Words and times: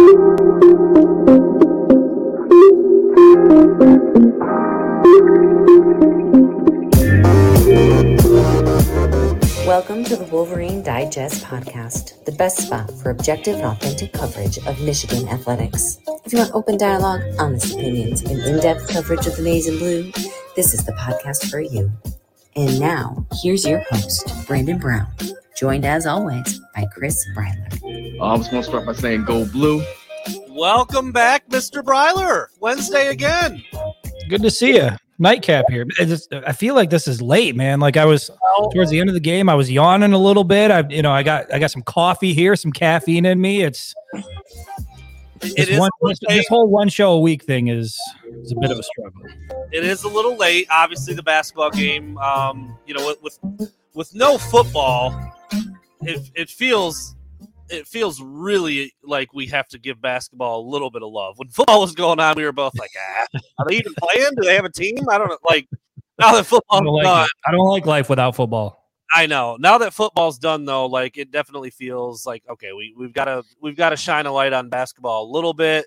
Welcome 0.00 0.14
to 10.04 10.16
the 10.16 10.26
Wolverine 10.32 10.82
Digest 10.82 11.44
podcast, 11.44 12.24
the 12.24 12.32
best 12.32 12.60
spot 12.60 12.90
for 13.02 13.10
objective 13.10 13.56
and 13.56 13.66
authentic 13.66 14.14
coverage 14.14 14.56
of 14.66 14.80
Michigan 14.80 15.28
athletics. 15.28 15.98
If 16.24 16.32
you 16.32 16.38
want 16.38 16.54
open 16.54 16.78
dialogue, 16.78 17.20
honest 17.38 17.74
opinions, 17.74 18.22
and 18.22 18.40
in 18.40 18.58
depth 18.60 18.88
coverage 18.88 19.26
of 19.26 19.36
the 19.36 19.42
maize 19.42 19.68
and 19.68 19.78
blue, 19.78 20.10
this 20.56 20.72
is 20.72 20.82
the 20.86 20.92
podcast 20.92 21.50
for 21.50 21.60
you. 21.60 21.92
And 22.56 22.80
now, 22.80 23.26
here's 23.42 23.66
your 23.66 23.80
host, 23.90 24.32
Brandon 24.46 24.78
Brown, 24.78 25.08
joined 25.56 25.84
as 25.84 26.06
always 26.06 26.60
by 26.74 26.86
Chris 26.94 27.24
Breiler. 27.34 28.20
I 28.20 28.36
was 28.36 28.48
going 28.48 28.62
to 28.62 28.68
start 28.68 28.86
by 28.86 28.92
saying 28.92 29.24
go 29.24 29.44
blue. 29.46 29.84
Welcome 30.48 31.12
back, 31.12 31.48
Mr. 31.48 31.82
Breiler. 31.82 32.46
Wednesday 32.60 33.08
again. 33.08 33.62
Good 34.28 34.42
to 34.42 34.50
see 34.50 34.76
you. 34.76 34.90
Nightcap 35.18 35.66
here. 35.68 35.84
Just, 35.84 36.32
I 36.32 36.52
feel 36.52 36.74
like 36.74 36.88
this 36.88 37.06
is 37.06 37.20
late, 37.20 37.54
man. 37.54 37.78
Like 37.78 37.96
I 37.96 38.06
was 38.06 38.30
towards 38.72 38.90
the 38.90 38.98
end 39.00 39.10
of 39.10 39.14
the 39.14 39.20
game, 39.20 39.48
I 39.48 39.54
was 39.54 39.70
yawning 39.70 40.14
a 40.14 40.18
little 40.18 40.44
bit. 40.44 40.70
I, 40.70 40.84
you 40.88 41.02
know, 41.02 41.12
I 41.12 41.22
got 41.22 41.52
I 41.52 41.58
got 41.58 41.70
some 41.70 41.82
coffee 41.82 42.32
here, 42.32 42.56
some 42.56 42.72
caffeine 42.72 43.26
in 43.26 43.38
me. 43.38 43.62
It's 43.62 43.94
it 45.42 45.66
this, 45.66 45.78
one, 45.78 45.90
this, 46.02 46.18
this, 46.28 46.48
whole 46.48 46.68
one 46.68 46.88
show 46.88 47.12
a 47.12 47.20
week 47.20 47.44
thing 47.44 47.68
is 47.68 47.98
is 48.42 48.52
a 48.52 48.56
bit 48.56 48.70
of 48.70 48.78
a 48.78 48.82
struggle. 48.82 49.22
It 49.72 49.84
is 49.84 50.04
a 50.04 50.08
little 50.08 50.36
late. 50.36 50.66
Obviously, 50.70 51.14
the 51.14 51.22
basketball 51.22 51.70
game. 51.70 52.16
Um, 52.18 52.76
you 52.86 52.94
know, 52.94 53.06
with 53.06 53.22
with, 53.22 53.72
with 53.94 54.14
no 54.14 54.38
football, 54.38 55.10
it 56.02 56.30
it 56.34 56.50
feels 56.50 57.14
it 57.68 57.86
feels 57.86 58.20
really 58.20 58.92
like 59.04 59.32
we 59.32 59.46
have 59.46 59.68
to 59.68 59.78
give 59.78 60.00
basketball 60.00 60.60
a 60.60 60.66
little 60.68 60.90
bit 60.90 61.02
of 61.02 61.10
love. 61.12 61.38
When 61.38 61.48
football 61.48 61.80
was 61.80 61.94
going 61.94 62.20
on, 62.20 62.34
we 62.36 62.44
were 62.44 62.52
both 62.52 62.76
like, 62.78 62.90
ah, 62.98 63.38
are 63.58 63.66
they 63.68 63.76
even 63.76 63.94
playing? 63.98 64.30
Do 64.36 64.42
they 64.42 64.56
have 64.56 64.64
a 64.64 64.72
team? 64.72 64.98
I 65.08 65.18
don't 65.18 65.28
know. 65.28 65.38
Like 65.48 65.68
now 66.18 66.32
that 66.32 66.44
football, 66.44 66.80
I 66.80 66.84
don't, 66.84 66.94
like, 66.94 67.30
I 67.46 67.50
don't 67.52 67.68
like 67.68 67.86
life 67.86 68.08
without 68.08 68.34
football. 68.36 68.88
I 69.12 69.26
know. 69.26 69.56
Now 69.58 69.78
that 69.78 69.92
football's 69.92 70.38
done, 70.38 70.64
though, 70.64 70.86
like 70.86 71.16
it 71.16 71.30
definitely 71.30 71.70
feels 71.70 72.26
like 72.26 72.44
okay, 72.48 72.72
we 72.72 72.94
we've 72.96 73.12
got 73.12 73.24
to 73.26 73.42
we've 73.60 73.76
got 73.76 73.90
to 73.90 73.96
shine 73.96 74.26
a 74.26 74.32
light 74.32 74.52
on 74.52 74.68
basketball 74.68 75.24
a 75.24 75.30
little 75.30 75.54
bit. 75.54 75.86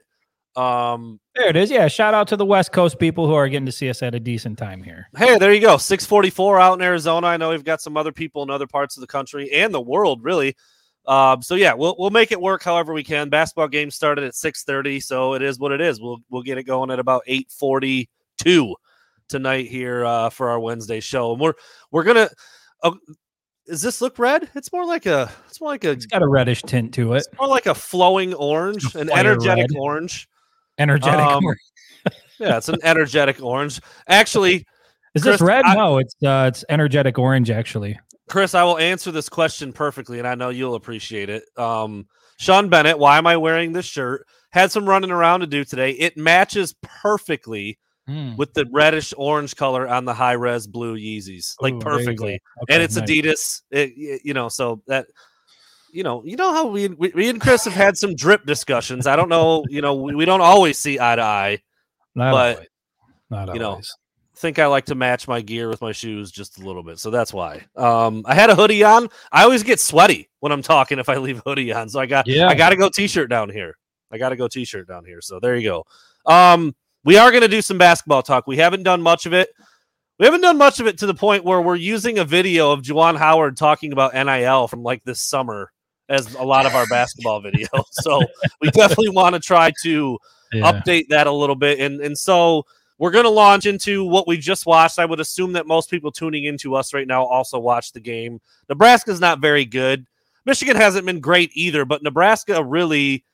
Um, 0.56 1.20
there 1.36 1.48
it 1.48 1.56
is. 1.56 1.72
Yeah, 1.72 1.88
shout 1.88 2.14
out 2.14 2.28
to 2.28 2.38
the 2.38 2.46
West 2.46 2.72
Coast 2.72 3.00
people 3.00 3.28
who 3.28 3.34
are 3.34 3.50
getting 3.50 3.66
to 3.66 3.72
see 3.72 3.90
us 3.90 4.04
at 4.04 4.14
a 4.14 4.20
decent 4.20 4.58
time 4.58 4.84
here. 4.84 5.10
Hey, 5.18 5.38
there 5.38 5.52
you 5.52 5.62
go. 5.62 5.78
Six 5.78 6.06
forty 6.06 6.30
four 6.30 6.60
out 6.60 6.76
in 6.76 6.82
Arizona. 6.82 7.28
I 7.28 7.38
know 7.38 7.50
we've 7.50 7.64
got 7.64 7.82
some 7.82 7.98
other 7.98 8.12
people 8.12 8.44
in 8.44 8.50
other 8.50 8.68
parts 8.68 8.96
of 8.96 9.02
the 9.02 9.08
country 9.08 9.52
and 9.52 9.74
the 9.74 9.82
world, 9.82 10.24
really. 10.24 10.56
Um, 11.06 11.42
so 11.42 11.56
yeah, 11.56 11.74
we'll 11.74 11.96
we'll 11.98 12.12
make 12.12 12.32
it 12.32 12.40
work 12.40 12.64
however 12.64 12.94
we 12.94 13.04
can. 13.04 13.30
Basketball 13.30 13.68
game 13.68 13.90
started 13.92 14.24
at 14.24 14.36
six 14.36 14.64
thirty, 14.64 15.00
so 15.00 15.34
it 15.34 15.42
is 15.42 15.60
what 15.60 15.72
it 15.72 15.82
is. 15.82 16.00
We'll 16.00 16.20
we'll 16.30 16.44
get 16.44 16.58
it 16.58 16.64
going 16.64 16.92
at 16.92 17.00
about 17.00 17.24
eight 17.26 17.52
forty 17.52 18.10
two 18.38 18.76
tonight 19.28 19.68
here 19.68 20.06
uh, 20.06 20.30
for 20.30 20.50
our 20.50 20.60
Wednesday 20.60 21.00
show, 21.00 21.32
and 21.32 21.42
we're 21.42 21.54
we're 21.92 22.04
gonna. 22.04 22.30
Uh, 22.84 22.92
does 23.68 23.82
this 23.82 24.02
look 24.02 24.20
red? 24.20 24.50
It's 24.56 24.72
more 24.72 24.86
like 24.86 25.06
a. 25.06 25.32
It's 25.48 25.60
more 25.60 25.72
like 25.72 25.84
a. 25.84 25.92
It's 25.92 26.06
got 26.06 26.22
a 26.22 26.28
reddish 26.28 26.62
tint 26.62 26.94
to 26.96 27.14
it. 27.14 27.18
It's 27.18 27.40
more 27.40 27.48
like 27.48 27.66
a 27.66 27.76
flowing 27.76 28.34
orange, 28.34 28.94
an 28.96 29.10
energetic 29.10 29.70
red. 29.72 29.80
orange. 29.80 30.30
Energetic 30.78 31.20
um, 31.20 31.46
orange. 31.46 31.60
yeah, 32.40 32.58
it's 32.58 32.70
an 32.70 32.80
energetic 32.84 33.42
orange. 33.42 33.80
Actually, 34.08 34.66
is 35.16 35.24
Chris, 35.24 35.36
this 35.36 35.42
red? 35.42 35.66
I, 35.66 35.76
no, 35.76 35.98
it's 35.98 36.16
uh, 36.24 36.46
it's 36.48 36.66
energetic 36.70 37.20
orange. 37.20 37.50
Actually, 37.50 38.00
Chris, 38.28 38.56
I 38.56 38.64
will 38.64 38.78
answer 38.78 39.12
this 39.12 39.30
question 39.30 39.74
perfectly, 39.74 40.20
and 40.20 40.28
I 40.28 40.36
know 40.36 40.50
you'll 40.50 40.76
appreciate 40.76 41.30
it. 41.30 41.44
Um, 41.58 42.08
Sean 42.38 42.70
Bennett, 42.70 42.98
why 42.98 43.18
am 43.18 43.28
I 43.28 43.38
wearing 43.38 43.74
this 43.74 43.86
shirt? 43.86 44.26
Had 44.52 44.72
some 44.72 44.88
running 44.88 45.12
around 45.12 45.42
to 45.42 45.48
do 45.48 45.64
today. 45.64 45.92
It 45.92 46.18
matches 46.18 46.76
perfectly 46.82 47.80
mm. 48.10 48.38
with 48.38 48.54
the 48.54 48.66
reddish 48.72 49.14
orange 49.18 49.56
color 49.56 49.88
on 49.88 50.06
the 50.06 50.14
high 50.14 50.34
res 50.34 50.68
blue 50.68 50.98
Yeezys, 50.98 51.56
like 51.62 51.76
Ooh, 51.76 51.80
perfectly. 51.80 52.42
Okay, 52.64 52.74
and 52.74 52.84
it's 52.84 52.96
nice. 52.96 53.10
Adidas. 53.10 53.62
It, 53.72 54.22
you 54.24 54.34
know, 54.34 54.50
so 54.50 54.82
that 54.88 55.08
you 55.94 56.04
know, 56.04 56.24
you 56.26 56.36
know 56.36 56.52
how 56.52 56.66
we, 56.66 56.88
we, 56.88 57.30
and 57.30 57.40
Chris 57.40 57.66
have 57.66 57.74
had 57.74 57.98
some 57.98 58.16
drip 58.16 58.46
discussions. 58.46 59.06
I 59.06 59.16
don't 59.16 59.30
know, 59.30 59.64
you 59.70 59.82
know, 59.82 59.94
we, 59.94 60.16
we 60.16 60.26
don't 60.26 60.42
always 60.42 60.80
see 60.80 61.00
eye 61.00 61.16
to 61.16 61.22
eye, 61.22 61.62
Not 62.16 62.32
but 62.32 62.56
always. 62.56 62.70
Not 63.30 63.56
you 63.56 63.64
always. 63.64 63.88
know, 63.88 64.38
think 64.38 64.60
I 64.60 64.66
like 64.66 64.86
to 64.86 64.96
match 64.96 65.28
my 65.28 65.40
gear 65.40 65.70
with 65.70 65.82
my 65.82 65.92
shoes 65.92 66.32
just 66.32 66.60
a 66.60 66.66
little 66.66 66.84
bit, 66.84 67.00
so 67.00 67.12
that's 67.12 67.32
why. 67.32 67.66
Um, 67.76 68.24
I 68.26 68.34
had 68.34 68.50
a 68.50 68.56
hoodie 68.56 68.84
on. 68.84 69.08
I 69.32 69.44
always 69.44 69.62
get 69.64 69.80
sweaty 69.80 70.30
when 70.40 70.52
I'm 70.52 70.64
talking 70.64 70.98
if 70.98 71.10
I 71.10 71.18
leave 71.18 71.42
hoodie 71.46 71.72
on, 71.72 71.90
so 71.90 72.00
I 72.00 72.08
got 72.08 72.28
yeah. 72.28 72.48
I 72.48 72.56
got 72.56 72.72
to 72.72 72.76
go 72.76 72.90
t-shirt 72.90 73.30
down 73.30 73.50
here. 73.50 73.78
I 74.12 74.18
got 74.18 74.30
to 74.30 74.36
go 74.36 74.48
t-shirt 74.48 74.88
down 74.88 75.06
here. 75.06 75.22
So 75.22 75.40
there 75.40 75.56
you 75.56 75.70
go. 75.70 75.86
Um, 76.26 76.76
we 77.06 77.18
are 77.18 77.32
going 77.32 77.42
to 77.42 77.48
do 77.48 77.62
some 77.62 77.78
basketball 77.78 78.24
talk. 78.24 78.48
We 78.48 78.58
haven't 78.58 78.84
done 78.84 79.02
much 79.02 79.26
of 79.26 79.34
it. 79.34 79.50
We 80.20 80.26
haven't 80.26 80.42
done 80.42 80.58
much 80.58 80.80
of 80.80 80.88
it 80.88 80.98
to 81.00 81.06
the 81.06 81.14
point 81.14 81.44
where 81.44 81.62
we're 81.62 81.76
using 81.76 82.20
a 82.20 82.26
video 82.26 82.72
of 82.72 82.82
Juwan 82.82 83.18
Howard 83.18 83.58
talking 83.58 83.92
about 83.92 84.14
NIL 84.14 84.68
from 84.68 84.84
like 84.84 85.04
this 85.04 85.22
summer 85.22 85.72
as 86.14 86.34
a 86.36 86.44
lot 86.44 86.66
of 86.66 86.76
our 86.76 86.86
basketball 86.88 87.42
videos. 87.42 87.68
So 87.92 88.22
we 88.62 88.70
definitely 88.72 89.10
want 89.10 89.34
to 89.36 89.40
try 89.40 89.72
to 89.84 90.18
yeah. 90.52 90.72
update 90.72 91.08
that 91.10 91.28
a 91.28 91.32
little 91.32 91.56
bit. 91.56 91.80
And 91.80 92.02
and 92.02 92.18
so 92.18 92.66
we're 92.98 93.12
going 93.12 93.26
to 93.26 93.30
launch 93.30 93.66
into 93.66 94.06
what 94.06 94.28
we 94.28 94.38
just 94.38 94.66
watched. 94.66 95.00
I 95.00 95.06
would 95.06 95.20
assume 95.20 95.54
that 95.54 95.68
most 95.68 95.90
people 95.90 96.12
tuning 96.12 96.46
into 96.46 96.76
us 96.76 96.94
right 96.94 97.08
now 97.08 97.26
also 97.26 97.60
watched 97.60 97.94
the 97.94 98.00
game. 98.00 98.40
Nebraska's 98.70 99.20
not 99.20 99.40
very 99.40 99.66
good. 99.66 100.06
Michigan 100.46 100.76
hasn't 100.76 101.06
been 101.06 101.20
great 101.20 101.52
either, 101.54 101.86
but 101.86 102.04
Nebraska 102.04 102.64
really 102.64 103.26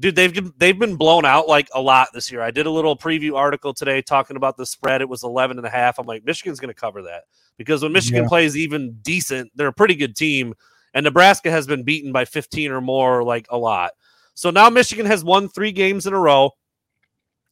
dude 0.00 0.14
they've 0.14 0.58
they've 0.58 0.78
been 0.78 0.96
blown 0.96 1.24
out 1.24 1.48
like 1.48 1.68
a 1.74 1.80
lot 1.80 2.08
this 2.14 2.30
year 2.30 2.40
i 2.40 2.50
did 2.50 2.66
a 2.66 2.70
little 2.70 2.96
preview 2.96 3.34
article 3.34 3.74
today 3.74 4.00
talking 4.00 4.36
about 4.36 4.56
the 4.56 4.64
spread 4.64 5.00
it 5.00 5.08
was 5.08 5.24
11 5.24 5.58
and 5.58 5.66
a 5.66 5.70
half 5.70 5.98
i'm 5.98 6.06
like 6.06 6.24
michigan's 6.24 6.60
going 6.60 6.72
to 6.72 6.80
cover 6.80 7.02
that 7.02 7.24
because 7.56 7.82
when 7.82 7.92
michigan 7.92 8.22
yeah. 8.22 8.28
plays 8.28 8.56
even 8.56 8.92
decent 9.02 9.50
they're 9.56 9.68
a 9.68 9.72
pretty 9.72 9.94
good 9.94 10.14
team 10.14 10.54
and 10.94 11.04
nebraska 11.04 11.50
has 11.50 11.66
been 11.66 11.82
beaten 11.82 12.12
by 12.12 12.24
15 12.24 12.70
or 12.70 12.80
more 12.80 13.22
like 13.22 13.46
a 13.50 13.58
lot 13.58 13.92
so 14.34 14.50
now 14.50 14.68
michigan 14.70 15.06
has 15.06 15.24
won 15.24 15.48
three 15.48 15.72
games 15.72 16.06
in 16.06 16.12
a 16.12 16.18
row 16.18 16.50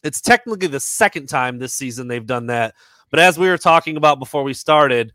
it's 0.03 0.21
technically 0.21 0.69
the 0.69 0.81
second 0.81 1.29
time 1.29 1.59
this 1.59 1.75
season 1.75 2.09
they've 2.09 2.27
done 2.27 2.47
that 2.47 2.75
but 3.11 3.21
as 3.21 3.39
we 3.39 3.49
were 3.49 3.59
talking 3.59 3.97
about 3.97 4.19
before 4.19 4.43
we 4.43 4.55
started 4.55 5.13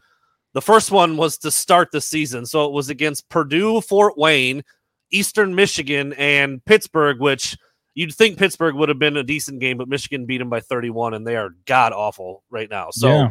the 0.53 0.61
first 0.61 0.91
one 0.91 1.15
was 1.17 1.37
to 1.37 1.51
start 1.51 1.89
the 1.91 2.01
season 2.01 2.45
so 2.45 2.65
it 2.65 2.71
was 2.71 2.89
against 2.89 3.29
purdue 3.29 3.81
fort 3.81 4.17
wayne 4.17 4.63
Eastern 5.11 5.53
Michigan 5.53 6.13
and 6.13 6.63
Pittsburgh, 6.65 7.19
which 7.19 7.57
you'd 7.93 8.13
think 8.13 8.37
Pittsburgh 8.37 8.75
would 8.75 8.89
have 8.89 8.99
been 8.99 9.17
a 9.17 9.23
decent 9.23 9.59
game, 9.59 9.77
but 9.77 9.87
Michigan 9.87 10.25
beat 10.25 10.39
them 10.39 10.49
by 10.49 10.61
31, 10.61 11.13
and 11.13 11.27
they 11.27 11.35
are 11.35 11.51
god 11.65 11.93
awful 11.93 12.43
right 12.49 12.69
now. 12.69 12.89
So 12.91 13.07
yeah. 13.09 13.29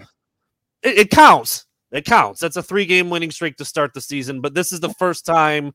it, 0.82 0.98
it, 0.98 1.10
counts. 1.10 1.66
It 1.92 2.04
counts. 2.04 2.40
That's 2.40 2.56
a 2.56 2.62
three 2.62 2.86
game 2.86 3.10
winning 3.10 3.30
streak 3.30 3.56
to 3.56 3.64
start 3.64 3.94
the 3.94 4.00
season, 4.00 4.40
but 4.40 4.54
this 4.54 4.72
is 4.72 4.80
the 4.80 4.94
first 4.94 5.26
time 5.26 5.72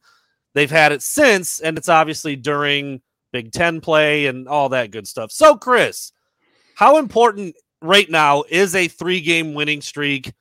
they've 0.53 0.71
had 0.71 0.91
it 0.91 1.01
since, 1.01 1.59
and 1.59 1.77
it's 1.77 1.89
obviously 1.89 2.35
during 2.35 3.01
Big 3.33 3.51
Ten 3.51 3.81
play 3.81 4.27
and 4.27 4.47
all 4.47 4.69
that 4.69 4.91
good 4.91 5.07
stuff. 5.07 5.31
So, 5.31 5.55
Chris, 5.55 6.11
how 6.75 6.97
important 6.97 7.55
right 7.81 8.09
now 8.09 8.43
is 8.49 8.75
a 8.75 8.87
three 8.87 9.21
game 9.21 9.53
winning 9.53 9.81
streak? 9.81 10.31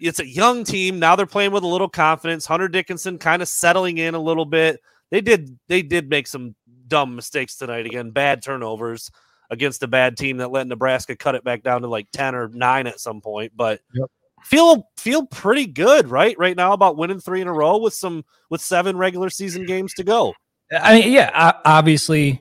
It's 0.00 0.18
a 0.18 0.26
young 0.26 0.64
team. 0.64 0.98
Now 0.98 1.14
they're 1.14 1.26
playing 1.26 1.52
with 1.52 1.62
a 1.62 1.68
little 1.68 1.88
confidence. 1.88 2.46
Hunter 2.46 2.66
Dickinson 2.66 3.18
kind 3.18 3.40
of 3.42 3.48
settling 3.48 3.98
in 3.98 4.14
a 4.14 4.20
little 4.20 4.44
bit 4.44 4.80
they 5.12 5.20
did 5.20 5.56
they 5.68 5.82
did 5.82 6.08
make 6.10 6.26
some 6.26 6.56
dumb 6.88 7.14
mistakes 7.14 7.56
tonight 7.56 7.86
again, 7.86 8.10
bad 8.10 8.42
turnovers 8.42 9.10
against 9.50 9.82
a 9.82 9.86
bad 9.86 10.16
team 10.16 10.38
that 10.38 10.50
let 10.50 10.66
Nebraska 10.66 11.14
cut 11.14 11.34
it 11.34 11.44
back 11.44 11.62
down 11.62 11.82
to 11.82 11.88
like 11.88 12.08
10 12.12 12.34
or 12.34 12.48
9 12.48 12.86
at 12.86 12.98
some 12.98 13.20
point, 13.20 13.52
but 13.54 13.80
yep. 13.94 14.10
Feel 14.44 14.88
feel 14.96 15.26
pretty 15.26 15.66
good, 15.66 16.08
right? 16.08 16.36
Right 16.38 16.56
now 16.56 16.72
about 16.72 16.96
winning 16.96 17.20
3 17.20 17.42
in 17.42 17.48
a 17.48 17.52
row 17.52 17.78
with 17.78 17.94
some 17.94 18.24
with 18.50 18.60
7 18.60 18.96
regular 18.96 19.30
season 19.30 19.66
games 19.66 19.94
to 19.94 20.04
go. 20.04 20.34
I 20.72 21.00
mean, 21.00 21.12
yeah, 21.12 21.52
obviously 21.64 22.40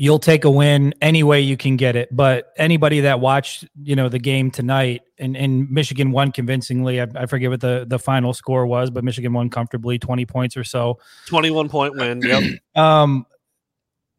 you'll 0.00 0.18
take 0.18 0.46
a 0.46 0.50
win 0.50 0.94
any 1.02 1.22
way 1.22 1.42
you 1.42 1.58
can 1.58 1.76
get 1.76 1.94
it. 1.94 2.08
But 2.10 2.54
anybody 2.56 3.00
that 3.00 3.20
watched, 3.20 3.66
you 3.82 3.94
know, 3.94 4.08
the 4.08 4.18
game 4.18 4.50
tonight 4.50 5.02
and, 5.18 5.36
and 5.36 5.70
Michigan 5.70 6.10
won 6.10 6.32
convincingly. 6.32 7.02
I, 7.02 7.06
I, 7.14 7.26
forget 7.26 7.50
what 7.50 7.60
the, 7.60 7.84
the 7.86 7.98
final 7.98 8.32
score 8.32 8.66
was, 8.66 8.88
but 8.88 9.04
Michigan 9.04 9.34
won 9.34 9.50
comfortably, 9.50 9.98
20 9.98 10.24
points 10.24 10.56
or 10.56 10.64
so. 10.64 10.98
21 11.26 11.68
point 11.68 11.96
win. 11.96 12.22
Yep. 12.22 12.60
um, 12.82 13.26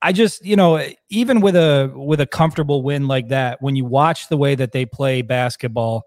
I 0.03 0.11
just, 0.11 0.45
you 0.45 0.55
know, 0.55 0.87
even 1.09 1.41
with 1.41 1.55
a 1.55 1.91
with 1.95 2.21
a 2.21 2.27
comfortable 2.27 2.83
win 2.83 3.07
like 3.07 3.29
that, 3.29 3.59
when 3.59 3.75
you 3.75 3.85
watch 3.85 4.29
the 4.29 4.37
way 4.37 4.53
that 4.53 4.73
they 4.73 4.85
play 4.85 5.23
basketball, 5.23 6.03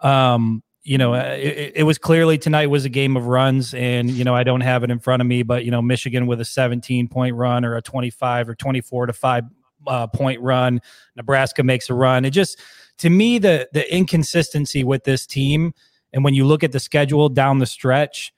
um, 0.00 0.62
you 0.82 0.96
know, 0.96 1.14
uh, 1.14 1.36
it, 1.38 1.72
it, 1.76 1.82
was 1.82 1.98
clearly 1.98 2.38
tonight 2.38 2.66
was 2.68 2.84
a 2.84 2.88
game 2.88 3.16
of 3.16 3.26
runs, 3.26 3.74
and 3.74 4.10
you 4.10 4.24
know, 4.24 4.34
I 4.34 4.42
don't 4.42 4.62
have 4.62 4.84
it 4.84 4.90
in 4.90 4.98
front 4.98 5.20
of 5.20 5.26
me, 5.26 5.42
but 5.42 5.64
you 5.64 5.70
know, 5.70 5.82
Michigan 5.82 6.26
with 6.26 6.40
a 6.40 6.44
17 6.44 7.08
point 7.08 7.34
run 7.34 7.64
or 7.64 7.76
a 7.76 7.82
25 7.82 8.48
or 8.48 8.54
24 8.54 9.06
to 9.06 9.12
five 9.12 9.44
uh, 9.86 10.06
point 10.06 10.40
run, 10.40 10.80
Nebraska 11.14 11.62
makes 11.62 11.90
a 11.90 11.94
run. 11.94 12.24
It 12.24 12.30
just, 12.30 12.58
to 12.98 13.10
me, 13.10 13.38
the 13.38 13.68
the 13.72 13.94
inconsistency 13.94 14.82
with 14.82 15.04
this 15.04 15.26
team, 15.26 15.74
and 16.12 16.24
when 16.24 16.34
you 16.34 16.46
look 16.46 16.64
at 16.64 16.72
the 16.72 16.80
schedule 16.80 17.28
down 17.28 17.58
the 17.58 17.66
stretch, 17.66 18.32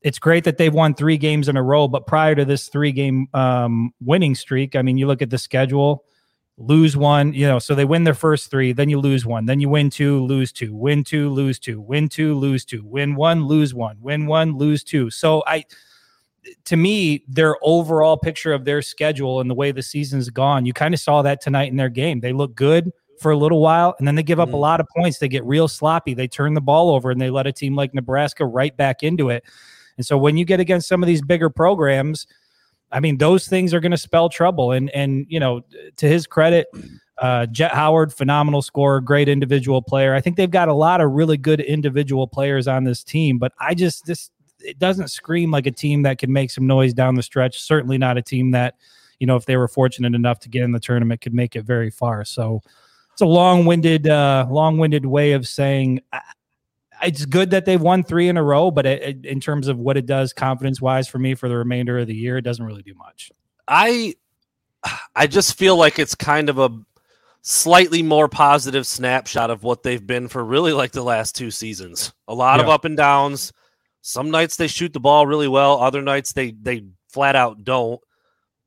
it's 0.00 0.18
great 0.18 0.44
that 0.44 0.58
they've 0.58 0.74
won 0.74 0.94
three 0.94 1.16
games 1.16 1.48
in 1.48 1.56
a 1.56 1.62
row, 1.62 1.86
but 1.86 2.06
prior 2.06 2.34
to 2.34 2.44
this 2.44 2.68
three 2.68 2.92
game 2.92 3.28
um, 3.34 3.92
winning 4.00 4.34
streak, 4.34 4.74
I 4.74 4.82
mean, 4.82 4.98
you 4.98 5.06
look 5.06 5.22
at 5.22 5.30
the 5.30 5.38
schedule, 5.38 6.04
lose 6.56 6.96
one, 6.96 7.32
you 7.32 7.46
know, 7.46 7.58
so 7.58 7.74
they 7.74 7.84
win 7.84 8.04
their 8.04 8.14
first 8.14 8.50
three, 8.50 8.72
then 8.72 8.88
you 8.88 9.00
lose 9.00 9.26
one, 9.26 9.46
then 9.46 9.60
you 9.60 9.68
win 9.68 9.90
two, 9.90 10.24
lose 10.24 10.52
two, 10.52 10.74
win 10.74 11.02
two, 11.02 11.28
lose 11.30 11.58
two, 11.58 11.80
win 11.80 12.08
two, 12.08 12.34
lose 12.34 12.64
two, 12.64 12.84
win 12.84 13.16
one, 13.16 13.46
lose 13.46 13.74
one, 13.74 13.96
win 14.00 14.26
one, 14.26 14.56
lose 14.56 14.84
two. 14.84 15.10
So 15.10 15.42
I, 15.46 15.64
to 16.66 16.76
me, 16.76 17.24
their 17.26 17.56
overall 17.62 18.16
picture 18.16 18.52
of 18.52 18.64
their 18.64 18.82
schedule 18.82 19.40
and 19.40 19.50
the 19.50 19.54
way 19.54 19.72
the 19.72 19.82
season's 19.82 20.30
gone, 20.30 20.64
you 20.64 20.72
kind 20.72 20.94
of 20.94 21.00
saw 21.00 21.22
that 21.22 21.40
tonight 21.40 21.70
in 21.70 21.76
their 21.76 21.88
game. 21.88 22.20
They 22.20 22.32
look 22.32 22.54
good 22.54 22.92
for 23.20 23.32
a 23.32 23.36
little 23.36 23.60
while 23.60 23.94
and 23.98 24.06
then 24.06 24.14
they 24.14 24.22
give 24.22 24.40
up 24.40 24.50
mm. 24.50 24.54
a 24.54 24.58
lot 24.58 24.80
of 24.80 24.86
points. 24.94 25.18
They 25.18 25.28
get 25.28 25.44
real 25.44 25.66
sloppy. 25.66 26.14
They 26.14 26.28
turn 26.28 26.54
the 26.54 26.60
ball 26.60 26.90
over 26.90 27.10
and 27.10 27.20
they 27.20 27.30
let 27.30 27.46
a 27.46 27.52
team 27.52 27.74
like 27.74 27.94
Nebraska 27.94 28.44
right 28.44 28.76
back 28.76 29.02
into 29.02 29.30
it. 29.30 29.44
And 29.96 30.06
so 30.06 30.16
when 30.18 30.36
you 30.36 30.44
get 30.44 30.60
against 30.60 30.88
some 30.88 31.02
of 31.02 31.06
these 31.06 31.22
bigger 31.22 31.50
programs, 31.50 32.26
I 32.94 33.00
mean, 33.00 33.18
those 33.18 33.48
things 33.48 33.74
are 33.74 33.80
going 33.80 33.92
to 33.92 33.98
spell 33.98 34.28
trouble. 34.28 34.72
And 34.72 34.88
and 34.90 35.26
you 35.28 35.40
know, 35.40 35.62
to 35.96 36.08
his 36.08 36.26
credit, 36.26 36.68
uh, 37.18 37.46
Jett 37.46 37.72
Howard, 37.72 38.12
phenomenal 38.12 38.62
scorer, 38.62 39.00
great 39.00 39.28
individual 39.28 39.82
player. 39.82 40.14
I 40.14 40.20
think 40.20 40.36
they've 40.36 40.50
got 40.50 40.68
a 40.68 40.74
lot 40.74 41.00
of 41.00 41.10
really 41.10 41.36
good 41.36 41.60
individual 41.60 42.26
players 42.26 42.68
on 42.68 42.84
this 42.84 43.02
team, 43.04 43.38
but 43.38 43.52
I 43.60 43.74
just 43.74 44.06
this 44.06 44.30
it 44.60 44.78
doesn't 44.78 45.08
scream 45.08 45.50
like 45.50 45.66
a 45.66 45.70
team 45.70 46.02
that 46.02 46.18
can 46.18 46.32
make 46.32 46.50
some 46.50 46.66
noise 46.66 46.94
down 46.94 47.16
the 47.16 47.22
stretch. 47.22 47.60
Certainly 47.60 47.98
not 47.98 48.16
a 48.16 48.22
team 48.22 48.52
that, 48.52 48.76
you 49.18 49.26
know, 49.26 49.36
if 49.36 49.44
they 49.44 49.56
were 49.56 49.68
fortunate 49.68 50.14
enough 50.14 50.38
to 50.40 50.48
get 50.48 50.62
in 50.62 50.72
the 50.72 50.80
tournament, 50.80 51.20
could 51.20 51.34
make 51.34 51.54
it 51.56 51.64
very 51.64 51.90
far. 51.90 52.24
So 52.24 52.62
it's 53.12 53.20
a 53.20 53.26
long-winded, 53.26 54.08
uh, 54.08 54.46
long-winded 54.48 55.04
way 55.04 55.32
of 55.32 55.46
saying 55.46 56.00
it's 57.04 57.24
good 57.26 57.50
that 57.50 57.64
they've 57.64 57.80
won 57.80 58.04
three 58.04 58.28
in 58.28 58.36
a 58.36 58.42
row, 58.42 58.70
but 58.70 58.86
it, 58.86 59.02
it, 59.02 59.26
in 59.26 59.40
terms 59.40 59.68
of 59.68 59.78
what 59.78 59.96
it 59.96 60.06
does 60.06 60.32
confidence 60.32 60.80
wise 60.80 61.08
for 61.08 61.18
me 61.18 61.34
for 61.34 61.48
the 61.48 61.56
remainder 61.56 61.98
of 61.98 62.06
the 62.06 62.14
year, 62.14 62.38
it 62.38 62.42
doesn't 62.42 62.64
really 62.64 62.82
do 62.82 62.94
much. 62.94 63.30
I 63.68 64.14
I 65.14 65.26
just 65.26 65.56
feel 65.56 65.76
like 65.76 65.98
it's 65.98 66.14
kind 66.14 66.48
of 66.48 66.58
a 66.58 66.70
slightly 67.42 68.02
more 68.02 68.28
positive 68.28 68.86
snapshot 68.86 69.50
of 69.50 69.62
what 69.62 69.82
they've 69.82 70.06
been 70.06 70.28
for 70.28 70.42
really 70.44 70.72
like 70.72 70.92
the 70.92 71.02
last 71.02 71.36
two 71.36 71.50
seasons. 71.50 72.12
A 72.28 72.34
lot 72.34 72.58
yeah. 72.58 72.64
of 72.64 72.70
up 72.70 72.84
and 72.84 72.96
downs. 72.96 73.52
Some 74.00 74.30
nights 74.30 74.56
they 74.56 74.66
shoot 74.66 74.92
the 74.92 75.00
ball 75.00 75.26
really 75.26 75.48
well, 75.48 75.80
other 75.80 76.02
nights 76.02 76.32
they 76.32 76.52
they 76.52 76.84
flat 77.08 77.36
out 77.36 77.64
don't. 77.64 78.00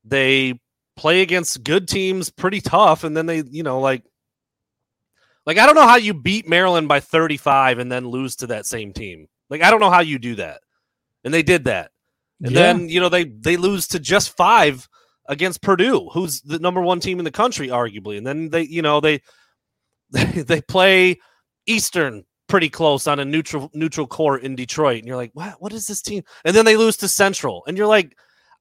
They 0.04 0.60
play 0.96 1.22
against 1.22 1.62
good 1.62 1.86
teams 1.86 2.30
pretty 2.30 2.60
tough 2.60 3.04
and 3.04 3.16
then 3.16 3.26
they, 3.26 3.42
you 3.42 3.62
know, 3.62 3.80
like 3.80 4.02
like 5.48 5.56
I 5.56 5.64
don't 5.64 5.74
know 5.74 5.88
how 5.88 5.96
you 5.96 6.12
beat 6.12 6.46
Maryland 6.46 6.88
by 6.88 7.00
35 7.00 7.78
and 7.78 7.90
then 7.90 8.06
lose 8.06 8.36
to 8.36 8.48
that 8.48 8.66
same 8.66 8.92
team. 8.92 9.28
Like 9.48 9.62
I 9.62 9.70
don't 9.70 9.80
know 9.80 9.90
how 9.90 10.00
you 10.00 10.18
do 10.18 10.34
that. 10.34 10.60
And 11.24 11.32
they 11.32 11.42
did 11.42 11.64
that. 11.64 11.90
And 12.42 12.52
yeah. 12.52 12.60
then, 12.60 12.90
you 12.90 13.00
know, 13.00 13.08
they 13.08 13.24
they 13.24 13.56
lose 13.56 13.88
to 13.88 13.98
just 13.98 14.36
5 14.36 14.86
against 15.26 15.62
Purdue, 15.62 16.10
who's 16.12 16.42
the 16.42 16.58
number 16.58 16.82
1 16.82 17.00
team 17.00 17.18
in 17.18 17.24
the 17.24 17.30
country 17.30 17.68
arguably. 17.68 18.18
And 18.18 18.26
then 18.26 18.50
they, 18.50 18.64
you 18.64 18.82
know, 18.82 19.00
they 19.00 19.22
they, 20.10 20.24
they 20.46 20.60
play 20.60 21.18
Eastern 21.64 22.24
pretty 22.46 22.68
close 22.68 23.06
on 23.06 23.18
a 23.18 23.24
neutral 23.24 23.70
neutral 23.72 24.06
court 24.06 24.42
in 24.42 24.54
Detroit 24.54 24.98
and 24.98 25.06
you're 25.06 25.16
like, 25.16 25.30
"What 25.32 25.62
what 25.62 25.72
is 25.72 25.86
this 25.86 26.02
team?" 26.02 26.24
And 26.44 26.54
then 26.54 26.66
they 26.66 26.76
lose 26.76 26.98
to 26.98 27.08
Central 27.08 27.64
and 27.66 27.78
you're 27.78 27.86
like, 27.86 28.14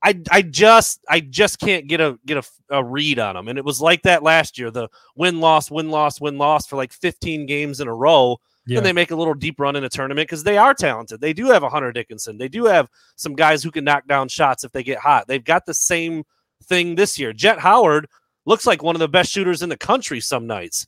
I 0.07 0.21
I 0.31 0.41
just 0.41 1.03
I 1.09 1.19
just 1.19 1.59
can't 1.59 1.87
get 1.87 1.99
a 1.99 2.17
get 2.25 2.37
a, 2.37 2.77
a 2.77 2.83
read 2.83 3.19
on 3.19 3.35
them. 3.35 3.49
And 3.49 3.59
it 3.59 3.65
was 3.65 3.81
like 3.81 4.03
that 4.03 4.23
last 4.23 4.57
year. 4.57 4.71
The 4.71 4.87
win 5.15 5.41
loss 5.41 5.69
win 5.69 5.89
loss 5.89 6.21
win 6.21 6.37
loss 6.37 6.65
for 6.65 6.77
like 6.77 6.93
15 6.93 7.45
games 7.45 7.81
in 7.81 7.89
a 7.89 7.93
row. 7.93 8.37
Yeah. 8.65 8.77
And 8.77 8.85
they 8.85 8.93
make 8.93 9.11
a 9.11 9.15
little 9.15 9.33
deep 9.33 9.59
run 9.59 9.75
in 9.75 9.83
a 9.83 9.89
tournament 9.89 10.27
because 10.27 10.43
they 10.43 10.57
are 10.57 10.73
talented. 10.73 11.19
They 11.19 11.33
do 11.33 11.47
have 11.47 11.63
a 11.63 11.69
Hunter 11.69 11.91
Dickinson. 11.91 12.37
They 12.37 12.47
do 12.47 12.65
have 12.65 12.89
some 13.17 13.33
guys 13.33 13.63
who 13.63 13.71
can 13.71 13.83
knock 13.83 14.07
down 14.07 14.29
shots 14.29 14.63
if 14.63 14.71
they 14.71 14.83
get 14.83 14.99
hot. 14.99 15.27
They've 15.27 15.43
got 15.43 15.65
the 15.65 15.73
same 15.73 16.23
thing 16.63 16.95
this 16.95 17.19
year. 17.19 17.33
Jett 17.33 17.59
Howard 17.59 18.07
looks 18.45 18.65
like 18.65 18.83
one 18.83 18.95
of 18.95 18.99
the 18.99 19.07
best 19.07 19.31
shooters 19.31 19.61
in 19.61 19.69
the 19.69 19.77
country 19.77 20.19
some 20.19 20.47
nights. 20.47 20.87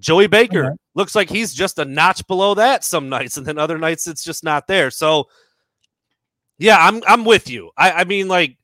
Joey 0.00 0.26
Baker 0.26 0.62
right. 0.62 0.78
looks 0.94 1.14
like 1.14 1.30
he's 1.30 1.54
just 1.54 1.78
a 1.78 1.84
notch 1.84 2.26
below 2.26 2.54
that 2.54 2.84
some 2.84 3.08
nights, 3.08 3.36
and 3.36 3.46
then 3.46 3.58
other 3.58 3.78
nights 3.78 4.06
it's 4.06 4.24
just 4.24 4.42
not 4.42 4.66
there. 4.66 4.90
So 4.90 5.28
yeah, 6.58 6.76
I'm 6.78 7.02
I'm 7.06 7.24
with 7.24 7.50
you. 7.50 7.70
I, 7.76 7.92
I 7.92 8.04
mean, 8.04 8.28
like 8.28 8.56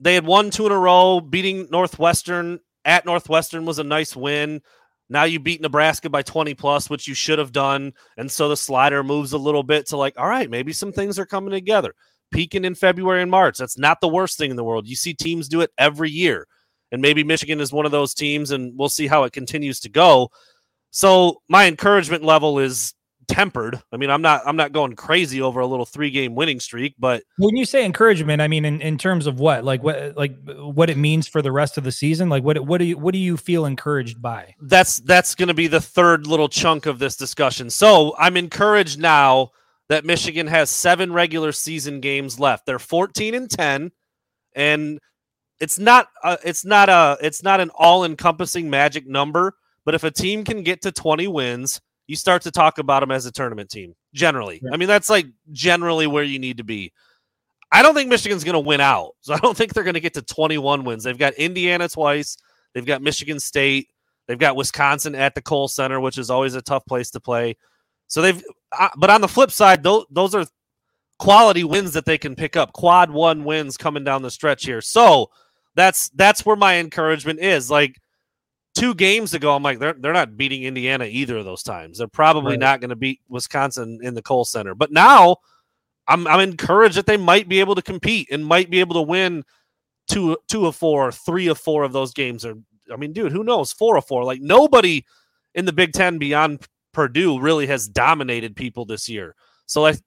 they 0.00 0.14
had 0.14 0.26
won 0.26 0.50
two 0.50 0.66
in 0.66 0.72
a 0.72 0.78
row, 0.78 1.20
beating 1.20 1.68
Northwestern 1.70 2.60
at 2.84 3.04
Northwestern 3.04 3.66
was 3.66 3.78
a 3.78 3.84
nice 3.84 4.16
win. 4.16 4.62
Now 5.10 5.24
you 5.24 5.40
beat 5.40 5.60
Nebraska 5.60 6.10
by 6.10 6.22
20 6.22 6.54
plus, 6.54 6.90
which 6.90 7.08
you 7.08 7.14
should 7.14 7.38
have 7.38 7.52
done. 7.52 7.92
And 8.16 8.30
so 8.30 8.48
the 8.48 8.56
slider 8.56 9.02
moves 9.02 9.32
a 9.32 9.38
little 9.38 9.62
bit 9.62 9.86
to 9.88 9.96
like, 9.96 10.18
all 10.18 10.28
right, 10.28 10.50
maybe 10.50 10.72
some 10.72 10.92
things 10.92 11.18
are 11.18 11.26
coming 11.26 11.50
together. 11.50 11.94
Peaking 12.30 12.64
in 12.64 12.74
February 12.74 13.22
and 13.22 13.30
March. 13.30 13.56
That's 13.58 13.78
not 13.78 14.00
the 14.00 14.08
worst 14.08 14.36
thing 14.36 14.50
in 14.50 14.56
the 14.56 14.64
world. 14.64 14.86
You 14.86 14.96
see 14.96 15.14
teams 15.14 15.48
do 15.48 15.62
it 15.62 15.70
every 15.78 16.10
year. 16.10 16.46
And 16.92 17.02
maybe 17.02 17.24
Michigan 17.24 17.60
is 17.60 17.72
one 17.72 17.86
of 17.86 17.92
those 17.92 18.14
teams, 18.14 18.50
and 18.50 18.72
we'll 18.78 18.88
see 18.88 19.06
how 19.06 19.24
it 19.24 19.32
continues 19.32 19.80
to 19.80 19.90
go. 19.90 20.30
So 20.90 21.42
my 21.48 21.66
encouragement 21.66 22.24
level 22.24 22.58
is 22.58 22.94
tempered. 23.28 23.80
I 23.92 23.96
mean, 23.96 24.10
I'm 24.10 24.22
not 24.22 24.42
I'm 24.44 24.56
not 24.56 24.72
going 24.72 24.96
crazy 24.96 25.40
over 25.40 25.60
a 25.60 25.66
little 25.66 25.86
three 25.86 26.10
game 26.10 26.34
winning 26.34 26.58
streak, 26.58 26.94
but 26.98 27.22
when 27.36 27.56
you 27.56 27.64
say 27.64 27.84
encouragement, 27.84 28.42
I 28.42 28.48
mean 28.48 28.64
in, 28.64 28.80
in 28.80 28.98
terms 28.98 29.26
of 29.26 29.38
what, 29.38 29.64
like 29.64 29.82
what 29.82 30.16
like 30.16 30.36
what 30.56 30.90
it 30.90 30.96
means 30.96 31.28
for 31.28 31.42
the 31.42 31.52
rest 31.52 31.78
of 31.78 31.84
the 31.84 31.92
season. 31.92 32.28
Like 32.28 32.42
what 32.42 32.58
what 32.60 32.78
do 32.78 32.84
you 32.84 32.98
what 32.98 33.12
do 33.12 33.18
you 33.18 33.36
feel 33.36 33.66
encouraged 33.66 34.20
by? 34.20 34.54
That's 34.60 34.96
that's 34.98 35.34
going 35.34 35.48
to 35.48 35.54
be 35.54 35.68
the 35.68 35.80
third 35.80 36.26
little 36.26 36.48
chunk 36.48 36.86
of 36.86 36.98
this 36.98 37.16
discussion. 37.16 37.70
So 37.70 38.14
I'm 38.18 38.36
encouraged 38.36 38.98
now 38.98 39.50
that 39.88 40.04
Michigan 40.04 40.46
has 40.46 40.70
seven 40.70 41.12
regular 41.12 41.52
season 41.52 42.00
games 42.00 42.40
left. 42.40 42.66
They're 42.66 42.78
14 42.78 43.34
and 43.34 43.50
10, 43.50 43.90
and 44.54 44.98
it's 45.60 45.78
not 45.78 46.08
a, 46.24 46.38
it's 46.44 46.64
not 46.64 46.88
a 46.88 47.18
it's 47.20 47.42
not 47.42 47.60
an 47.60 47.70
all 47.74 48.04
encompassing 48.04 48.70
magic 48.70 49.06
number. 49.06 49.54
But 49.84 49.94
if 49.94 50.04
a 50.04 50.10
team 50.10 50.44
can 50.44 50.64
get 50.64 50.82
to 50.82 50.92
20 50.92 51.28
wins 51.28 51.80
you 52.08 52.16
start 52.16 52.42
to 52.42 52.50
talk 52.50 52.78
about 52.78 53.00
them 53.00 53.12
as 53.12 53.26
a 53.26 53.32
tournament 53.32 53.70
team. 53.70 53.94
Generally, 54.14 54.60
yeah. 54.62 54.70
I 54.72 54.76
mean 54.76 54.88
that's 54.88 55.08
like 55.08 55.26
generally 55.52 56.08
where 56.08 56.24
you 56.24 56.40
need 56.40 56.56
to 56.56 56.64
be. 56.64 56.92
I 57.70 57.82
don't 57.82 57.94
think 57.94 58.08
Michigan's 58.08 58.44
going 58.44 58.54
to 58.54 58.60
win 58.60 58.80
out, 58.80 59.12
so 59.20 59.34
I 59.34 59.38
don't 59.38 59.56
think 59.56 59.74
they're 59.74 59.84
going 59.84 59.94
to 59.94 60.00
get 60.00 60.14
to 60.14 60.22
21 60.22 60.84
wins. 60.84 61.04
They've 61.04 61.16
got 61.16 61.34
Indiana 61.34 61.88
twice, 61.88 62.36
they've 62.74 62.86
got 62.86 63.02
Michigan 63.02 63.38
State, 63.38 63.88
they've 64.26 64.38
got 64.38 64.56
Wisconsin 64.56 65.14
at 65.14 65.34
the 65.34 65.42
Kohl 65.42 65.68
Center, 65.68 66.00
which 66.00 66.18
is 66.18 66.30
always 66.30 66.54
a 66.54 66.62
tough 66.62 66.84
place 66.86 67.10
to 67.10 67.20
play. 67.20 67.56
So 68.08 68.22
they've, 68.22 68.42
uh, 68.76 68.88
but 68.96 69.10
on 69.10 69.20
the 69.20 69.28
flip 69.28 69.52
side, 69.52 69.82
those 69.82 70.06
those 70.10 70.34
are 70.34 70.46
quality 71.18 71.64
wins 71.64 71.92
that 71.92 72.06
they 72.06 72.18
can 72.18 72.34
pick 72.34 72.56
up. 72.56 72.72
Quad 72.72 73.10
one 73.10 73.44
wins 73.44 73.76
coming 73.76 74.04
down 74.04 74.22
the 74.22 74.30
stretch 74.30 74.64
here. 74.64 74.80
So 74.80 75.30
that's 75.74 76.08
that's 76.10 76.46
where 76.46 76.56
my 76.56 76.78
encouragement 76.78 77.40
is. 77.40 77.70
Like 77.70 78.00
two 78.78 78.94
games 78.94 79.34
ago, 79.34 79.54
I'm 79.54 79.62
like, 79.62 79.78
they're 79.78 79.94
they're 79.94 80.12
not 80.12 80.36
beating 80.36 80.62
Indiana 80.62 81.04
either 81.04 81.36
of 81.36 81.44
those 81.44 81.62
times. 81.62 81.98
They're 81.98 82.08
probably 82.08 82.52
right. 82.52 82.60
not 82.60 82.80
going 82.80 82.90
to 82.90 82.96
beat 82.96 83.20
Wisconsin 83.28 83.98
in 84.02 84.14
the 84.14 84.22
Kohl 84.22 84.44
Center. 84.44 84.74
But 84.74 84.92
now, 84.92 85.38
I'm 86.06 86.26
I'm 86.26 86.40
encouraged 86.40 86.96
that 86.96 87.06
they 87.06 87.16
might 87.16 87.48
be 87.48 87.60
able 87.60 87.74
to 87.74 87.82
compete 87.82 88.28
and 88.30 88.46
might 88.46 88.70
be 88.70 88.80
able 88.80 88.94
to 88.94 89.02
win 89.02 89.44
two 90.06 90.36
two 90.48 90.66
of 90.66 90.76
four, 90.76 91.10
three 91.12 91.48
of 91.48 91.58
four 91.58 91.82
of 91.82 91.92
those 91.92 92.12
games. 92.12 92.44
Or 92.44 92.54
I 92.92 92.96
mean, 92.96 93.12
dude, 93.12 93.32
who 93.32 93.44
knows? 93.44 93.72
Four 93.72 93.96
of 93.96 94.06
four. 94.06 94.24
Like 94.24 94.40
nobody 94.40 95.04
in 95.54 95.64
the 95.64 95.72
Big 95.72 95.92
Ten 95.92 96.18
beyond 96.18 96.66
Purdue 96.92 97.40
really 97.40 97.66
has 97.66 97.88
dominated 97.88 98.56
people 98.56 98.84
this 98.84 99.08
year. 99.08 99.34
So 99.66 99.82
like. 99.82 99.98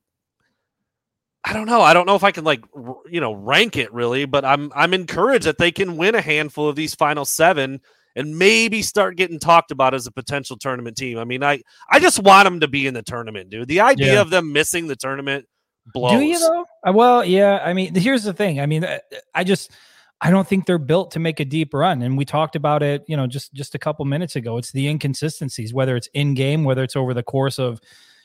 I 1.43 1.53
don't 1.53 1.65
know. 1.65 1.81
I 1.81 1.95
don't 1.95 2.05
know 2.05 2.13
if 2.13 2.23
I 2.23 2.29
can 2.29 2.43
like 2.43 2.63
you 3.09 3.19
know 3.19 3.33
rank 3.33 3.75
it 3.75 3.91
really, 3.91 4.25
but 4.25 4.45
I'm 4.45 4.71
I'm 4.75 4.93
encouraged 4.93 5.47
that 5.47 5.57
they 5.57 5.71
can 5.71 5.97
win 5.97 6.13
a 6.13 6.21
handful 6.21 6.69
of 6.69 6.75
these 6.75 6.93
final 6.93 7.25
seven 7.25 7.81
and 8.15 8.37
maybe 8.37 8.81
start 8.81 9.15
getting 9.15 9.39
talked 9.39 9.71
about 9.71 9.93
as 9.93 10.07
a 10.07 10.11
potential 10.11 10.57
tournament 10.57 10.97
team. 10.97 11.17
I 11.17 11.23
mean, 11.23 11.43
I 11.43 11.61
I 11.89 11.99
just 11.99 12.19
want 12.19 12.45
them 12.45 12.59
to 12.59 12.67
be 12.67 12.87
in 12.87 12.93
the 12.93 13.03
tournament, 13.03 13.49
dude. 13.49 13.67
The 13.67 13.81
idea 13.81 14.13
yeah. 14.13 14.21
of 14.21 14.29
them 14.29 14.51
missing 14.51 14.87
the 14.87 14.95
tournament 14.95 15.45
blows. 15.93 16.19
Do 16.19 16.25
you 16.25 16.39
though? 16.39 16.65
Well, 16.91 17.25
yeah. 17.25 17.59
I 17.63 17.73
mean, 17.73 17.95
here's 17.95 18.23
the 18.23 18.33
thing. 18.33 18.59
I 18.59 18.65
mean, 18.65 18.83
uh, 18.83 18.99
I 19.33 19.43
just 19.43 19.71
I 20.19 20.29
don't 20.29 20.47
think 20.47 20.65
they're 20.65 20.77
built 20.77 21.11
to 21.11 21.19
make 21.19 21.39
a 21.39 21.45
deep 21.45 21.73
run, 21.73 22.01
and 22.01 22.17
we 22.17 22.25
talked 22.25 22.55
about 22.55 22.83
it. 22.83 23.03
You 23.07 23.17
know, 23.17 23.27
just 23.27 23.53
just 23.53 23.75
a 23.75 23.79
couple 23.79 24.05
minutes 24.05 24.35
ago. 24.35 24.57
It's 24.57 24.71
the 24.71 24.87
inconsistencies, 24.87 25.73
whether 25.73 25.95
it's 25.95 26.09
in 26.13 26.33
game, 26.33 26.63
whether 26.63 26.83
it's 26.83 26.95
over 26.95 27.13
the 27.13 27.23
course 27.23 27.59
of 27.59 27.79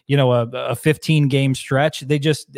you 0.06 0.16
know 0.16 0.32
a, 0.32 0.46
a 0.48 0.76
15 0.76 1.28
game 1.28 1.54
stretch. 1.54 2.00
They 2.00 2.18
just 2.18 2.54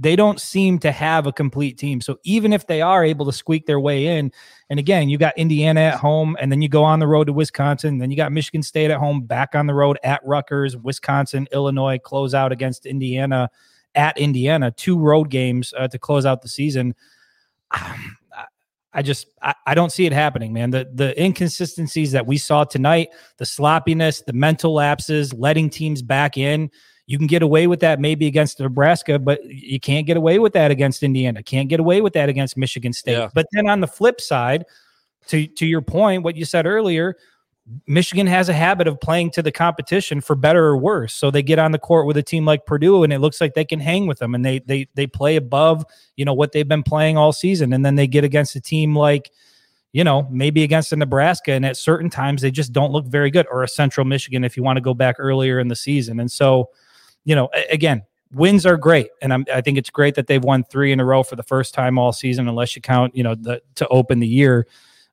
they 0.00 0.14
don't 0.14 0.40
seem 0.40 0.78
to 0.78 0.92
have 0.92 1.26
a 1.26 1.32
complete 1.32 1.76
team. 1.76 2.00
So 2.00 2.18
even 2.22 2.52
if 2.52 2.68
they 2.68 2.80
are 2.80 3.04
able 3.04 3.26
to 3.26 3.32
squeak 3.32 3.66
their 3.66 3.80
way 3.80 4.18
in, 4.18 4.30
and 4.70 4.78
again, 4.78 5.08
you 5.08 5.18
got 5.18 5.36
Indiana 5.36 5.80
at 5.80 5.94
home, 5.94 6.36
and 6.40 6.52
then 6.52 6.62
you 6.62 6.68
go 6.68 6.84
on 6.84 7.00
the 7.00 7.06
road 7.08 7.26
to 7.26 7.32
Wisconsin, 7.32 7.98
then 7.98 8.10
you 8.10 8.16
got 8.16 8.30
Michigan 8.30 8.62
State 8.62 8.92
at 8.92 8.98
home, 8.98 9.22
back 9.22 9.56
on 9.56 9.66
the 9.66 9.74
road 9.74 9.98
at 10.04 10.20
Rutgers, 10.24 10.76
Wisconsin, 10.76 11.48
Illinois, 11.52 11.98
close 11.98 12.32
out 12.32 12.52
against 12.52 12.86
Indiana 12.86 13.50
at 13.96 14.16
Indiana, 14.16 14.70
two 14.70 14.98
road 14.98 15.30
games 15.30 15.74
uh, 15.76 15.88
to 15.88 15.98
close 15.98 16.24
out 16.24 16.42
the 16.42 16.48
season. 16.48 16.94
Um, 17.72 18.16
I 18.92 19.02
just 19.02 19.26
I, 19.42 19.54
I, 19.66 19.74
don't 19.74 19.92
see 19.92 20.06
it 20.06 20.12
happening, 20.12 20.52
man. 20.52 20.70
The 20.70 20.88
the 20.92 21.20
inconsistencies 21.22 22.12
that 22.12 22.26
we 22.26 22.38
saw 22.38 22.64
tonight, 22.64 23.08
the 23.36 23.44
sloppiness, 23.44 24.22
the 24.22 24.32
mental 24.32 24.74
lapses, 24.74 25.34
letting 25.34 25.68
teams 25.68 26.00
back 26.00 26.38
in 26.38 26.70
you 27.08 27.16
can 27.16 27.26
get 27.26 27.42
away 27.42 27.66
with 27.66 27.80
that 27.80 28.00
maybe 28.00 28.26
against 28.26 28.60
Nebraska, 28.60 29.18
but 29.18 29.42
you 29.46 29.80
can't 29.80 30.06
get 30.06 30.18
away 30.18 30.38
with 30.38 30.52
that 30.52 30.70
against 30.70 31.02
Indiana. 31.02 31.42
Can't 31.42 31.70
get 31.70 31.80
away 31.80 32.02
with 32.02 32.12
that 32.12 32.28
against 32.28 32.54
Michigan 32.58 32.92
State. 32.92 33.12
Yeah. 33.12 33.30
But 33.32 33.46
then 33.52 33.66
on 33.66 33.80
the 33.80 33.86
flip 33.86 34.20
side, 34.20 34.66
to 35.28 35.46
to 35.46 35.66
your 35.66 35.80
point, 35.80 36.22
what 36.22 36.36
you 36.36 36.44
said 36.44 36.66
earlier, 36.66 37.16
Michigan 37.86 38.26
has 38.26 38.50
a 38.50 38.52
habit 38.52 38.86
of 38.86 39.00
playing 39.00 39.30
to 39.32 39.42
the 39.42 39.50
competition 39.50 40.20
for 40.20 40.36
better 40.36 40.62
or 40.66 40.76
worse. 40.76 41.14
So 41.14 41.30
they 41.30 41.42
get 41.42 41.58
on 41.58 41.72
the 41.72 41.78
court 41.78 42.06
with 42.06 42.18
a 42.18 42.22
team 42.22 42.44
like 42.44 42.66
Purdue 42.66 43.02
and 43.04 43.12
it 43.12 43.20
looks 43.20 43.40
like 43.40 43.54
they 43.54 43.64
can 43.64 43.80
hang 43.80 44.06
with 44.06 44.18
them 44.18 44.34
and 44.34 44.44
they 44.44 44.58
they 44.58 44.86
they 44.94 45.06
play 45.06 45.36
above, 45.36 45.86
you 46.16 46.26
know, 46.26 46.34
what 46.34 46.52
they've 46.52 46.68
been 46.68 46.82
playing 46.82 47.16
all 47.16 47.32
season 47.32 47.72
and 47.72 47.86
then 47.86 47.94
they 47.94 48.06
get 48.06 48.22
against 48.22 48.54
a 48.54 48.60
team 48.60 48.94
like 48.94 49.30
you 49.92 50.04
know, 50.04 50.28
maybe 50.30 50.62
against 50.62 50.92
a 50.92 50.96
Nebraska 50.96 51.52
and 51.52 51.64
at 51.64 51.74
certain 51.74 52.10
times 52.10 52.42
they 52.42 52.50
just 52.50 52.74
don't 52.74 52.92
look 52.92 53.06
very 53.06 53.30
good 53.30 53.46
or 53.50 53.62
a 53.62 53.68
Central 53.68 54.04
Michigan 54.04 54.44
if 54.44 54.58
you 54.58 54.62
want 54.62 54.76
to 54.76 54.82
go 54.82 54.92
back 54.92 55.16
earlier 55.18 55.58
in 55.58 55.68
the 55.68 55.76
season. 55.76 56.20
And 56.20 56.30
so 56.30 56.68
you 57.24 57.34
know, 57.34 57.48
again, 57.70 58.02
wins 58.32 58.66
are 58.66 58.76
great, 58.76 59.08
and 59.22 59.32
I'm, 59.32 59.44
I 59.52 59.60
think 59.60 59.78
it's 59.78 59.90
great 59.90 60.14
that 60.16 60.26
they've 60.26 60.42
won 60.42 60.64
three 60.64 60.92
in 60.92 61.00
a 61.00 61.04
row 61.04 61.22
for 61.22 61.36
the 61.36 61.42
first 61.42 61.74
time 61.74 61.98
all 61.98 62.12
season, 62.12 62.48
unless 62.48 62.76
you 62.76 62.82
count, 62.82 63.16
you 63.16 63.22
know, 63.22 63.34
the 63.34 63.62
to 63.76 63.88
open 63.88 64.20
the 64.20 64.28
year. 64.28 64.66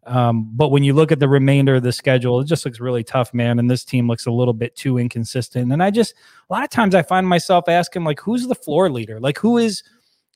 Um, 0.05 0.51
but 0.53 0.69
when 0.69 0.83
you 0.83 0.93
look 0.93 1.11
at 1.11 1.19
the 1.19 1.27
remainder 1.27 1.75
of 1.75 1.83
the 1.83 1.91
schedule, 1.91 2.39
it 2.39 2.45
just 2.45 2.63
looks 2.63 2.79
really 2.79 3.03
tough, 3.03 3.33
man. 3.33 3.57
And 3.57 3.71
this 3.71 3.83
team 3.83 4.07
looks 4.07 4.27
a 4.27 4.31
little 4.31 4.53
bit 4.53 4.75
too 4.75 4.99
inconsistent. 4.99 5.71
And 5.73 5.81
I 5.81 5.89
just 5.89 6.13
a 6.49 6.53
lot 6.53 6.63
of 6.63 6.69
times 6.69 6.93
I 6.93 7.01
find 7.01 7.27
myself 7.27 7.67
asking, 7.67 8.03
like, 8.03 8.19
who's 8.19 8.47
the 8.47 8.55
floor 8.55 8.89
leader? 8.89 9.19
Like, 9.19 9.39
who 9.39 9.57
is 9.57 9.81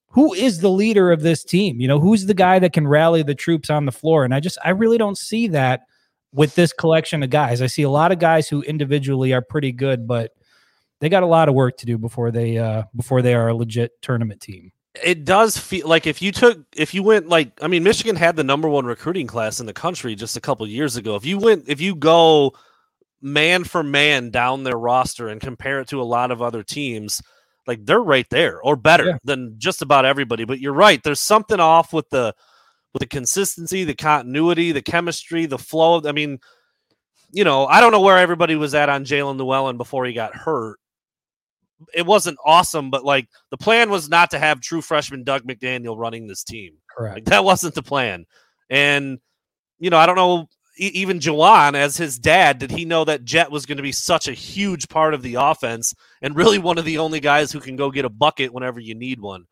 who 0.07 0.33
is 0.33 0.61
the 0.61 0.71
leader 0.71 1.11
of 1.11 1.21
this 1.21 1.43
team? 1.43 1.79
You 1.79 1.87
know, 1.87 1.99
who's 1.99 2.25
the 2.25 2.33
guy 2.33 2.57
that 2.59 2.73
can 2.73 2.87
rally 2.87 3.21
the 3.21 3.35
troops 3.35 3.69
on 3.69 3.85
the 3.85 3.91
floor? 3.91 4.25
And 4.25 4.33
I 4.33 4.39
just 4.39 4.57
I 4.65 4.71
really 4.71 4.97
don't 4.97 5.17
see 5.17 5.47
that 5.49 5.81
with 6.33 6.55
this 6.55 6.73
collection 6.73 7.21
of 7.21 7.29
guys. 7.29 7.61
I 7.61 7.67
see 7.67 7.83
a 7.83 7.89
lot 7.89 8.11
of 8.11 8.17
guys 8.19 8.49
who 8.49 8.61
individually 8.63 9.33
are 9.33 9.41
pretty 9.41 9.71
good, 9.71 10.07
but 10.07 10.31
they 10.99 11.09
got 11.09 11.23
a 11.23 11.27
lot 11.27 11.49
of 11.49 11.55
work 11.55 11.77
to 11.77 11.85
do 11.85 11.97
before 11.97 12.31
they 12.31 12.57
uh 12.57 12.83
before 12.95 13.21
they 13.21 13.33
are 13.33 13.49
a 13.49 13.55
legit 13.55 14.01
tournament 14.01 14.41
team. 14.41 14.71
It 15.03 15.23
does 15.23 15.57
feel 15.57 15.87
like 15.87 16.07
if 16.07 16.21
you 16.21 16.31
took 16.31 16.59
if 16.75 16.93
you 16.93 17.03
went 17.03 17.29
like 17.29 17.51
I 17.61 17.67
mean 17.67 17.83
Michigan 17.83 18.15
had 18.15 18.35
the 18.35 18.43
number 18.43 18.67
one 18.67 18.85
recruiting 18.85 19.27
class 19.27 19.59
in 19.59 19.65
the 19.65 19.73
country 19.73 20.15
just 20.15 20.37
a 20.37 20.41
couple 20.41 20.67
years 20.67 20.97
ago. 20.97 21.15
If 21.15 21.25
you 21.25 21.37
went 21.37 21.65
if 21.67 21.79
you 21.79 21.95
go 21.95 22.53
man 23.21 23.63
for 23.63 23.83
man 23.83 24.29
down 24.29 24.63
their 24.63 24.77
roster 24.77 25.27
and 25.27 25.41
compare 25.41 25.81
it 25.81 25.89
to 25.89 26.01
a 26.01 26.03
lot 26.03 26.31
of 26.31 26.41
other 26.41 26.63
teams, 26.63 27.21
like 27.67 27.85
they're 27.85 28.01
right 28.01 28.27
there 28.29 28.61
or 28.61 28.75
better 28.75 29.05
yeah. 29.05 29.17
than 29.23 29.55
just 29.57 29.81
about 29.81 30.05
everybody. 30.05 30.45
But 30.45 30.59
you're 30.59 30.73
right, 30.73 31.01
there's 31.03 31.19
something 31.19 31.59
off 31.59 31.93
with 31.93 32.09
the 32.09 32.33
with 32.93 33.01
the 33.01 33.07
consistency, 33.07 33.83
the 33.83 33.93
continuity, 33.93 34.71
the 34.71 34.81
chemistry, 34.81 35.45
the 35.45 35.59
flow. 35.59 36.01
I 36.03 36.11
mean, 36.11 36.39
you 37.31 37.43
know, 37.43 37.67
I 37.67 37.79
don't 37.79 37.91
know 37.91 38.01
where 38.01 38.17
everybody 38.17 38.55
was 38.55 38.73
at 38.73 38.89
on 38.89 39.05
Jaelin 39.05 39.37
Llewellyn 39.37 39.77
before 39.77 40.05
he 40.05 40.13
got 40.13 40.35
hurt 40.35 40.78
it 41.93 42.05
wasn't 42.05 42.37
awesome, 42.45 42.89
but 42.89 43.05
like 43.05 43.27
the 43.51 43.57
plan 43.57 43.89
was 43.89 44.09
not 44.09 44.31
to 44.31 44.39
have 44.39 44.61
true 44.61 44.81
freshman 44.81 45.23
Dug 45.23 45.43
McDaniel 45.43 45.97
running 45.97 46.27
this 46.27 46.43
team. 46.43 46.73
Correct. 46.95 47.15
Like, 47.15 47.25
that 47.25 47.43
wasn't 47.43 47.75
the 47.75 47.83
plan. 47.83 48.25
And 48.69 49.19
you 49.79 49.89
know, 49.89 49.97
I 49.97 50.05
don't 50.05 50.15
know 50.15 50.49
even 50.79 51.19
Juwan 51.19 51.75
as 51.75 51.97
his 51.97 52.17
dad, 52.17 52.57
did 52.57 52.71
he 52.71 52.85
know 52.85 53.03
that 53.03 53.25
Jett 53.25 53.51
was 53.51 53.65
going 53.65 53.77
to 53.77 53.83
be 53.83 53.91
such 53.91 54.27
a 54.27 54.33
huge 54.33 54.87
part 54.87 55.13
of 55.13 55.21
the 55.21 55.35
offense 55.35 55.93
and 56.21 56.35
really 56.35 56.57
one 56.57 56.77
of 56.77 56.85
the 56.85 56.99
only 56.99 57.19
guys 57.19 57.51
who 57.51 57.59
can 57.59 57.75
go 57.75 57.91
get 57.91 58.05
a 58.05 58.09
bucket 58.09 58.53
whenever 58.53 58.79
you 58.79 58.95
need 58.95 59.19
one? 59.19 59.45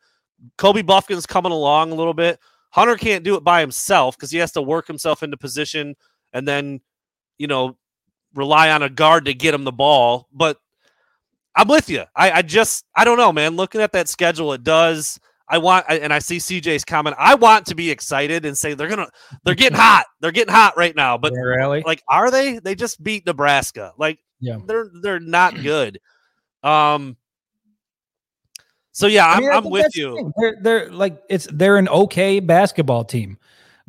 Kobe 0.58 0.84
Bufkin's 0.84 1.26
coming 1.26 1.52
along 1.52 1.92
a 1.92 1.96
little 1.96 2.14
bit. 2.14 2.40
Hunter 2.70 2.96
can't 2.96 3.24
do 3.24 3.36
it 3.36 3.44
by 3.44 3.60
himself 3.60 4.16
because 4.16 4.32
he 4.32 4.38
has 4.38 4.52
to 4.54 4.62
work 4.62 4.88
himself 4.88 5.24
into 5.24 5.36
position 5.36 5.96
and 6.32 6.48
then, 6.48 6.80
you 7.38 7.48
know, 7.48 7.78
rely 8.34 8.70
on 8.72 8.84
a 8.84 8.90
guard 8.90 9.26
to 9.26 9.34
get 9.34 9.54
him 9.54 9.64
the 9.64 9.72
ball. 9.72 10.28
But 10.32 10.58
I'm 11.58 11.68
with 11.68 11.90
you. 11.90 12.04
I, 12.16 12.32
I 12.32 12.42
just 12.44 12.86
I 12.96 13.04
don't 13.04 13.18
know, 13.18 13.34
man. 13.34 13.56
Looking 13.56 13.82
at 13.82 13.92
that 13.94 14.08
schedule, 14.08 14.54
it 14.54 14.64
does. 14.64 15.20
I 15.50 15.58
want, 15.60 15.86
and 15.90 16.14
I 16.14 16.20
see 16.20 16.38
CJ's 16.38 16.84
comment. 16.84 17.16
I 17.18 17.36
want 17.36 17.66
to 17.68 17.76
be 17.76 17.90
excited 17.90 18.46
and 18.46 18.58
say 18.58 18.74
they're 18.74 18.90
gonna, 18.90 19.10
they're 19.44 19.56
getting 19.56 19.78
hot. 19.80 20.06
They're 20.20 20.32
getting 20.32 20.54
hot 20.54 20.78
right 20.78 20.96
now. 20.96 21.18
But 21.18 21.34
really? 21.34 21.84
like, 21.86 22.04
are 22.08 22.30
they? 22.30 22.60
They 22.60 22.76
just 22.76 23.02
beat 23.02 23.26
Nebraska. 23.26 23.94
Like, 23.98 24.20
yeah, 24.40 24.58
they're 24.66 24.90
they're 25.02 25.20
not 25.20 25.56
good. 25.62 26.00
Um. 26.64 27.18
So 28.92 29.08
yeah, 29.08 29.28
I'm, 29.28 29.38
I 29.38 29.40
mean, 29.42 29.52
I'm 29.52 29.70
with 29.70 29.96
you. 29.96 30.32
They're 30.38 30.58
they're 30.62 30.92
like 30.92 31.22
it's 31.30 31.48
they're 31.52 31.78
an 31.78 31.88
okay 31.90 32.40
basketball 32.40 33.04
team. 33.04 33.38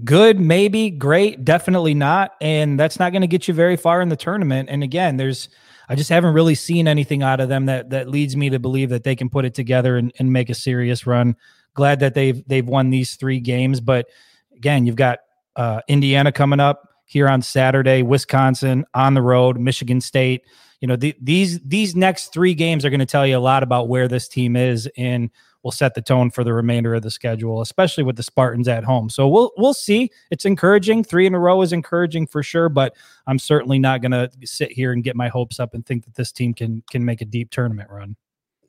Good, 0.04 0.38
maybe 0.38 0.90
great, 0.90 1.44
definitely 1.44 1.94
not, 1.94 2.36
and 2.40 2.78
that's 2.78 3.00
not 3.00 3.10
going 3.10 3.22
to 3.22 3.26
get 3.26 3.48
you 3.48 3.54
very 3.54 3.76
far 3.76 4.00
in 4.00 4.10
the 4.10 4.16
tournament. 4.16 4.68
And 4.70 4.84
again, 4.84 5.16
there's 5.16 5.48
I 5.88 5.94
just 5.94 6.10
haven't 6.10 6.34
really 6.34 6.54
seen 6.54 6.86
anything 6.86 7.22
out 7.22 7.40
of 7.40 7.48
them 7.48 7.66
that 7.66 7.90
that 7.90 8.08
leads 8.08 8.36
me 8.36 8.50
to 8.50 8.58
believe 8.58 8.90
that 8.90 9.04
they 9.04 9.16
can 9.16 9.28
put 9.28 9.44
it 9.44 9.54
together 9.54 9.96
and, 9.96 10.12
and 10.18 10.32
make 10.32 10.50
a 10.50 10.54
serious 10.54 11.06
run. 11.06 11.36
Glad 11.74 12.00
that 12.00 12.14
they've 12.14 12.46
they've 12.46 12.66
won 12.66 12.90
these 12.90 13.16
three 13.16 13.40
games, 13.40 13.80
but 13.80 14.06
again, 14.54 14.84
you've 14.84 14.96
got 14.96 15.20
uh, 15.56 15.80
Indiana 15.88 16.32
coming 16.32 16.60
up 16.60 16.88
here 17.04 17.28
on 17.28 17.40
Saturday, 17.40 18.02
Wisconsin 18.02 18.84
on 18.92 19.14
the 19.14 19.22
road, 19.22 19.58
Michigan 19.58 20.00
State. 20.00 20.42
You 20.80 20.88
know, 20.88 20.96
the, 20.96 21.16
these 21.20 21.58
these 21.60 21.96
next 21.96 22.32
three 22.32 22.54
games 22.54 22.84
are 22.84 22.90
going 22.90 23.00
to 23.00 23.06
tell 23.06 23.26
you 23.26 23.36
a 23.36 23.40
lot 23.40 23.62
about 23.62 23.88
where 23.88 24.08
this 24.08 24.28
team 24.28 24.56
is 24.56 24.88
and 24.96 25.30
will 25.68 25.72
set 25.72 25.92
the 25.92 26.00
tone 26.00 26.30
for 26.30 26.44
the 26.44 26.54
remainder 26.54 26.94
of 26.94 27.02
the 27.02 27.10
schedule, 27.10 27.60
especially 27.60 28.02
with 28.02 28.16
the 28.16 28.22
Spartans 28.22 28.68
at 28.68 28.84
home. 28.84 29.10
So 29.10 29.28
we'll 29.28 29.52
we'll 29.58 29.74
see. 29.74 30.10
It's 30.30 30.46
encouraging. 30.46 31.04
Three 31.04 31.26
in 31.26 31.34
a 31.34 31.38
row 31.38 31.60
is 31.60 31.74
encouraging 31.74 32.26
for 32.26 32.42
sure, 32.42 32.70
but 32.70 32.96
I'm 33.26 33.38
certainly 33.38 33.78
not 33.78 34.00
going 34.00 34.12
to 34.12 34.30
sit 34.44 34.72
here 34.72 34.92
and 34.92 35.04
get 35.04 35.14
my 35.14 35.28
hopes 35.28 35.60
up 35.60 35.74
and 35.74 35.84
think 35.84 36.06
that 36.06 36.14
this 36.14 36.32
team 36.32 36.54
can 36.54 36.82
can 36.90 37.04
make 37.04 37.20
a 37.20 37.26
deep 37.26 37.50
tournament 37.50 37.90
run. 37.90 38.16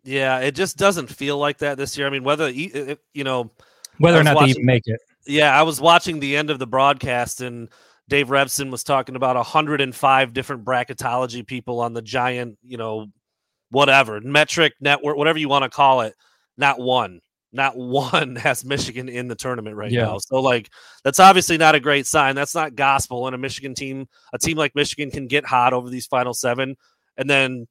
Yeah, 0.04 0.40
it 0.40 0.56
just 0.56 0.76
doesn't 0.76 1.08
feel 1.08 1.38
like 1.38 1.60
that 1.60 1.78
this 1.78 1.98
year. 1.98 2.06
I 2.06 2.10
mean, 2.10 2.26
whether 2.26 2.50
you 2.50 3.24
know 3.24 3.50
whether 4.00 4.20
or 4.20 4.24
not 4.26 4.36
watching, 4.36 4.48
they 4.48 4.52
even 4.52 4.66
make 4.66 4.84
it. 4.88 5.00
Yeah, 5.26 5.58
I 5.58 5.64
was 5.64 5.80
watching 5.80 6.20
the 6.20 6.36
end 6.36 6.50
of 6.50 6.60
the 6.60 6.68
broadcast 6.68 7.40
and 7.40 7.70
Dave 8.10 8.28
Revsine 8.28 8.72
was 8.72 8.84
talking 8.84 9.16
about 9.16 9.38
105 9.38 10.34
different 10.34 10.66
bracketology 10.66 11.48
people 11.48 11.80
on 11.80 11.94
the 11.94 12.02
giant, 12.02 12.58
you 12.62 12.76
know, 12.76 13.08
whatever 13.70 14.20
metric 14.20 14.74
network, 14.82 15.16
whatever 15.16 15.40
you 15.40 15.48
want 15.48 15.64
to 15.64 15.70
call 15.70 16.02
it 16.02 16.14
not 16.60 16.80
one, 16.80 17.22
not 17.52 17.78
one 17.78 18.36
has 18.36 18.64
Michigan 18.64 19.10
in 19.10 19.28
the 19.28 19.36
tournament 19.36 19.76
right 19.76 19.92
yeah. 19.92 20.04
now. 20.04 20.18
So 20.20 20.40
like 20.42 20.70
that's 21.04 21.20
obviously 21.20 21.58
not 21.58 21.76
a 21.76 21.80
great 21.80 22.06
sign. 22.06 22.36
That's 22.36 22.54
not 22.54 22.76
gospel. 22.76 23.26
And 23.26 23.34
a 23.34 23.40
Michigan 23.40 23.74
team, 23.74 24.08
a 24.34 24.38
team 24.38 24.58
like 24.58 24.76
Michigan 24.76 25.10
can 25.10 25.28
get 25.28 25.46
hot 25.46 25.74
over 25.74 25.90
these 25.90 26.06
final 26.06 26.34
seven, 26.34 26.76
and 27.18 27.30
then 27.30 27.68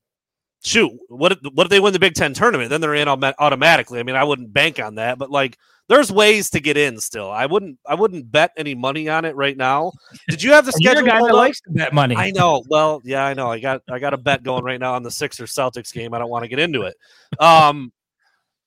shoot, 0.64 0.90
what 1.09 1.33
if, 1.33 1.38
what 1.54 1.66
if 1.66 1.71
they 1.71 1.80
win 1.80 1.92
the 1.92 1.99
Big 1.99 2.14
Ten 2.14 2.35
tournament? 2.35 2.71
Then 2.71 2.80
they're 2.80 2.95
in 2.95 3.09
automatically. 3.09 4.00
I 4.00 4.02
mean, 4.02 4.16
I 4.16 4.25
wouldn't 4.25 4.52
bank 4.52 4.80
on 4.80 4.97
that, 4.97 5.18
but 5.18 5.30
like 5.30 5.57
there's 5.88 6.12
ways 6.12 6.50
to 6.50 6.61
get 6.61 6.76
in 6.76 7.00
still. 7.00 7.30
I 7.30 7.47
wouldn't 7.47 7.78
I 7.87 7.95
wouldn't 7.95 8.30
bet 8.30 8.52
any 8.57 8.75
money 8.75 9.09
on 9.09 9.25
it 9.25 9.35
right 9.35 9.57
now. 9.57 9.92
Did 10.28 10.42
you 10.42 10.52
have 10.52 10.66
the 10.66 10.73
schedule? 10.80 11.07
Guy 11.07 11.18
that 11.18 11.35
likes 11.35 11.61
to 11.62 11.71
bet 11.71 11.95
money. 11.95 12.14
I 12.14 12.30
know. 12.30 12.62
Well, 12.68 13.00
yeah, 13.04 13.25
I 13.25 13.35
know. 13.35 13.50
I 13.50 13.59
got 13.59 13.83
I 13.90 13.99
got 13.99 14.14
a 14.14 14.18
bet 14.18 14.42
going 14.42 14.64
right 14.64 14.78
now 14.78 14.95
on 14.95 15.02
the 15.02 15.11
Sixers 15.11 15.54
Celtics 15.54 15.92
game. 15.92 16.12
I 16.12 16.18
don't 16.18 16.30
want 16.30 16.45
to 16.45 16.49
get 16.49 16.59
into 16.59 16.83
it. 16.83 16.97
Um 17.40 17.92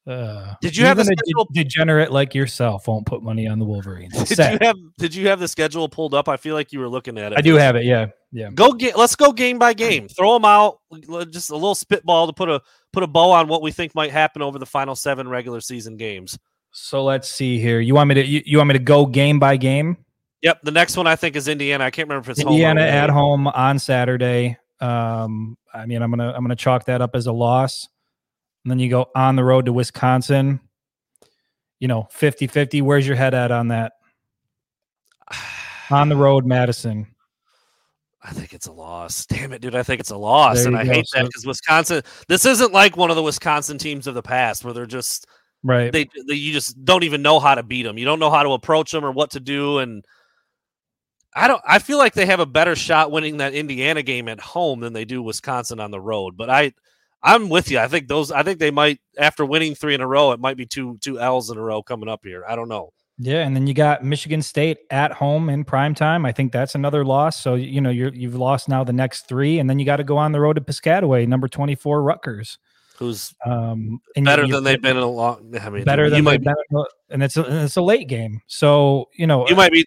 uh, 0.08 0.56
did 0.62 0.76
you 0.76 0.86
have 0.86 0.98
a 0.98 1.06
schedule? 1.06 1.48
degenerate 1.54 2.12
like 2.12 2.34
yourself 2.34 2.88
won't 2.88 3.06
put 3.06 3.22
money 3.22 3.48
on 3.48 3.60
the 3.60 3.66
Wolverines? 3.66 4.14
did 4.24 4.38
you 4.40 4.58
have 4.62 4.76
Did 4.98 5.16
you 5.16 5.28
have 5.28 5.40
the 5.40 5.48
schedule 5.48 5.88
pulled 5.88 6.16
up? 6.16 6.28
I 6.28 6.38
feel 6.38 6.56
like 6.56 6.74
you 6.74 6.80
were 6.80 6.90
looking 6.90 7.20
at 7.20 7.34
it. 7.34 7.38
I 7.38 7.42
do 7.42 7.56
have 7.56 7.76
it. 7.76 7.86
Yeah, 7.86 8.08
yeah. 8.32 8.50
Go 8.50 8.72
get. 8.72 8.98
Let's 8.98 9.16
go 9.16 9.32
game 9.32 9.60
by 9.60 9.74
game. 9.74 10.08
Throw 10.08 10.34
them 10.34 10.46
out. 10.46 10.80
Just 11.30 11.52
a 11.52 11.54
little 11.54 11.76
spitball 11.76 12.28
to 12.28 12.34
put 12.34 12.50
a 12.50 12.62
put 12.92 13.04
a 13.04 13.08
bow 13.08 13.32
on 13.32 13.48
what 13.48 13.62
we 13.62 13.72
think 13.72 13.94
might 13.94 14.12
happen 14.12 14.42
over 14.42 14.58
the 14.58 14.66
final 14.66 14.96
seven 14.96 15.28
regular 15.28 15.62
season 15.62 15.98
games. 15.98 16.38
So 16.72 17.04
let's 17.04 17.30
see 17.30 17.60
here. 17.60 17.80
You 17.80 17.94
want 17.94 18.08
me 18.10 18.16
to 18.16 18.26
you, 18.26 18.42
you 18.44 18.58
want 18.58 18.70
me 18.70 18.74
to 18.74 18.80
go 18.80 19.06
game 19.06 19.38
by 19.38 19.58
game? 19.58 19.98
Yep. 20.42 20.62
The 20.64 20.72
next 20.72 20.98
one 20.98 21.06
I 21.06 21.16
think 21.16 21.36
is 21.36 21.48
Indiana. 21.48 21.84
I 21.84 21.92
can't 21.92 22.08
remember 22.10 22.32
if 22.32 22.38
it's 22.38 22.48
Indiana 22.48 22.82
home 22.82 22.90
at 22.90 23.10
home 23.12 23.48
on 23.48 23.78
Saturday. 23.78 24.58
Um, 24.80 25.60
I 25.72 25.86
mean, 25.86 26.02
I'm 26.02 26.10
gonna 26.10 26.32
I'm 26.32 26.44
gonna 26.44 26.56
chalk 26.56 26.86
that 26.86 27.04
up 27.04 27.16
as 27.16 27.28
a 27.28 27.32
loss 27.32 27.88
and 28.64 28.72
then 28.72 28.80
you 28.80 28.90
go 28.90 29.10
on 29.16 29.36
the 29.36 29.44
road 29.44 29.66
to 29.66 29.74
Wisconsin, 29.74 30.60
you 31.80 31.88
know, 31.88 32.08
50 32.12 32.48
50. 32.48 32.82
Where's 32.82 33.08
your 33.08 33.16
head 33.16 33.34
at 33.34 33.52
on 33.52 33.70
that? 33.70 33.94
on 35.90 36.10
the 36.10 36.16
road, 36.16 36.46
Madison. 36.46 37.08
I 38.24 38.32
think 38.32 38.54
it's 38.54 38.68
a 38.68 38.72
loss. 38.72 39.26
Damn 39.26 39.52
it, 39.52 39.62
dude. 39.62 39.76
I 39.76 39.84
think 39.84 40.00
it's 40.00 40.12
a 40.12 40.18
loss. 40.18 40.66
And 40.66 40.78
I 40.78 40.86
go. 40.86 40.94
hate 40.94 41.08
that 41.14 41.26
because 41.26 41.46
Wisconsin, 41.46 42.04
this 42.28 42.46
isn't 42.46 42.72
like 42.72 42.96
one 42.96 43.10
of 43.10 43.16
the 43.16 43.24
Wisconsin 43.24 43.78
teams 43.78 44.06
of 44.06 44.14
the 44.14 44.22
past 44.22 44.64
where 44.64 44.74
they're 44.74 44.86
just, 44.86 45.26
right. 45.64 45.92
They, 45.92 46.08
they, 46.28 46.36
you 46.36 46.54
just 46.54 46.84
don't 46.86 47.04
even 47.04 47.24
know 47.24 47.40
how 47.40 47.56
to 47.56 47.64
beat 47.64 47.84
them. 47.84 47.98
You 47.98 48.06
don't 48.06 48.20
know 48.20 48.30
how 48.30 48.44
to 48.44 48.52
approach 48.52 48.92
them 48.92 49.04
or 49.04 49.12
what 49.12 49.32
to 49.32 49.40
do. 49.40 49.80
And 49.80 50.06
I 51.36 51.48
don't, 51.48 51.62
I 51.68 51.80
feel 51.80 51.98
like 51.98 52.14
they 52.14 52.28
have 52.28 52.40
a 52.40 52.46
better 52.46 52.76
shot 52.76 53.12
winning 53.12 53.38
that 53.38 53.56
Indiana 53.56 54.04
game 54.04 54.28
at 54.28 54.40
home 54.40 54.82
than 54.82 54.94
they 54.94 55.06
do 55.06 55.24
Wisconsin 55.24 55.80
on 55.80 55.90
the 55.90 56.00
road. 56.00 56.38
But 56.38 56.52
I, 56.52 56.74
I'm 57.24 57.50
with 57.50 57.70
you. 57.70 57.80
I 57.80 57.88
think 57.88 58.08
those. 58.08 58.32
I 58.32 58.44
think 58.44 58.60
they 58.60 58.72
might 58.72 59.00
after 59.18 59.46
winning 59.46 59.76
three 59.76 59.94
in 59.94 60.02
a 60.02 60.08
row. 60.08 60.32
It 60.32 60.40
might 60.40 60.58
be 60.58 60.66
two 60.66 60.98
two 61.02 61.20
L's 61.20 61.50
in 61.50 61.58
a 61.58 61.62
row 61.62 61.84
coming 61.84 62.10
up 62.10 62.22
here. 62.24 62.44
I 62.48 62.56
don't 62.56 62.70
know. 62.70 62.92
Yeah, 63.24 63.46
and 63.46 63.56
then 63.56 63.68
you 63.68 63.76
got 63.76 64.04
Michigan 64.04 64.42
State 64.42 64.80
at 64.90 65.12
home 65.12 65.50
in 65.50 65.64
prime 65.64 65.94
time. 65.94 66.26
I 66.26 66.32
think 66.32 66.52
that's 66.52 66.74
another 66.74 67.06
loss. 67.06 67.40
So 67.40 67.54
you 67.54 67.80
know 67.80 67.92
you're 67.92 68.14
you've 68.14 68.36
lost 68.36 68.68
now 68.68 68.84
the 68.84 68.94
next 68.94 69.28
three, 69.28 69.60
and 69.60 69.70
then 69.70 69.78
you 69.78 69.86
got 69.86 69.98
to 69.98 70.04
go 70.04 70.18
on 70.18 70.32
the 70.32 70.40
road 70.40 70.54
to 70.54 70.62
Piscataway, 70.62 71.28
number 71.28 71.48
twenty 71.48 71.76
four 71.76 72.02
Rutgers. 72.02 72.58
who's 72.98 73.36
um, 73.46 74.02
better 74.16 74.48
than 74.48 74.64
they've 74.64 74.82
been 74.82 74.98
in 74.98 75.04
a 75.04 75.08
long. 75.08 75.56
I 75.62 75.70
mean, 75.70 75.84
better 75.84 76.10
than 76.10 76.24
they've 76.24 76.44
been, 76.44 76.56
and 77.12 77.22
it's 77.22 77.38
a, 77.38 77.44
and 77.44 77.60
it's 77.60 77.78
a 77.78 77.82
late 77.84 78.08
game. 78.08 78.42
So 78.48 79.10
you 79.16 79.28
know, 79.28 79.48
you 79.48 79.56
might 79.56 79.72
be 79.72 79.86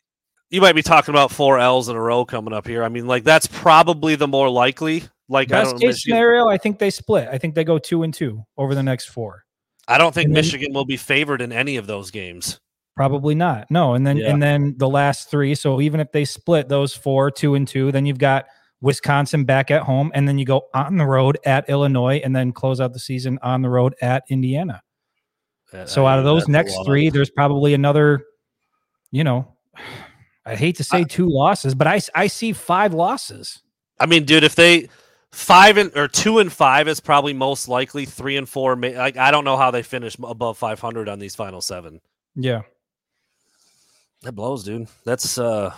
you 0.50 0.60
might 0.60 0.76
be 0.76 0.82
talking 0.82 1.12
about 1.12 1.32
four 1.32 1.58
L's 1.58 1.88
in 1.88 1.96
a 1.96 2.00
row 2.00 2.24
coming 2.24 2.54
up 2.54 2.68
here. 2.68 2.84
I 2.84 2.88
mean, 2.88 3.08
like 3.08 3.24
that's 3.24 3.48
probably 3.48 4.14
the 4.14 4.28
more 4.28 4.48
likely. 4.48 5.02
Like 5.28 5.48
best 5.48 5.78
case 5.78 6.02
scenario, 6.02 6.48
I 6.48 6.58
think 6.58 6.78
they 6.78 6.90
split. 6.90 7.28
I 7.30 7.38
think 7.38 7.54
they 7.54 7.64
go 7.64 7.78
two 7.78 8.02
and 8.02 8.12
two 8.12 8.44
over 8.58 8.74
the 8.74 8.82
next 8.82 9.06
four. 9.06 9.44
I 9.88 9.98
don't 9.98 10.14
think 10.14 10.26
and 10.26 10.34
Michigan 10.34 10.68
then, 10.68 10.74
will 10.74 10.84
be 10.84 10.96
favored 10.96 11.40
in 11.40 11.52
any 11.52 11.76
of 11.76 11.86
those 11.86 12.10
games. 12.10 12.60
Probably 12.96 13.34
not. 13.34 13.70
No, 13.70 13.94
and 13.94 14.06
then 14.06 14.18
yeah. 14.18 14.30
and 14.30 14.42
then 14.42 14.74
the 14.76 14.88
last 14.88 15.30
three. 15.30 15.54
So 15.54 15.80
even 15.80 16.00
if 16.00 16.12
they 16.12 16.24
split 16.24 16.68
those 16.68 16.94
four, 16.94 17.30
two 17.30 17.54
and 17.54 17.66
two, 17.66 17.90
then 17.90 18.06
you've 18.06 18.18
got 18.18 18.46
Wisconsin 18.80 19.44
back 19.44 19.70
at 19.70 19.82
home, 19.82 20.12
and 20.14 20.28
then 20.28 20.38
you 20.38 20.44
go 20.44 20.62
on 20.74 20.96
the 20.96 21.06
road 21.06 21.38
at 21.44 21.68
Illinois, 21.68 22.20
and 22.22 22.36
then 22.36 22.52
close 22.52 22.80
out 22.80 22.92
the 22.92 23.00
season 23.00 23.38
on 23.42 23.62
the 23.62 23.70
road 23.70 23.94
at 24.02 24.24
Indiana. 24.28 24.82
so 25.86 26.04
I 26.04 26.12
out 26.12 26.18
of 26.18 26.24
those 26.24 26.48
next 26.48 26.76
three, 26.84 27.08
there's 27.08 27.30
probably 27.30 27.74
another, 27.74 28.24
you 29.10 29.24
know, 29.24 29.56
I 30.46 30.54
hate 30.54 30.76
to 30.76 30.84
say 30.84 31.02
uh, 31.02 31.06
two 31.08 31.26
losses, 31.28 31.74
but 31.74 31.86
I 31.86 32.00
I 32.14 32.26
see 32.26 32.52
five 32.52 32.92
losses. 32.92 33.62
I 33.98 34.04
mean, 34.04 34.24
dude, 34.24 34.44
if 34.44 34.54
they 34.54 34.88
five 35.34 35.76
and 35.76 35.96
or 35.96 36.08
two 36.08 36.38
and 36.38 36.52
five 36.52 36.88
is 36.88 37.00
probably 37.00 37.32
most 37.32 37.68
likely. 37.68 38.04
Three 38.06 38.36
and 38.36 38.48
four, 38.48 38.76
like 38.76 39.16
I 39.16 39.30
don't 39.30 39.44
know 39.44 39.56
how 39.56 39.70
they 39.70 39.82
finish 39.82 40.16
above 40.22 40.56
500 40.58 41.08
on 41.08 41.18
these 41.18 41.34
final 41.34 41.60
seven. 41.60 42.00
Yeah, 42.36 42.62
that 44.22 44.32
blows, 44.32 44.64
dude. 44.64 44.88
That's 45.04 45.36
uh 45.38 45.74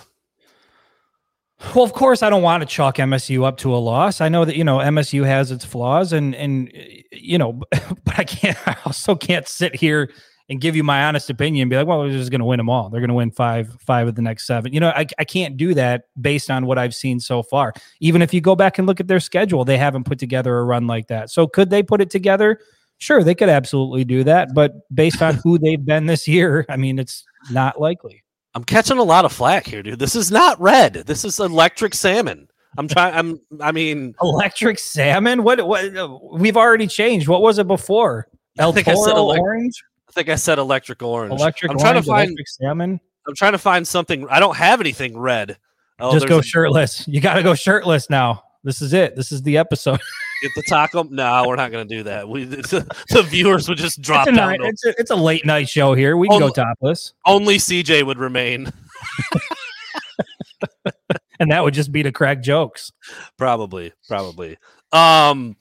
well, 1.74 1.84
of 1.84 1.94
course, 1.94 2.22
I 2.22 2.28
don't 2.28 2.42
want 2.42 2.60
to 2.60 2.66
chalk 2.66 2.96
MSU 2.96 3.44
up 3.44 3.56
to 3.58 3.74
a 3.74 3.78
loss. 3.78 4.20
I 4.20 4.28
know 4.28 4.44
that 4.44 4.56
you 4.56 4.64
know 4.64 4.78
MSU 4.78 5.24
has 5.24 5.50
its 5.50 5.64
flaws, 5.64 6.12
and 6.12 6.34
and 6.34 6.70
you 7.10 7.38
know, 7.38 7.52
but 8.04 8.18
I 8.18 8.24
can't. 8.24 8.58
I 8.68 8.76
also 8.84 9.14
can't 9.14 9.48
sit 9.48 9.74
here 9.74 10.10
and 10.48 10.60
give 10.60 10.76
you 10.76 10.84
my 10.84 11.04
honest 11.04 11.28
opinion 11.28 11.68
be 11.68 11.76
like, 11.76 11.86
well, 11.86 12.02
they're 12.02 12.10
just 12.10 12.30
going 12.30 12.40
to 12.40 12.44
win 12.44 12.58
them 12.58 12.70
all. 12.70 12.88
They're 12.88 13.00
going 13.00 13.08
to 13.08 13.14
win 13.14 13.30
five, 13.30 13.76
five 13.80 14.06
of 14.06 14.14
the 14.14 14.22
next 14.22 14.46
seven. 14.46 14.72
You 14.72 14.80
know, 14.80 14.90
I, 14.90 15.06
I 15.18 15.24
can't 15.24 15.56
do 15.56 15.74
that 15.74 16.04
based 16.20 16.50
on 16.50 16.66
what 16.66 16.78
I've 16.78 16.94
seen 16.94 17.18
so 17.18 17.42
far. 17.42 17.72
Even 18.00 18.22
if 18.22 18.32
you 18.32 18.40
go 18.40 18.54
back 18.54 18.78
and 18.78 18.86
look 18.86 19.00
at 19.00 19.08
their 19.08 19.20
schedule, 19.20 19.64
they 19.64 19.76
haven't 19.76 20.04
put 20.04 20.18
together 20.18 20.58
a 20.58 20.64
run 20.64 20.86
like 20.86 21.08
that. 21.08 21.30
So 21.30 21.46
could 21.46 21.70
they 21.70 21.82
put 21.82 22.00
it 22.00 22.10
together? 22.10 22.60
Sure, 22.98 23.22
they 23.22 23.34
could 23.34 23.48
absolutely 23.48 24.04
do 24.04 24.24
that. 24.24 24.54
But 24.54 24.72
based 24.94 25.20
on 25.20 25.34
who 25.34 25.58
they've 25.58 25.84
been 25.84 26.06
this 26.06 26.28
year, 26.28 26.64
I 26.68 26.76
mean, 26.76 26.98
it's 26.98 27.24
not 27.50 27.80
likely. 27.80 28.22
I'm 28.54 28.64
catching 28.64 28.98
a 28.98 29.02
lot 29.02 29.24
of 29.26 29.32
flack 29.32 29.66
here, 29.66 29.82
dude. 29.82 29.98
This 29.98 30.16
is 30.16 30.30
not 30.30 30.58
red. 30.60 30.94
This 30.94 31.24
is 31.24 31.38
electric 31.40 31.92
salmon. 31.94 32.48
I'm 32.78 32.88
trying. 32.88 33.14
I'm. 33.14 33.40
I 33.60 33.72
mean, 33.72 34.14
electric 34.22 34.78
salmon. 34.78 35.42
What? 35.42 35.66
What? 35.66 35.92
We've 36.38 36.56
already 36.56 36.86
changed. 36.86 37.28
What 37.28 37.42
was 37.42 37.58
it 37.58 37.66
before? 37.66 38.28
El 38.58 38.76
I 38.76 38.82
Toro 38.82 39.16
elect- 39.16 39.40
orange. 39.40 39.82
I 40.08 40.12
think 40.12 40.28
I 40.28 40.36
said 40.36 40.58
electric 40.58 41.02
orange. 41.02 41.32
Electric. 41.32 41.70
I'm 41.70 41.78
orange, 41.78 41.82
trying 41.82 42.02
to 42.02 42.34
find 42.34 42.38
salmon. 42.46 43.00
I'm 43.26 43.34
trying 43.34 43.52
to 43.52 43.58
find 43.58 43.86
something. 43.86 44.28
I 44.28 44.40
don't 44.40 44.56
have 44.56 44.80
anything 44.80 45.18
red. 45.18 45.58
Oh, 45.98 46.12
Just 46.12 46.28
go 46.28 46.38
a- 46.38 46.42
shirtless. 46.42 47.06
You 47.08 47.20
got 47.20 47.34
to 47.34 47.42
go 47.42 47.54
shirtless 47.54 48.10
now. 48.10 48.42
This 48.62 48.82
is 48.82 48.92
it. 48.92 49.16
This 49.16 49.32
is 49.32 49.42
the 49.42 49.58
episode. 49.58 50.00
Get 50.42 50.52
the 50.54 50.62
taco. 50.68 51.04
No, 51.04 51.44
we're 51.46 51.56
not 51.56 51.72
going 51.72 51.88
to 51.88 51.96
do 51.96 52.02
that. 52.02 52.28
We 52.28 52.44
the, 52.46 52.86
the, 53.10 53.22
viewers 53.22 53.68
would 53.68 53.78
just 53.78 54.02
drop 54.02 54.28
it's 54.28 54.36
down. 54.36 54.50
Night, 54.50 54.60
it's, 54.62 54.84
a, 54.84 54.94
it's 54.98 55.10
a 55.10 55.16
late 55.16 55.46
night 55.46 55.68
show 55.68 55.94
here. 55.94 56.16
We 56.16 56.28
can 56.28 56.42
only, 56.42 56.48
go 56.48 56.64
topless. 56.64 57.14
Only 57.24 57.56
CJ 57.56 58.04
would 58.04 58.18
remain. 58.18 58.70
and 61.40 61.50
that 61.50 61.64
would 61.64 61.74
just 61.74 61.92
be 61.92 62.02
to 62.02 62.12
crack 62.12 62.42
jokes. 62.42 62.92
Probably, 63.38 63.92
probably. 64.08 64.58
Um, 64.92 65.56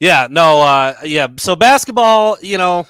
yeah, 0.00 0.26
no, 0.30 0.62
uh, 0.62 0.94
yeah. 1.04 1.28
So 1.36 1.54
basketball, 1.54 2.38
you 2.40 2.58
know, 2.58 2.86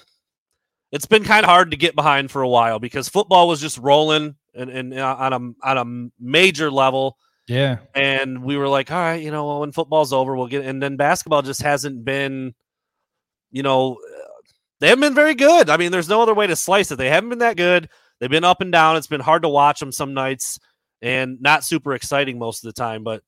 it's 0.93 1.07
been 1.07 1.25
kind 1.25 1.45
of 1.45 1.51
hard 1.51 1.71
to 1.71 1.77
get 1.77 1.95
behind 1.95 2.31
for 2.31 2.43
a 2.43 2.49
while 2.49 2.79
because 2.79 3.09
football 3.09 3.49
was 3.49 3.61
just 3.61 3.79
rolling 3.79 4.37
and, 4.55 4.71
and 4.71 4.95
uh, 4.95 5.17
on 5.19 5.33
a 5.33 5.69
on 5.69 5.79
a 5.79 6.11
major 6.23 6.71
level 6.71 7.17
yeah. 7.49 7.79
And 7.95 8.45
we 8.45 8.59
were 8.59 8.69
like, 8.69 8.93
all 8.93 8.99
right, 8.99 9.23
you 9.23 9.31
know, 9.31 9.47
well, 9.47 9.61
when 9.61 9.73
football's 9.73 10.13
over, 10.13 10.37
we'll 10.37 10.49
get. 10.49 10.67
And 10.67 10.83
then 10.83 10.97
basketball 10.97 11.41
just 11.43 11.63
hasn't 11.63 12.05
been, 12.05 12.55
you 13.51 13.63
know, 13.63 13.97
they 14.81 14.89
haven't 14.89 15.01
been 15.01 15.15
very 15.15 15.35
good. 15.35 15.71
I 15.71 15.79
mean, 15.79 15.91
there's 15.91 16.11
no 16.11 16.23
other 16.23 16.35
way 16.35 16.47
to 16.47 16.55
slice 16.55 16.93
it. 16.93 16.97
They 16.97 17.09
haven't 17.09 17.31
been 17.31 17.39
that 17.39 17.57
good. 17.57 17.89
They've 18.21 18.31
been 18.31 18.45
up 18.45 18.61
and 18.61 18.71
down. 18.71 18.97
It's 18.97 19.07
been 19.07 19.21
hard 19.21 19.43
to 19.43 19.49
watch 19.49 19.81
them 19.81 19.93
some 19.93 20.13
nights 20.13 20.59
and 21.01 21.41
not 21.41 21.65
super 21.65 21.95
exciting 21.95 22.39
most 22.39 22.63
of 22.63 22.69
the 22.69 22.79
time. 22.79 23.03
But 23.03 23.23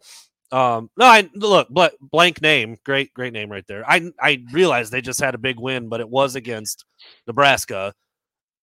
um, 0.53 0.91
no, 0.97 1.07
I 1.07 1.29
look 1.35 1.69
but 1.71 1.95
blank 2.01 2.43
name, 2.43 2.77
great, 2.85 3.15
great 3.15 3.33
name 3.33 3.51
right 3.51 3.67
there. 3.69 3.89
I 3.89 4.11
I 4.21 4.45
realized 4.53 4.93
they 4.93 5.01
just 5.01 5.21
had 5.21 5.35
a 5.35 5.39
big 5.39 5.59
win, 5.59 5.89
but 5.89 6.01
it 6.01 6.09
was 6.09 6.35
against 6.35 6.85
Nebraska, 7.27 7.95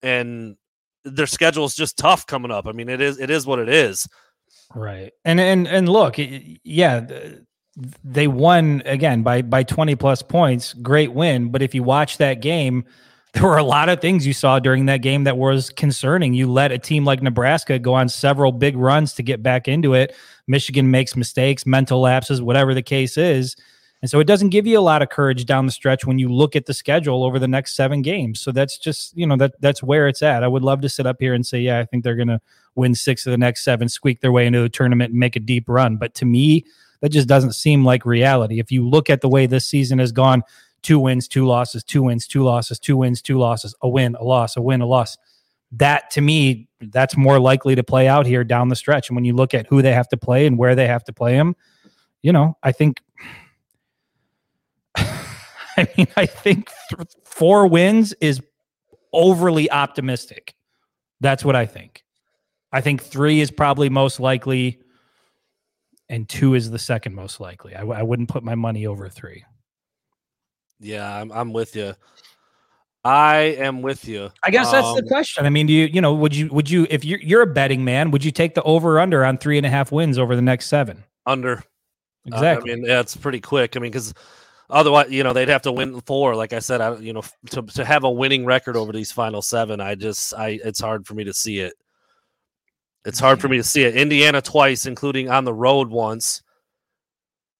and 0.02 0.56
their 1.04 1.26
schedule 1.26 1.64
is 1.64 1.74
just 1.74 1.96
tough 1.96 2.26
coming 2.26 2.50
up. 2.50 2.66
I 2.66 2.72
mean, 2.72 2.88
it 2.88 3.00
is 3.00 3.18
it 3.18 3.30
is 3.30 3.46
what 3.46 3.58
it 3.58 3.68
is. 3.68 4.06
Right. 4.74 5.12
And 5.24 5.40
and 5.40 5.66
and 5.66 5.88
look, 5.88 6.16
yeah, 6.18 7.06
they 8.04 8.28
won 8.28 8.82
again 8.84 9.22
by 9.22 9.42
by 9.42 9.62
20 9.62 9.96
plus 9.96 10.22
points. 10.22 10.74
Great 10.74 11.12
win, 11.12 11.50
but 11.50 11.62
if 11.62 11.74
you 11.74 11.82
watch 11.82 12.18
that 12.18 12.42
game, 12.42 12.84
there 13.34 13.44
were 13.44 13.58
a 13.58 13.64
lot 13.64 13.88
of 13.88 14.00
things 14.00 14.26
you 14.26 14.32
saw 14.32 14.58
during 14.58 14.86
that 14.86 15.02
game 15.02 15.24
that 15.24 15.36
was 15.36 15.70
concerning. 15.70 16.34
You 16.34 16.50
let 16.50 16.72
a 16.72 16.78
team 16.78 17.04
like 17.04 17.22
Nebraska 17.22 17.78
go 17.78 17.94
on 17.94 18.08
several 18.08 18.52
big 18.52 18.76
runs 18.76 19.12
to 19.14 19.22
get 19.22 19.42
back 19.42 19.68
into 19.68 19.94
it. 19.94 20.14
Michigan 20.46 20.90
makes 20.90 21.14
mistakes, 21.14 21.66
mental 21.66 22.00
lapses, 22.00 22.40
whatever 22.40 22.74
the 22.74 22.82
case 22.82 23.16
is. 23.16 23.54
And 24.00 24.10
so 24.10 24.20
it 24.20 24.26
doesn't 24.28 24.50
give 24.50 24.66
you 24.66 24.78
a 24.78 24.80
lot 24.80 25.02
of 25.02 25.08
courage 25.08 25.44
down 25.44 25.66
the 25.66 25.72
stretch 25.72 26.06
when 26.06 26.18
you 26.18 26.28
look 26.28 26.54
at 26.54 26.66
the 26.66 26.74
schedule 26.74 27.24
over 27.24 27.38
the 27.38 27.48
next 27.48 27.74
seven 27.74 28.00
games. 28.00 28.40
So 28.40 28.52
that's 28.52 28.78
just, 28.78 29.16
you 29.16 29.26
know, 29.26 29.36
that 29.36 29.60
that's 29.60 29.82
where 29.82 30.06
it's 30.06 30.22
at. 30.22 30.44
I 30.44 30.48
would 30.48 30.62
love 30.62 30.80
to 30.82 30.88
sit 30.88 31.06
up 31.06 31.16
here 31.18 31.34
and 31.34 31.44
say, 31.44 31.60
yeah, 31.60 31.80
I 31.80 31.84
think 31.84 32.04
they're 32.04 32.14
gonna 32.14 32.40
win 32.76 32.94
six 32.94 33.26
of 33.26 33.32
the 33.32 33.38
next 33.38 33.64
seven, 33.64 33.88
squeak 33.88 34.20
their 34.20 34.30
way 34.30 34.46
into 34.46 34.60
the 34.60 34.68
tournament 34.68 35.10
and 35.10 35.18
make 35.18 35.34
a 35.34 35.40
deep 35.40 35.64
run. 35.68 35.96
But 35.96 36.14
to 36.14 36.24
me, 36.24 36.64
that 37.00 37.10
just 37.10 37.28
doesn't 37.28 37.52
seem 37.52 37.84
like 37.84 38.06
reality. 38.06 38.60
If 38.60 38.70
you 38.70 38.88
look 38.88 39.10
at 39.10 39.20
the 39.20 39.28
way 39.28 39.46
this 39.46 39.66
season 39.66 39.98
has 39.98 40.12
gone, 40.12 40.42
two 40.82 40.98
wins, 40.98 41.28
two 41.28 41.46
losses, 41.46 41.84
two 41.84 42.02
wins, 42.02 42.26
two 42.26 42.42
losses, 42.42 42.78
two 42.78 42.96
wins, 42.96 43.22
two 43.22 43.38
losses, 43.38 43.74
a 43.82 43.88
win, 43.88 44.14
a 44.16 44.24
loss, 44.24 44.56
a 44.56 44.62
win, 44.62 44.80
a 44.80 44.86
loss. 44.86 45.16
That 45.72 46.10
to 46.12 46.20
me, 46.20 46.68
that's 46.80 47.16
more 47.16 47.38
likely 47.38 47.74
to 47.74 47.82
play 47.82 48.08
out 48.08 48.26
here 48.26 48.44
down 48.44 48.68
the 48.68 48.76
stretch. 48.76 49.08
And 49.08 49.16
when 49.16 49.24
you 49.24 49.34
look 49.34 49.54
at 49.54 49.66
who 49.66 49.82
they 49.82 49.92
have 49.92 50.08
to 50.08 50.16
play 50.16 50.46
and 50.46 50.56
where 50.56 50.74
they 50.74 50.86
have 50.86 51.04
to 51.04 51.12
play 51.12 51.34
them, 51.34 51.56
you 52.22 52.32
know, 52.32 52.56
I 52.62 52.72
think 52.72 53.00
I 54.96 55.86
mean, 55.96 56.08
I 56.16 56.26
think 56.26 56.70
th- 56.90 57.08
four 57.24 57.66
wins 57.66 58.12
is 58.20 58.40
overly 59.12 59.70
optimistic. 59.70 60.54
That's 61.20 61.44
what 61.44 61.56
I 61.56 61.66
think. 61.66 62.04
I 62.72 62.80
think 62.80 63.02
three 63.02 63.40
is 63.40 63.50
probably 63.50 63.88
most 63.88 64.20
likely, 64.20 64.80
and 66.08 66.28
two 66.28 66.54
is 66.54 66.70
the 66.70 66.78
second 66.78 67.14
most 67.14 67.40
likely. 67.40 67.74
I 67.74 67.80
w- 67.80 67.98
I 67.98 68.02
wouldn't 68.02 68.28
put 68.28 68.42
my 68.42 68.54
money 68.54 68.86
over 68.86 69.08
three. 69.08 69.44
Yeah, 70.80 71.20
I'm, 71.20 71.32
I'm 71.32 71.52
with 71.52 71.76
you. 71.76 71.94
I 73.04 73.36
am 73.58 73.80
with 73.82 74.06
you. 74.06 74.30
I 74.44 74.50
guess 74.50 74.70
that's 74.70 74.86
um, 74.86 74.96
the 74.96 75.02
question. 75.02 75.46
I 75.46 75.50
mean, 75.50 75.66
do 75.66 75.72
you, 75.72 75.86
you 75.86 76.00
know, 76.00 76.14
would 76.14 76.34
you, 76.34 76.48
would 76.48 76.68
you, 76.68 76.86
if 76.90 77.04
you're, 77.04 77.20
you're 77.20 77.42
a 77.42 77.46
betting 77.46 77.84
man, 77.84 78.10
would 78.10 78.24
you 78.24 78.30
take 78.30 78.54
the 78.54 78.62
over 78.64 79.00
under 79.00 79.24
on 79.24 79.38
three 79.38 79.56
and 79.56 79.64
a 79.64 79.70
half 79.70 79.90
wins 79.92 80.18
over 80.18 80.36
the 80.36 80.42
next 80.42 80.66
seven? 80.66 81.04
Under. 81.26 81.62
Exactly. 82.26 82.70
Uh, 82.70 82.74
I 82.74 82.76
mean, 82.76 82.84
yeah, 82.86 83.00
it's 83.00 83.16
pretty 83.16 83.40
quick. 83.40 83.76
I 83.76 83.80
mean, 83.80 83.90
because 83.90 84.12
Otherwise, 84.70 85.10
you 85.10 85.22
know, 85.22 85.32
they'd 85.32 85.48
have 85.48 85.62
to 85.62 85.72
win 85.72 85.98
four. 86.02 86.34
Like 86.36 86.52
I 86.52 86.58
said, 86.58 86.80
I 86.80 86.96
you 86.96 87.12
know 87.14 87.22
to 87.50 87.62
to 87.62 87.84
have 87.84 88.04
a 88.04 88.10
winning 88.10 88.44
record 88.44 88.76
over 88.76 88.92
these 88.92 89.10
final 89.10 89.40
seven, 89.40 89.80
I 89.80 89.94
just 89.94 90.34
I 90.34 90.60
it's 90.62 90.80
hard 90.80 91.06
for 91.06 91.14
me 91.14 91.24
to 91.24 91.32
see 91.32 91.60
it. 91.60 91.72
It's 93.06 93.18
hard 93.18 93.40
for 93.40 93.48
me 93.48 93.56
to 93.56 93.64
see 93.64 93.84
it. 93.84 93.96
Indiana 93.96 94.42
twice, 94.42 94.84
including 94.84 95.30
on 95.30 95.44
the 95.44 95.54
road 95.54 95.88
once. 95.88 96.42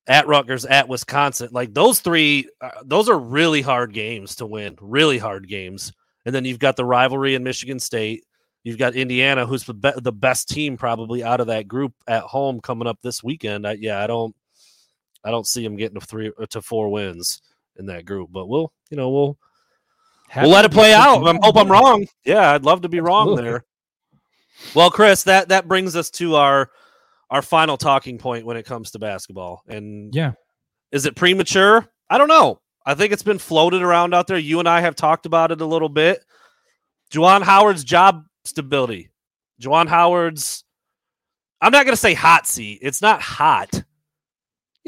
At 0.08 0.26
Rutgers, 0.26 0.64
at 0.64 0.88
Wisconsin, 0.88 1.50
like 1.52 1.74
those 1.74 2.00
three, 2.00 2.48
uh, 2.62 2.70
those 2.82 3.10
are 3.10 3.18
really 3.18 3.60
hard 3.60 3.92
games 3.92 4.36
to 4.36 4.46
win. 4.46 4.74
Really 4.80 5.18
hard 5.18 5.46
games. 5.46 5.92
And 6.24 6.34
then 6.34 6.46
you've 6.46 6.58
got 6.58 6.76
the 6.76 6.84
rivalry 6.84 7.34
in 7.34 7.44
Michigan 7.44 7.78
State. 7.78 8.24
You've 8.64 8.78
got 8.78 8.94
Indiana, 8.94 9.44
who's 9.44 9.64
the, 9.64 9.74
be- 9.74 9.92
the 9.96 10.12
best 10.12 10.48
team 10.48 10.78
probably 10.78 11.22
out 11.22 11.40
of 11.40 11.48
that 11.48 11.68
group 11.68 11.92
at 12.06 12.22
home 12.22 12.60
coming 12.60 12.88
up 12.88 12.98
this 13.02 13.22
weekend. 13.22 13.66
I, 13.66 13.72
yeah, 13.72 14.02
I 14.02 14.06
don't. 14.06 14.34
I 15.24 15.30
don't 15.30 15.46
see 15.46 15.62
them 15.62 15.76
getting 15.76 16.00
to 16.00 16.06
three 16.06 16.32
uh, 16.40 16.46
to 16.50 16.62
four 16.62 16.90
wins 16.90 17.42
in 17.76 17.86
that 17.86 18.06
group. 18.06 18.30
But 18.32 18.46
we'll, 18.46 18.72
you 18.90 18.96
know, 18.96 19.10
we'll 19.10 19.38
Happy 20.28 20.46
we'll 20.46 20.54
let 20.54 20.64
it 20.64 20.72
play 20.72 20.94
out. 20.94 21.26
I 21.26 21.38
hope 21.42 21.56
I'm 21.56 21.70
wrong. 21.70 22.06
Yeah, 22.24 22.52
I'd 22.52 22.64
love 22.64 22.82
to 22.82 22.88
be 22.88 23.00
wrong 23.00 23.28
Absolutely. 23.28 23.50
there. 23.50 23.64
Well, 24.74 24.90
Chris, 24.90 25.24
that 25.24 25.48
that 25.48 25.68
brings 25.68 25.96
us 25.96 26.10
to 26.12 26.36
our 26.36 26.70
our 27.30 27.42
final 27.42 27.76
talking 27.76 28.18
point 28.18 28.46
when 28.46 28.56
it 28.56 28.66
comes 28.66 28.90
to 28.92 28.98
basketball. 28.98 29.62
And 29.68 30.14
yeah, 30.14 30.32
is 30.92 31.06
it 31.06 31.16
premature? 31.16 31.86
I 32.10 32.18
don't 32.18 32.28
know. 32.28 32.60
I 32.86 32.94
think 32.94 33.12
it's 33.12 33.22
been 33.22 33.38
floated 33.38 33.82
around 33.82 34.14
out 34.14 34.26
there. 34.26 34.38
You 34.38 34.60
and 34.60 34.68
I 34.68 34.80
have 34.80 34.96
talked 34.96 35.26
about 35.26 35.52
it 35.52 35.60
a 35.60 35.66
little 35.66 35.90
bit. 35.90 36.24
Juwan 37.12 37.42
Howard's 37.42 37.84
job 37.84 38.24
stability. 38.44 39.10
Juwan 39.60 39.88
Howard's 39.88 40.64
I'm 41.60 41.72
not 41.72 41.84
going 41.84 41.92
to 41.92 42.00
say 42.00 42.14
hot 42.14 42.46
seat. 42.46 42.78
It's 42.82 43.02
not 43.02 43.20
hot 43.20 43.82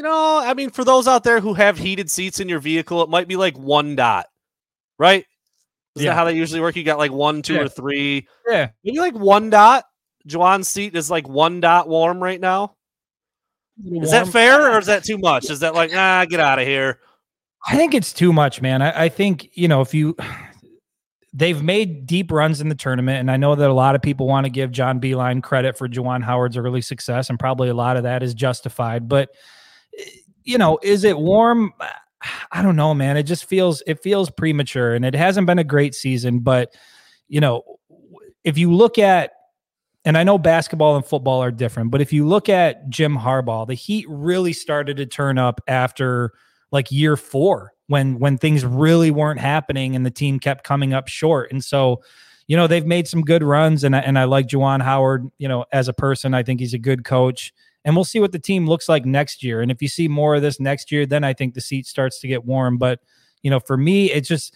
you 0.00 0.04
know, 0.04 0.38
I 0.38 0.54
mean, 0.54 0.70
for 0.70 0.82
those 0.82 1.06
out 1.06 1.24
there 1.24 1.40
who 1.40 1.52
have 1.52 1.76
heated 1.76 2.10
seats 2.10 2.40
in 2.40 2.48
your 2.48 2.58
vehicle, 2.58 3.02
it 3.02 3.10
might 3.10 3.28
be 3.28 3.36
like 3.36 3.58
one 3.58 3.96
dot, 3.96 4.28
right? 4.98 5.26
Is 5.94 6.02
yeah. 6.02 6.12
that 6.12 6.14
how 6.14 6.24
they 6.24 6.32
usually 6.32 6.62
work? 6.62 6.74
You 6.74 6.84
got 6.84 6.96
like 6.96 7.12
one, 7.12 7.42
two, 7.42 7.56
yeah. 7.56 7.60
or 7.60 7.68
three. 7.68 8.26
Yeah. 8.48 8.70
Maybe 8.82 8.98
like 8.98 9.14
one 9.14 9.50
dot. 9.50 9.84
Juwan's 10.28 10.68
seat 10.68 10.96
is 10.96 11.10
like 11.10 11.28
one 11.28 11.60
dot 11.60 11.88
warm 11.88 12.22
right 12.22 12.40
now. 12.40 12.74
Is 13.84 14.10
that 14.10 14.28
fair 14.28 14.72
or 14.72 14.78
is 14.78 14.86
that 14.86 15.04
too 15.04 15.18
much? 15.18 15.50
Is 15.50 15.60
that 15.60 15.74
like, 15.74 15.90
ah, 15.94 16.26
get 16.28 16.40
out 16.40 16.58
of 16.58 16.66
here? 16.66 16.98
I 17.66 17.76
think 17.76 17.94
it's 17.94 18.12
too 18.12 18.32
much, 18.32 18.60
man. 18.60 18.82
I, 18.82 19.04
I 19.04 19.08
think, 19.08 19.50
you 19.54 19.68
know, 19.68 19.80
if 19.80 19.94
you 19.94 20.16
they've 21.32 21.62
made 21.62 22.06
deep 22.06 22.30
runs 22.30 22.60
in 22.60 22.68
the 22.68 22.74
tournament, 22.74 23.20
and 23.20 23.30
I 23.30 23.36
know 23.36 23.54
that 23.54 23.70
a 23.70 23.72
lot 23.72 23.94
of 23.94 24.02
people 24.02 24.26
want 24.26 24.44
to 24.44 24.50
give 24.50 24.72
John 24.72 25.00
Beilein 25.00 25.42
credit 25.42 25.78
for 25.78 25.88
Juwan 25.88 26.22
Howard's 26.22 26.56
early 26.56 26.80
success, 26.80 27.30
and 27.30 27.38
probably 27.38 27.68
a 27.68 27.74
lot 27.74 27.96
of 27.96 28.02
that 28.02 28.22
is 28.22 28.34
justified. 28.34 29.08
But 29.08 29.30
you 30.44 30.58
know, 30.58 30.78
is 30.82 31.04
it 31.04 31.18
warm? 31.18 31.72
I 32.52 32.62
don't 32.62 32.76
know, 32.76 32.92
man. 32.94 33.16
It 33.16 33.24
just 33.24 33.44
feels 33.44 33.82
it 33.86 34.02
feels 34.02 34.30
premature, 34.30 34.94
and 34.94 35.04
it 35.04 35.14
hasn't 35.14 35.46
been 35.46 35.58
a 35.58 35.64
great 35.64 35.94
season. 35.94 36.40
But 36.40 36.74
you 37.28 37.40
know, 37.40 37.62
if 38.44 38.58
you 38.58 38.72
look 38.72 38.98
at 38.98 39.32
and 40.04 40.16
I 40.16 40.24
know 40.24 40.38
basketball 40.38 40.96
and 40.96 41.04
football 41.04 41.42
are 41.42 41.50
different, 41.50 41.90
but 41.90 42.00
if 42.00 42.12
you 42.12 42.26
look 42.26 42.48
at 42.48 42.88
Jim 42.88 43.16
Harbaugh, 43.16 43.66
the 43.66 43.74
Heat 43.74 44.06
really 44.08 44.52
started 44.52 44.96
to 44.96 45.06
turn 45.06 45.38
up 45.38 45.60
after 45.66 46.32
like 46.72 46.90
year 46.90 47.16
four 47.16 47.72
when 47.88 48.18
when 48.18 48.38
things 48.38 48.64
really 48.64 49.10
weren't 49.10 49.40
happening 49.40 49.96
and 49.96 50.06
the 50.06 50.10
team 50.10 50.38
kept 50.38 50.64
coming 50.64 50.94
up 50.94 51.08
short. 51.08 51.50
And 51.52 51.62
so, 51.62 52.02
you 52.46 52.56
know, 52.56 52.66
they've 52.66 52.86
made 52.86 53.08
some 53.08 53.22
good 53.22 53.42
runs, 53.42 53.84
and 53.84 53.94
I, 53.94 53.98
and 54.00 54.18
I 54.18 54.24
like 54.24 54.46
Juwan 54.46 54.82
Howard. 54.82 55.28
You 55.38 55.48
know, 55.48 55.64
as 55.72 55.88
a 55.88 55.92
person, 55.92 56.32
I 56.32 56.42
think 56.42 56.60
he's 56.60 56.74
a 56.74 56.78
good 56.78 57.04
coach. 57.04 57.52
And 57.84 57.96
we'll 57.96 58.04
see 58.04 58.20
what 58.20 58.32
the 58.32 58.38
team 58.38 58.66
looks 58.66 58.90
like 58.90 59.06
next 59.06 59.42
year. 59.42 59.62
And 59.62 59.70
if 59.70 59.80
you 59.80 59.88
see 59.88 60.06
more 60.06 60.34
of 60.34 60.42
this 60.42 60.60
next 60.60 60.92
year, 60.92 61.06
then 61.06 61.24
I 61.24 61.32
think 61.32 61.54
the 61.54 61.62
seat 61.62 61.86
starts 61.86 62.20
to 62.20 62.28
get 62.28 62.44
warm. 62.44 62.78
But 62.78 63.00
you 63.42 63.50
know, 63.50 63.60
for 63.60 63.76
me, 63.76 64.10
it's 64.10 64.28
just 64.28 64.54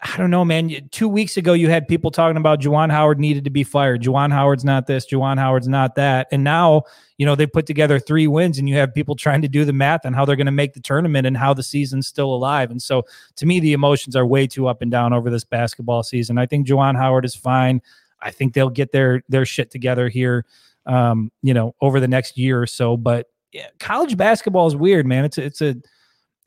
I 0.00 0.16
don't 0.16 0.30
know, 0.30 0.44
man. 0.44 0.88
Two 0.92 1.08
weeks 1.08 1.36
ago, 1.36 1.54
you 1.54 1.68
had 1.68 1.88
people 1.88 2.12
talking 2.12 2.36
about 2.36 2.60
Juwan 2.60 2.88
Howard 2.88 3.18
needed 3.18 3.42
to 3.44 3.50
be 3.50 3.64
fired. 3.64 4.00
Juwan 4.00 4.30
Howard's 4.30 4.64
not 4.64 4.86
this. 4.86 5.04
Juwan 5.10 5.38
Howard's 5.38 5.66
not 5.66 5.96
that. 5.96 6.28
And 6.30 6.44
now, 6.44 6.84
you 7.16 7.26
know, 7.26 7.34
they 7.34 7.48
put 7.48 7.66
together 7.66 7.98
three 7.98 8.28
wins, 8.28 8.58
and 8.58 8.68
you 8.68 8.76
have 8.76 8.94
people 8.94 9.16
trying 9.16 9.42
to 9.42 9.48
do 9.48 9.64
the 9.64 9.72
math 9.72 10.06
on 10.06 10.12
how 10.12 10.24
they're 10.24 10.36
going 10.36 10.46
to 10.46 10.52
make 10.52 10.74
the 10.74 10.80
tournament 10.80 11.26
and 11.26 11.36
how 11.36 11.52
the 11.52 11.64
season's 11.64 12.06
still 12.06 12.32
alive. 12.32 12.70
And 12.70 12.80
so, 12.80 13.02
to 13.36 13.46
me, 13.46 13.58
the 13.58 13.72
emotions 13.72 14.14
are 14.14 14.24
way 14.24 14.46
too 14.46 14.68
up 14.68 14.82
and 14.82 14.90
down 14.90 15.12
over 15.12 15.30
this 15.30 15.42
basketball 15.42 16.04
season. 16.04 16.38
I 16.38 16.46
think 16.46 16.68
Juwan 16.68 16.94
Howard 16.96 17.24
is 17.24 17.34
fine. 17.34 17.82
I 18.22 18.30
think 18.30 18.54
they'll 18.54 18.70
get 18.70 18.92
their 18.92 19.24
their 19.28 19.44
shit 19.44 19.72
together 19.72 20.08
here, 20.08 20.44
um, 20.86 21.32
you 21.42 21.54
know, 21.54 21.74
over 21.80 21.98
the 21.98 22.08
next 22.08 22.38
year 22.38 22.62
or 22.62 22.66
so. 22.68 22.96
But 22.96 23.26
yeah, 23.50 23.66
college 23.80 24.16
basketball 24.16 24.68
is 24.68 24.76
weird, 24.76 25.06
man. 25.06 25.24
It's 25.24 25.38
it's 25.38 25.60
a 25.60 25.74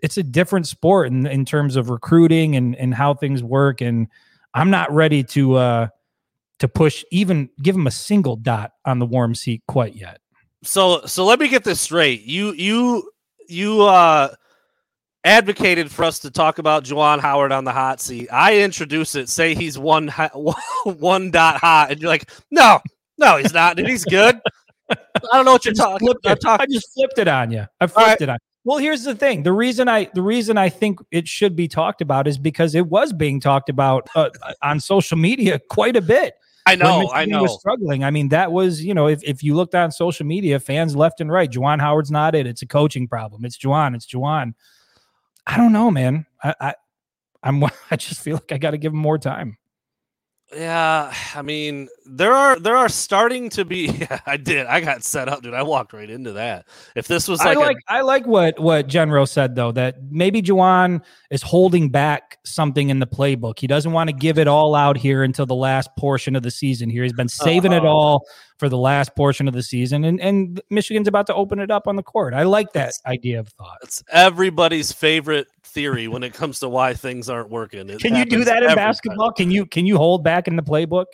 it's 0.01 0.17
a 0.17 0.23
different 0.23 0.67
sport 0.67 1.07
in, 1.07 1.25
in 1.27 1.45
terms 1.45 1.75
of 1.75 1.89
recruiting 1.89 2.55
and 2.55 2.75
and 2.75 2.93
how 2.93 3.13
things 3.13 3.43
work 3.43 3.81
and 3.81 4.07
i'm 4.53 4.69
not 4.69 4.91
ready 4.91 5.23
to 5.23 5.55
uh 5.55 5.87
to 6.59 6.67
push 6.67 7.03
even 7.11 7.49
give 7.61 7.75
him 7.75 7.87
a 7.87 7.91
single 7.91 8.35
dot 8.35 8.71
on 8.85 8.99
the 8.99 9.05
warm 9.05 9.33
seat 9.35 9.61
quite 9.67 9.95
yet 9.95 10.19
so 10.63 11.01
so 11.05 11.25
let 11.25 11.39
me 11.39 11.47
get 11.47 11.63
this 11.63 11.81
straight 11.81 12.23
you 12.23 12.51
you 12.53 13.11
you 13.47 13.81
uh 13.83 14.29
advocated 15.23 15.91
for 15.91 16.03
us 16.03 16.19
to 16.19 16.31
talk 16.31 16.57
about 16.57 16.83
Juwan 16.83 17.19
Howard 17.19 17.51
on 17.51 17.63
the 17.63 17.71
hot 17.71 18.01
seat. 18.01 18.27
I 18.31 18.59
introduce 18.59 19.15
it, 19.15 19.29
say 19.29 19.53
he's 19.53 19.77
one 19.77 20.07
one 20.83 21.31
dot 21.31 21.57
hot, 21.57 21.91
and 21.91 22.01
you're 22.01 22.09
like, 22.09 22.29
no, 22.49 22.79
no, 23.17 23.37
he's 23.37 23.53
not, 23.53 23.77
and 23.79 23.87
he's 23.87 24.03
good. 24.03 24.39
I 24.89 24.97
don't 25.31 25.45
know 25.45 25.53
what 25.53 25.65
you're 25.65 25.73
talking. 25.73 26.11
Talk- 26.41 26.61
I 26.61 26.65
just 26.65 26.93
flipped 26.93 27.17
it 27.17 27.27
on 27.27 27.51
you. 27.51 27.65
I 27.79 27.87
flipped 27.87 28.07
right. 28.07 28.21
it 28.21 28.29
on. 28.29 28.39
Well, 28.63 28.78
here's 28.78 29.04
the 29.04 29.15
thing. 29.15 29.43
The 29.43 29.54
reason 29.54 29.88
I 29.88 30.10
the 30.13 30.21
reason 30.21 30.58
I 30.58 30.69
think 30.69 31.00
it 31.10 31.28
should 31.28 31.56
be 31.56 31.67
talked 31.67 32.02
about 32.02 32.28
is 32.28 32.38
because 32.38 32.76
it 32.76 32.88
was 32.88 33.12
being 33.12 33.39
talked 33.39 33.69
about 33.69 34.08
uh, 34.15 34.30
on 34.62 34.80
social 34.80 35.17
media 35.17 35.60
quite 35.69 35.95
a 35.95 36.02
bit. 36.02 36.36
I 36.67 36.76
know, 36.76 37.12
I 37.12 37.26
know. 37.26 37.41
Was 37.41 37.60
struggling. 37.60 38.04
I 38.04 38.12
mean, 38.12 38.30
that 38.30 38.52
was 38.52 38.84
you 38.84 38.93
know, 38.93 39.08
if, 39.08 39.24
if 39.24 39.41
you 39.41 39.56
looked 39.56 39.74
on 39.74 39.91
social 39.91 40.28
media, 40.28 40.60
fans 40.60 40.95
left 40.95 41.19
and 41.19 41.32
right, 41.32 41.50
Juwan 41.50 41.80
Howard's 41.80 42.12
not 42.12 42.36
it. 42.36 42.45
It's 42.45 42.62
a 42.62 42.67
coaching 42.67 43.08
problem. 43.08 43.45
It's 43.45 43.58
Juwan. 43.58 43.95
It's 43.95 44.06
Juwan. 44.06 44.54
I 45.47 45.58
don't 45.58 45.74
know, 45.74 45.89
man. 45.89 46.28
I, 46.43 46.56
I 46.62 46.76
I'm 47.41 47.63
I 47.91 47.95
just 47.95 48.21
feel 48.21 48.36
like 48.36 48.52
I 48.52 48.58
got 48.58 48.71
to 48.71 48.78
give 48.78 48.93
him 48.93 49.00
more 49.00 49.17
time. 49.17 49.58
Yeah, 50.53 51.13
I 51.35 51.41
mean, 51.41 51.89
there 52.05 52.33
are 52.33 52.59
there 52.59 52.75
are 52.75 52.89
starting 52.89 53.49
to 53.51 53.65
be. 53.65 53.81
Yeah, 54.01 54.19
I 54.25 54.37
did. 54.37 54.65
I 54.65 54.81
got 54.81 55.03
set 55.03 55.29
up, 55.29 55.43
dude. 55.43 55.53
I 55.53 55.61
walked 55.61 55.93
right 55.93 56.09
into 56.09 56.31
that. 56.31 56.65
If 56.95 57.07
this 57.07 57.27
was 57.27 57.39
like, 57.39 57.55
I 57.55 57.59
like, 57.59 57.77
a, 57.77 57.93
I 57.93 58.01
like 58.01 58.25
what 58.25 58.59
what 58.59 58.87
Genro 58.87 59.27
said 59.27 59.53
though 59.53 59.71
that 59.73 59.97
maybe 60.09 60.41
Juwan 60.41 61.03
is 61.29 61.43
holding 61.43 61.89
back 61.89 62.39
something 62.43 62.89
in 62.89 62.97
the 62.97 63.05
playbook. 63.05 63.59
He 63.59 63.67
doesn't 63.67 63.91
want 63.91 64.09
to 64.09 64.15
give 64.15 64.39
it 64.39 64.47
all 64.47 64.73
out 64.73 64.97
here 64.97 65.21
until 65.21 65.45
the 65.45 65.55
last 65.55 65.89
portion 65.97 66.35
of 66.35 66.41
the 66.41 66.49
season. 66.49 66.89
Here, 66.89 67.03
he's 67.03 67.13
been 67.13 67.29
saving 67.29 67.73
uh-huh. 67.73 67.85
it 67.85 67.87
all 67.87 68.25
for 68.62 68.69
the 68.69 68.78
last 68.78 69.15
portion 69.15 69.47
of 69.47 69.56
the 69.56 69.63
season, 69.63 70.04
and 70.04 70.21
and 70.21 70.62
Michigan's 70.69 71.08
about 71.08 71.26
to 71.26 71.34
open 71.34 71.58
it 71.58 71.71
up 71.71 71.88
on 71.88 71.95
the 71.95 72.04
court. 72.04 72.36
I 72.36 72.43
like 72.43 72.74
that 72.74 72.93
idea 73.08 73.39
of 73.39 73.47
thought. 73.47 73.80
It's 73.82 74.04
everybody's 74.12 74.91
favorite 74.91 75.47
theory 75.63 76.08
when 76.08 76.21
it 76.21 76.36
comes 76.36 76.60
to 76.60 76.69
why 76.69 76.93
things 76.93 77.28
aren't 77.28 77.50
working. 77.50 77.89
It 77.89 78.02
can 78.02 78.15
you 78.15 78.24
do 78.24 78.43
that 78.43 78.62
in 78.62 78.76
basketball? 78.76 79.30
Time. 79.30 79.36
Can 79.36 79.50
you 79.50 79.65
can 79.65 79.88
you 79.88 79.97
hold 79.97 80.24
back 80.24 80.47
in 80.47 80.58
the 80.58 80.62
playbook? 80.62 81.06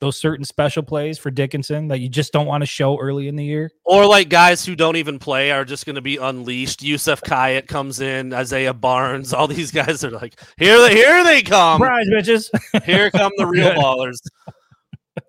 Those 0.00 0.16
certain 0.16 0.46
special 0.46 0.82
plays 0.82 1.18
for 1.18 1.30
Dickinson 1.30 1.88
that 1.88 1.98
you 1.98 2.08
just 2.08 2.32
don't 2.32 2.46
want 2.46 2.62
to 2.62 2.66
show 2.66 2.98
early 2.98 3.28
in 3.28 3.36
the 3.36 3.44
year, 3.44 3.70
or 3.84 4.06
like 4.06 4.30
guys 4.30 4.64
who 4.64 4.74
don't 4.74 4.96
even 4.96 5.18
play 5.18 5.50
are 5.50 5.66
just 5.66 5.84
going 5.84 5.96
to 5.96 6.00
be 6.00 6.16
unleashed. 6.16 6.82
Youssef 6.82 7.20
Khayat 7.20 7.66
comes 7.66 8.00
in, 8.00 8.32
Isaiah 8.32 8.72
Barnes, 8.72 9.34
all 9.34 9.46
these 9.46 9.72
guys 9.72 10.04
are 10.04 10.10
like, 10.10 10.40
here 10.56 10.80
they 10.80 10.94
here 10.94 11.22
they 11.22 11.42
come, 11.42 11.80
surprise 11.80 12.06
bitches, 12.10 12.48
here 12.84 13.10
come 13.10 13.32
the 13.36 13.46
real 13.46 13.72
ballers. 13.72 14.20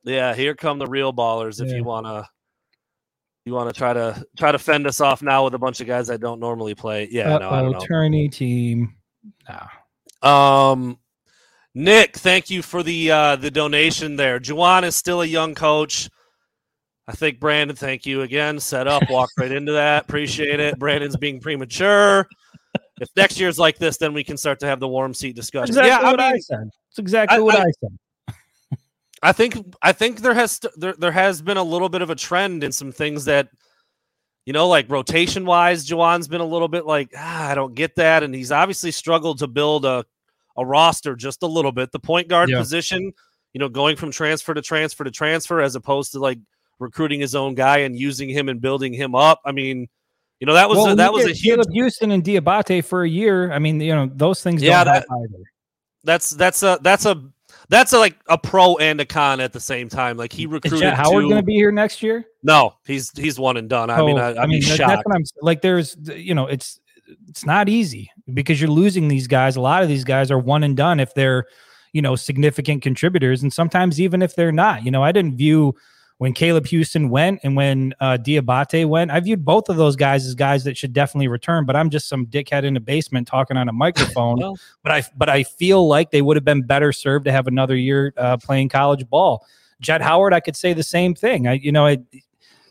Yeah, 0.04 0.34
here 0.34 0.56
come 0.56 0.80
the 0.80 0.88
real 0.88 1.14
ballers. 1.14 1.62
If 1.62 1.70
yeah. 1.70 1.78
you 1.78 1.84
wanna 1.84 2.28
you 3.46 3.54
want 3.54 3.74
to 3.74 3.78
try 3.78 3.94
to 3.94 4.24
try 4.38 4.52
to 4.52 4.60
fend 4.60 4.88
us 4.88 5.02
off 5.02 5.22
now 5.22 5.44
with 5.44 5.56
a 5.56 5.60
bunch 5.60 5.82
of 5.82 5.88
guys 5.88 6.08
that 6.08 6.22
don't 6.22 6.40
normally 6.40 6.76
play. 6.76 7.08
Yeah, 7.12 7.36
Uh-oh, 7.36 7.40
no, 7.40 7.50
I 7.50 7.62
don't 7.62 7.72
know. 7.72 7.80
Tourney 7.80 8.30
team. 8.30 8.96
No. 9.50 10.30
Um, 10.30 11.00
Nick, 11.74 12.18
thank 12.18 12.50
you 12.50 12.62
for 12.62 12.84
the 12.84 13.12
uh, 13.12 13.36
the 13.38 13.52
donation 13.52 14.16
there. 14.16 14.40
Juwan 14.40 14.84
is 14.84 14.96
still 14.96 15.22
a 15.22 15.26
young 15.26 15.56
coach. 15.56 16.10
I 17.08 17.14
think 17.14 17.40
Brandon, 17.40 17.76
thank 17.76 18.06
you 18.06 18.22
again. 18.22 18.60
Set 18.60 18.88
up, 18.88 19.10
walk 19.10 19.30
right 19.38 19.52
into 19.52 19.72
that. 19.72 20.04
Appreciate 20.04 20.60
it. 20.60 20.78
Brandon's 20.78 21.18
being 21.18 21.40
premature. 21.40 22.28
If 23.02 23.10
next 23.16 23.40
year's 23.40 23.58
like 23.58 23.80
this, 23.80 23.98
then 23.98 24.14
we 24.14 24.24
can 24.24 24.38
start 24.38 24.60
to 24.60 24.68
have 24.68 24.80
the 24.80 24.88
warm 24.88 25.16
seat 25.16 25.36
discussion. 25.36 25.70
Exactly 25.70 25.90
yeah, 25.90 26.04
what 26.04 26.20
I, 26.20 26.28
mean, 26.28 26.36
I 26.36 26.40
said. 26.40 26.70
It's 26.90 27.00
exactly 27.00 27.38
I, 27.38 27.42
what 27.42 27.56
I, 27.56 27.62
I 27.62 27.72
said. 27.80 27.98
I 29.22 29.32
think 29.32 29.58
I 29.82 29.92
think 29.92 30.22
there 30.22 30.34
has 30.34 30.60
there 30.78 30.94
there 30.98 31.12
has 31.12 31.42
been 31.42 31.58
a 31.58 31.64
little 31.64 31.90
bit 31.90 32.02
of 32.02 32.10
a 32.10 32.16
trend 32.16 32.64
in 32.64 32.72
some 32.72 32.92
things 32.92 33.26
that 33.26 33.50
you 34.50 34.54
know, 34.54 34.68
like 34.68 34.90
rotation 34.90 35.46
wise, 35.46 35.88
Juwan's 35.88 36.28
been 36.28 36.42
a 36.42 36.46
little 36.46 36.68
bit 36.68 36.86
like, 36.86 37.14
ah, 37.16 37.50
I 37.50 37.54
don't 37.54 37.76
get 37.76 37.96
that. 37.98 38.24
And 38.24 38.34
he's 38.34 38.52
obviously 38.52 38.90
struggled 38.90 39.38
to 39.40 39.48
build 39.48 39.86
a, 39.86 40.04
a 40.58 40.66
roster 40.66 41.16
just 41.16 41.44
a 41.44 41.46
little 41.46 41.72
bit. 41.72 41.92
The 41.92 42.00
point 42.00 42.30
guard 42.30 42.50
yeah. 42.50 42.58
position, 42.58 43.14
you 43.54 43.60
know, 43.60 43.70
going 43.70 43.96
from 43.96 44.10
transfer 44.10 44.56
to 44.56 44.62
transfer 44.64 45.04
to 45.04 45.12
transfer 45.12 45.62
as 45.62 45.76
opposed 45.76 46.14
to 46.14 46.20
like 46.20 46.40
recruiting 46.80 47.20
his 47.20 47.36
own 47.36 47.54
guy 47.54 47.80
and 47.80 47.96
using 47.96 48.28
him 48.28 48.50
and 48.50 48.60
building 48.60 48.92
him 48.92 49.14
up. 49.14 49.40
I 49.46 49.52
mean, 49.52 49.88
you 50.40 50.48
know, 50.48 50.54
that 50.54 50.68
was 50.68 50.78
well, 50.78 50.90
a, 50.94 50.96
that 50.96 51.14
was 51.14 51.26
a 51.26 51.34
huge 51.34 51.60
Houston 51.72 52.10
and 52.10 52.24
Diabate 52.24 52.84
for 52.86 53.04
a 53.04 53.10
year. 53.10 53.52
I 53.52 53.60
mean, 53.60 53.80
you 53.80 53.94
know, 53.94 54.10
those 54.12 54.42
things 54.42 54.64
yeah, 54.64 54.84
that, 54.84 55.06
That's 56.04 56.32
that's 56.32 56.64
a 56.64 56.80
that's 56.82 57.06
a 57.06 57.24
that's 57.70 57.94
a, 57.94 58.00
like 58.00 58.18
a 58.28 58.38
pro 58.38 58.76
and 58.78 59.00
a 59.00 59.06
con 59.06 59.40
at 59.40 59.54
the 59.54 59.60
same 59.60 59.90
time. 59.90 60.18
Like 60.18 60.34
he 60.34 60.46
recruited. 60.46 60.88
Is 60.88 60.94
Howard 60.94 61.24
going 61.24 61.36
to 61.36 61.44
be 61.44 61.54
here 61.54 61.72
next 61.72 62.04
year? 62.04 62.26
No, 62.44 62.76
he's 62.86 63.12
he's 63.18 63.40
one 63.40 63.58
and 63.58 63.70
done. 63.70 63.90
I 63.90 64.02
mean, 64.02 64.18
oh, 64.18 64.22
I, 64.22 64.34
I, 64.34 64.44
I 64.44 64.48
mean, 64.48 64.62
shocked. 64.62 64.80
That's 64.80 65.06
what 65.06 65.16
I'm 65.16 65.24
like. 65.42 65.62
There's, 65.62 65.96
you 66.16 66.34
know, 66.34 66.48
it's 66.48 66.80
it's 67.28 67.46
not 67.46 67.70
easy 67.70 68.12
because 68.34 68.60
you're 68.60 68.70
losing 68.70 69.08
these 69.08 69.28
guys. 69.28 69.56
A 69.56 69.62
lot 69.62 69.84
of 69.84 69.90
these 69.90 70.04
guys 70.04 70.32
are 70.32 70.40
one 70.40 70.64
and 70.64 70.76
done 70.76 71.00
if 71.00 71.14
they're, 71.14 71.46
you 71.94 72.02
know, 72.02 72.16
significant 72.16 72.82
contributors, 72.82 73.44
and 73.44 73.54
sometimes 73.54 74.02
even 74.02 74.22
if 74.22 74.36
they're 74.36 74.52
not. 74.52 74.84
You 74.84 74.92
know, 74.92 75.04
I 75.04 75.12
didn't 75.12 75.38
view 75.38 75.76
when 76.20 76.34
Caleb 76.34 76.68
Houston 76.68 77.10
went 77.10 77.40
and 77.44 77.56
when 77.56 77.94
uh, 78.02 78.18
Diabate 78.18 78.86
went, 78.86 79.10
I 79.10 79.22
viewed 79.22 79.46
both 79.46 79.70
of 79.70 79.78
those 79.78 79.96
guys 79.96 80.26
as 80.26 80.36
guys 80.36 80.66
that 80.66 80.76
should 80.76 80.92
definitely 80.92 81.30
return. 81.30 81.66
But 81.66 81.78
I'm 81.78 81.90
just 81.90 82.10
some 82.10 82.26
dickhead 82.26 82.66
in 82.66 82.76
a 82.76 82.82
basement 82.82 83.26
talking 83.26 83.56
on 83.56 83.70
a 83.70 83.74
microphone. 83.74 84.38
well, 84.40 84.58
but 84.84 84.92
I 84.92 85.04
but 85.16 85.30
I 85.30 85.44
feel 85.44 85.88
like 85.88 86.12
they 86.12 86.22
would 86.22 86.36
have 86.36 86.44
been 86.44 86.62
better 86.62 86.92
served 86.92 87.24
to 87.26 87.32
have 87.32 87.48
another 87.48 87.76
year 87.76 88.14
uh, 88.18 88.36
playing 88.36 88.68
college 88.68 89.10
ball. 89.10 89.46
Jett 89.80 90.02
Howard, 90.02 90.34
I 90.34 90.42
could 90.42 90.58
say 90.58 90.74
the 90.74 90.84
same 90.84 91.16
thing. 91.16 91.48
I 91.48 91.54
you 91.54 91.72
know 91.72 91.88
I, 91.88 92.00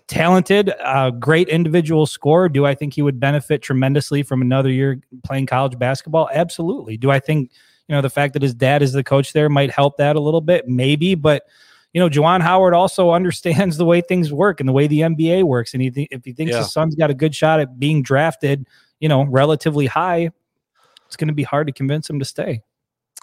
talented, 0.08 0.70
uh, 0.80 1.10
great 1.10 1.48
individual 1.48 2.04
scorer. 2.04 2.50
Do 2.50 2.66
I 2.66 2.74
think 2.74 2.92
he 2.92 3.00
would 3.00 3.18
benefit 3.18 3.62
tremendously 3.62 4.22
from 4.22 4.42
another 4.42 4.70
year 4.70 5.00
playing 5.24 5.46
college 5.46 5.78
basketball? 5.78 6.28
Absolutely. 6.34 6.98
Do 6.98 7.10
I 7.10 7.18
think 7.18 7.50
you 7.88 7.94
know 7.94 8.02
the 8.02 8.10
fact 8.10 8.34
that 8.34 8.42
his 8.42 8.52
dad 8.52 8.82
is 8.82 8.92
the 8.92 9.02
coach 9.02 9.32
there 9.32 9.48
might 9.48 9.70
help 9.70 9.96
that 9.96 10.16
a 10.16 10.20
little 10.20 10.42
bit? 10.42 10.68
Maybe, 10.68 11.14
but 11.14 11.44
you 11.92 12.00
know, 12.00 12.08
Juwan 12.08 12.40
Howard 12.40 12.74
also 12.74 13.10
understands 13.12 13.76
the 13.76 13.84
way 13.84 14.00
things 14.00 14.32
work 14.32 14.60
and 14.60 14.68
the 14.68 14.72
way 14.72 14.86
the 14.86 15.00
NBA 15.00 15.44
works. 15.44 15.72
And 15.72 15.82
he 15.82 15.90
th- 15.90 16.08
if 16.10 16.24
he 16.24 16.32
thinks 16.32 16.52
yeah. 16.52 16.58
his 16.58 16.72
son's 16.72 16.94
got 16.94 17.10
a 17.10 17.14
good 17.14 17.34
shot 17.34 17.60
at 17.60 17.78
being 17.78 18.02
drafted, 18.02 18.66
you 19.00 19.08
know, 19.08 19.24
relatively 19.24 19.86
high, 19.86 20.30
it's 21.06 21.16
going 21.16 21.28
to 21.28 21.34
be 21.34 21.42
hard 21.42 21.66
to 21.66 21.72
convince 21.72 22.08
him 22.08 22.18
to 22.18 22.24
stay. 22.24 22.62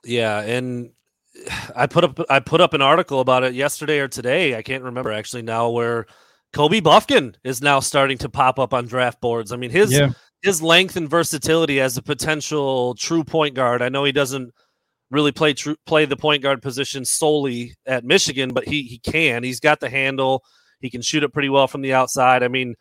Yeah, 0.03 0.41
and 0.41 0.91
I 1.75 1.87
put 1.87 2.03
up 2.03 2.19
I 2.29 2.39
put 2.39 2.61
up 2.61 2.73
an 2.73 2.81
article 2.81 3.19
about 3.19 3.43
it 3.43 3.53
yesterday 3.53 3.99
or 3.99 4.07
today. 4.07 4.55
I 4.55 4.61
can't 4.61 4.83
remember 4.83 5.11
actually 5.11 5.43
now 5.43 5.69
where 5.69 6.05
Kobe 6.53 6.79
Bufkin 6.79 7.35
is 7.43 7.61
now 7.61 7.79
starting 7.79 8.17
to 8.19 8.29
pop 8.29 8.59
up 8.59 8.73
on 8.73 8.85
draft 8.87 9.19
boards. 9.21 9.51
I 9.51 9.57
mean, 9.57 9.71
his 9.71 9.91
yeah. 9.91 10.11
his 10.41 10.61
length 10.61 10.95
and 10.95 11.09
versatility 11.09 11.81
as 11.81 11.97
a 11.97 12.01
potential 12.01 12.95
true 12.95 13.23
point 13.23 13.55
guard. 13.55 13.81
I 13.81 13.89
know 13.89 14.03
he 14.03 14.11
doesn't 14.11 14.53
really 15.11 15.31
play 15.31 15.53
true 15.53 15.75
play 15.85 16.05
the 16.05 16.17
point 16.17 16.43
guard 16.43 16.61
position 16.61 17.05
solely 17.05 17.75
at 17.85 18.03
Michigan, 18.03 18.53
but 18.53 18.67
he 18.67 18.83
he 18.83 18.97
can. 18.99 19.43
He's 19.43 19.59
got 19.59 19.79
the 19.79 19.89
handle. 19.89 20.43
He 20.79 20.89
can 20.89 21.01
shoot 21.01 21.23
it 21.23 21.33
pretty 21.33 21.49
well 21.49 21.67
from 21.67 21.81
the 21.81 21.93
outside. 21.93 22.43
I 22.43 22.47
mean, 22.47 22.75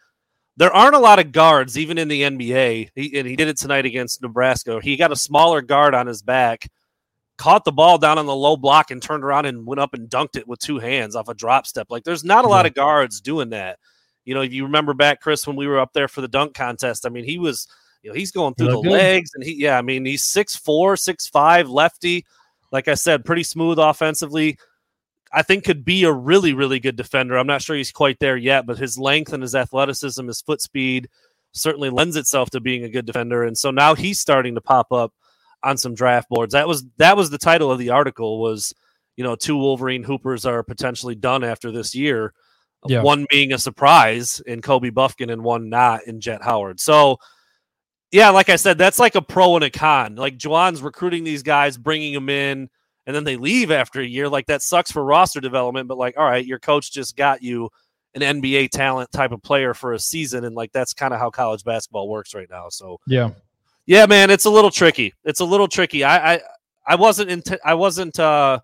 there 0.57 0.73
aren't 0.73 0.95
a 0.95 1.01
lot 1.01 1.19
of 1.19 1.33
guards 1.33 1.79
even 1.79 1.99
in 1.99 2.09
the 2.09 2.23
NBA. 2.23 2.91
He, 2.95 3.19
and 3.19 3.27
he 3.27 3.37
did 3.37 3.49
it 3.49 3.57
tonight 3.57 3.87
against 3.87 4.23
Nebraska. 4.23 4.81
He 4.83 4.97
got 4.97 5.13
a 5.13 5.17
smaller 5.17 5.63
guard 5.63 5.95
on 5.95 6.07
his 6.07 6.23
back, 6.23 6.69
caught 7.39 7.65
the 7.65 7.73
ball 7.73 7.99
down 7.99 8.19
on 8.19 8.27
the 8.27 8.35
low 8.35 8.57
block 8.57 8.91
and 8.91 9.03
turned 9.03 9.25
around 9.25 9.47
and 9.47 9.67
went 9.67 9.81
up 9.81 9.95
and 9.95 10.09
dunked 10.09 10.37
it 10.37 10.47
with 10.47 10.61
two 10.61 10.79
hands 10.79 11.17
off 11.17 11.29
a 11.29 11.35
drop 11.35 11.67
step. 11.67 11.89
Like 11.91 12.05
there's 12.05 12.25
not 12.25 12.45
a 12.45 12.49
lot 12.49 12.67
of 12.67 12.75
guards 12.75 13.21
doing 13.21 13.51
that. 13.51 13.79
You 14.25 14.35
know, 14.35 14.43
if 14.43 14.53
you 14.53 14.65
remember 14.65 14.95
back, 14.95 15.21
Chris, 15.21 15.47
when 15.47 15.57
we 15.57 15.67
were 15.67 15.79
up 15.79 15.93
there 15.93 16.09
for 16.09 16.21
the 16.21 16.29
dunk 16.29 16.55
contest, 16.55 17.05
I 17.05 17.11
mean, 17.11 17.25
he 17.25 17.39
was, 17.39 17.69
you 18.05 18.11
know, 18.11 18.15
he's 18.15 18.31
going 18.31 18.55
through 18.55 18.71
the 18.71 18.83
good. 18.83 18.93
legs 18.93 19.31
and 19.35 19.43
he, 19.43 19.55
yeah, 19.55 19.79
I 19.79 19.83
mean, 19.83 20.05
he's 20.05 20.25
six 20.25 20.55
four, 20.55 20.95
six 20.95 21.27
five, 21.27 21.71
lefty. 21.71 22.27
Like 22.71 22.87
I 22.87 22.95
said, 22.95 23.25
pretty 23.25 23.45
smooth 23.45 23.79
offensively. 23.79 24.59
I 25.33 25.43
think 25.43 25.65
could 25.65 25.87
be 25.87 26.05
a 26.05 26.13
really, 26.13 26.53
really 26.53 26.79
good 26.79 26.97
defender. 26.97 27.39
I'm 27.39 27.47
not 27.47 27.63
sure 27.63 27.77
he's 27.77 27.91
quite 27.91 28.19
there 28.21 28.37
yet, 28.37 28.67
but 28.67 28.77
his 28.77 28.99
length 28.99 29.33
and 29.33 29.43
his 29.43 29.55
athleticism, 29.55 30.27
his 30.27 30.43
foot 30.43 30.61
speed 30.61 31.09
certainly 31.53 31.89
lends 31.89 32.17
itself 32.17 32.51
to 32.51 32.61
being 32.61 32.85
a 32.85 32.91
good 32.91 33.07
defender. 33.07 33.43
And 33.43 33.57
so 33.57 33.71
now 33.71 33.95
he's 33.95 34.21
starting 34.21 34.55
to 34.55 34.61
pop 34.61 34.93
up 34.93 35.15
on 35.63 35.79
some 35.79 35.95
draft 35.95 36.29
boards. 36.29 36.53
That 36.53 36.69
was 36.69 36.85
that 36.99 37.17
was 37.17 37.31
the 37.31 37.39
title 37.39 37.73
of 37.73 37.79
the 37.79 37.91
article 37.91 38.39
was, 38.39 38.75
you 39.17 39.25
know, 39.25 39.35
two 39.35 39.57
Wolverine 39.57 40.03
Hoopers 40.03 40.45
are 40.45 40.63
potentially 40.63 41.15
done 41.15 41.43
after 41.43 41.73
this 41.73 41.95
year. 41.95 42.35
Yeah. 42.87 43.01
One 43.01 43.27
being 43.31 43.55
a 43.55 43.59
surprise 43.59 44.41
in 44.41 44.61
Kobe 44.61 44.91
Bufkin 44.91 45.33
and 45.33 45.43
one 45.43 45.71
not 45.71 46.07
in 46.07 46.21
Jett 46.21 46.43
Howard. 46.43 46.81
So 46.81 47.19
yeah, 48.15 48.31
like 48.31 48.49
I 48.49 48.57
said, 48.57 48.79
that's 48.79 48.99
like 48.99 49.15
a 49.15 49.23
pro 49.23 49.57
and 49.57 49.65
a 49.65 49.71
con. 49.71 50.15
Like 50.15 50.39
Juwan's 50.39 50.83
recruiting 50.83 51.25
these 51.25 51.43
guys, 51.43 51.77
bringing 51.77 52.15
them 52.15 52.29
in– 52.29 52.71
and 53.07 53.15
then 53.15 53.25
they 53.25 53.37
leave 53.37 53.71
after 53.71 54.01
a 54.01 54.07
year. 54.07 54.29
Like 54.29 54.47
that 54.47 54.63
sucks 54.63 54.91
for 54.91 55.05
roster 55.05 55.41
development, 55.41 55.89
but 55.89 55.99
like, 55.99 56.17
all 56.17 56.25
right, 56.25 56.45
your 56.45 56.59
coach 56.59 56.93
just 56.93 57.17
got 57.17 57.43
you 57.43 57.71
an 58.15 58.41
NBA 58.41 58.71
talent 58.71 59.11
type 59.13 59.33
of 59.33 59.43
player 59.43 59.75
for 59.75 59.93
a 59.93 59.99
season, 59.99 60.45
and 60.45 60.55
like 60.55 60.73
that's 60.73 60.95
kind 60.95 61.13
of 61.13 61.21
how 61.21 61.31
college 61.31 61.65
basketball 61.65 62.09
works 62.09 62.35
right 62.35 62.49
now. 62.51 62.69
So 62.69 63.01
yeah, 63.07 63.31
yeah, 63.87 64.07
man, 64.07 64.31
it's 64.31 64.45
a 64.45 64.51
little 64.51 64.71
tricky. 64.71 65.13
It's 65.25 65.41
a 65.41 65.45
little 65.45 65.69
tricky. 65.69 66.05
I 66.05 66.35
I, 66.35 66.41
I 66.87 66.95
wasn't 66.95 67.31
in. 67.31 67.43
I 67.65 67.75
wasn't. 67.75 68.19
uh 68.19 68.61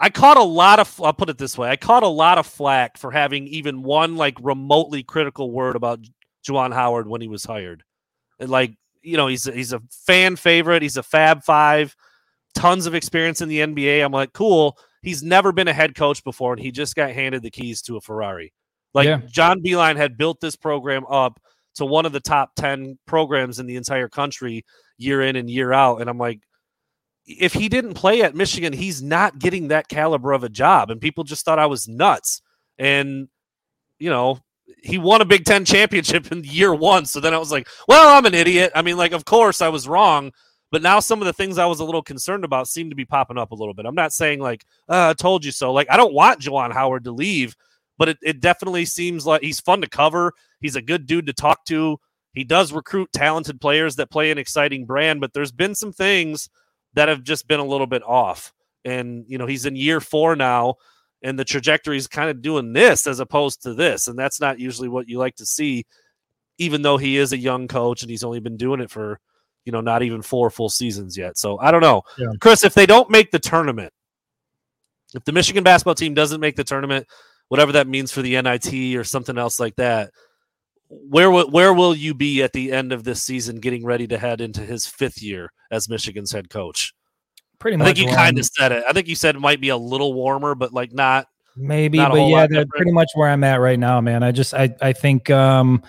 I 0.00 0.10
caught 0.10 0.36
a 0.36 0.42
lot 0.44 0.78
of. 0.78 1.00
I'll 1.02 1.12
put 1.12 1.30
it 1.30 1.38
this 1.38 1.58
way: 1.58 1.70
I 1.70 1.76
caught 1.76 2.04
a 2.04 2.08
lot 2.08 2.38
of 2.38 2.46
flack 2.46 2.98
for 2.98 3.10
having 3.10 3.48
even 3.48 3.82
one 3.82 4.16
like 4.16 4.36
remotely 4.40 5.02
critical 5.02 5.50
word 5.50 5.74
about 5.74 6.00
Juwan 6.48 6.72
Howard 6.72 7.08
when 7.08 7.20
he 7.20 7.28
was 7.28 7.44
hired, 7.44 7.84
and 8.38 8.50
like 8.50 8.76
you 9.02 9.16
know, 9.16 9.26
he's 9.26 9.44
he's 9.44 9.72
a 9.72 9.82
fan 9.90 10.36
favorite. 10.36 10.82
He's 10.82 10.96
a 10.96 11.02
Fab 11.02 11.42
Five, 11.42 11.96
tons 12.54 12.86
of 12.86 12.94
experience 12.94 13.40
in 13.40 13.48
the 13.48 13.60
NBA. 13.60 14.04
I'm 14.04 14.12
like, 14.12 14.32
cool. 14.32 14.78
He's 15.02 15.22
never 15.22 15.52
been 15.52 15.68
a 15.68 15.72
head 15.72 15.94
coach 15.94 16.24
before, 16.24 16.52
and 16.52 16.62
he 16.62 16.70
just 16.70 16.96
got 16.96 17.12
handed 17.12 17.42
the 17.42 17.50
keys 17.50 17.82
to 17.82 17.96
a 17.96 18.00
Ferrari. 18.00 18.52
Like 18.94 19.06
yeah. 19.06 19.20
John 19.30 19.62
Beilein 19.62 19.96
had 19.96 20.16
built 20.16 20.40
this 20.40 20.56
program 20.56 21.04
up 21.06 21.40
to 21.76 21.86
one 21.86 22.06
of 22.06 22.12
the 22.12 22.20
top 22.20 22.54
10 22.56 22.98
programs 23.06 23.60
in 23.60 23.66
the 23.66 23.76
entire 23.76 24.08
country 24.08 24.64
year 24.96 25.22
in 25.22 25.36
and 25.36 25.48
year 25.48 25.72
out. 25.72 26.00
And 26.00 26.10
I'm 26.10 26.18
like, 26.18 26.40
if 27.24 27.52
he 27.52 27.68
didn't 27.68 27.94
play 27.94 28.22
at 28.22 28.34
Michigan, 28.34 28.72
he's 28.72 29.00
not 29.02 29.38
getting 29.38 29.68
that 29.68 29.88
caliber 29.88 30.32
of 30.32 30.42
a 30.42 30.48
job. 30.48 30.90
And 30.90 31.00
people 31.00 31.22
just 31.22 31.44
thought 31.44 31.58
I 31.58 31.66
was 31.66 31.86
nuts. 31.86 32.42
And, 32.78 33.28
you 33.98 34.10
know, 34.10 34.40
he 34.82 34.98
won 34.98 35.20
a 35.20 35.24
Big 35.24 35.44
Ten 35.44 35.64
championship 35.64 36.30
in 36.30 36.44
year 36.44 36.74
one. 36.74 37.06
So 37.06 37.20
then 37.20 37.34
I 37.34 37.38
was 37.38 37.50
like, 37.50 37.68
well, 37.86 38.16
I'm 38.16 38.26
an 38.26 38.34
idiot. 38.34 38.72
I 38.74 38.82
mean, 38.82 38.96
like, 38.96 39.12
of 39.12 39.24
course 39.24 39.60
I 39.60 39.68
was 39.68 39.88
wrong. 39.88 40.32
But 40.70 40.82
now 40.82 41.00
some 41.00 41.20
of 41.22 41.26
the 41.26 41.32
things 41.32 41.56
I 41.56 41.66
was 41.66 41.80
a 41.80 41.84
little 41.84 42.02
concerned 42.02 42.44
about 42.44 42.68
seem 42.68 42.90
to 42.90 42.96
be 42.96 43.06
popping 43.06 43.38
up 43.38 43.52
a 43.52 43.54
little 43.54 43.72
bit. 43.72 43.86
I'm 43.86 43.94
not 43.94 44.12
saying 44.12 44.40
like, 44.40 44.64
uh, 44.88 45.10
I 45.10 45.14
told 45.14 45.44
you 45.44 45.50
so. 45.50 45.72
Like, 45.72 45.90
I 45.90 45.96
don't 45.96 46.12
want 46.12 46.40
Juwan 46.40 46.72
Howard 46.72 47.04
to 47.04 47.10
leave, 47.10 47.56
but 47.96 48.10
it, 48.10 48.18
it 48.22 48.40
definitely 48.40 48.84
seems 48.84 49.24
like 49.24 49.42
he's 49.42 49.60
fun 49.60 49.80
to 49.80 49.88
cover. 49.88 50.32
He's 50.60 50.76
a 50.76 50.82
good 50.82 51.06
dude 51.06 51.26
to 51.26 51.32
talk 51.32 51.64
to. 51.66 51.98
He 52.34 52.44
does 52.44 52.72
recruit 52.72 53.10
talented 53.12 53.60
players 53.60 53.96
that 53.96 54.10
play 54.10 54.30
an 54.30 54.38
exciting 54.38 54.84
brand, 54.84 55.22
but 55.22 55.32
there's 55.32 55.52
been 55.52 55.74
some 55.74 55.92
things 55.92 56.50
that 56.94 57.08
have 57.08 57.22
just 57.22 57.48
been 57.48 57.60
a 57.60 57.64
little 57.64 57.86
bit 57.86 58.02
off. 58.02 58.52
And, 58.84 59.24
you 59.26 59.38
know, 59.38 59.46
he's 59.46 59.64
in 59.66 59.74
year 59.74 60.00
four 60.00 60.36
now 60.36 60.76
and 61.22 61.38
the 61.38 61.44
trajectory 61.44 61.96
is 61.96 62.06
kind 62.06 62.30
of 62.30 62.42
doing 62.42 62.72
this 62.72 63.06
as 63.06 63.20
opposed 63.20 63.62
to 63.62 63.74
this. 63.74 64.06
And 64.06 64.18
that's 64.18 64.40
not 64.40 64.60
usually 64.60 64.88
what 64.88 65.08
you 65.08 65.18
like 65.18 65.36
to 65.36 65.46
see, 65.46 65.84
even 66.58 66.82
though 66.82 66.96
he 66.96 67.16
is 67.16 67.32
a 67.32 67.38
young 67.38 67.68
coach 67.68 68.02
and 68.02 68.10
he's 68.10 68.24
only 68.24 68.40
been 68.40 68.56
doing 68.56 68.80
it 68.80 68.90
for, 68.90 69.18
you 69.64 69.72
know, 69.72 69.80
not 69.80 70.02
even 70.02 70.22
four 70.22 70.50
full 70.50 70.68
seasons 70.68 71.16
yet. 71.16 71.36
So 71.36 71.58
I 71.58 71.70
don't 71.70 71.80
know. 71.80 72.02
Yeah. 72.18 72.28
Chris, 72.40 72.64
if 72.64 72.74
they 72.74 72.86
don't 72.86 73.10
make 73.10 73.30
the 73.30 73.38
tournament, 73.38 73.92
if 75.14 75.24
the 75.24 75.32
Michigan 75.32 75.64
basketball 75.64 75.94
team 75.94 76.14
doesn't 76.14 76.40
make 76.40 76.56
the 76.56 76.64
tournament, 76.64 77.06
whatever 77.48 77.72
that 77.72 77.88
means 77.88 78.12
for 78.12 78.22
the 78.22 78.40
NIT 78.40 78.96
or 78.96 79.04
something 79.04 79.38
else 79.38 79.58
like 79.58 79.76
that, 79.76 80.10
where 80.88 81.30
where 81.30 81.74
will 81.74 81.94
you 81.94 82.14
be 82.14 82.42
at 82.42 82.52
the 82.52 82.72
end 82.72 82.92
of 82.92 83.04
this 83.04 83.22
season 83.22 83.60
getting 83.60 83.84
ready 83.84 84.06
to 84.06 84.18
head 84.18 84.40
into 84.40 84.62
his 84.62 84.86
fifth 84.86 85.22
year 85.22 85.52
as 85.70 85.88
Michigan's 85.88 86.32
head 86.32 86.48
coach? 86.48 86.94
Pretty 87.58 87.76
much. 87.76 87.88
I 87.88 87.92
think 87.92 88.08
you 88.08 88.14
kind 88.14 88.38
of 88.38 88.44
said 88.46 88.72
it. 88.72 88.84
I 88.88 88.92
think 88.92 89.08
you 89.08 89.14
said 89.14 89.34
it 89.34 89.40
might 89.40 89.60
be 89.60 89.70
a 89.70 89.76
little 89.76 90.14
warmer, 90.14 90.54
but 90.54 90.72
like 90.72 90.92
not 90.92 91.26
maybe. 91.56 91.98
Not 91.98 92.12
but 92.12 92.20
yeah, 92.28 92.46
that's 92.46 92.70
pretty 92.70 92.92
much 92.92 93.08
where 93.14 93.28
I'm 93.28 93.42
at 93.44 93.60
right 93.60 93.78
now, 93.78 94.00
man. 94.00 94.22
I 94.22 94.32
just 94.32 94.54
I 94.54 94.74
I 94.80 94.92
think 94.92 95.28
um 95.30 95.82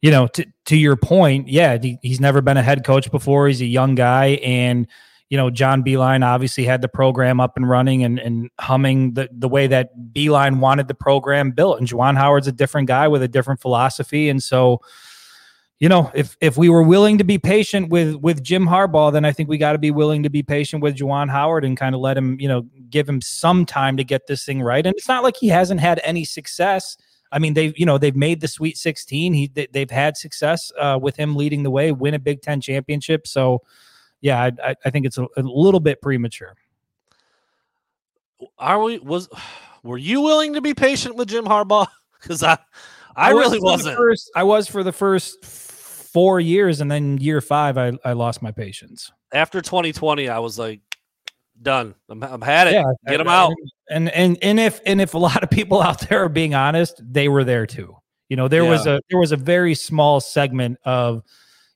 you 0.00 0.10
know 0.10 0.28
to 0.28 0.46
to 0.66 0.76
your 0.76 0.96
point, 0.96 1.48
yeah, 1.48 1.78
he, 1.80 1.98
he's 2.02 2.20
never 2.20 2.40
been 2.40 2.56
a 2.56 2.62
head 2.62 2.84
coach 2.84 3.10
before. 3.10 3.48
He's 3.48 3.60
a 3.60 3.66
young 3.66 3.94
guy 3.94 4.40
and 4.44 4.86
you 5.30 5.36
know, 5.36 5.50
John 5.50 5.84
Beilein 5.84 6.24
obviously 6.24 6.64
had 6.64 6.80
the 6.80 6.88
program 6.88 7.38
up 7.38 7.56
and 7.56 7.68
running 7.68 8.02
and, 8.02 8.18
and 8.18 8.50
humming 8.58 9.12
the, 9.12 9.28
the 9.30 9.48
way 9.48 9.66
that 9.66 9.90
Beilein 10.12 10.58
wanted 10.58 10.88
the 10.88 10.94
program 10.94 11.50
built. 11.50 11.78
And 11.78 11.86
Juwan 11.86 12.16
Howard's 12.16 12.46
a 12.46 12.52
different 12.52 12.88
guy 12.88 13.08
with 13.08 13.22
a 13.22 13.28
different 13.28 13.60
philosophy. 13.60 14.30
And 14.30 14.42
so, 14.42 14.80
you 15.80 15.88
know, 15.88 16.10
if 16.12 16.36
if 16.40 16.56
we 16.56 16.68
were 16.68 16.82
willing 16.82 17.18
to 17.18 17.24
be 17.24 17.38
patient 17.38 17.88
with 17.88 18.16
with 18.16 18.42
Jim 18.42 18.66
Harbaugh, 18.66 19.12
then 19.12 19.24
I 19.24 19.30
think 19.30 19.48
we 19.48 19.58
got 19.58 19.72
to 19.72 19.78
be 19.78 19.92
willing 19.92 20.24
to 20.24 20.30
be 20.30 20.42
patient 20.42 20.82
with 20.82 20.96
Juwan 20.96 21.30
Howard 21.30 21.64
and 21.64 21.76
kind 21.76 21.94
of 21.94 22.00
let 22.00 22.16
him, 22.16 22.40
you 22.40 22.48
know, 22.48 22.62
give 22.90 23.08
him 23.08 23.20
some 23.20 23.64
time 23.64 23.96
to 23.96 24.02
get 24.02 24.26
this 24.26 24.44
thing 24.44 24.60
right. 24.60 24.84
And 24.84 24.94
it's 24.96 25.06
not 25.06 25.22
like 25.22 25.36
he 25.36 25.48
hasn't 25.48 25.80
had 25.80 26.00
any 26.02 26.24
success. 26.24 26.96
I 27.30 27.38
mean, 27.38 27.54
they've 27.54 27.78
you 27.78 27.86
know 27.86 27.96
they've 27.96 28.16
made 28.16 28.40
the 28.40 28.48
Sweet 28.48 28.76
16. 28.76 29.34
He 29.34 29.46
they, 29.46 29.68
have 29.78 29.90
had 29.90 30.16
success 30.16 30.72
uh, 30.80 30.98
with 31.00 31.14
him 31.14 31.36
leading 31.36 31.62
the 31.62 31.70
way, 31.70 31.92
win 31.92 32.14
a 32.14 32.18
Big 32.18 32.42
Ten 32.42 32.60
championship. 32.60 33.28
So, 33.28 33.62
yeah, 34.20 34.50
I, 34.64 34.74
I 34.84 34.90
think 34.90 35.06
it's 35.06 35.18
a, 35.18 35.28
a 35.36 35.42
little 35.42 35.80
bit 35.80 36.02
premature. 36.02 36.56
Are 38.58 38.82
we 38.82 38.98
was 38.98 39.28
were 39.84 39.98
you 39.98 40.22
willing 40.22 40.54
to 40.54 40.60
be 40.60 40.74
patient 40.74 41.14
with 41.14 41.28
Jim 41.28 41.44
Harbaugh? 41.44 41.86
Because 42.20 42.42
I 42.42 42.58
I, 43.14 43.28
I 43.28 43.30
really 43.30 43.60
wasn't. 43.60 43.96
First, 43.96 44.28
I 44.34 44.42
was 44.42 44.66
for 44.66 44.82
the 44.82 44.90
first 44.90 45.67
four 46.18 46.40
years, 46.40 46.80
and 46.80 46.90
then 46.90 47.16
year 47.18 47.40
five, 47.40 47.78
I, 47.78 47.92
I 48.04 48.12
lost 48.12 48.42
my 48.42 48.50
patience. 48.50 49.12
After 49.32 49.60
2020, 49.60 50.28
I 50.28 50.40
was 50.40 50.58
like, 50.58 50.80
done. 51.62 51.94
I'm, 52.08 52.20
I'm 52.24 52.42
had 52.42 52.66
it. 52.66 52.72
Yeah, 52.72 52.84
Get 53.06 53.18
them 53.18 53.28
out. 53.28 53.52
And 53.88 54.08
and 54.10 54.36
and 54.42 54.58
if 54.58 54.80
and 54.84 55.00
if 55.00 55.14
a 55.14 55.18
lot 55.28 55.44
of 55.44 55.50
people 55.50 55.80
out 55.80 56.00
there 56.08 56.24
are 56.24 56.28
being 56.28 56.54
honest, 56.54 57.00
they 57.08 57.28
were 57.28 57.44
there 57.44 57.66
too. 57.66 57.96
You 58.28 58.36
know, 58.36 58.48
there 58.48 58.64
yeah. 58.64 58.70
was 58.70 58.86
a 58.88 59.00
there 59.08 59.20
was 59.20 59.30
a 59.30 59.36
very 59.36 59.76
small 59.76 60.18
segment 60.18 60.78
of 60.84 61.22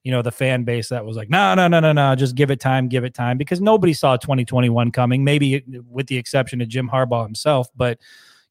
you 0.02 0.10
know 0.10 0.22
the 0.22 0.32
fan 0.32 0.64
base 0.64 0.88
that 0.88 1.04
was 1.04 1.16
like, 1.16 1.30
no, 1.30 1.54
no, 1.54 1.68
no, 1.68 1.78
no, 1.78 1.92
no, 1.92 2.16
just 2.16 2.34
give 2.34 2.50
it 2.50 2.58
time, 2.58 2.88
give 2.88 3.04
it 3.04 3.14
time, 3.14 3.38
because 3.38 3.60
nobody 3.60 3.92
saw 3.92 4.16
2021 4.16 4.90
coming. 4.90 5.22
Maybe 5.22 5.56
uh, 5.56 5.60
with 5.88 6.08
the 6.08 6.18
exception 6.18 6.60
of 6.60 6.66
Jim 6.66 6.90
Harbaugh 6.92 7.24
himself, 7.24 7.68
but 7.76 8.00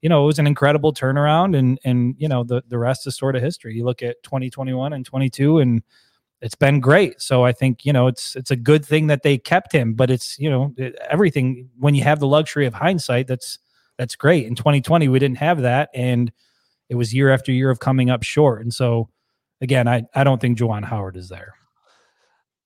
you 0.02 0.10
know, 0.10 0.24
it 0.24 0.28
was 0.28 0.40
an 0.40 0.48
incredible 0.48 0.94
turnaround 0.94 1.58
and 1.58 1.80
and 1.84 2.16
you 2.18 2.28
know, 2.28 2.44
the 2.44 2.64
the 2.68 2.78
rest 2.78 3.06
is 3.08 3.16
sort 3.16 3.36
of 3.36 3.42
history. 3.42 3.76
You 3.76 3.86
look 3.86 4.02
at 4.02 4.22
2021 4.24 4.94
and 4.94 5.06
22 5.06 5.60
and 5.60 5.84
it's 6.42 6.56
been 6.56 6.80
great. 6.80 7.22
So 7.22 7.46
I 7.46 7.52
think, 7.52 7.86
you 7.86 7.94
know, 7.94 8.08
it's 8.08 8.36
it's 8.36 8.52
a 8.52 8.56
good 8.56 8.84
thing 8.84 9.08
that 9.08 9.22
they 9.22 9.38
kept 9.38 9.72
him, 9.72 9.94
but 9.94 10.10
it's, 10.10 10.40
you 10.40 10.50
know, 10.50 10.74
everything 11.10 11.70
when 11.78 11.94
you 11.94 12.04
have 12.04 12.20
the 12.20 12.28
luxury 12.28 12.66
of 12.66 12.74
hindsight, 12.74 13.28
that's 13.28 13.60
that's 13.98 14.16
great. 14.16 14.48
In 14.48 14.56
2020 14.56 15.08
we 15.08 15.20
didn't 15.20 15.38
have 15.38 15.62
that 15.62 15.90
and 15.94 16.32
it 16.90 16.96
was 16.96 17.14
year 17.14 17.32
after 17.32 17.52
year 17.52 17.70
of 17.70 17.80
coming 17.80 18.10
up 18.10 18.24
short. 18.24 18.62
And 18.62 18.74
so 18.74 19.10
again, 19.62 19.88
I 19.88 20.04
I 20.16 20.24
don't 20.24 20.42
think 20.42 20.58
Juwan 20.58 20.84
Howard 20.84 21.16
is 21.16 21.30
there. 21.30 21.54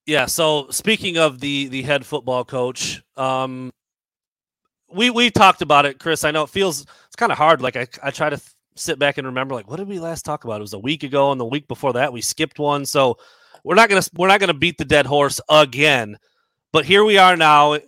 Yeah, 0.06 0.26
so 0.26 0.68
speaking 0.70 1.18
of 1.18 1.40
the 1.40 1.68
the 1.68 1.82
head 1.82 2.06
football 2.06 2.44
coach, 2.44 3.02
um 3.16 3.72
we 4.88 5.10
we 5.10 5.30
talked 5.30 5.62
about 5.62 5.86
it, 5.86 5.98
Chris. 5.98 6.24
I 6.24 6.30
know 6.30 6.42
it 6.42 6.50
feels 6.50 6.86
it's 7.06 7.16
kind 7.16 7.32
of 7.32 7.38
hard. 7.38 7.60
Like 7.60 7.76
I 7.76 7.86
I 8.02 8.10
try 8.10 8.30
to 8.30 8.36
th- 8.36 8.50
sit 8.74 8.98
back 8.98 9.18
and 9.18 9.26
remember 9.26 9.54
like 9.54 9.68
what 9.68 9.76
did 9.76 9.88
we 9.88 9.98
last 9.98 10.24
talk 10.24 10.44
about? 10.44 10.60
It 10.60 10.62
was 10.62 10.72
a 10.72 10.78
week 10.78 11.02
ago, 11.02 11.32
and 11.32 11.40
the 11.40 11.44
week 11.44 11.68
before 11.68 11.92
that 11.94 12.12
we 12.12 12.20
skipped 12.20 12.58
one. 12.58 12.86
So 12.86 13.18
we're 13.64 13.74
not 13.74 13.88
gonna 13.88 14.02
we're 14.14 14.28
not 14.28 14.40
gonna 14.40 14.54
beat 14.54 14.78
the 14.78 14.84
dead 14.84 15.06
horse 15.06 15.40
again. 15.48 16.18
But 16.72 16.84
here 16.84 17.04
we 17.04 17.16
are 17.16 17.36
now, 17.36 17.78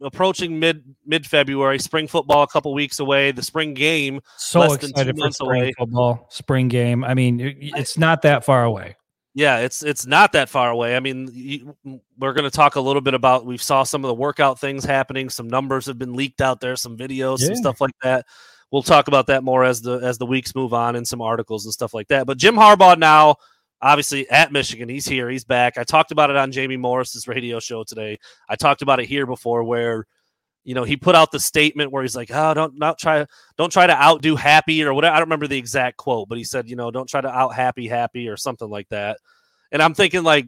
approaching 0.00 0.60
mid 0.60 0.84
mid 1.04 1.26
February. 1.26 1.78
Spring 1.78 2.06
football 2.06 2.44
a 2.44 2.46
couple 2.46 2.72
weeks 2.72 3.00
away. 3.00 3.32
The 3.32 3.42
spring 3.42 3.74
game 3.74 4.20
so 4.36 4.60
less 4.60 4.74
excited 4.76 4.94
than 4.94 5.16
two 5.16 5.20
months 5.20 5.38
spring 5.38 5.62
away. 5.62 5.72
Football 5.76 6.26
spring 6.30 6.68
game. 6.68 7.02
I 7.02 7.14
mean, 7.14 7.40
it's 7.40 7.98
not 7.98 8.22
that 8.22 8.44
far 8.44 8.64
away. 8.64 8.96
Yeah, 9.38 9.58
it's 9.58 9.84
it's 9.84 10.04
not 10.04 10.32
that 10.32 10.48
far 10.48 10.68
away. 10.68 10.96
I 10.96 11.00
mean, 11.00 11.30
you, 11.32 11.76
we're 12.18 12.32
going 12.32 12.42
to 12.42 12.50
talk 12.50 12.74
a 12.74 12.80
little 12.80 13.00
bit 13.00 13.14
about. 13.14 13.46
We 13.46 13.56
saw 13.56 13.84
some 13.84 14.04
of 14.04 14.08
the 14.08 14.14
workout 14.14 14.58
things 14.58 14.84
happening. 14.84 15.30
Some 15.30 15.46
numbers 15.46 15.86
have 15.86 15.96
been 15.96 16.14
leaked 16.14 16.40
out 16.40 16.60
there. 16.60 16.74
Some 16.74 16.96
videos, 16.96 17.38
yeah. 17.38 17.46
some 17.46 17.54
stuff 17.54 17.80
like 17.80 17.94
that. 18.02 18.26
We'll 18.72 18.82
talk 18.82 19.06
about 19.06 19.28
that 19.28 19.44
more 19.44 19.62
as 19.62 19.80
the 19.80 19.98
as 19.98 20.18
the 20.18 20.26
weeks 20.26 20.56
move 20.56 20.74
on, 20.74 20.96
and 20.96 21.06
some 21.06 21.22
articles 21.22 21.66
and 21.66 21.72
stuff 21.72 21.94
like 21.94 22.08
that. 22.08 22.26
But 22.26 22.36
Jim 22.36 22.56
Harbaugh 22.56 22.98
now 22.98 23.36
obviously 23.80 24.28
at 24.28 24.50
Michigan. 24.50 24.88
He's 24.88 25.06
here. 25.06 25.30
He's 25.30 25.44
back. 25.44 25.78
I 25.78 25.84
talked 25.84 26.10
about 26.10 26.30
it 26.30 26.36
on 26.36 26.50
Jamie 26.50 26.76
Morris's 26.76 27.28
radio 27.28 27.60
show 27.60 27.84
today. 27.84 28.18
I 28.48 28.56
talked 28.56 28.82
about 28.82 28.98
it 28.98 29.06
here 29.06 29.24
before, 29.24 29.62
where 29.62 30.08
you 30.68 30.74
know 30.74 30.84
he 30.84 30.98
put 30.98 31.14
out 31.14 31.32
the 31.32 31.40
statement 31.40 31.90
where 31.92 32.02
he's 32.02 32.14
like, 32.14 32.30
"Oh, 32.30 32.52
don't 32.52 32.78
not 32.78 32.98
try 32.98 33.24
don't 33.56 33.72
try 33.72 33.86
to 33.86 33.98
outdo 33.98 34.36
Happy 34.36 34.84
or 34.84 34.92
whatever." 34.92 35.14
I 35.14 35.18
don't 35.18 35.28
remember 35.28 35.46
the 35.46 35.56
exact 35.56 35.96
quote, 35.96 36.28
but 36.28 36.36
he 36.36 36.44
said, 36.44 36.68
"You 36.68 36.76
know, 36.76 36.90
don't 36.90 37.08
try 37.08 37.22
to 37.22 37.28
out 37.28 37.54
Happy 37.54 37.88
Happy 37.88 38.28
or 38.28 38.36
something 38.36 38.68
like 38.68 38.86
that." 38.90 39.18
And 39.72 39.82
I'm 39.82 39.94
thinking 39.94 40.22
like. 40.22 40.46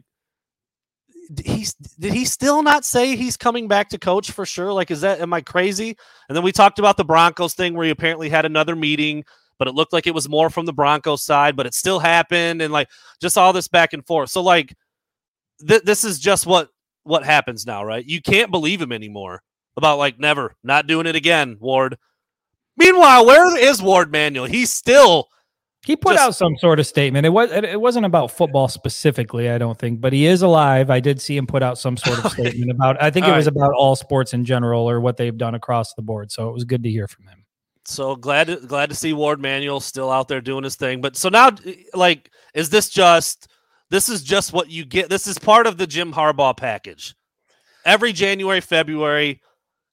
He's 1.45 1.73
did 1.75 2.13
he 2.13 2.25
still 2.25 2.61
not 2.61 2.83
say 2.83 3.15
he's 3.15 3.37
coming 3.37 3.69
back 3.69 3.87
to 3.89 3.97
coach 3.97 4.31
for 4.31 4.45
sure? 4.45 4.73
Like, 4.73 4.91
is 4.91 4.99
that 4.99 5.21
am 5.21 5.31
I 5.31 5.39
crazy? 5.39 5.95
And 6.27 6.35
then 6.35 6.43
we 6.43 6.51
talked 6.51 6.77
about 6.77 6.97
the 6.97 7.05
Broncos 7.05 7.53
thing 7.53 7.73
where 7.73 7.85
he 7.85 7.91
apparently 7.91 8.27
had 8.27 8.43
another 8.43 8.75
meeting 8.75 9.23
but 9.57 9.67
it 9.69 9.75
looked 9.75 9.93
like 9.93 10.07
it 10.07 10.13
was 10.13 10.27
more 10.27 10.49
from 10.49 10.65
the 10.65 10.73
Broncos 10.73 11.23
side, 11.23 11.55
but 11.55 11.67
it 11.67 11.73
still 11.75 11.99
happened 11.99 12.61
and 12.61 12.73
like 12.73 12.89
just 13.21 13.37
all 13.37 13.53
this 13.53 13.67
back 13.69 13.93
and 13.93 14.05
forth. 14.05 14.29
So 14.29 14.41
like 14.41 14.75
th- 15.65 15.83
this 15.83 16.03
is 16.03 16.19
just 16.19 16.45
what 16.45 16.67
what 17.03 17.23
happens 17.23 17.65
now, 17.65 17.85
right? 17.85 18.03
You 18.03 18.21
can't 18.21 18.51
believe 18.51 18.81
him 18.81 18.91
anymore 18.91 19.41
about 19.77 19.97
like 19.97 20.19
never 20.19 20.55
not 20.63 20.87
doing 20.87 21.07
it 21.07 21.15
again, 21.15 21.57
Warde. 21.59 21.97
Meanwhile, 22.77 23.25
where 23.25 23.57
is 23.57 23.81
Warde 23.81 24.11
Manuel? 24.11 24.45
He's 24.45 24.73
still 24.73 25.29
he 25.83 25.95
put 25.95 26.13
just, 26.13 26.23
out 26.23 26.35
some 26.35 26.57
sort 26.57 26.79
of 26.79 26.85
statement. 26.85 27.25
It 27.25 27.29
was 27.29 27.51
it 27.51 27.79
wasn't 27.79 28.05
about 28.05 28.31
football 28.31 28.67
specifically, 28.67 29.49
I 29.49 29.57
don't 29.57 29.77
think, 29.77 29.99
but 29.99 30.13
he 30.13 30.27
is 30.27 30.43
alive. 30.43 30.91
I 30.91 30.99
did 30.99 31.19
see 31.19 31.35
him 31.35 31.47
put 31.47 31.63
out 31.63 31.77
some 31.77 31.97
sort 31.97 32.23
of 32.23 32.31
statement 32.33 32.69
about. 32.69 33.01
I 33.01 33.09
think 33.09 33.27
it 33.27 33.35
was 33.35 33.47
right. 33.47 33.55
about 33.55 33.73
all 33.73 33.95
sports 33.95 34.33
in 34.33 34.45
general 34.45 34.87
or 34.87 34.99
what 34.99 35.17
they've 35.17 35.37
done 35.37 35.55
across 35.55 35.93
the 35.95 36.03
board. 36.03 36.31
So 36.31 36.49
it 36.49 36.53
was 36.53 36.65
good 36.65 36.83
to 36.83 36.89
hear 36.89 37.07
from 37.07 37.27
him. 37.27 37.45
So 37.85 38.15
glad 38.15 38.47
to, 38.47 38.57
glad 38.57 38.89
to 38.89 38.95
see 38.95 39.11
Warde 39.11 39.41
Manuel 39.41 39.79
still 39.79 40.11
out 40.11 40.27
there 40.27 40.39
doing 40.39 40.63
his 40.63 40.75
thing. 40.75 41.01
But 41.01 41.17
so 41.17 41.29
now, 41.29 41.49
like, 41.95 42.29
is 42.53 42.69
this 42.69 42.89
just 42.89 43.47
this 43.89 44.07
is 44.07 44.21
just 44.21 44.53
what 44.53 44.69
you 44.69 44.85
get? 44.85 45.09
This 45.09 45.25
is 45.25 45.39
part 45.39 45.65
of 45.65 45.77
the 45.77 45.87
Jim 45.87 46.13
Harbaugh 46.13 46.55
package. 46.55 47.15
Every 47.85 48.13
January, 48.13 48.61
February, 48.61 49.41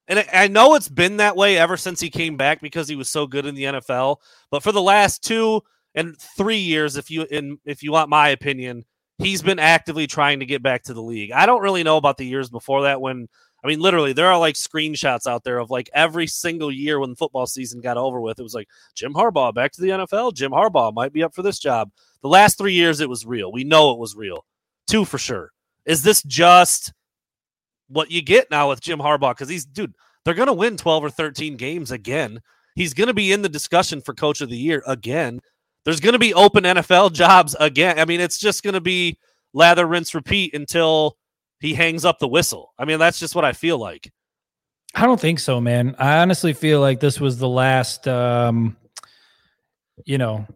and 0.08 0.24
I 0.32 0.48
know 0.48 0.74
it's 0.74 0.88
been 0.88 1.18
that 1.18 1.36
way 1.36 1.58
ever 1.58 1.76
since 1.76 2.00
he 2.00 2.10
came 2.10 2.36
back 2.36 2.60
because 2.60 2.88
he 2.88 2.96
was 2.96 3.10
so 3.10 3.26
good 3.26 3.46
in 3.46 3.54
the 3.54 3.64
NFL. 3.64 4.16
But 4.50 4.62
for 4.62 4.72
the 4.72 4.82
last 4.82 5.22
two 5.22 5.62
and 5.94 6.18
three 6.18 6.58
years, 6.58 6.96
if 6.96 7.10
you 7.10 7.26
in 7.30 7.58
if 7.64 7.82
you 7.82 7.92
want 7.92 8.08
my 8.08 8.30
opinion, 8.30 8.84
he's 9.18 9.42
been 9.42 9.58
actively 9.58 10.06
trying 10.06 10.40
to 10.40 10.46
get 10.46 10.62
back 10.62 10.82
to 10.84 10.94
the 10.94 11.02
league. 11.02 11.32
I 11.32 11.46
don't 11.46 11.62
really 11.62 11.82
know 11.82 11.98
about 11.98 12.16
the 12.16 12.26
years 12.26 12.48
before 12.48 12.82
that 12.82 13.00
when 13.00 13.28
I 13.62 13.66
mean, 13.66 13.80
literally, 13.80 14.12
there 14.12 14.28
are 14.28 14.38
like 14.38 14.54
screenshots 14.54 15.26
out 15.26 15.42
there 15.42 15.58
of 15.58 15.70
like 15.70 15.90
every 15.92 16.26
single 16.26 16.70
year 16.70 17.00
when 17.00 17.16
football 17.16 17.46
season 17.46 17.80
got 17.80 17.96
over 17.96 18.20
with. 18.20 18.38
It 18.38 18.44
was 18.44 18.54
like 18.54 18.68
Jim 18.94 19.14
Harbaugh 19.14 19.52
back 19.52 19.72
to 19.72 19.80
the 19.80 19.88
NFL. 19.88 20.34
Jim 20.34 20.52
Harbaugh 20.52 20.94
might 20.94 21.12
be 21.12 21.24
up 21.24 21.34
for 21.34 21.42
this 21.42 21.58
job. 21.58 21.90
The 22.22 22.28
last 22.28 22.56
three 22.56 22.74
years, 22.74 23.00
it 23.00 23.08
was 23.08 23.26
real. 23.26 23.50
We 23.50 23.64
know 23.64 23.90
it 23.90 23.98
was 23.98 24.14
real. 24.14 24.44
Two 24.86 25.04
for 25.04 25.18
sure. 25.18 25.50
Is 25.84 26.02
this 26.02 26.22
just 26.22 26.92
what 27.88 28.10
you 28.10 28.22
get 28.22 28.50
now 28.50 28.68
with 28.68 28.80
Jim 28.80 28.98
Harbaugh? 28.98 29.32
Because 29.32 29.48
he's, 29.48 29.64
dude, 29.64 29.94
they're 30.24 30.34
to 30.46 30.52
win 30.52 30.76
12 30.76 31.04
or 31.04 31.10
13 31.10 31.56
games 31.56 31.90
again. 31.90 32.40
He's 32.74 32.94
to 33.08 33.14
be 33.14 33.32
in 33.32 33.42
the 33.42 33.48
discussion 33.48 34.00
for 34.00 34.14
coach 34.14 34.40
of 34.40 34.50
the 34.50 34.56
year 34.56 34.82
again. 34.86 35.40
There's 35.84 36.00
to 36.12 36.18
be 36.18 36.34
open 36.34 36.64
NFL 36.64 37.12
jobs 37.14 37.56
again. 37.58 37.98
I 37.98 38.04
mean, 38.04 38.20
it's 38.20 38.38
just 38.38 38.62
to 38.74 38.80
be 38.80 39.18
lather, 39.52 39.86
rinse, 39.86 40.14
repeat 40.14 40.54
until 40.54 41.16
he 41.60 41.74
hangs 41.74 42.04
up 42.04 42.18
the 42.18 42.28
whistle. 42.28 42.72
I 42.78 42.84
mean, 42.84 42.98
that's 42.98 43.18
just 43.18 43.34
what 43.34 43.44
I 43.44 43.52
feel 43.52 43.78
like. 43.78 44.12
I 44.94 45.06
don't 45.06 45.20
think 45.20 45.38
so, 45.38 45.60
man. 45.60 45.94
I 45.98 46.18
honestly 46.18 46.52
feel 46.52 46.80
like 46.80 47.00
this 47.00 47.20
was 47.20 47.38
the 47.38 47.48
last 47.48 48.08
um 48.08 48.76
you 50.04 50.18
know 50.18 50.46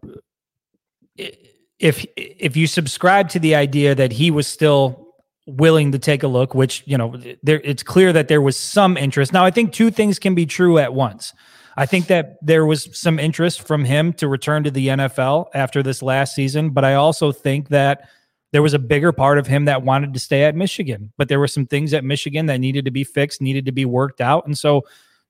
if 1.15 2.05
if 2.15 2.55
you 2.55 2.67
subscribe 2.67 3.29
to 3.29 3.39
the 3.39 3.55
idea 3.55 3.93
that 3.93 4.11
he 4.11 4.31
was 4.31 4.47
still 4.47 5.02
willing 5.45 5.91
to 5.91 5.99
take 5.99 6.23
a 6.23 6.27
look, 6.27 6.53
which, 6.55 6.83
you 6.85 6.97
know, 6.97 7.15
there 7.43 7.61
it's 7.63 7.83
clear 7.83 8.13
that 8.13 8.27
there 8.27 8.41
was 8.41 8.57
some 8.57 8.97
interest. 8.97 9.33
Now, 9.33 9.43
I 9.43 9.51
think 9.51 9.73
two 9.73 9.91
things 9.91 10.19
can 10.19 10.35
be 10.35 10.45
true 10.45 10.77
at 10.77 10.93
once. 10.93 11.33
I 11.75 11.85
think 11.85 12.07
that 12.07 12.37
there 12.41 12.65
was 12.65 12.87
some 12.97 13.19
interest 13.19 13.65
from 13.67 13.83
him 13.83 14.13
to 14.13 14.27
return 14.27 14.63
to 14.63 14.71
the 14.71 14.89
NFL 14.89 15.47
after 15.53 15.81
this 15.81 16.01
last 16.01 16.35
season, 16.35 16.69
but 16.69 16.85
I 16.85 16.93
also 16.93 17.31
think 17.31 17.69
that 17.69 18.07
there 18.51 18.61
was 18.61 18.75
a 18.75 18.79
bigger 18.79 19.11
part 19.11 19.39
of 19.39 19.47
him 19.47 19.65
that 19.65 19.81
wanted 19.81 20.13
to 20.13 20.19
stay 20.19 20.43
at 20.43 20.55
Michigan, 20.55 21.11
but 21.17 21.27
there 21.27 21.39
were 21.39 21.47
some 21.47 21.65
things 21.65 21.91
at 21.93 22.03
Michigan 22.03 22.45
that 22.45 22.59
needed 22.59 22.85
to 22.85 22.91
be 22.91 23.03
fixed, 23.03 23.41
needed 23.41 23.65
to 23.65 23.71
be 23.71 23.85
worked 23.85 24.21
out. 24.21 24.45
And 24.45 24.55
so 24.55 24.83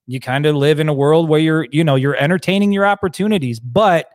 you 0.05 0.19
kind 0.19 0.45
of 0.45 0.55
live 0.57 0.81
in 0.81 0.89
a 0.89 0.93
world 0.93 1.29
where 1.29 1.39
you're, 1.39 1.65
you 1.71 1.85
know, 1.85 1.95
you're 1.95 2.17
entertaining 2.17 2.73
your 2.73 2.85
opportunities. 2.85 3.61
But 3.61 4.09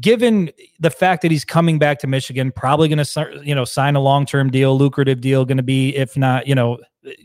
given 0.00 0.50
the 0.78 0.90
fact 0.90 1.22
that 1.22 1.30
he's 1.30 1.44
coming 1.44 1.78
back 1.78 1.98
to 2.00 2.06
Michigan, 2.06 2.52
probably 2.52 2.88
going 2.88 3.04
to, 3.04 3.40
you 3.42 3.54
know, 3.54 3.64
sign 3.64 3.96
a 3.96 4.00
long 4.00 4.26
term 4.26 4.50
deal, 4.50 4.76
lucrative 4.76 5.20
deal, 5.20 5.44
going 5.44 5.56
to 5.56 5.62
be, 5.62 5.96
if 5.96 6.16
not, 6.16 6.46
you 6.46 6.54
know, 6.54 6.78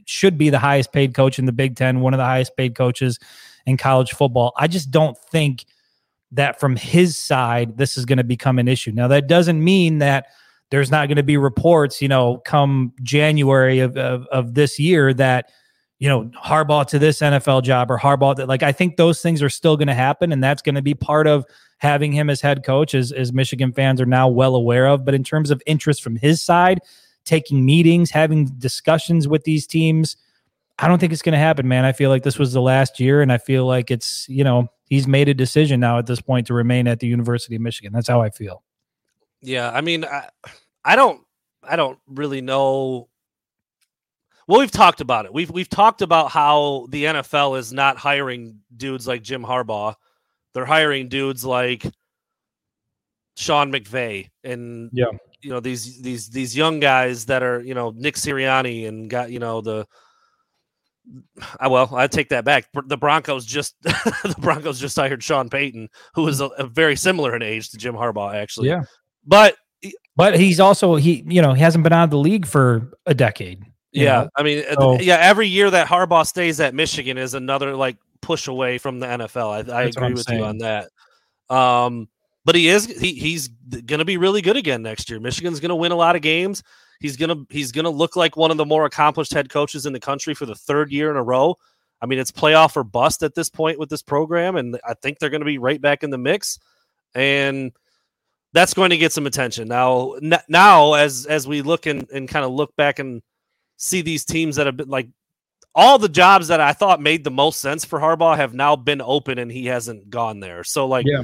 should 0.06 0.38
be 0.38 0.50
the 0.50 0.60
highest 0.60 0.94
paid 0.94 1.14
coach 1.14 1.40
in 1.40 1.46
the 1.46 1.52
Big 1.52 1.76
Ten, 1.76 2.00
one 2.00 2.14
of 2.14 2.18
the 2.18 2.26
highest 2.26 2.56
paid 2.56 2.76
coaches 2.76 3.20
in 3.66 3.78
college 3.78 4.12
football. 4.14 4.54
I 4.58 4.68
just 4.68 4.92
don't 4.92 5.18
think 5.18 5.66
that 6.32 6.60
from 6.60 6.76
his 6.76 7.18
side, 7.18 7.78
this 7.78 7.98
is 7.98 8.06
going 8.06 8.18
to 8.18 8.24
become 8.24 8.60
an 8.60 8.68
issue. 8.68 8.92
Now, 8.92 9.08
that 9.10 9.28
doesn't 9.28 9.64
mean 9.64 10.00
that 10.00 10.28
there's 10.72 10.90
not 10.90 11.08
going 11.08 11.18
to 11.18 11.24
be 11.24 11.38
reports, 11.38 12.02
you 12.02 12.08
know, 12.08 12.38
come 12.46 12.94
January 13.04 13.80
of, 13.80 13.98
of, 13.98 14.26
of 14.28 14.54
this 14.54 14.80
year 14.80 15.14
that, 15.14 15.52
you 16.04 16.10
know, 16.10 16.30
Harbaugh 16.36 16.86
to 16.88 17.00
this 17.00 17.20
NFL 17.22 17.64
job 17.64 17.90
or 17.90 17.98
Harbaugh 17.98 18.36
that 18.36 18.50
like 18.50 18.62
I 18.62 18.74
think 18.74 18.98
those 18.98 19.22
things 19.22 19.42
are 19.42 19.50
still 19.50 19.78
going 19.78 19.88
to 19.88 19.94
happen 19.94 20.34
and 20.34 20.44
that's 20.44 20.62
going 20.62 20.76
to 20.76 20.82
be 20.82 20.94
part 20.94 21.28
of 21.28 21.46
having 21.78 22.12
him 22.12 22.30
as 22.30 22.42
head 22.42 22.66
coach 22.66 22.94
as, 22.94 23.14
as 23.14 23.32
Michigan 23.32 23.72
fans 23.72 24.02
are 24.02 24.06
now 24.06 24.28
well 24.28 24.56
aware 24.56 24.86
of. 24.86 25.06
But 25.06 25.14
in 25.14 25.24
terms 25.24 25.50
of 25.50 25.64
interest 25.66 26.04
from 26.04 26.18
his 26.18 26.42
side, 26.42 26.82
taking 27.24 27.66
meetings, 27.66 28.12
having 28.12 28.48
discussions 28.58 29.30
with 29.30 29.46
these 29.46 29.66
teams, 29.66 30.18
I 30.78 30.90
don't 30.90 31.00
think 31.00 31.14
it's 31.14 31.22
going 31.22 31.32
to 31.32 31.40
happen, 31.40 31.70
man. 31.70 31.86
I 31.86 31.94
feel 31.94 32.10
like 32.10 32.24
this 32.24 32.38
was 32.38 32.52
the 32.52 32.62
last 32.62 33.00
year 33.00 33.22
and 33.22 33.32
I 33.32 33.38
feel 33.38 33.66
like 33.66 33.90
it's, 33.90 34.28
you 34.28 34.44
know, 34.44 34.68
he's 34.90 35.08
made 35.08 35.30
a 35.30 35.34
decision 35.34 35.80
now 35.80 36.00
at 36.00 36.06
this 36.06 36.20
point 36.20 36.48
to 36.48 36.54
remain 36.54 36.86
at 36.86 37.00
the 37.00 37.08
University 37.08 37.56
of 37.56 37.62
Michigan. 37.62 37.94
That's 37.94 38.10
how 38.10 38.20
I 38.20 38.30
feel. 38.30 38.62
Yeah, 39.42 39.72
I 39.72 39.80
mean, 39.80 40.04
I, 40.04 40.28
I 40.84 40.98
don't 40.98 41.22
I 41.66 41.78
don't 41.78 41.98
really 42.08 42.42
know. 42.42 43.08
Well, 44.48 44.60
we've 44.60 44.72
talked 44.72 45.02
about 45.02 45.26
it. 45.26 45.34
We've 45.34 45.50
we've 45.50 45.70
talked 45.70 46.02
about 46.02 46.32
how 46.32 46.88
the 46.90 47.06
NFL 47.06 47.58
is 47.58 47.72
not 47.72 47.98
hiring 47.98 48.60
dudes 48.76 49.08
like 49.08 49.24
Jim 49.24 49.44
Harbaugh. 49.44 49.96
They're 50.54 50.66
hiring 50.66 51.08
dudes 51.10 51.46
like 51.46 51.86
Sean 53.36 53.72
McVay 53.72 54.30
and 54.44 54.90
yeah, 54.94 55.06
you 55.42 55.50
know 55.50 55.60
these 55.60 56.02
these 56.02 56.30
these 56.30 56.56
young 56.56 56.80
guys 56.80 57.26
that 57.26 57.44
are 57.44 57.62
you 57.62 57.74
know 57.74 57.94
Nick 57.96 58.16
Sirianni 58.16 58.88
and 58.88 59.10
got 59.10 59.32
you 59.32 59.40
know 59.40 59.62
the. 59.62 59.86
I, 61.60 61.68
well, 61.68 61.94
I 61.94 62.08
take 62.08 62.30
that 62.30 62.46
back. 62.46 62.70
The 62.86 62.96
Broncos 62.96 63.46
just 63.46 63.76
the 63.84 64.36
Broncos 64.40 64.80
just 64.80 64.96
hired 64.96 65.22
Sean 65.22 65.50
Payton, 65.50 65.90
who 66.16 66.28
is 66.30 66.40
a, 66.40 66.46
a 66.46 66.66
very 66.66 66.96
similar 66.96 67.36
in 67.36 67.42
age 67.42 67.72
to 67.72 67.78
Jim 67.78 67.94
Harbaugh, 67.94 68.34
actually. 68.34 68.70
Yeah, 68.70 68.84
but 69.26 69.58
but 70.16 70.40
he's 70.40 70.60
also 70.60 70.96
he 70.96 71.26
you 71.28 71.42
know 71.42 71.54
he 71.54 71.62
hasn't 71.62 71.84
been 71.84 71.94
out 71.94 72.06
of 72.06 72.10
the 72.12 72.18
league 72.18 72.46
for 72.46 72.94
a 73.06 73.14
decade. 73.14 73.66
Yeah, 73.94 74.24
know? 74.24 74.30
I 74.36 74.44
mean, 74.44 74.64
so, 74.74 75.00
yeah, 75.00 75.18
every 75.22 75.48
year 75.48 75.70
that 75.70 75.88
Harbaugh 75.88 76.26
stays 76.26 76.60
at 76.60 76.74
Michigan 76.74 77.18
is 77.18 77.34
another 77.34 77.76
like 77.76 77.98
push 78.22 78.48
away 78.48 78.78
from 78.78 79.00
the 79.00 79.06
NFL. 79.06 79.70
I, 79.70 79.72
I 79.72 79.84
agree 79.84 80.14
with 80.14 80.24
saying. 80.24 80.40
you 80.40 80.46
on 80.46 80.58
that. 80.60 80.90
Um, 81.50 82.08
but 82.46 82.56
he 82.56 82.70
is 82.70 82.86
he, 82.86 83.14
he's 83.14 83.50
going 83.70 84.00
to 84.00 84.06
be 84.06 84.18
really 84.18 84.42
good 84.42 84.58
again 84.58 84.82
next 84.82 85.10
year. 85.10 85.20
Michigan's 85.20 85.60
going 85.60 85.70
to 85.70 85.76
win 85.76 85.92
a 85.92 85.96
lot 85.96 86.16
of 86.16 86.22
games. 86.22 86.64
He's 87.00 87.18
gonna 87.18 87.46
he's 87.50 87.72
gonna 87.72 87.90
look 87.90 88.16
like 88.16 88.38
one 88.38 88.50
of 88.50 88.58
the 88.58 88.66
more 88.66 88.86
accomplished 88.86 89.34
head 89.34 89.50
coaches 89.50 89.86
in 89.86 89.94
the 89.94 90.00
country 90.00 90.34
for 90.34 90.46
the 90.46 90.56
third 90.56 90.92
year 90.92 91.12
in 91.12 91.18
a 91.18 91.24
row. 91.24 91.58
I 92.02 92.06
mean, 92.06 92.20
it's 92.20 92.32
playoff 92.32 92.76
or 92.76 92.84
bust 92.84 93.24
at 93.24 93.36
this 93.36 93.50
point 93.50 93.80
with 93.80 93.90
this 93.90 94.02
program, 94.02 94.56
and 94.56 94.80
I 94.88 94.94
think 94.94 95.20
they're 95.20 95.30
going 95.30 95.42
to 95.42 95.46
be 95.46 95.58
right 95.58 95.82
back 95.82 96.04
in 96.04 96.10
the 96.10 96.18
mix. 96.18 96.60
And 97.16 97.72
that's 98.52 98.74
going 98.74 98.90
to 98.92 98.98
get 98.98 99.12
some 99.12 99.26
attention 99.26 99.68
now. 99.68 100.14
N- 100.14 100.42
now, 100.48 100.94
as 100.94 101.26
as 101.26 101.48
we 101.48 101.62
look 101.62 101.86
and, 101.86 102.08
and 102.10 102.28
kind 102.28 102.46
of 102.46 102.52
look 102.52 102.76
back 102.76 103.00
and 103.00 103.22
see 103.78 104.02
these 104.02 104.26
teams 104.26 104.56
that 104.56 104.66
have 104.66 104.78
been 104.78 104.90
like 104.90 105.10
all 105.76 105.98
the 105.98 106.10
jobs 106.10 106.50
that 106.50 106.62
I 106.62 106.74
thought 106.74 107.02
made 107.02 107.24
the 107.24 107.32
most 107.32 107.60
sense 107.60 107.84
for 107.84 108.00
Harbaugh 108.00 108.36
have 108.36 108.54
now 108.54 108.76
been 108.76 109.02
open 109.02 109.40
and 109.40 109.52
he 109.52 109.66
hasn't 109.66 110.10
gone 110.10 110.40
there. 110.40 110.64
So 110.64 110.88
like 110.88 111.06
yeah. 111.08 111.24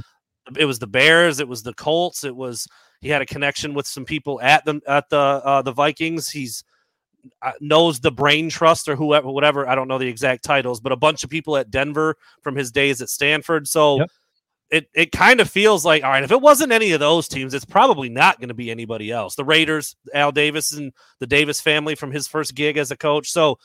it 0.58 0.66
was 0.66 0.80
the 0.80 0.88
Bears, 0.88 1.40
it 1.40 1.48
was 1.48 1.64
the 1.64 1.74
Colts, 1.74 2.24
it 2.24 2.36
was 2.36 2.68
he 3.02 3.10
had 3.10 3.22
a 3.22 3.26
connection 3.26 3.74
with 3.74 3.88
some 3.88 4.06
people 4.06 4.42
at 4.42 4.66
the 4.66 4.82
at 4.88 5.10
the 5.10 5.18
uh, 5.18 5.62
the 5.62 5.72
Vikings. 5.72 6.30
He's 6.30 6.64
uh, 7.42 7.52
knows 7.62 8.00
the 8.00 8.12
brain 8.12 8.50
trust 8.50 8.90
or 8.90 8.96
whoever 8.96 9.30
whatever 9.30 9.68
I 9.68 9.76
don't 9.76 9.88
know 9.88 9.98
the 9.98 10.08
exact 10.08 10.44
titles, 10.44 10.80
but 10.80 10.92
a 10.92 10.98
bunch 10.98 11.24
of 11.24 11.30
people 11.30 11.56
at 11.58 11.72
Denver 11.72 12.16
from 12.42 12.56
his 12.56 12.72
days 12.72 13.02
at 13.02 13.10
Stanford. 13.10 13.68
So 13.68 14.00
yep. 14.00 14.10
It 14.72 14.90
it 14.94 15.12
kind 15.12 15.40
of 15.40 15.50
feels 15.50 15.86
like 15.86 16.04
all 16.04 16.12
right, 16.12 16.24
if 16.24 16.32
it 16.32 16.42
wasn't 16.42 16.72
any 16.72 16.92
of 16.92 17.00
those 17.00 17.28
teams, 17.28 17.54
it's 17.54 17.66
probably 17.66 18.10
not 18.10 18.40
going 18.40 18.50
to 18.50 18.54
be 18.54 18.72
anybody 18.72 19.12
else. 19.12 19.36
The 19.36 19.46
Raiders, 19.46 19.96
Al 20.14 20.32
Davis 20.32 20.74
and 20.74 20.94
the 21.20 21.28
Davis 21.28 21.60
family 21.60 21.96
from 21.96 22.12
his 22.12 22.28
first 22.28 22.56
gig 22.56 22.78
as 22.78 22.92
a 22.92 22.98
coach. 22.98 23.32
So 23.32 23.58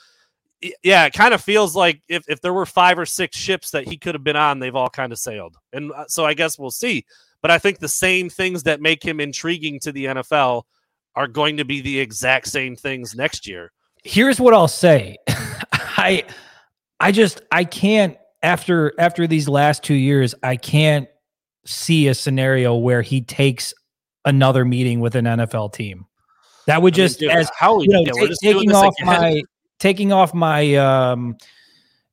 yeah, 0.83 1.05
it 1.05 1.13
kind 1.13 1.35
of 1.35 1.43
feels 1.43 1.77
like 1.77 2.01
if, 2.09 2.25
if 2.29 2.41
there 2.41 2.55
were 2.55 2.67
five 2.67 2.99
or 2.99 3.07
six 3.07 3.37
ships 3.37 3.71
that 3.73 3.87
he 3.87 3.97
could 3.97 4.15
have 4.15 4.25
been 4.25 4.37
on, 4.37 4.59
they've 4.59 4.75
all 4.75 4.89
kind 4.89 5.13
of 5.13 5.19
sailed. 5.19 5.57
And 5.73 5.93
uh, 5.93 6.07
so 6.09 6.25
I 6.25 6.35
guess 6.35 6.59
we'll 6.59 6.71
see. 6.71 7.05
But 7.43 7.51
I 7.51 7.59
think 7.59 7.79
the 7.79 7.89
same 7.89 8.31
things 8.31 8.63
that 8.63 8.81
make 8.81 9.03
him 9.03 9.21
intriguing 9.21 9.79
to 9.81 9.93
the 9.93 10.07
NFL 10.07 10.63
are 11.15 11.29
going 11.29 11.59
to 11.59 11.65
be 11.65 11.81
the 11.81 12.01
exact 12.01 12.49
same 12.49 12.77
things 12.77 13.15
next 13.15 13.47
year. 13.47 13.73
Here's 14.03 14.41
what 14.41 14.55
I'll 14.55 14.69
say. 14.69 15.17
I 15.29 16.25
I 17.01 17.13
just 17.13 17.43
I 17.53 17.65
can't 17.65 18.17
after 18.45 18.93
after 18.99 19.27
these 19.27 19.49
last 19.49 19.83
2 19.83 19.95
years, 19.95 20.35
I 20.43 20.57
can't 20.57 21.09
see 21.67 22.07
a 22.09 22.15
scenario 22.15 22.77
where 22.77 23.03
he 23.03 23.23
takes 23.23 23.75
another 24.25 24.65
meeting 24.65 25.01
with 25.01 25.17
an 25.17 25.25
NFL 25.25 25.73
team. 25.73 26.07
That 26.67 26.83
would 26.83 26.95
just 26.95 27.23
I 27.23 27.27
mean, 27.27 27.31
dude, 27.31 27.39
as 27.39 27.51
how 27.59 27.81
you 27.81 27.89
know, 27.89 28.05
t- 28.05 28.35
taking 28.43 28.73
off 28.73 28.95
again. 28.99 29.07
my 29.07 29.43
taking 29.79 30.13
off 30.13 30.33
my 30.33 30.75
um 30.77 31.37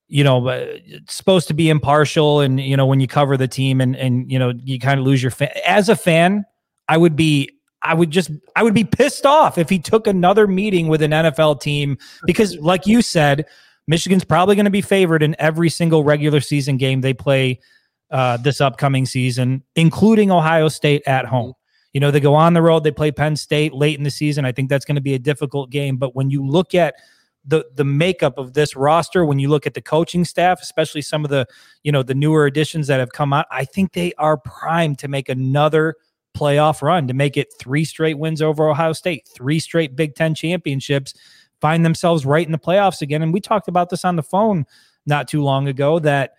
you 0.07 0.25
know 0.25 0.45
uh, 0.47 0.77
supposed 1.07 1.47
to 1.47 1.53
be 1.53 1.69
impartial 1.69 2.41
and 2.41 2.59
you 2.59 2.75
know 2.75 2.85
when 2.85 2.99
you 2.99 3.07
cover 3.07 3.37
the 3.37 3.47
team 3.47 3.79
and 3.79 3.95
and 3.95 4.29
you 4.29 4.37
know 4.37 4.51
you 4.63 4.77
kind 4.77 4.99
of 4.99 5.05
lose 5.05 5.23
your 5.23 5.31
fan 5.31 5.51
as 5.65 5.87
a 5.87 5.95
fan 5.95 6.43
i 6.89 6.97
would 6.97 7.15
be 7.15 7.49
i 7.81 7.93
would 7.93 8.11
just 8.11 8.29
i 8.57 8.61
would 8.61 8.73
be 8.73 8.83
pissed 8.83 9.25
off 9.25 9.57
if 9.57 9.69
he 9.69 9.79
took 9.79 10.07
another 10.07 10.47
meeting 10.47 10.89
with 10.89 11.01
an 11.01 11.11
nfl 11.11 11.59
team 11.59 11.97
because 12.25 12.57
like 12.57 12.85
you 12.85 13.01
said 13.01 13.45
michigan's 13.91 14.23
probably 14.23 14.55
going 14.55 14.65
to 14.65 14.71
be 14.71 14.81
favored 14.81 15.21
in 15.21 15.35
every 15.37 15.69
single 15.69 16.03
regular 16.03 16.39
season 16.39 16.77
game 16.77 17.01
they 17.01 17.13
play 17.13 17.59
uh, 18.09 18.37
this 18.37 18.61
upcoming 18.61 19.05
season 19.05 19.61
including 19.75 20.31
ohio 20.31 20.67
state 20.67 21.03
at 21.05 21.25
home. 21.25 21.53
You 21.93 21.99
know 21.99 22.09
they 22.09 22.21
go 22.21 22.33
on 22.33 22.53
the 22.53 22.61
road 22.61 22.83
they 22.83 22.91
play 22.91 23.11
penn 23.11 23.35
state 23.35 23.73
late 23.73 23.97
in 23.97 24.03
the 24.03 24.11
season. 24.11 24.45
I 24.45 24.53
think 24.53 24.69
that's 24.69 24.85
going 24.85 24.95
to 24.95 25.01
be 25.01 25.13
a 25.13 25.19
difficult 25.19 25.69
game 25.69 25.97
but 25.97 26.15
when 26.15 26.29
you 26.29 26.45
look 26.47 26.73
at 26.73 26.95
the 27.45 27.65
the 27.75 27.83
makeup 27.83 28.37
of 28.37 28.53
this 28.53 28.75
roster 28.75 29.25
when 29.25 29.39
you 29.39 29.49
look 29.49 29.65
at 29.65 29.73
the 29.73 29.81
coaching 29.81 30.23
staff 30.23 30.61
especially 30.61 31.01
some 31.01 31.25
of 31.25 31.31
the 31.31 31.45
you 31.83 31.91
know 31.91 32.03
the 32.03 32.13
newer 32.13 32.45
additions 32.45 32.87
that 32.87 32.99
have 32.99 33.11
come 33.11 33.33
out 33.33 33.45
i 33.51 33.65
think 33.65 33.93
they 33.93 34.13
are 34.19 34.37
primed 34.37 34.99
to 34.99 35.07
make 35.07 35.27
another 35.27 35.95
playoff 36.37 36.81
run 36.81 37.07
to 37.07 37.13
make 37.13 37.37
it 37.37 37.51
three 37.59 37.83
straight 37.83 38.17
wins 38.17 38.41
over 38.41 38.69
ohio 38.69 38.93
state 38.93 39.27
three 39.33 39.59
straight 39.59 39.95
big 39.95 40.13
10 40.15 40.35
championships 40.35 41.15
find 41.61 41.85
themselves 41.85 42.25
right 42.25 42.45
in 42.45 42.51
the 42.51 42.57
playoffs 42.57 43.01
again 43.01 43.21
and 43.21 43.33
we 43.33 43.39
talked 43.39 43.67
about 43.67 43.89
this 43.89 44.03
on 44.03 44.15
the 44.15 44.23
phone 44.23 44.65
not 45.05 45.27
too 45.27 45.41
long 45.41 45.67
ago 45.67 45.99
that 45.99 46.33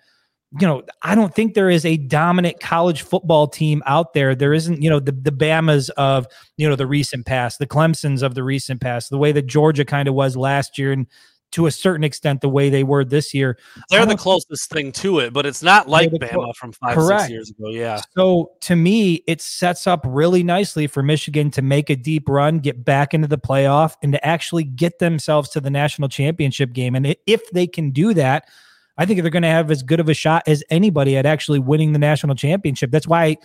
you 0.60 0.66
know, 0.66 0.82
I 1.00 1.14
don't 1.14 1.34
think 1.34 1.54
there 1.54 1.70
is 1.70 1.86
a 1.86 1.96
dominant 1.96 2.60
college 2.60 3.02
football 3.02 3.46
team 3.46 3.82
out 3.86 4.12
there. 4.12 4.34
There 4.34 4.52
isn't, 4.52 4.82
you 4.82 4.90
know, 4.90 5.00
the 5.00 5.12
the 5.12 5.32
Bamas 5.32 5.88
of, 5.90 6.26
you 6.58 6.68
know, 6.68 6.76
the 6.76 6.86
recent 6.86 7.24
past, 7.24 7.58
the 7.58 7.66
Clemsons 7.66 8.22
of 8.22 8.34
the 8.34 8.44
recent 8.44 8.80
past, 8.80 9.08
the 9.08 9.18
way 9.18 9.32
that 9.32 9.46
Georgia 9.46 9.84
kind 9.84 10.08
of 10.08 10.14
was 10.14 10.36
last 10.36 10.76
year 10.76 10.92
and 10.92 11.06
to 11.52 11.66
a 11.66 11.70
certain 11.70 12.02
extent 12.02 12.40
the 12.40 12.48
way 12.48 12.70
they 12.70 12.82
were 12.82 13.04
this 13.04 13.32
year. 13.32 13.58
They're 13.90 14.06
the 14.06 14.16
closest 14.16 14.70
thing 14.70 14.90
to 14.92 15.20
it, 15.20 15.32
but 15.32 15.46
it's 15.46 15.62
not 15.62 15.88
like 15.88 16.10
Bama 16.10 16.54
from 16.56 16.72
five, 16.72 16.94
correct. 16.94 17.22
six 17.22 17.30
years 17.30 17.50
ago. 17.50 17.68
Yeah. 17.70 18.00
So 18.16 18.52
to 18.62 18.76
me, 18.76 19.22
it 19.26 19.40
sets 19.40 19.86
up 19.86 20.04
really 20.08 20.42
nicely 20.42 20.86
for 20.86 21.02
Michigan 21.02 21.50
to 21.52 21.62
make 21.62 21.90
a 21.90 21.96
deep 21.96 22.28
run, 22.28 22.58
get 22.58 22.84
back 22.84 23.14
into 23.14 23.28
the 23.28 23.38
playoff, 23.38 23.94
and 24.02 24.12
to 24.12 24.26
actually 24.26 24.64
get 24.64 24.98
themselves 24.98 25.50
to 25.50 25.60
the 25.60 25.70
national 25.70 26.08
championship 26.08 26.72
game. 26.72 26.94
And 26.94 27.14
if 27.26 27.50
they 27.50 27.66
can 27.66 27.90
do 27.90 28.14
that, 28.14 28.48
I 28.96 29.06
think 29.06 29.20
they're 29.22 29.30
going 29.30 29.42
to 29.42 29.48
have 29.48 29.70
as 29.70 29.82
good 29.82 30.00
of 30.00 30.08
a 30.08 30.14
shot 30.14 30.42
as 30.46 30.64
anybody 30.70 31.16
at 31.16 31.26
actually 31.26 31.58
winning 31.58 31.92
the 31.92 31.98
national 31.98 32.34
championship. 32.34 32.90
That's 32.90 33.06
why, 33.06 33.36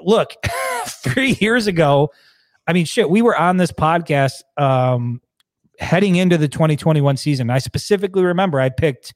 look, 0.00 0.34
three 0.86 1.36
years 1.40 1.66
ago, 1.66 2.10
I 2.66 2.72
mean, 2.72 2.84
shit, 2.84 3.08
we 3.08 3.22
were 3.22 3.36
on 3.36 3.56
this 3.56 3.72
podcast 3.72 4.42
um, 4.56 5.20
heading 5.78 6.16
into 6.16 6.38
the 6.38 6.48
2021 6.48 7.16
season. 7.16 7.50
I 7.50 7.58
specifically 7.58 8.24
remember 8.24 8.60
I 8.60 8.68
picked 8.68 9.14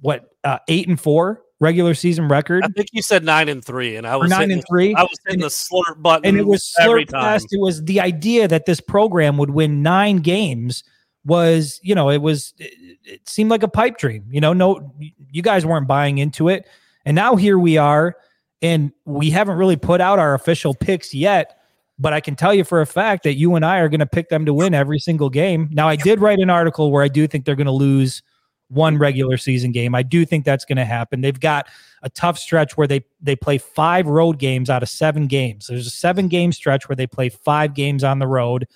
what 0.00 0.30
uh, 0.44 0.58
eight 0.68 0.88
and 0.88 1.00
four 1.00 1.42
regular 1.60 1.94
season 1.94 2.28
record. 2.28 2.64
I 2.64 2.68
think 2.68 2.88
you 2.92 3.02
said 3.02 3.24
nine 3.24 3.48
and 3.48 3.64
three, 3.64 3.96
and 3.96 4.06
I 4.06 4.16
was 4.16 4.30
nine 4.30 4.50
and 4.50 4.64
three. 4.68 4.94
I 4.94 5.02
was 5.02 5.18
in 5.28 5.40
the 5.40 5.46
slurp 5.46 6.00
button, 6.02 6.26
and 6.26 6.38
it 6.38 6.46
was 6.46 6.74
slurp 6.78 7.10
fast. 7.10 7.48
It 7.52 7.60
was 7.60 7.82
the 7.84 8.00
idea 8.00 8.48
that 8.48 8.66
this 8.66 8.80
program 8.80 9.36
would 9.38 9.50
win 9.50 9.82
nine 9.82 10.18
games 10.18 10.84
was, 11.24 11.80
you 11.82 11.94
know, 11.94 12.10
it 12.10 12.20
was 12.20 12.54
it, 12.58 12.98
it 13.04 13.28
seemed 13.28 13.50
like 13.50 13.62
a 13.62 13.68
pipe 13.68 13.98
dream. 13.98 14.24
You 14.30 14.40
know, 14.40 14.52
no, 14.52 14.94
you 15.30 15.42
guys 15.42 15.64
weren't 15.64 15.88
buying 15.88 16.18
into 16.18 16.48
it, 16.48 16.66
and 17.04 17.14
now 17.14 17.36
here 17.36 17.58
we 17.58 17.76
are, 17.78 18.16
and 18.62 18.92
we 19.04 19.30
haven't 19.30 19.56
really 19.56 19.76
put 19.76 20.00
out 20.00 20.18
our 20.18 20.34
official 20.34 20.74
picks 20.74 21.14
yet. 21.14 21.58
But 21.98 22.12
I 22.12 22.20
can 22.20 22.34
tell 22.34 22.52
you 22.52 22.64
for 22.64 22.80
a 22.80 22.86
fact 22.86 23.22
that 23.22 23.34
you 23.34 23.54
and 23.54 23.64
I 23.64 23.78
are 23.78 23.88
going 23.88 24.00
to 24.00 24.06
pick 24.06 24.28
them 24.28 24.44
to 24.46 24.54
win 24.54 24.74
every 24.74 24.98
single 24.98 25.30
game. 25.30 25.68
Now, 25.72 25.88
I 25.88 25.96
did 25.96 26.20
write 26.20 26.40
an 26.40 26.50
article 26.50 26.90
where 26.90 27.04
I 27.04 27.08
do 27.08 27.26
think 27.26 27.44
they're 27.44 27.54
going 27.54 27.66
to 27.66 27.72
lose 27.72 28.22
one 28.68 28.98
regular 28.98 29.36
season 29.36 29.72
game. 29.72 29.94
I 29.94 30.02
do 30.02 30.24
think 30.24 30.44
that's 30.44 30.64
going 30.64 30.76
to 30.76 30.84
happen. 30.84 31.20
They've 31.20 31.38
got 31.38 31.68
a 32.02 32.10
tough 32.10 32.38
stretch 32.38 32.76
where 32.76 32.86
they 32.86 33.04
they 33.20 33.36
play 33.36 33.58
five 33.58 34.06
road 34.06 34.38
games 34.38 34.68
out 34.68 34.82
of 34.82 34.88
seven 34.88 35.26
games. 35.26 35.66
There's 35.68 35.86
a 35.86 35.90
seven 35.90 36.28
game 36.28 36.52
stretch 36.52 36.88
where 36.88 36.96
they 36.96 37.06
play 37.06 37.28
five 37.28 37.74
games 37.74 38.02
on 38.02 38.18
the 38.18 38.26
road 38.26 38.66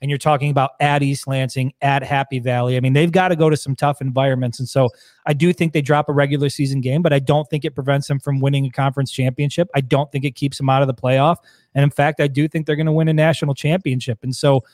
and 0.00 0.10
you're 0.10 0.18
talking 0.18 0.50
about 0.50 0.72
at 0.80 1.02
East 1.02 1.26
Lansing, 1.26 1.72
at 1.80 2.02
Happy 2.02 2.38
Valley. 2.38 2.76
I 2.76 2.80
mean, 2.80 2.92
they've 2.92 3.10
got 3.10 3.28
to 3.28 3.36
go 3.36 3.48
to 3.48 3.56
some 3.56 3.74
tough 3.74 4.00
environments. 4.00 4.58
And 4.58 4.68
so 4.68 4.90
I 5.26 5.32
do 5.32 5.52
think 5.52 5.72
they 5.72 5.80
drop 5.80 6.08
a 6.08 6.12
regular 6.12 6.48
season 6.48 6.80
game, 6.80 7.02
but 7.02 7.12
I 7.12 7.18
don't 7.18 7.48
think 7.48 7.64
it 7.64 7.74
prevents 7.74 8.08
them 8.08 8.20
from 8.20 8.40
winning 8.40 8.66
a 8.66 8.70
conference 8.70 9.10
championship. 9.10 9.68
I 9.74 9.80
don't 9.80 10.10
think 10.12 10.24
it 10.24 10.34
keeps 10.34 10.58
them 10.58 10.68
out 10.68 10.82
of 10.82 10.88
the 10.88 10.94
playoff. 10.94 11.36
And 11.74 11.82
in 11.82 11.90
fact, 11.90 12.20
I 12.20 12.26
do 12.26 12.46
think 12.46 12.66
they're 12.66 12.76
going 12.76 12.86
to 12.86 12.92
win 12.92 13.08
a 13.08 13.14
national 13.14 13.54
championship. 13.54 14.18
And 14.22 14.36
so 14.36 14.64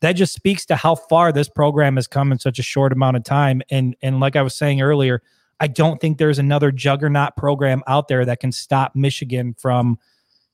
that 0.00 0.12
just 0.12 0.32
speaks 0.32 0.64
to 0.66 0.76
how 0.76 0.94
far 0.94 1.32
this 1.32 1.48
program 1.48 1.96
has 1.96 2.06
come 2.06 2.32
in 2.32 2.38
such 2.38 2.58
a 2.58 2.62
short 2.62 2.92
amount 2.92 3.16
of 3.16 3.24
time. 3.24 3.62
And 3.70 3.94
and 4.02 4.20
like 4.20 4.36
I 4.36 4.42
was 4.42 4.54
saying 4.54 4.80
earlier, 4.80 5.22
I 5.60 5.68
don't 5.68 6.00
think 6.00 6.18
there's 6.18 6.38
another 6.38 6.72
juggernaut 6.72 7.36
program 7.36 7.82
out 7.86 8.08
there 8.08 8.24
that 8.24 8.40
can 8.40 8.52
stop 8.52 8.96
Michigan 8.96 9.54
from– 9.58 9.98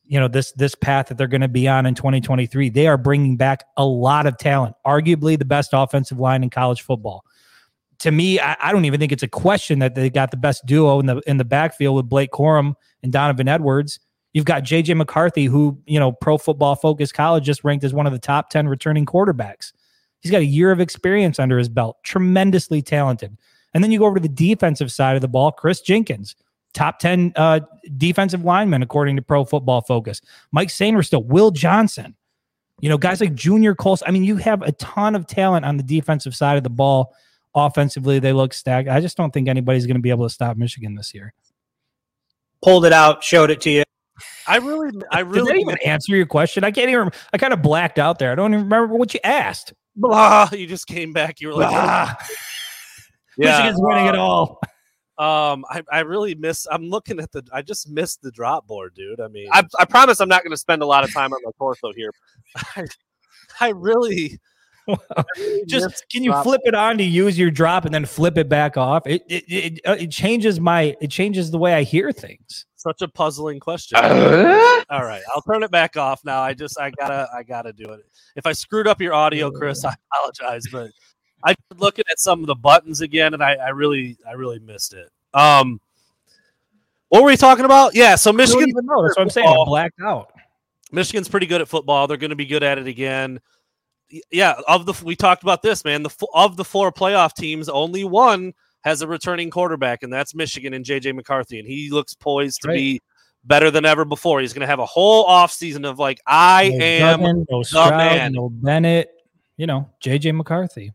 you 0.08 0.18
know 0.18 0.26
this 0.26 0.52
this 0.52 0.74
path 0.74 1.08
that 1.08 1.18
they're 1.18 1.28
going 1.28 1.42
to 1.42 1.48
be 1.48 1.68
on 1.68 1.86
in 1.86 1.94
2023 1.94 2.70
they 2.70 2.86
are 2.86 2.96
bringing 2.96 3.36
back 3.36 3.64
a 3.76 3.84
lot 3.84 4.26
of 4.26 4.36
talent 4.38 4.74
arguably 4.86 5.38
the 5.38 5.44
best 5.44 5.70
offensive 5.72 6.18
line 6.18 6.42
in 6.42 6.50
college 6.50 6.82
football. 6.82 7.24
To 8.00 8.10
me 8.10 8.40
I, 8.40 8.56
I, 8.60 8.72
don't 8.72 8.84
even 8.84 9.00
think 9.00 9.12
it's 9.12 9.22
a 9.22 9.28
question 9.28 9.80
that 9.80 9.94
they 9.94 10.08
got 10.08 10.30
the 10.30 10.36
best 10.36 10.64
duo 10.66 10.98
in 11.00 11.06
the 11.06 11.20
in 11.26 11.36
the 11.36 11.44
backfield 11.44 11.96
with 11.96 12.08
blake 12.08 12.30
corum 12.30 12.74
and 13.02 13.12
donovan 13.12 13.48
edwards. 13.48 14.00
You've 14.32 14.44
got 14.44 14.64
jj 14.64 14.96
mccarthy 14.96 15.44
who 15.44 15.78
you 15.86 16.00
know 16.00 16.12
pro 16.12 16.38
football 16.38 16.74
focus 16.74 17.12
college 17.12 17.44
just 17.44 17.62
ranked 17.62 17.84
as 17.84 17.92
one 17.92 18.06
of 18.06 18.12
the 18.12 18.18
top 18.18 18.50
10 18.50 18.66
returning 18.66 19.04
quarterbacks. 19.04 19.72
He's 20.20 20.32
got 20.32 20.40
a 20.40 20.46
year 20.46 20.72
of 20.72 20.80
experience 20.80 21.38
under 21.38 21.58
his 21.58 21.68
belt 21.68 21.98
tremendously 22.02 22.82
talented. 22.82 23.36
And 23.74 23.84
then 23.84 23.92
you 23.92 24.00
go 24.00 24.06
over 24.06 24.16
to 24.16 24.22
the 24.22 24.28
defensive 24.28 24.90
side 24.90 25.16
of 25.16 25.22
the 25.22 25.28
ball 25.28 25.52
kris 25.52 25.80
jenkins 25.80 26.34
top 26.78 27.00
10 27.00 27.32
uh, 27.34 27.60
defensive 27.96 28.44
linemen, 28.44 28.82
according 28.82 29.16
to 29.16 29.22
Pro 29.22 29.44
Football 29.44 29.80
Focus. 29.82 30.20
Mike 30.52 30.68
Sainristil, 30.68 31.24
Will 31.26 31.50
Johnson, 31.50 32.14
you 32.80 32.88
know, 32.88 32.96
guys 32.96 33.20
like 33.20 33.34
Junior 33.34 33.74
Colson. 33.74 34.06
I 34.06 34.12
mean, 34.12 34.22
you 34.22 34.36
have 34.36 34.62
a 34.62 34.72
ton 34.72 35.16
of 35.16 35.26
talent 35.26 35.64
on 35.64 35.76
the 35.76 35.82
defensive 35.82 36.34
side 36.36 36.56
of 36.56 36.62
the 36.62 36.70
ball. 36.70 37.14
Offensively, 37.54 38.20
they 38.20 38.32
look 38.32 38.54
stacked. 38.54 38.88
I 38.88 39.00
just 39.00 39.16
don't 39.16 39.32
think 39.32 39.48
anybody's 39.48 39.86
going 39.86 39.96
to 39.96 40.02
be 40.02 40.10
able 40.10 40.26
to 40.26 40.32
stop 40.32 40.56
Michigan 40.56 40.94
this 40.94 41.12
year. 41.12 41.34
Pulled 42.62 42.86
it 42.86 42.92
out, 42.92 43.24
showed 43.24 43.50
it 43.50 43.60
to 43.62 43.70
you. 43.70 43.82
I 44.46 44.58
really, 44.58 44.92
I 45.10 45.20
really 45.20 45.54
Did 45.54 45.60
even 45.62 45.78
answer 45.84 46.14
your 46.14 46.26
question. 46.26 46.62
I 46.62 46.70
can't 46.70 46.90
even. 46.90 47.10
I 47.32 47.38
kind 47.38 47.52
of 47.52 47.62
blacked 47.62 47.98
out 47.98 48.18
there. 48.18 48.30
I 48.30 48.34
don't 48.36 48.52
even 48.52 48.64
remember 48.64 48.94
what 48.94 49.12
you 49.14 49.20
asked. 49.24 49.72
Blah. 49.96 50.50
You 50.52 50.66
just 50.66 50.86
came 50.86 51.12
back. 51.12 51.40
You 51.40 51.48
were 51.48 51.54
like, 51.54 51.70
Blah. 51.70 52.14
yeah, 53.36 53.58
Michigan's 53.58 53.80
winning 53.80 54.06
it 54.06 54.16
all. 54.16 54.60
Um, 55.18 55.64
I, 55.68 55.82
I 55.90 56.00
really 56.00 56.36
miss. 56.36 56.68
I'm 56.70 56.88
looking 56.88 57.18
at 57.18 57.32
the. 57.32 57.44
I 57.52 57.60
just 57.62 57.90
missed 57.90 58.22
the 58.22 58.30
drop 58.30 58.68
board, 58.68 58.94
dude. 58.94 59.20
I 59.20 59.26
mean, 59.26 59.48
I, 59.50 59.64
I 59.78 59.84
promise 59.84 60.20
I'm 60.20 60.28
not 60.28 60.44
going 60.44 60.52
to 60.52 60.56
spend 60.58 60.80
a 60.80 60.86
lot 60.86 61.02
of 61.02 61.12
time 61.12 61.32
on 61.32 61.40
my 61.44 61.50
torso 61.58 61.92
here. 61.92 62.12
I, 62.76 62.84
I 63.60 63.68
really. 63.70 64.38
just 65.66 66.08
can 66.08 66.24
you 66.24 66.32
flip 66.42 66.62
it 66.64 66.74
on 66.74 66.96
to 66.96 67.04
use 67.04 67.38
your 67.38 67.50
drop 67.50 67.84
and 67.84 67.92
then 67.92 68.06
flip 68.06 68.38
it 68.38 68.48
back 68.48 68.78
off? 68.78 69.06
It 69.06 69.22
it, 69.28 69.44
it 69.46 69.80
uh, 69.84 69.96
it 69.98 70.10
changes 70.10 70.60
my 70.60 70.96
it 71.00 71.10
changes 71.10 71.50
the 71.50 71.58
way 71.58 71.74
I 71.74 71.82
hear 71.82 72.10
things. 72.10 72.64
Such 72.76 73.02
a 73.02 73.08
puzzling 73.08 73.60
question. 73.60 73.98
Uh? 74.00 74.82
All 74.90 75.04
right, 75.04 75.20
I'll 75.34 75.42
turn 75.42 75.62
it 75.62 75.70
back 75.70 75.98
off 75.98 76.24
now. 76.24 76.40
I 76.40 76.54
just 76.54 76.80
I 76.80 76.90
gotta 76.92 77.28
I 77.36 77.42
gotta 77.42 77.72
do 77.72 77.84
it. 77.92 78.00
If 78.36 78.46
I 78.46 78.52
screwed 78.52 78.86
up 78.86 79.00
your 79.00 79.12
audio, 79.12 79.50
Chris, 79.50 79.84
I 79.84 79.94
apologize, 80.10 80.64
but 80.72 80.90
I 81.44 81.50
am 81.50 81.78
looking 81.78 82.04
at 82.10 82.18
some 82.18 82.40
of 82.40 82.46
the 82.46 82.54
buttons 82.54 83.00
again, 83.00 83.34
and 83.34 83.42
I, 83.42 83.54
I 83.54 83.68
really, 83.68 84.16
I 84.28 84.32
really 84.32 84.58
missed 84.58 84.94
it. 84.94 85.08
Um, 85.34 85.80
what 87.08 87.22
were 87.22 87.28
we 87.28 87.36
talking 87.36 87.64
about? 87.64 87.94
Yeah, 87.94 88.16
so 88.16 88.32
Michigan. 88.32 88.70
That's 88.74 88.86
what 88.86 89.18
I'm 89.18 89.30
saying. 89.30 89.48
I'm 89.48 89.64
blacked 89.66 90.00
out. 90.04 90.32
Michigan's 90.92 91.28
pretty 91.28 91.46
good 91.46 91.60
at 91.60 91.68
football. 91.68 92.06
They're 92.06 92.16
going 92.16 92.30
to 92.30 92.36
be 92.36 92.46
good 92.46 92.62
at 92.62 92.78
it 92.78 92.86
again. 92.86 93.40
Yeah, 94.30 94.54
of 94.66 94.86
the 94.86 94.94
we 95.04 95.16
talked 95.16 95.42
about 95.42 95.62
this, 95.62 95.84
man. 95.84 96.02
The 96.02 96.10
of 96.34 96.56
the 96.56 96.64
four 96.64 96.90
playoff 96.90 97.34
teams, 97.34 97.68
only 97.68 98.04
one 98.04 98.54
has 98.82 99.02
a 99.02 99.06
returning 99.06 99.50
quarterback, 99.50 100.02
and 100.02 100.12
that's 100.12 100.34
Michigan 100.34 100.72
and 100.72 100.84
JJ 100.84 101.14
McCarthy, 101.14 101.58
and 101.58 101.68
he 101.68 101.90
looks 101.90 102.14
poised 102.14 102.62
to 102.62 102.68
be 102.68 103.00
better 103.44 103.70
than 103.70 103.84
ever 103.84 104.04
before. 104.04 104.40
He's 104.40 104.52
going 104.52 104.62
to 104.62 104.66
have 104.66 104.78
a 104.78 104.86
whole 104.86 105.26
offseason 105.26 105.88
of 105.88 105.98
like, 105.98 106.20
I 106.26 106.70
no 106.70 106.84
am 106.84 107.20
Duggan, 107.20 107.46
no 107.50 107.62
Stroud, 107.62 107.96
man. 107.96 108.32
no 108.32 108.48
Bennett, 108.48 109.10
you 109.56 109.66
know, 109.66 109.90
JJ 110.02 110.34
McCarthy. 110.36 110.92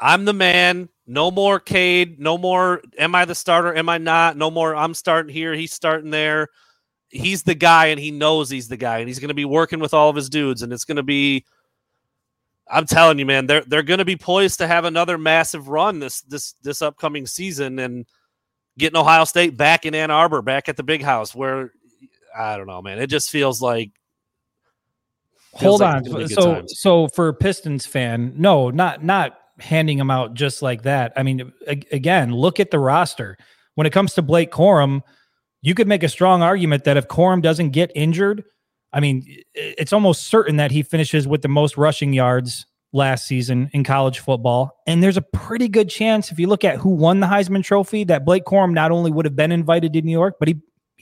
I'm 0.00 0.24
the 0.24 0.32
man. 0.32 0.88
No 1.06 1.30
more 1.30 1.60
Cade. 1.60 2.18
No 2.18 2.36
more. 2.36 2.82
Am 2.98 3.14
I 3.14 3.24
the 3.24 3.34
starter? 3.34 3.74
Am 3.74 3.88
I 3.88 3.98
not? 3.98 4.36
No 4.36 4.50
more. 4.50 4.74
I'm 4.74 4.94
starting 4.94 5.32
here. 5.32 5.54
He's 5.54 5.72
starting 5.72 6.10
there. 6.10 6.48
He's 7.08 7.44
the 7.44 7.54
guy, 7.54 7.86
and 7.86 8.00
he 8.00 8.10
knows 8.10 8.50
he's 8.50 8.68
the 8.68 8.76
guy, 8.76 8.98
and 8.98 9.08
he's 9.08 9.20
going 9.20 9.28
to 9.28 9.34
be 9.34 9.44
working 9.44 9.78
with 9.78 9.94
all 9.94 10.10
of 10.10 10.16
his 10.16 10.28
dudes, 10.28 10.62
and 10.62 10.72
it's 10.72 10.84
going 10.84 10.96
to 10.96 11.02
be. 11.02 11.44
I'm 12.68 12.84
telling 12.84 13.18
you, 13.20 13.26
man, 13.26 13.46
they're 13.46 13.62
they're 13.62 13.84
going 13.84 13.98
to 13.98 14.04
be 14.04 14.16
poised 14.16 14.58
to 14.58 14.66
have 14.66 14.84
another 14.84 15.16
massive 15.16 15.68
run 15.68 16.00
this 16.00 16.22
this 16.22 16.54
this 16.62 16.82
upcoming 16.82 17.26
season, 17.26 17.78
and 17.78 18.06
getting 18.76 18.98
Ohio 18.98 19.24
State 19.24 19.56
back 19.56 19.86
in 19.86 19.94
Ann 19.94 20.10
Arbor, 20.10 20.42
back 20.42 20.68
at 20.68 20.76
the 20.76 20.82
big 20.82 21.02
house, 21.02 21.34
where 21.34 21.72
I 22.36 22.56
don't 22.56 22.66
know, 22.66 22.82
man, 22.82 22.98
it 22.98 23.06
just 23.06 23.30
feels 23.30 23.62
like. 23.62 23.90
Feels 25.58 25.80
Hold 25.80 25.80
like 25.80 26.12
on, 26.12 26.28
so 26.28 26.62
so 26.66 27.08
for 27.08 27.32
Pistons 27.32 27.86
fan, 27.86 28.34
no, 28.36 28.68
not 28.68 29.02
not 29.02 29.38
handing 29.58 29.98
him 29.98 30.10
out 30.10 30.34
just 30.34 30.62
like 30.62 30.82
that. 30.82 31.12
I 31.16 31.22
mean, 31.22 31.52
again, 31.66 32.32
look 32.32 32.60
at 32.60 32.70
the 32.70 32.78
roster. 32.78 33.36
When 33.74 33.86
it 33.86 33.92
comes 33.92 34.14
to 34.14 34.22
Blake 34.22 34.50
Corum, 34.50 35.02
you 35.62 35.74
could 35.74 35.88
make 35.88 36.02
a 36.02 36.08
strong 36.08 36.42
argument 36.42 36.84
that 36.84 36.96
if 36.96 37.08
Corum 37.08 37.42
doesn't 37.42 37.70
get 37.70 37.90
injured, 37.94 38.44
I 38.92 39.00
mean, 39.00 39.24
it's 39.54 39.92
almost 39.92 40.26
certain 40.28 40.56
that 40.56 40.70
he 40.70 40.82
finishes 40.82 41.26
with 41.26 41.42
the 41.42 41.48
most 41.48 41.76
rushing 41.76 42.12
yards 42.12 42.66
last 42.92 43.26
season 43.26 43.68
in 43.72 43.84
college 43.84 44.20
football. 44.20 44.80
And 44.86 45.02
there's 45.02 45.16
a 45.16 45.22
pretty 45.22 45.68
good 45.68 45.90
chance, 45.90 46.30
if 46.30 46.38
you 46.38 46.46
look 46.46 46.64
at 46.64 46.78
who 46.78 46.90
won 46.90 47.20
the 47.20 47.26
Heisman 47.26 47.64
Trophy, 47.64 48.04
that 48.04 48.24
Blake 48.24 48.44
Corum 48.44 48.72
not 48.72 48.90
only 48.90 49.10
would 49.10 49.24
have 49.24 49.36
been 49.36 49.52
invited 49.52 49.92
to 49.92 50.02
New 50.02 50.12
York, 50.12 50.36
but 50.38 50.48
he 50.48 50.56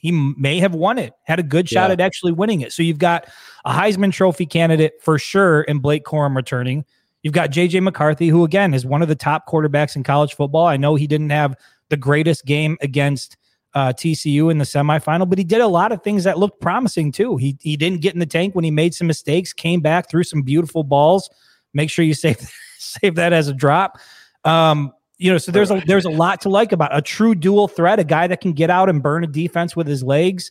he 0.04 0.12
may 0.12 0.58
have 0.58 0.74
won 0.74 0.98
it, 0.98 1.14
had 1.22 1.38
a 1.38 1.42
good 1.42 1.66
shot 1.66 1.88
yeah. 1.88 1.94
at 1.94 2.00
actually 2.00 2.32
winning 2.32 2.60
it. 2.60 2.74
So 2.74 2.82
you've 2.82 2.98
got 2.98 3.26
a 3.64 3.72
Heisman 3.72 4.12
Trophy 4.12 4.44
candidate 4.44 4.92
for 5.00 5.18
sure 5.18 5.62
in 5.62 5.78
Blake 5.78 6.04
Corum 6.04 6.36
returning. 6.36 6.84
You've 7.24 7.32
got 7.32 7.50
JJ 7.50 7.82
McCarthy, 7.82 8.28
who 8.28 8.44
again 8.44 8.74
is 8.74 8.84
one 8.84 9.00
of 9.00 9.08
the 9.08 9.14
top 9.14 9.48
quarterbacks 9.48 9.96
in 9.96 10.02
college 10.02 10.34
football. 10.34 10.66
I 10.66 10.76
know 10.76 10.94
he 10.94 11.06
didn't 11.06 11.30
have 11.30 11.56
the 11.88 11.96
greatest 11.96 12.44
game 12.44 12.76
against 12.82 13.38
uh, 13.72 13.94
TCU 13.94 14.50
in 14.50 14.58
the 14.58 14.64
semifinal, 14.64 15.28
but 15.28 15.38
he 15.38 15.44
did 15.44 15.62
a 15.62 15.66
lot 15.66 15.90
of 15.90 16.02
things 16.02 16.24
that 16.24 16.38
looked 16.38 16.60
promising 16.60 17.10
too. 17.10 17.38
He 17.38 17.56
he 17.60 17.78
didn't 17.78 18.02
get 18.02 18.12
in 18.12 18.20
the 18.20 18.26
tank 18.26 18.54
when 18.54 18.62
he 18.62 18.70
made 18.70 18.94
some 18.94 19.06
mistakes, 19.06 19.54
came 19.54 19.80
back, 19.80 20.10
threw 20.10 20.22
some 20.22 20.42
beautiful 20.42 20.84
balls. 20.84 21.30
Make 21.72 21.88
sure 21.88 22.04
you 22.04 22.14
save 22.14 22.38
save 22.78 23.14
that 23.14 23.32
as 23.32 23.48
a 23.48 23.54
drop. 23.54 23.98
Um, 24.44 24.92
you 25.16 25.32
know, 25.32 25.38
so 25.38 25.50
there's 25.50 25.70
a 25.70 25.82
there's 25.86 26.04
a 26.04 26.10
lot 26.10 26.42
to 26.42 26.50
like 26.50 26.72
about 26.72 26.94
a 26.94 27.00
true 27.00 27.34
dual 27.34 27.68
threat, 27.68 27.98
a 27.98 28.04
guy 28.04 28.26
that 28.26 28.42
can 28.42 28.52
get 28.52 28.68
out 28.68 28.90
and 28.90 29.02
burn 29.02 29.24
a 29.24 29.28
defense 29.28 29.74
with 29.74 29.86
his 29.86 30.02
legs. 30.02 30.50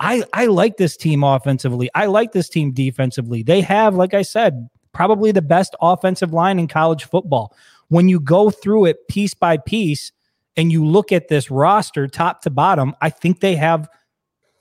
I 0.00 0.24
I 0.32 0.46
like 0.46 0.76
this 0.76 0.96
team 0.96 1.22
offensively. 1.22 1.88
I 1.94 2.06
like 2.06 2.32
this 2.32 2.48
team 2.48 2.72
defensively. 2.72 3.44
They 3.44 3.60
have, 3.60 3.94
like 3.94 4.12
I 4.12 4.22
said, 4.22 4.68
probably 4.92 5.32
the 5.32 5.42
best 5.42 5.74
offensive 5.80 6.32
line 6.32 6.58
in 6.58 6.68
college 6.68 7.04
football. 7.04 7.54
When 7.88 8.08
you 8.08 8.20
go 8.20 8.50
through 8.50 8.86
it 8.86 9.08
piece 9.08 9.34
by 9.34 9.56
piece 9.56 10.12
and 10.56 10.70
you 10.70 10.84
look 10.84 11.12
at 11.12 11.28
this 11.28 11.50
roster 11.50 12.06
top 12.06 12.42
to 12.42 12.50
bottom, 12.50 12.94
I 13.00 13.10
think 13.10 13.40
they 13.40 13.56
have 13.56 13.88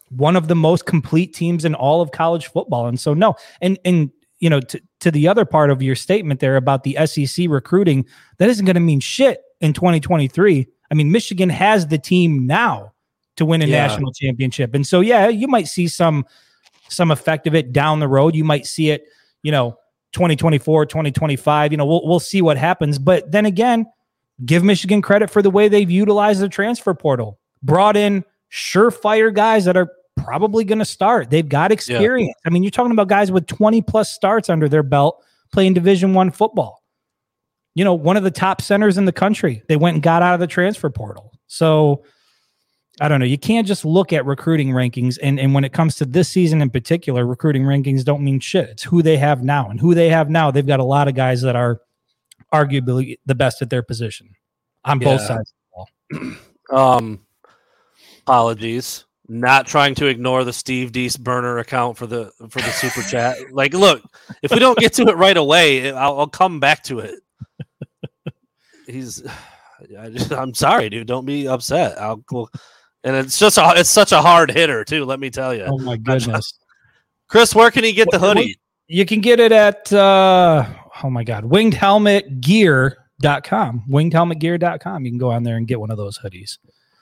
one 0.10 0.36
of 0.36 0.48
the 0.48 0.56
most 0.56 0.86
complete 0.86 1.34
teams 1.34 1.66
in 1.66 1.76
all 1.76 2.02
of 2.02 2.12
college 2.12 2.48
football. 2.48 2.88
And 2.88 3.00
so 3.00 3.14
no, 3.14 3.36
and 3.62 3.78
and 3.86 4.12
you 4.40 4.50
know, 4.50 4.62
to, 4.62 4.82
to 5.02 5.12
the 5.12 5.28
other 5.28 5.46
part 5.46 5.70
of 5.70 5.82
your 5.82 5.96
statement 5.96 6.40
there 6.40 6.56
about 6.56 6.84
the 6.84 6.98
SEC 7.06 7.48
recruiting, 7.50 8.06
that 8.38 8.50
isn't 8.50 8.66
going 8.66 8.76
to 8.76 8.80
mean 8.80 9.02
shit 9.02 9.42
in 9.60 9.74
2023. 9.74 10.66
I 10.90 10.94
mean, 10.94 11.12
Michigan 11.12 11.50
has 11.50 11.88
the 11.88 11.98
team 11.98 12.48
now 12.48 12.94
to 13.36 13.46
win 13.46 13.62
a 13.62 13.66
yeah. 13.66 13.88
national 13.88 14.14
championship. 14.14 14.74
And 14.74 14.88
so 14.88 15.02
yeah, 15.02 15.28
you 15.28 15.48
might 15.48 15.68
see 15.68 15.88
some 15.88 16.26
some 16.88 17.12
effect 17.12 17.46
of 17.46 17.54
it 17.54 17.72
down 17.72 18.00
the 18.00 18.08
road. 18.08 18.36
You 18.36 18.44
might 18.44 18.66
see 18.66 18.90
it, 18.90 19.06
you 19.44 19.52
know, 19.52 19.78
2024, 20.14 20.86
2025. 20.86 21.72
You 21.72 21.78
know, 21.78 21.86
we'll 21.86 22.06
we'll 22.06 22.20
see 22.20 22.42
what 22.42 22.58
happens. 22.58 23.00
But 23.00 23.32
then 23.32 23.46
again, 23.46 23.86
give 24.46 24.64
Michigan 24.64 25.02
credit 25.02 25.30
for 25.30 25.42
the 25.42 25.50
way 25.50 25.68
they've 25.68 25.90
utilized 25.90 26.42
the 26.42 26.50
transfer 26.50 26.94
portal. 26.94 27.40
Brought 27.62 27.98
in 27.98 28.24
surefire 28.52 29.34
guys 29.34 29.66
that 29.66 29.78
are 29.78 29.90
probably 30.18 30.64
going 30.64 30.80
to 30.80 30.86
start. 30.86 31.30
They've 31.30 31.48
got 31.48 31.72
experience. 31.72 32.34
Yeah. 32.44 32.50
I 32.50 32.54
mean, 32.54 32.64
you're 32.64 32.72
talking 32.72 32.92
about 32.92 33.08
guys 33.08 33.32
with 33.32 33.48
20 33.48 33.82
plus 33.84 34.12
starts 34.12 34.50
under 34.50 34.68
their 34.68 34.84
belt 34.84 35.24
playing 35.52 35.74
Division 35.74 36.14
1 36.14 36.32
football. 36.32 36.84
You 37.76 37.84
know, 37.84 37.94
one 37.94 38.18
of 38.18 38.24
the 38.24 38.32
top 38.32 38.62
centers 38.62 38.98
in 38.98 39.06
the 39.06 39.12
country. 39.12 39.64
They 39.68 39.76
went 39.76 39.96
and 39.96 40.04
got 40.04 40.22
out 40.22 40.34
of 40.34 40.40
the 40.40 40.48
transfer 40.48 40.90
portal. 40.90 41.32
So, 41.48 42.04
I 43.02 43.08
don't 43.08 43.20
know. 43.20 43.26
You 43.26 43.38
can't 43.38 43.68
just 43.68 43.86
look 43.86 44.12
at 44.12 44.26
recruiting 44.26 44.70
rankings. 44.70 45.18
And, 45.22 45.40
and 45.40 45.54
when 45.54 45.64
it 45.64 45.74
comes 45.74 45.96
to 45.98 46.06
this 46.06 46.30
season 46.30 46.62
in 46.62 46.70
particular, 46.70 47.26
recruiting 47.26 47.64
rankings 47.64 48.04
don't 48.04 48.24
mean 48.24 48.40
shit. 48.40 48.70
It's 48.70 48.84
who 48.84 49.02
they 49.02 49.18
have 49.18 49.44
now. 49.44 49.70
And 49.70 49.80
who 49.80 49.96
they 49.96 50.10
have 50.10 50.30
now, 50.30 50.52
they've 50.52 50.66
got 50.66 50.80
a 50.80 50.86
lot 50.86 51.08
of 51.08 51.16
guys 51.16 51.42
that 51.42 51.56
are 51.56 51.82
arguably 52.54 53.18
the 53.26 53.36
best 53.36 53.62
at 53.62 53.70
their 53.70 53.84
position 53.84 54.36
on 54.86 55.00
both 55.00 55.22
sides 55.22 55.54
Um, 56.72 57.22
apologies. 58.22 59.06
Not 59.28 59.66
trying 59.66 59.96
to 59.96 60.06
ignore 60.06 60.44
the 60.44 60.54
Steve 60.54 60.92
Dees 60.92 61.18
burner 61.18 61.58
account 61.60 61.98
for 61.98 62.06
the 62.06 62.32
for 62.50 62.62
the 62.62 62.72
super 62.72 63.02
chat. 63.10 63.38
Like, 63.52 63.74
look, 63.74 64.04
if 64.44 64.52
we 64.52 64.60
don't 64.60 64.78
get 64.78 64.94
to 64.94 65.08
it 65.08 65.18
right 65.18 65.38
away, 65.38 65.92
I'll, 65.92 66.20
I'll 66.20 66.28
come 66.28 66.60
back 66.60 66.84
to 66.86 67.00
it. 67.00 67.16
He's, 68.88 69.24
I 70.00 70.10
just, 70.10 70.32
I'm 70.32 70.54
sorry, 70.54 70.90
dude. 70.90 71.08
Don't 71.08 71.26
be 71.26 71.48
upset. 71.48 72.00
I'll. 72.00 72.24
We'll, 72.32 72.50
and 73.04 73.16
it's 73.16 73.40
just 73.40 73.58
a, 73.58 73.74
it's 73.76 73.90
such 73.90 74.12
a 74.12 74.22
hard 74.22 74.52
hitter 74.52 74.84
too. 74.84 75.06
Let 75.06 75.20
me 75.20 75.30
tell 75.30 75.54
you. 75.54 75.64
Oh 75.64 75.78
my 75.78 75.98
goodness, 75.98 76.54
Chris, 77.28 77.56
where 77.56 77.72
can 77.72 77.84
he 77.84 77.94
get 77.94 78.10
the 78.12 78.20
hoodie? 78.20 78.60
You 78.88 79.06
can 79.06 79.22
get 79.22 79.40
it 79.40 79.52
at 79.52 79.92
uh, 79.94 80.66
oh 81.04 81.10
my 81.10 81.24
god, 81.24 81.46
wingedhelmetgear.com. 81.46 83.84
Wingedhelmetgear.com. 83.90 85.06
You 85.06 85.12
can 85.12 85.20
go 85.20 85.32
on 85.32 85.44
there 85.44 85.58
and 85.58 85.68
get 85.68 85.80
one 85.80 85.92
of 85.92 85.98
those 85.98 86.18
hoodies. 86.18 86.58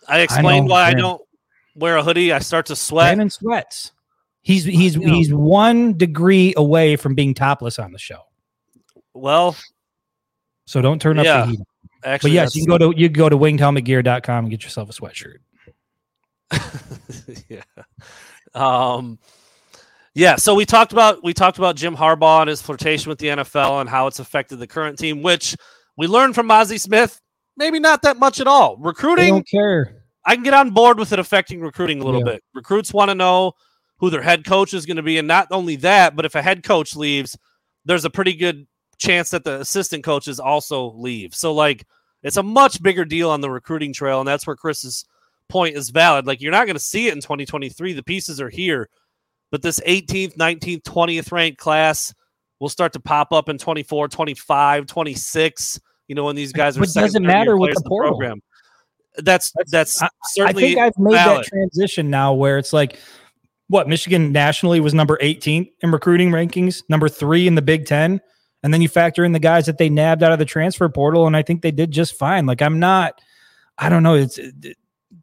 I 0.08 0.20
explained 0.20 0.70
I 0.70 0.72
why 0.72 0.92
Brandon. 0.92 1.06
I 1.06 1.08
don't 1.08 1.22
wear 1.76 1.98
a 1.98 2.04
hoodie. 2.04 2.34
I 2.34 2.40
start 2.40 2.66
to 2.68 2.76
sweat. 2.76 3.08
Brandon 3.08 3.30
sweats. 3.30 3.92
He's 4.42 4.64
he's 4.64 4.96
you 4.96 5.06
know. 5.06 5.14
he's 5.14 5.34
one 5.34 5.98
degree 5.98 6.54
away 6.56 6.96
from 6.96 7.16
being 7.16 7.34
topless 7.34 7.80
on 7.80 7.92
the 7.92 8.00
show. 8.00 8.22
Well, 9.14 9.58
so 10.66 10.82
don't 10.82 11.02
turn 11.02 11.20
up 11.20 11.26
yeah, 11.26 11.42
the 11.42 11.48
heat. 11.52 11.60
Actually, 12.04 12.30
but 12.30 12.34
yes, 12.34 12.56
you 12.56 12.66
can 12.66 12.70
go 12.70 12.78
to 12.78 12.94
you 12.98 13.10
can 13.10 13.18
go 13.18 13.30
to 13.30 13.38
wingedhelmetgear.com 13.38 14.46
and 14.46 14.50
get 14.50 14.64
yourself 14.64 14.90
a 14.90 14.94
sweatshirt. 14.94 15.40
yeah. 17.50 17.62
Um, 18.54 19.20
yeah. 20.14 20.36
So 20.36 20.56
we 20.56 20.66
talked 20.66 20.94
about 20.94 21.24
we 21.24 21.34
talked 21.34 21.58
about 21.58 21.76
Jim 21.76 21.96
Harbaugh 21.96 22.42
and 22.42 22.50
his 22.50 22.62
flirtation 22.62 23.10
with 23.10 23.20
the 23.20 23.28
NFL 23.28 23.82
and 23.82 23.90
how 23.90 24.08
it's 24.08 24.20
affected 24.20 24.58
the 24.58 24.68
current 24.68 24.98
team, 24.98 25.22
which 25.22 25.56
we 25.98 26.08
learned 26.08 26.36
from 26.36 26.50
Ozzie 26.50 26.78
Smith. 26.78 27.20
Maybe 27.56 27.80
not 27.80 28.04
that 28.04 28.18
much 28.18 28.40
at 28.40 28.48
all. 28.48 28.78
Recruiting. 28.78 29.26
They 29.26 29.32
don't 29.32 29.50
care. 29.50 30.04
I 30.26 30.36
can 30.36 30.44
get 30.44 30.54
on 30.54 30.72
board 30.72 31.00
with 31.00 31.14
it 31.14 31.20
affecting 31.20 31.62
recruiting 31.62 32.02
a 32.02 32.06
little 32.06 32.20
yeah. 32.20 32.34
bit. 32.34 32.44
Recruits 32.54 32.94
want 32.94 33.10
to 33.10 33.16
know 33.16 33.54
who 34.00 34.10
their 34.10 34.22
head 34.22 34.46
coach 34.46 34.74
is 34.74 34.86
going 34.86 34.98
to 34.98 35.04
be, 35.04 35.18
and 35.18 35.28
not 35.28 35.48
only 35.52 35.78
that, 35.78 36.16
but 36.16 36.26
if 36.26 36.36
a 36.36 36.42
head 36.42 36.64
coach 36.64 36.96
leaves, 36.96 37.38
there's 37.86 38.06
a 38.06 38.10
pretty 38.10 38.34
good 38.34 38.68
chance 39.00 39.30
that 39.30 39.44
the 39.44 39.60
assistant 39.60 40.04
coaches 40.04 40.40
also 40.40 40.92
leave. 40.94 41.34
So 41.34 41.54
like, 41.54 41.86
it's 42.24 42.38
a 42.38 42.44
much 42.44 42.82
bigger 42.84 43.06
deal 43.06 43.30
on 43.30 43.42
the 43.42 43.50
recruiting 43.50 43.94
trail, 43.94 44.20
and 44.20 44.28
that's 44.28 44.46
where 44.46 44.56
Chris's 44.56 45.06
point 45.50 45.76
is 45.76 45.90
valid. 45.90 46.28
Like 46.28 46.42
you're 46.42 46.52
not 46.52 46.66
going 46.66 46.76
to 46.76 46.84
see 46.84 47.08
it 47.08 47.14
in 47.14 47.22
2023. 47.22 47.94
The 47.94 48.04
pieces 48.04 48.42
are 48.42 48.50
here, 48.50 48.90
but 49.52 49.62
this 49.62 49.80
18th, 49.82 50.36
19th, 50.38 50.84
20th 50.84 51.32
ranked 51.32 51.60
class 51.60 52.14
will 52.60 52.70
start 52.70 52.94
to 52.94 53.00
pop 53.00 53.32
up 53.32 53.50
in 53.50 53.58
24, 53.58 54.08
25, 54.08 54.86
26. 54.86 55.80
You 56.08 56.16
know, 56.16 56.26
when 56.26 56.36
these 56.36 56.54
guys 56.54 56.78
are. 56.78 56.82
But 56.82 56.94
doesn't 56.94 57.26
matter 57.26 57.58
with 57.58 57.76
the 57.76 57.84
portal. 57.88 58.12
program. 58.12 58.42
That's 59.18 59.52
that's, 59.66 60.00
that's 60.00 60.04
certainly. 60.34 60.64
I 60.64 60.68
think 60.68 60.80
I've 60.80 60.98
made 60.98 61.14
valid. 61.14 61.46
that 61.46 61.50
transition 61.50 62.10
now, 62.10 62.34
where 62.34 62.58
it's 62.58 62.72
like, 62.72 62.98
what 63.68 63.90
Michigan 63.90 64.32
nationally 64.32 64.80
was 64.80 64.94
number 64.94 65.18
18 65.20 65.68
in 65.82 65.92
recruiting 65.92 66.30
rankings, 66.30 66.84
number 66.88 67.10
three 67.10 67.48
in 67.48 67.56
the 67.56 67.62
Big 67.62 67.86
Ten, 67.86 68.22
and 68.64 68.74
then 68.74 68.82
you 68.82 68.88
factor 68.88 69.26
in 69.26 69.34
the 69.34 69.40
guys 69.40 69.66
that 69.66 69.78
they 69.78 69.90
nabbed 69.90 70.24
out 70.24 70.32
of 70.32 70.40
the 70.40 70.46
transfer 70.46 70.88
portal, 70.88 71.28
and 71.28 71.36
I 71.36 71.42
think 71.42 71.62
they 71.62 71.72
did 71.72 71.92
just 71.92 72.18
fine. 72.18 72.46
Like 72.46 72.62
I'm 72.62 72.80
not. 72.80 73.20
I 73.78 73.90
don't 73.90 74.02
know. 74.02 74.16
It's 74.16 74.40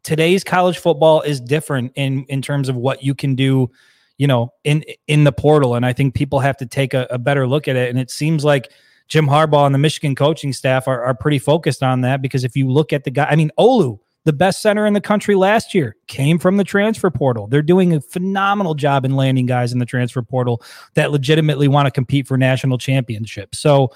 today's 0.05 0.43
college 0.43 0.77
football 0.77 1.21
is 1.21 1.41
different 1.41 1.91
in 1.95 2.23
in 2.29 2.41
terms 2.41 2.69
of 2.69 2.75
what 2.75 3.03
you 3.03 3.13
can 3.13 3.35
do 3.35 3.69
you 4.17 4.27
know 4.27 4.53
in 4.63 4.83
in 5.07 5.25
the 5.25 5.31
portal 5.31 5.75
and 5.75 5.85
i 5.85 5.91
think 5.91 6.13
people 6.13 6.39
have 6.39 6.55
to 6.55 6.65
take 6.65 6.93
a, 6.93 7.07
a, 7.09 7.17
better 7.17 7.47
look 7.47 7.67
at 7.67 7.75
it 7.75 7.89
and 7.89 7.99
it 7.99 8.09
seems 8.09 8.45
like 8.45 8.71
Jim 9.07 9.27
Harbaugh 9.27 9.65
and 9.67 9.75
the 9.75 9.79
Michigan 9.79 10.15
coaching 10.15 10.51
staff 10.51 10.87
are, 10.87 11.03
are 11.03 11.13
pretty 11.13 11.37
focused 11.37 11.83
on 11.83 12.01
that 12.01 12.23
because 12.23 12.43
if 12.43 12.55
you 12.55 12.67
look 12.67 12.91
at 12.91 13.03
the 13.03 13.11
guy, 13.11 13.27
I 13.29 13.35
mean, 13.35 13.51
Olu, 13.59 13.99
the 14.23 14.33
best 14.33 14.61
center 14.63 14.87
in 14.87 14.93
the 14.93 15.01
country 15.01 15.35
last 15.35 15.75
year, 15.75 15.95
came 16.07 16.39
from 16.39 16.57
the 16.57 16.63
transfer 16.63 17.11
portal. 17.11 17.45
They're 17.45 17.61
doing 17.61 17.93
a 17.93 18.01
phenomenal 18.01 18.73
job 18.73 19.05
in 19.05 19.15
landing 19.15 19.45
guys 19.45 19.71
in 19.71 19.77
the 19.77 19.85
transfer 19.85 20.23
portal 20.23 20.63
that 20.95 21.11
legitimately 21.11 21.67
want 21.67 21.85
to 21.85 21.91
compete 21.91 22.27
for 22.27 22.35
national 22.35 22.79
championships. 22.79 23.59
So 23.59 23.91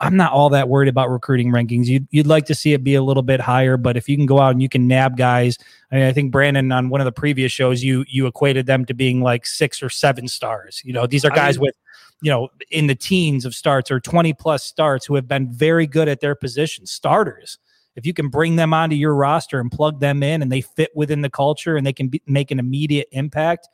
I'm 0.00 0.16
not 0.16 0.32
all 0.32 0.48
that 0.50 0.68
worried 0.68 0.88
about 0.88 1.10
recruiting 1.10 1.52
rankings. 1.52 1.86
You'd, 1.86 2.08
you'd 2.10 2.26
like 2.26 2.46
to 2.46 2.54
see 2.54 2.72
it 2.72 2.82
be 2.82 2.94
a 2.94 3.02
little 3.02 3.22
bit 3.22 3.38
higher, 3.38 3.76
but 3.76 3.98
if 3.98 4.08
you 4.08 4.16
can 4.16 4.24
go 4.24 4.38
out 4.38 4.52
and 4.52 4.62
you 4.62 4.68
can 4.68 4.88
nab 4.88 5.16
guys, 5.16 5.58
I, 5.92 5.96
mean, 5.96 6.04
I 6.04 6.12
think 6.12 6.32
Brandon 6.32 6.72
on 6.72 6.88
one 6.88 7.02
of 7.02 7.04
the 7.04 7.12
previous 7.12 7.52
shows, 7.52 7.84
you 7.84 8.04
you 8.08 8.26
equated 8.26 8.66
them 8.66 8.86
to 8.86 8.94
being 8.94 9.20
like 9.20 9.44
six 9.44 9.82
or 9.82 9.90
seven 9.90 10.26
stars. 10.26 10.80
You 10.84 10.94
know, 10.94 11.06
these 11.06 11.24
are 11.24 11.30
guys 11.30 11.56
I 11.56 11.60
mean, 11.60 11.60
with 11.60 11.74
you 12.22 12.30
know, 12.30 12.48
in 12.70 12.86
the 12.86 12.94
teens 12.94 13.44
of 13.44 13.54
starts 13.54 13.90
or 13.90 14.00
20 14.00 14.32
plus 14.34 14.64
starts 14.64 15.06
who 15.06 15.14
have 15.14 15.26
been 15.26 15.50
very 15.50 15.86
good 15.86 16.08
at 16.08 16.20
their 16.20 16.34
position, 16.34 16.86
starters. 16.86 17.58
If 17.96 18.06
you 18.06 18.14
can 18.14 18.28
bring 18.28 18.56
them 18.56 18.72
onto 18.72 18.94
your 18.94 19.14
roster 19.14 19.58
and 19.58 19.70
plug 19.70 20.00
them 20.00 20.22
in 20.22 20.42
and 20.42 20.52
they 20.52 20.60
fit 20.60 20.90
within 20.94 21.22
the 21.22 21.30
culture 21.30 21.76
and 21.76 21.86
they 21.86 21.92
can 21.92 22.08
be, 22.08 22.22
make 22.26 22.50
an 22.50 22.58
immediate 22.58 23.08
impact, 23.12 23.68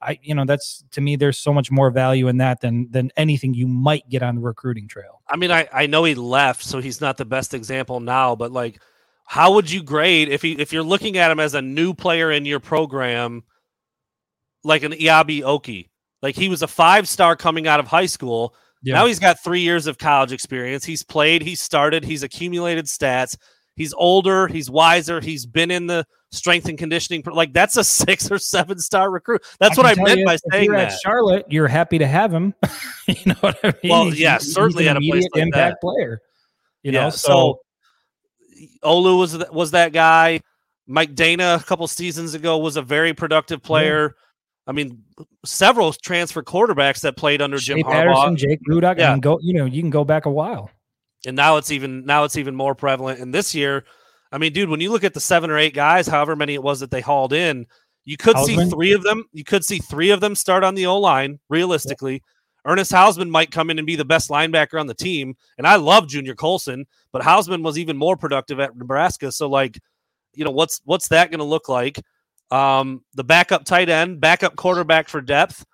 I, 0.00 0.18
you 0.22 0.34
know, 0.34 0.44
that's 0.44 0.84
to 0.92 1.00
me, 1.00 1.16
there's 1.16 1.38
so 1.38 1.52
much 1.52 1.70
more 1.70 1.90
value 1.90 2.28
in 2.28 2.36
that 2.38 2.60
than 2.60 2.90
than 2.90 3.10
anything 3.16 3.54
you 3.54 3.66
might 3.66 4.08
get 4.08 4.22
on 4.22 4.36
the 4.36 4.40
recruiting 4.40 4.86
trail. 4.86 5.22
I 5.28 5.36
mean, 5.36 5.50
I, 5.50 5.68
I 5.72 5.86
know 5.86 6.04
he 6.04 6.14
left, 6.14 6.62
so 6.62 6.80
he's 6.80 7.00
not 7.00 7.16
the 7.16 7.24
best 7.24 7.52
example 7.52 7.98
now, 8.00 8.36
but 8.36 8.52
like, 8.52 8.80
how 9.24 9.54
would 9.54 9.70
you 9.70 9.82
grade 9.82 10.28
if 10.28 10.42
he 10.42 10.52
if 10.52 10.72
you're 10.72 10.82
looking 10.82 11.18
at 11.18 11.30
him 11.30 11.40
as 11.40 11.54
a 11.54 11.62
new 11.62 11.94
player 11.94 12.30
in 12.30 12.44
your 12.44 12.60
program, 12.60 13.42
like 14.62 14.84
an 14.84 14.92
Eyabi 14.92 15.40
Okie? 15.40 15.88
Like 16.22 16.36
he 16.36 16.48
was 16.48 16.62
a 16.62 16.68
five 16.68 17.08
star 17.08 17.36
coming 17.36 17.66
out 17.66 17.80
of 17.80 17.86
high 17.86 18.06
school. 18.06 18.54
Yeah. 18.82 18.94
Now 18.94 19.06
he's 19.06 19.18
got 19.18 19.42
three 19.42 19.60
years 19.60 19.86
of 19.86 19.98
college 19.98 20.32
experience. 20.32 20.84
He's 20.84 21.02
played, 21.02 21.42
he's 21.42 21.60
started, 21.60 22.04
he's 22.04 22.22
accumulated 22.22 22.86
stats. 22.86 23.36
He's 23.74 23.94
older, 23.94 24.46
he's 24.46 24.70
wiser, 24.70 25.20
he's 25.20 25.46
been 25.46 25.70
in 25.70 25.86
the 25.86 26.06
strength 26.30 26.68
and 26.68 26.78
conditioning. 26.78 27.22
Like 27.26 27.52
that's 27.52 27.76
a 27.76 27.84
six 27.84 28.30
or 28.30 28.38
seven 28.38 28.78
star 28.78 29.10
recruit. 29.10 29.44
That's 29.58 29.78
I 29.78 29.82
what 29.82 29.98
I 29.98 30.02
meant 30.02 30.20
you, 30.20 30.26
by 30.26 30.36
saying 30.50 30.70
that. 30.72 30.92
At 30.92 31.00
Charlotte, 31.00 31.46
you're 31.48 31.68
happy 31.68 31.98
to 31.98 32.06
have 32.06 32.32
him. 32.32 32.54
you 33.06 33.16
know 33.26 33.34
what 33.40 33.58
I 33.62 33.74
mean? 33.82 33.92
Well, 33.92 34.04
he's, 34.06 34.20
yeah, 34.20 34.38
he's, 34.38 34.52
certainly 34.52 34.88
at 34.88 34.96
a 34.96 35.00
place 35.00 35.26
like 35.32 35.42
impact 35.42 35.76
that. 35.76 35.80
player. 35.80 36.20
You 36.82 36.92
yeah, 36.92 37.04
know, 37.04 37.10
so, 37.10 37.60
so 38.80 38.80
Olu 38.84 39.18
was 39.18 39.50
was 39.50 39.70
that 39.72 39.92
guy. 39.92 40.40
Mike 40.86 41.14
Danna 41.14 41.60
a 41.60 41.64
couple 41.64 41.86
seasons 41.86 42.32
ago 42.32 42.56
was 42.58 42.76
a 42.76 42.82
very 42.82 43.12
productive 43.12 43.62
player. 43.62 44.02
Yeah. 44.04 44.24
I 44.68 44.72
mean, 44.72 45.02
several 45.44 45.92
transfer 45.92 46.42
quarterbacks 46.42 47.00
that 47.00 47.16
played 47.16 47.42
under 47.42 47.58
Jim 47.58 47.78
Harbaugh. 47.78 48.36
Jake 48.36 48.60
Rudock, 48.68 48.98
yeah. 48.98 49.12
and 49.12 49.22
go. 49.22 49.38
You 49.42 49.54
know, 49.54 49.64
you 49.64 49.82
can 49.82 49.90
go 49.90 50.04
back 50.04 50.26
a 50.26 50.30
while. 50.30 50.70
And 51.26 51.34
now 51.36 51.56
it's 51.56 51.70
even 51.70 52.04
now 52.04 52.24
it's 52.24 52.36
even 52.36 52.54
more 52.54 52.74
prevalent. 52.74 53.20
And 53.20 53.34
this 53.34 53.54
year, 53.54 53.84
I 54.30 54.38
mean, 54.38 54.52
dude, 54.52 54.68
when 54.68 54.80
you 54.80 54.90
look 54.90 55.04
at 55.04 55.14
the 55.14 55.20
seven 55.20 55.50
or 55.50 55.58
eight 55.58 55.74
guys, 55.74 56.06
however 56.06 56.36
many 56.36 56.54
it 56.54 56.62
was 56.62 56.80
that 56.80 56.90
they 56.90 57.00
hauled 57.00 57.32
in, 57.32 57.66
you 58.04 58.16
could 58.16 58.36
Hausmann? 58.36 58.64
see 58.64 58.70
three 58.70 58.92
of 58.92 59.02
them. 59.02 59.24
You 59.32 59.44
could 59.44 59.64
see 59.64 59.78
three 59.78 60.10
of 60.10 60.20
them 60.20 60.34
start 60.34 60.64
on 60.64 60.74
the 60.74 60.86
O 60.86 60.98
line. 60.98 61.38
Realistically, 61.48 62.14
yep. 62.14 62.22
Ernest 62.66 62.92
Hausmann 62.92 63.30
might 63.30 63.50
come 63.50 63.70
in 63.70 63.78
and 63.78 63.86
be 63.86 63.96
the 63.96 64.04
best 64.04 64.30
linebacker 64.30 64.80
on 64.80 64.86
the 64.86 64.94
team. 64.94 65.36
And 65.56 65.66
I 65.66 65.76
love 65.76 66.08
Junior 66.08 66.34
Colson, 66.34 66.86
but 67.12 67.22
Hausmann 67.22 67.62
was 67.62 67.78
even 67.78 67.96
more 67.96 68.16
productive 68.16 68.60
at 68.60 68.76
Nebraska. 68.76 69.32
So, 69.32 69.48
like, 69.48 69.78
you 70.34 70.44
know, 70.44 70.50
what's 70.50 70.80
what's 70.84 71.08
that 71.08 71.30
going 71.30 71.38
to 71.38 71.44
look 71.44 71.68
like? 71.68 72.00
um, 72.50 73.04
the 73.14 73.24
backup 73.24 73.64
tight 73.64 73.88
end, 73.88 74.20
backup 74.20 74.56
quarterback 74.56 75.08
for 75.08 75.20
depth, 75.20 75.64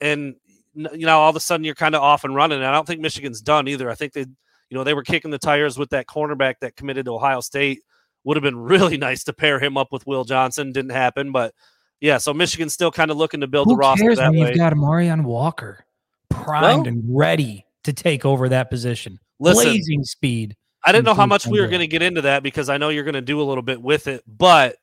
and 0.00 0.36
you 0.74 1.06
know 1.06 1.18
all 1.20 1.30
of 1.30 1.36
a 1.36 1.40
sudden 1.40 1.64
you're 1.64 1.74
kind 1.74 1.94
of 1.94 2.02
off 2.02 2.24
and 2.24 2.34
running. 2.34 2.58
And 2.58 2.66
I 2.66 2.72
don't 2.72 2.86
think 2.86 3.00
Michigan's 3.00 3.40
done 3.40 3.68
either. 3.68 3.90
I 3.90 3.94
think 3.94 4.12
they, 4.12 4.26
you 4.70 4.76
know, 4.76 4.84
they 4.84 4.94
were 4.94 5.02
kicking 5.02 5.30
the 5.30 5.38
tires 5.38 5.78
with 5.78 5.90
that 5.90 6.06
cornerback 6.06 6.54
that 6.60 6.76
committed 6.76 7.06
to 7.06 7.14
Ohio 7.14 7.40
State. 7.40 7.82
Would 8.24 8.36
have 8.36 8.42
been 8.42 8.58
really 8.58 8.96
nice 8.96 9.24
to 9.24 9.32
pair 9.32 9.58
him 9.60 9.76
up 9.76 9.92
with 9.92 10.06
Will 10.06 10.24
Johnson. 10.24 10.72
Didn't 10.72 10.90
happen, 10.90 11.32
but 11.32 11.54
yeah. 12.00 12.18
So 12.18 12.34
Michigan's 12.34 12.74
still 12.74 12.90
kind 12.90 13.10
of 13.10 13.16
looking 13.16 13.40
to 13.40 13.46
build 13.46 13.66
Who 13.66 13.74
the 13.74 13.78
roster 13.78 14.04
cares 14.04 14.18
that 14.18 14.30
when 14.30 14.40
way. 14.40 14.48
You've 14.48 14.58
got 14.58 14.72
Amorion 14.72 15.24
Walker 15.24 15.84
primed 16.30 16.86
well, 16.86 16.88
and 16.88 17.04
ready 17.08 17.64
to 17.84 17.92
take 17.92 18.24
over 18.24 18.48
that 18.48 18.70
position. 18.70 19.18
Listen, 19.38 19.64
Blazing 19.64 20.04
speed. 20.04 20.56
I 20.84 20.92
didn't 20.92 21.04
know 21.04 21.14
how 21.14 21.26
much 21.26 21.46
we 21.46 21.60
were 21.60 21.66
going 21.66 21.80
to 21.80 21.86
get 21.88 22.02
into 22.02 22.22
that 22.22 22.42
because 22.42 22.68
I 22.68 22.78
know 22.78 22.90
you're 22.90 23.04
going 23.04 23.14
to 23.14 23.20
do 23.20 23.40
a 23.40 23.42
little 23.42 23.62
bit 23.62 23.82
with 23.82 24.06
it, 24.06 24.22
but 24.26 24.76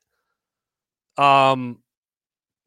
um, 1.17 1.79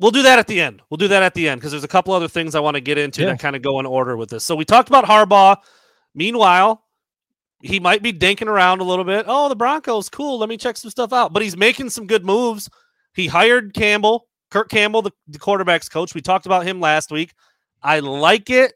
we'll 0.00 0.10
do 0.10 0.22
that 0.22 0.38
at 0.38 0.46
the 0.46 0.60
end. 0.60 0.80
We'll 0.88 0.96
do 0.96 1.08
that 1.08 1.22
at 1.22 1.34
the 1.34 1.48
end 1.48 1.60
because 1.60 1.72
there's 1.72 1.84
a 1.84 1.88
couple 1.88 2.14
other 2.14 2.28
things 2.28 2.54
I 2.54 2.60
want 2.60 2.76
to 2.76 2.80
get 2.80 2.96
into 2.96 3.22
yeah. 3.22 3.28
that 3.28 3.40
kind 3.40 3.54
of 3.54 3.60
go 3.60 3.78
in 3.78 3.84
order 3.84 4.16
with 4.16 4.30
this. 4.30 4.42
So 4.42 4.56
we 4.56 4.64
talked 4.64 4.88
about 4.88 5.04
Harbaugh. 5.04 5.58
Meanwhile, 6.14 6.82
he 7.66 7.80
might 7.80 8.02
be 8.02 8.12
dinking 8.12 8.46
around 8.46 8.80
a 8.80 8.84
little 8.84 9.04
bit. 9.04 9.24
Oh, 9.28 9.48
the 9.48 9.56
Broncos, 9.56 10.08
cool. 10.08 10.38
Let 10.38 10.48
me 10.48 10.56
check 10.56 10.76
some 10.76 10.90
stuff 10.90 11.12
out. 11.12 11.32
But 11.32 11.42
he's 11.42 11.56
making 11.56 11.90
some 11.90 12.06
good 12.06 12.24
moves. 12.24 12.68
He 13.14 13.26
hired 13.26 13.74
Campbell, 13.74 14.28
Kirk 14.50 14.68
Campbell, 14.68 15.02
the, 15.02 15.12
the 15.28 15.38
quarterback's 15.38 15.88
coach. 15.88 16.14
We 16.14 16.20
talked 16.20 16.46
about 16.46 16.66
him 16.66 16.80
last 16.80 17.10
week. 17.10 17.34
I 17.82 18.00
like 18.00 18.50
it 18.50 18.72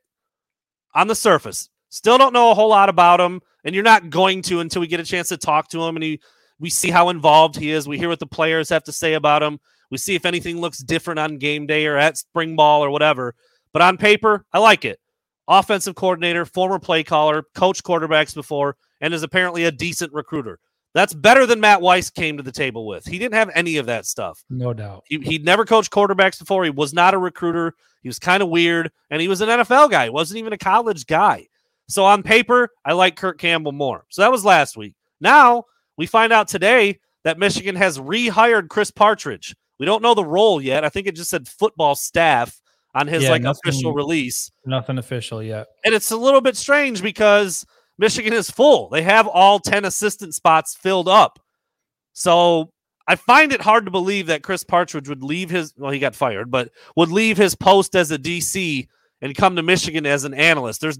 on 0.95 1.07
the 1.07 1.14
surface. 1.14 1.68
Still 1.88 2.18
don't 2.18 2.32
know 2.32 2.51
a 2.51 2.55
whole 2.55 2.68
lot 2.68 2.88
about 2.88 3.20
him, 3.20 3.41
and 3.64 3.74
you're 3.74 3.84
not 3.84 4.11
going 4.11 4.43
to 4.43 4.61
until 4.61 4.80
we 4.80 4.86
get 4.86 5.01
a 5.01 5.05
chance 5.05 5.28
to 5.28 5.36
talk 5.36 5.68
to 5.68 5.82
him 5.82 5.97
and 5.97 6.03
he 6.03 6.20
we 6.61 6.70
see 6.70 6.91
how 6.91 7.09
involved 7.09 7.57
he 7.57 7.70
is. 7.72 7.88
We 7.88 7.99
hear 7.99 8.11
what 8.11 8.18
the 8.18 8.26
players 8.26 8.68
have 8.68 8.84
to 8.84 8.93
say 8.93 9.14
about 9.14 9.43
him. 9.43 9.59
We 9.91 9.99
see 9.99 10.14
if 10.14 10.26
anything 10.26 10.61
looks 10.61 10.78
different 10.78 11.18
on 11.18 11.38
game 11.38 11.66
day 11.66 11.86
or 11.86 11.97
at 11.97 12.18
spring 12.18 12.55
ball 12.55 12.84
or 12.84 12.91
whatever. 12.91 13.34
But 13.72 13.82
on 13.82 13.97
paper, 13.97 14.45
I 14.53 14.59
like 14.59 14.84
it. 14.84 15.01
Offensive 15.51 15.96
coordinator, 15.96 16.46
former 16.46 16.78
play 16.78 17.03
caller, 17.03 17.42
coach 17.55 17.82
quarterbacks 17.82 18.34
before, 18.34 18.76
and 19.01 19.12
is 19.12 19.24
apparently 19.24 19.64
a 19.64 19.72
decent 19.72 20.12
recruiter. 20.12 20.61
That's 20.94 21.12
better 21.12 21.44
than 21.44 21.61
Matt 21.61 21.82
Weiss 21.82 22.09
came 22.09 22.36
to 22.36 22.42
the 22.42 22.53
table 22.53 22.86
with. 22.86 23.05
He 23.05 23.18
didn't 23.18 23.34
have 23.34 23.51
any 23.55 23.76
of 23.76 23.86
that 23.86 24.07
stuff. 24.07 24.44
No 24.48 24.72
doubt. 24.72 25.05
He, 25.07 25.18
he'd 25.18 25.44
never 25.44 25.64
coached 25.64 25.90
quarterbacks 25.90 26.38
before. 26.38 26.64
He 26.64 26.70
was 26.70 26.94
not 26.94 27.14
a 27.14 27.18
recruiter. 27.18 27.74
He 28.03 28.09
was 28.09 28.20
kind 28.20 28.42
of 28.42 28.48
weird, 28.48 28.90
and 29.11 29.20
he 29.20 29.26
was 29.28 29.40
an 29.40 29.48
NFL 29.48 29.90
guy. 29.90 30.05
He 30.05 30.11
wasn't 30.11 30.38
even 30.38 30.53
a 30.53 30.59
college 30.59 31.07
guy. 31.07 31.48
So 31.88 32.05
on 32.05 32.22
paper, 32.22 32.70
I 32.84 32.92
like 32.92 33.16
Kirk 33.16 33.38
Campbell 33.38 33.72
more. 33.72 34.05
So 34.09 34.22
that 34.22 34.30
was 34.30 34.44
last 34.44 34.76
week. 34.76 34.94
Now 35.20 35.64
we 35.96 36.07
find 36.07 36.32
out 36.32 36.46
today 36.46 37.01
that 37.24 37.38
Michigan 37.38 37.74
has 37.74 37.98
rehired 37.98 38.68
Chris 38.68 38.90
Partridge. 38.90 39.55
We 39.78 39.86
don't 39.86 40.03
know 40.03 40.14
the 40.14 40.24
role 40.24 40.61
yet. 40.61 40.84
I 40.84 40.88
think 40.88 41.07
it 41.09 41.16
just 41.16 41.30
said 41.30 41.48
football 41.48 41.94
staff 41.94 42.60
on 42.95 43.07
his 43.07 43.24
yeah, 43.24 43.30
like 43.30 43.43
nothing, 43.43 43.61
official 43.64 43.93
release. 43.93 44.51
Nothing 44.66 44.99
official 44.99 45.43
yet. 45.43 45.68
And 45.84 45.95
it's 45.95 46.11
a 46.11 46.16
little 46.16 46.41
bit 46.41 46.57
strange 46.57 47.03
because 47.03 47.64
Michigan 47.99 48.32
is 48.32 48.51
full. 48.51 48.88
They 48.88 49.03
have 49.03 49.26
all 49.26 49.59
10 49.61 49.84
assistant 49.84 50.34
spots 50.34 50.74
filled 50.74 51.09
up. 51.09 51.38
So 52.12 52.70
I 53.07 53.16
find 53.16 53.53
it 53.53 53.61
hard 53.61 53.84
to 53.84 53.91
believe 53.91 54.26
that 54.26 54.43
Chris 54.43 54.64
Partridge 54.64 55.09
would 55.09 55.22
leave 55.22 55.51
his 55.51 55.74
well, 55.76 55.91
he 55.91 55.99
got 55.99 56.14
fired, 56.14 56.51
but 56.51 56.70
would 56.97 57.11
leave 57.11 57.36
his 57.36 57.55
post 57.55 57.95
as 57.95 58.11
a 58.11 58.18
DC 58.18 58.86
and 59.20 59.34
come 59.34 59.57
to 59.57 59.62
Michigan 59.62 60.07
as 60.07 60.24
an 60.24 60.34
analyst. 60.34 60.80
There's 60.80 60.99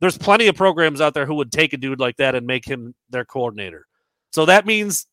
there's 0.00 0.18
plenty 0.18 0.48
of 0.48 0.56
programs 0.56 1.00
out 1.00 1.14
there 1.14 1.26
who 1.26 1.36
would 1.36 1.52
take 1.52 1.72
a 1.72 1.76
dude 1.76 2.00
like 2.00 2.16
that 2.16 2.34
and 2.34 2.46
make 2.46 2.64
him 2.64 2.94
their 3.10 3.24
coordinator. 3.24 3.86
So 4.32 4.46
that 4.46 4.66
means 4.66 5.06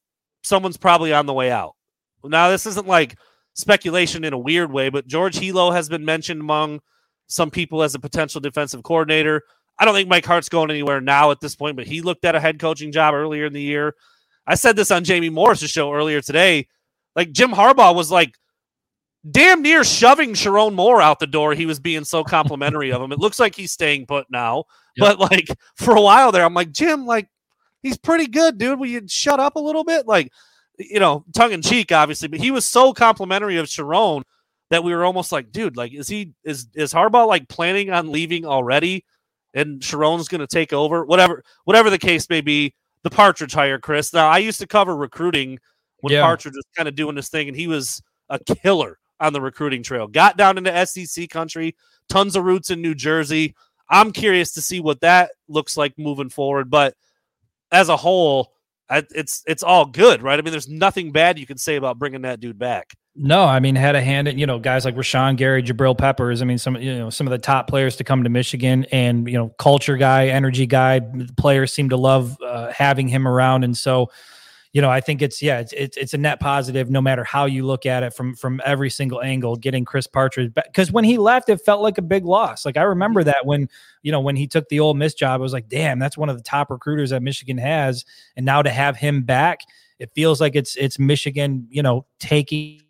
someone's 0.43 0.77
probably 0.77 1.13
on 1.13 1.27
the 1.27 1.33
way 1.33 1.51
out. 1.51 1.75
Now, 2.23 2.49
this 2.49 2.65
isn't 2.65 2.87
like 2.87 3.17
speculation 3.53 4.23
in 4.23 4.33
a 4.33 4.37
weird 4.37 4.71
way, 4.71 4.89
but 4.89 5.07
George 5.07 5.37
Helow 5.37 5.73
has 5.73 5.89
been 5.89 6.05
mentioned 6.05 6.41
among 6.41 6.81
some 7.27 7.51
people 7.51 7.83
as 7.83 7.95
a 7.95 7.99
potential 7.99 8.41
defensive 8.41 8.83
coordinator. 8.83 9.43
I 9.79 9.85
don't 9.85 9.93
think 9.93 10.09
Mike 10.09 10.25
Hart's 10.25 10.49
going 10.49 10.69
anywhere 10.69 11.01
now 11.01 11.31
at 11.31 11.39
this 11.39 11.55
point, 11.55 11.75
but 11.75 11.87
he 11.87 12.01
looked 12.01 12.25
at 12.25 12.35
a 12.35 12.39
head 12.39 12.59
coaching 12.59 12.91
job 12.91 13.13
earlier 13.13 13.45
in 13.45 13.53
the 13.53 13.61
year. 13.61 13.95
I 14.45 14.55
said 14.55 14.75
this 14.75 14.91
on 14.91 15.03
Jamie 15.03 15.29
Morris's 15.29 15.71
show 15.71 15.93
earlier 15.93 16.21
today. 16.21 16.67
Like 17.15 17.31
Jim 17.31 17.51
Harbaugh 17.51 17.95
was 17.95 18.11
like 18.11 18.35
damn 19.29 19.61
near 19.61 19.83
shoving 19.83 20.33
Sherrone 20.33 20.73
Moore 20.73 21.01
out 21.01 21.19
the 21.19 21.27
door. 21.27 21.53
He 21.53 21.65
was 21.65 21.79
being 21.79 22.03
so 22.03 22.23
complimentary 22.23 22.91
of 22.91 23.01
him. 23.01 23.11
It 23.11 23.19
looks 23.19 23.39
like 23.39 23.55
he's 23.55 23.71
staying 23.71 24.07
put 24.07 24.27
now. 24.29 24.65
Yep. 24.97 25.17
But 25.17 25.31
like 25.31 25.47
for 25.75 25.95
a 25.95 26.01
while 26.01 26.31
there, 26.31 26.43
I'm 26.43 26.53
like, 26.53 26.71
Jim, 26.71 27.05
like 27.05 27.27
he's 27.81 27.97
pretty 27.97 28.27
good, 28.27 28.57
dude. 28.57 28.79
Will 28.79 28.87
you 28.87 29.03
shut 29.07 29.39
up 29.39 29.55
a 29.55 29.59
little 29.59 29.83
bit? 29.83 30.07
Like, 30.07 30.31
you 30.89 30.99
know, 30.99 31.25
tongue 31.33 31.51
in 31.51 31.61
cheek, 31.61 31.91
obviously, 31.91 32.27
but 32.27 32.39
he 32.39 32.51
was 32.51 32.65
so 32.65 32.93
complimentary 32.93 33.57
of 33.57 33.67
Sherrone 33.67 34.23
that 34.69 34.83
we 34.83 34.93
were 34.93 35.03
almost 35.03 35.31
like, 35.31 35.51
dude, 35.51 35.77
like, 35.77 35.93
is 35.93 36.07
he 36.07 36.33
is 36.43 36.67
is 36.73 36.93
Harbaugh 36.93 37.27
like 37.27 37.47
planning 37.49 37.91
on 37.91 38.11
leaving 38.11 38.45
already? 38.45 39.05
And 39.53 39.81
Sherrone's 39.81 40.27
gonna 40.27 40.47
take 40.47 40.73
over, 40.73 41.05
whatever, 41.05 41.43
whatever 41.65 41.89
the 41.89 41.99
case 41.99 42.29
may 42.29 42.41
be. 42.41 42.73
The 43.03 43.09
Partridge 43.09 43.53
hire, 43.53 43.79
Chris. 43.79 44.13
Now 44.13 44.27
I 44.27 44.37
used 44.37 44.59
to 44.59 44.67
cover 44.67 44.95
recruiting 44.95 45.57
when 46.01 46.13
yeah. 46.13 46.21
Partridge 46.21 46.53
was 46.55 46.65
kind 46.77 46.87
of 46.87 46.95
doing 46.95 47.15
this 47.15 47.29
thing, 47.29 47.47
and 47.47 47.57
he 47.57 47.67
was 47.67 48.01
a 48.29 48.39
killer 48.39 48.99
on 49.19 49.33
the 49.33 49.41
recruiting 49.41 49.83
trail. 49.83 50.07
Got 50.07 50.37
down 50.37 50.57
into 50.57 50.85
SEC 50.85 51.29
country, 51.29 51.75
tons 52.09 52.35
of 52.35 52.43
roots 52.43 52.69
in 52.69 52.81
New 52.81 52.95
Jersey. 52.95 53.55
I'm 53.89 54.11
curious 54.11 54.53
to 54.53 54.61
see 54.61 54.79
what 54.79 55.01
that 55.01 55.31
looks 55.47 55.75
like 55.77 55.97
moving 55.97 56.29
forward, 56.29 56.69
but 56.69 56.95
as 57.71 57.89
a 57.89 57.97
whole, 57.97 58.53
it's 58.91 59.43
it's 59.47 59.63
all 59.63 59.85
good, 59.85 60.21
right? 60.21 60.37
I 60.37 60.41
mean, 60.41 60.51
there's 60.51 60.69
nothing 60.69 61.11
bad 61.11 61.39
you 61.39 61.45
can 61.45 61.57
say 61.57 61.75
about 61.75 61.97
bringing 61.97 62.21
that 62.21 62.39
dude 62.39 62.59
back. 62.59 62.93
No, 63.15 63.43
I 63.43 63.59
mean 63.59 63.75
had 63.75 63.95
a 63.95 64.01
hand 64.01 64.29
in 64.29 64.37
you 64.37 64.45
know 64.45 64.57
guys 64.57 64.85
like 64.85 64.95
Rashan 64.95 65.35
Gary, 65.35 65.61
Jabril 65.61 65.97
Peppers. 65.97 66.41
I 66.41 66.45
mean 66.45 66.57
some 66.57 66.77
you 66.77 66.97
know 66.97 67.09
some 67.09 67.27
of 67.27 67.31
the 67.31 67.37
top 67.37 67.67
players 67.67 67.97
to 67.97 68.03
come 68.03 68.23
to 68.23 68.29
Michigan, 68.29 68.85
and 68.91 69.27
you 69.27 69.37
know 69.37 69.49
culture 69.59 69.97
guy, 69.97 70.27
energy 70.27 70.65
guy. 70.65 71.01
Players 71.37 71.73
seem 71.73 71.89
to 71.89 71.97
love 71.97 72.37
uh, 72.45 72.71
having 72.71 73.07
him 73.07 73.27
around, 73.27 73.63
and 73.63 73.75
so 73.75 74.09
you 74.73 74.81
know 74.81 74.89
I 74.89 75.01
think 75.01 75.21
it's 75.21 75.41
yeah 75.41 75.59
it's, 75.59 75.73
it's 75.73 75.97
it's 75.97 76.13
a 76.13 76.17
net 76.17 76.39
positive 76.39 76.89
no 76.89 77.01
matter 77.01 77.23
how 77.23 77.45
you 77.45 77.65
look 77.65 77.85
at 77.85 78.03
it 78.03 78.13
from 78.13 78.35
from 78.35 78.61
every 78.65 78.89
single 78.89 79.21
angle. 79.21 79.55
Getting 79.55 79.85
Chris 79.85 80.07
Partridge 80.07 80.53
back 80.53 80.65
because 80.65 80.91
when 80.91 81.03
he 81.03 81.17
left, 81.17 81.49
it 81.49 81.57
felt 81.57 81.81
like 81.81 81.97
a 81.97 82.01
big 82.01 82.25
loss. 82.25 82.65
Like 82.65 82.77
I 82.77 82.83
remember 82.83 83.23
that 83.23 83.45
when 83.45 83.67
you 84.01 84.11
know 84.11 84.21
when 84.21 84.35
he 84.35 84.47
took 84.47 84.69
the 84.69 84.79
Ole 84.79 84.93
Miss 84.93 85.13
job, 85.13 85.41
I 85.41 85.43
was 85.43 85.53
like, 85.53 85.67
damn, 85.67 85.99
that's 85.99 86.17
one 86.17 86.29
of 86.29 86.37
the 86.37 86.43
top 86.43 86.69
recruiters 86.69 87.09
that 87.09 87.21
Michigan 87.21 87.57
has, 87.57 88.05
and 88.35 88.45
now 88.45 88.61
to 88.61 88.69
have 88.69 88.95
him 88.97 89.23
back, 89.23 89.61
it 89.99 90.11
feels 90.15 90.39
like 90.39 90.55
it's 90.55 90.75
it's 90.77 90.97
Michigan, 90.97 91.67
you 91.69 91.83
know, 91.83 92.05
taking 92.19 92.81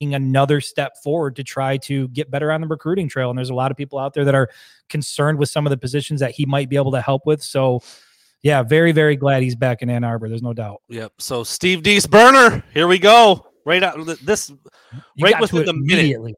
another 0.00 0.60
step 0.60 0.96
forward 1.02 1.36
to 1.36 1.44
try 1.44 1.76
to 1.78 2.08
get 2.08 2.30
better 2.30 2.52
on 2.52 2.60
the 2.60 2.66
recruiting 2.66 3.08
trail. 3.08 3.30
And 3.30 3.38
there's 3.38 3.50
a 3.50 3.54
lot 3.54 3.70
of 3.70 3.76
people 3.76 3.98
out 3.98 4.12
there 4.12 4.24
that 4.24 4.34
are 4.34 4.50
concerned 4.88 5.38
with 5.38 5.48
some 5.48 5.66
of 5.66 5.70
the 5.70 5.78
positions 5.78 6.20
that 6.20 6.32
he 6.32 6.44
might 6.44 6.68
be 6.68 6.76
able 6.76 6.92
to 6.92 7.00
help 7.00 7.24
with. 7.24 7.42
So, 7.42 7.80
yeah, 8.44 8.62
very, 8.62 8.92
very 8.92 9.16
glad 9.16 9.42
he's 9.42 9.56
back 9.56 9.80
in 9.80 9.88
Ann 9.88 10.04
Arbor. 10.04 10.28
There's 10.28 10.42
no 10.42 10.52
doubt. 10.52 10.82
Yep. 10.90 11.14
So 11.18 11.42
Steve 11.42 11.82
Dees 11.82 12.06
burner, 12.06 12.62
here 12.74 12.86
we 12.86 12.98
go. 12.98 13.46
Right 13.64 13.82
out 13.82 13.96
this, 14.22 14.50
You 14.50 14.56
right 15.24 15.40
within 15.40 15.64
the 15.64 15.72
minute. 15.72 15.92
immediately. 15.92 16.34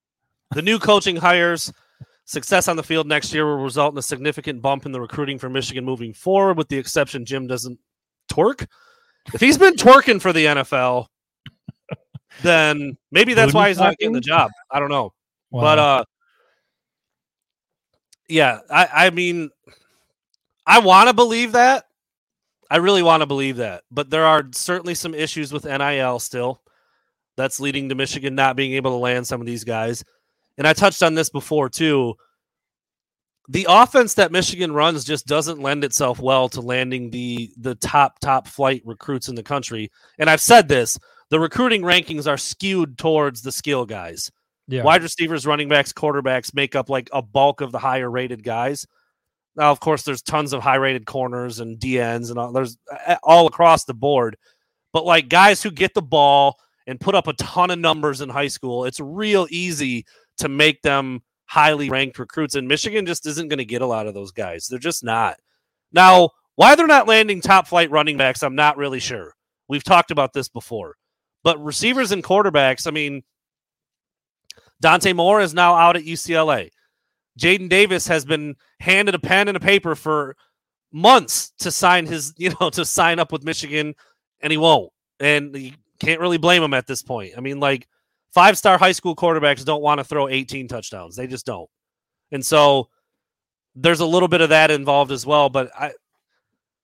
The 0.54 0.62
new 0.62 0.78
coaching 0.78 1.16
hires, 1.16 1.72
success 2.24 2.68
on 2.68 2.76
the 2.76 2.84
field 2.84 3.08
next 3.08 3.34
year 3.34 3.44
will 3.44 3.62
result 3.64 3.92
in 3.92 3.98
a 3.98 4.02
significant 4.02 4.62
bump 4.62 4.86
in 4.86 4.92
the 4.92 5.00
recruiting 5.00 5.36
for 5.36 5.50
Michigan 5.50 5.84
moving 5.84 6.14
forward, 6.14 6.56
with 6.56 6.68
the 6.68 6.78
exception 6.78 7.24
Jim 7.26 7.48
doesn't 7.48 7.76
twerk. 8.30 8.68
If 9.34 9.40
he's 9.40 9.58
been 9.58 9.74
twerking 9.74 10.20
for 10.22 10.32
the 10.32 10.44
NFL, 10.44 11.06
then 12.42 12.96
maybe 13.10 13.34
that's 13.34 13.52
why 13.52 13.66
he's 13.66 13.78
not 13.78 13.98
getting 13.98 14.14
the 14.14 14.20
job. 14.20 14.52
I 14.70 14.78
don't 14.78 14.90
know. 14.90 15.12
But 15.50 15.80
uh 15.80 16.04
yeah, 18.28 18.60
I 18.70 19.06
I 19.06 19.10
mean 19.10 19.50
I 20.64 20.78
want 20.78 21.08
to 21.08 21.12
believe 21.14 21.52
that. 21.52 21.86
I 22.70 22.78
really 22.78 23.02
want 23.02 23.20
to 23.22 23.26
believe 23.26 23.56
that. 23.58 23.84
But 23.90 24.10
there 24.10 24.24
are 24.24 24.44
certainly 24.52 24.94
some 24.94 25.14
issues 25.14 25.52
with 25.52 25.64
NIL 25.64 26.18
still. 26.18 26.62
That's 27.36 27.60
leading 27.60 27.88
to 27.90 27.94
Michigan 27.94 28.34
not 28.34 28.56
being 28.56 28.72
able 28.74 28.92
to 28.92 28.96
land 28.96 29.26
some 29.26 29.40
of 29.40 29.46
these 29.46 29.64
guys. 29.64 30.02
And 30.58 30.66
I 30.66 30.72
touched 30.72 31.02
on 31.02 31.14
this 31.14 31.30
before 31.30 31.68
too. 31.68 32.14
The 33.48 33.66
offense 33.68 34.14
that 34.14 34.32
Michigan 34.32 34.72
runs 34.72 35.04
just 35.04 35.26
doesn't 35.26 35.60
lend 35.60 35.84
itself 35.84 36.18
well 36.18 36.48
to 36.48 36.60
landing 36.60 37.10
the 37.10 37.52
the 37.56 37.76
top 37.76 38.18
top 38.20 38.48
flight 38.48 38.82
recruits 38.84 39.28
in 39.28 39.36
the 39.36 39.42
country. 39.42 39.90
And 40.18 40.28
I've 40.28 40.40
said 40.40 40.66
this, 40.66 40.98
the 41.30 41.38
recruiting 41.38 41.82
rankings 41.82 42.26
are 42.26 42.38
skewed 42.38 42.98
towards 42.98 43.42
the 43.42 43.52
skill 43.52 43.86
guys. 43.86 44.32
yeah. 44.66 44.82
Wide 44.82 45.02
receivers, 45.02 45.46
running 45.46 45.68
backs, 45.68 45.92
quarterbacks 45.92 46.54
make 46.54 46.74
up 46.74 46.88
like 46.88 47.08
a 47.12 47.22
bulk 47.22 47.60
of 47.60 47.70
the 47.70 47.78
higher 47.78 48.10
rated 48.10 48.42
guys. 48.42 48.84
Now, 49.56 49.70
of 49.70 49.80
course, 49.80 50.02
there's 50.02 50.22
tons 50.22 50.52
of 50.52 50.62
high 50.62 50.76
rated 50.76 51.06
corners 51.06 51.60
and 51.60 51.78
DNs 51.78 52.30
and 52.30 52.38
all, 52.38 52.52
there's 52.52 52.76
all 53.22 53.46
across 53.46 53.84
the 53.84 53.94
board. 53.94 54.36
But 54.92 55.04
like 55.04 55.28
guys 55.28 55.62
who 55.62 55.70
get 55.70 55.94
the 55.94 56.02
ball 56.02 56.56
and 56.86 57.00
put 57.00 57.14
up 57.14 57.26
a 57.26 57.32
ton 57.34 57.70
of 57.70 57.78
numbers 57.78 58.20
in 58.20 58.28
high 58.28 58.48
school, 58.48 58.84
it's 58.84 59.00
real 59.00 59.46
easy 59.50 60.04
to 60.38 60.48
make 60.48 60.82
them 60.82 61.22
highly 61.46 61.88
ranked 61.88 62.18
recruits. 62.18 62.54
And 62.54 62.68
Michigan 62.68 63.06
just 63.06 63.26
isn't 63.26 63.48
going 63.48 63.58
to 63.58 63.64
get 63.64 63.82
a 63.82 63.86
lot 63.86 64.06
of 64.06 64.14
those 64.14 64.32
guys. 64.32 64.66
They're 64.66 64.78
just 64.78 65.02
not. 65.02 65.36
Now, 65.92 66.30
why 66.56 66.74
they're 66.74 66.86
not 66.86 67.08
landing 67.08 67.40
top 67.40 67.66
flight 67.66 67.90
running 67.90 68.16
backs, 68.16 68.42
I'm 68.42 68.54
not 68.54 68.76
really 68.76 69.00
sure. 69.00 69.34
We've 69.68 69.84
talked 69.84 70.10
about 70.10 70.32
this 70.32 70.48
before. 70.48 70.96
But 71.42 71.62
receivers 71.62 72.12
and 72.12 72.24
quarterbacks, 72.24 72.86
I 72.86 72.90
mean, 72.90 73.22
Dante 74.80 75.12
Moore 75.12 75.40
is 75.40 75.54
now 75.54 75.74
out 75.74 75.96
at 75.96 76.02
UCLA. 76.02 76.70
Jadyn 77.38 77.68
Davis 77.68 78.06
has 78.06 78.24
been 78.24 78.56
handed 78.80 79.14
a 79.14 79.18
pen 79.18 79.48
and 79.48 79.56
a 79.56 79.60
paper 79.60 79.94
for 79.94 80.36
months 80.92 81.52
to 81.58 81.70
sign 81.70 82.06
his, 82.06 82.34
you 82.38 82.52
know, 82.60 82.70
to 82.70 82.84
sign 82.84 83.18
up 83.18 83.32
with 83.32 83.44
Michigan, 83.44 83.94
and 84.40 84.50
he 84.50 84.56
won't. 84.56 84.92
And 85.20 85.56
you 85.56 85.72
can't 86.00 86.20
really 86.20 86.38
blame 86.38 86.62
him 86.62 86.74
at 86.74 86.86
this 86.86 87.02
point. 87.02 87.32
I 87.36 87.40
mean, 87.40 87.60
like 87.60 87.88
five 88.32 88.58
star 88.58 88.78
high 88.78 88.92
school 88.92 89.16
quarterbacks 89.16 89.64
don't 89.64 89.82
want 89.82 89.98
to 89.98 90.04
throw 90.04 90.28
18 90.28 90.68
touchdowns. 90.68 91.16
They 91.16 91.26
just 91.26 91.46
don't. 91.46 91.70
And 92.32 92.44
so 92.44 92.88
there's 93.74 94.00
a 94.00 94.06
little 94.06 94.28
bit 94.28 94.40
of 94.40 94.50
that 94.50 94.70
involved 94.70 95.12
as 95.12 95.24
well. 95.24 95.48
But 95.48 95.70
I, 95.78 95.92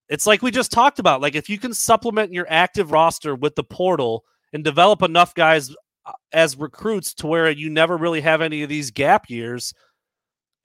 it's 0.09 0.26
like 0.26 0.42
we 0.42 0.50
just 0.50 0.72
talked 0.72 0.98
about. 0.98 1.20
Like 1.20 1.34
if 1.34 1.48
you 1.48 1.59
can 1.59 1.74
supplement 1.74 2.32
your 2.32 2.46
active 2.48 2.92
roster 2.92 3.34
with 3.34 3.55
the 3.55 3.64
portal 3.64 4.24
and 4.53 4.62
develop 4.62 5.03
enough 5.03 5.34
guys 5.34 5.74
uh, 6.05 6.12
as 6.32 6.57
recruits 6.57 7.14
to 7.14 7.26
where 7.26 7.50
you 7.50 7.70
never 7.70 7.96
really 7.96 8.20
have 8.20 8.40
any 8.40 8.62
of 8.62 8.68
these 8.68 8.90
gap 8.90 9.30
years. 9.30 9.72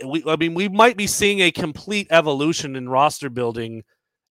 We, 0.06 0.24
I 0.28 0.36
mean, 0.36 0.54
we 0.54 0.70
might 0.70 0.98
be 0.98 1.08
seeing 1.08 1.40
a 1.40 1.52
complete 1.52 2.08
evolution 2.12 2.76
in 2.76 2.90
roster 2.90 3.30
building 3.30 3.84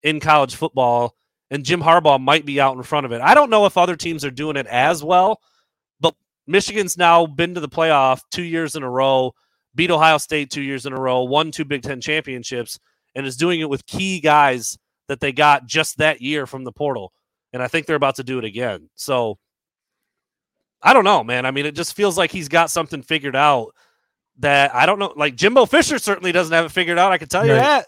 in 0.03 0.21
college 0.21 0.55
football, 0.55 1.15
and 1.51 1.65
Jim 1.65 1.81
Harbaugh 1.81 2.21
might 2.21 2.47
be 2.47 2.61
out 2.61 2.77
in 2.77 2.83
front 2.83 3.07
of 3.07 3.13
it. 3.13 3.21
I 3.21 3.35
don't 3.35 3.51
know 3.51 3.67
if 3.67 3.77
other 3.77 3.97
teams 3.97 4.25
are 4.25 4.31
doing 4.31 4.57
it 4.57 4.67
as 4.67 5.03
well, 5.03 5.41
but 6.01 6.15
Michigan's 6.47 6.97
now 6.97 7.27
been 7.27 7.55
to 7.55 7.61
the 7.61 7.69
playoff 7.69 8.21
two 8.31 8.45
years 8.45 8.77
in 8.77 8.83
a 8.83 8.91
row, 8.91 9.33
beat 9.75 9.91
Ohio 9.91 10.19
State 10.19 10.51
two 10.51 10.63
years 10.63 10.87
in 10.87 10.93
a 10.93 11.01
row, 11.01 11.25
won 11.25 11.51
two 11.51 11.65
Big 11.65 11.83
Ten 11.83 12.01
championships, 12.01 12.79
and 13.15 13.27
is 13.27 13.37
doing 13.37 13.61
it 13.61 13.69
with 13.69 13.87
key 13.87 14.21
guys 14.21 14.79
that 15.09 15.21
they 15.21 15.33
got 15.33 15.67
just 15.67 15.99
that 15.99 16.21
year 16.21 16.47
from 16.47 16.65
the 16.65 16.73
portal. 16.73 17.13
And 17.53 17.63
I 17.63 17.69
think 17.69 17.87
they're 17.87 17.97
about 17.97 18.17
to 18.17 18.25
do 18.25 18.39
it 18.39 18.45
again. 18.45 18.91
So 18.95 19.39
I 20.83 20.93
don't 20.93 21.05
know, 21.05 21.25
man. 21.25 21.47
I 21.47 21.51
mean, 21.51 21.67
it 21.67 21.75
just 21.75 21.97
feels 21.97 22.19
like 22.19 22.31
he's 22.31 22.49
got 22.49 22.71
something 22.71 23.03
figured 23.03 23.37
out 23.37 23.75
that 24.39 24.75
I 24.75 24.87
don't 24.87 24.99
know. 24.99 25.13
Like 25.17 25.35
Jimbo 25.37 25.67
Fisher 25.67 25.99
certainly 25.99 26.33
doesn't 26.33 26.53
have 26.53 26.67
it 26.67 26.71
figured 26.73 26.99
out. 26.99 27.13
I 27.13 27.19
can 27.19 27.29
tell 27.29 27.47
you 27.47 27.53
Right. 27.53 27.61
that. 27.61 27.87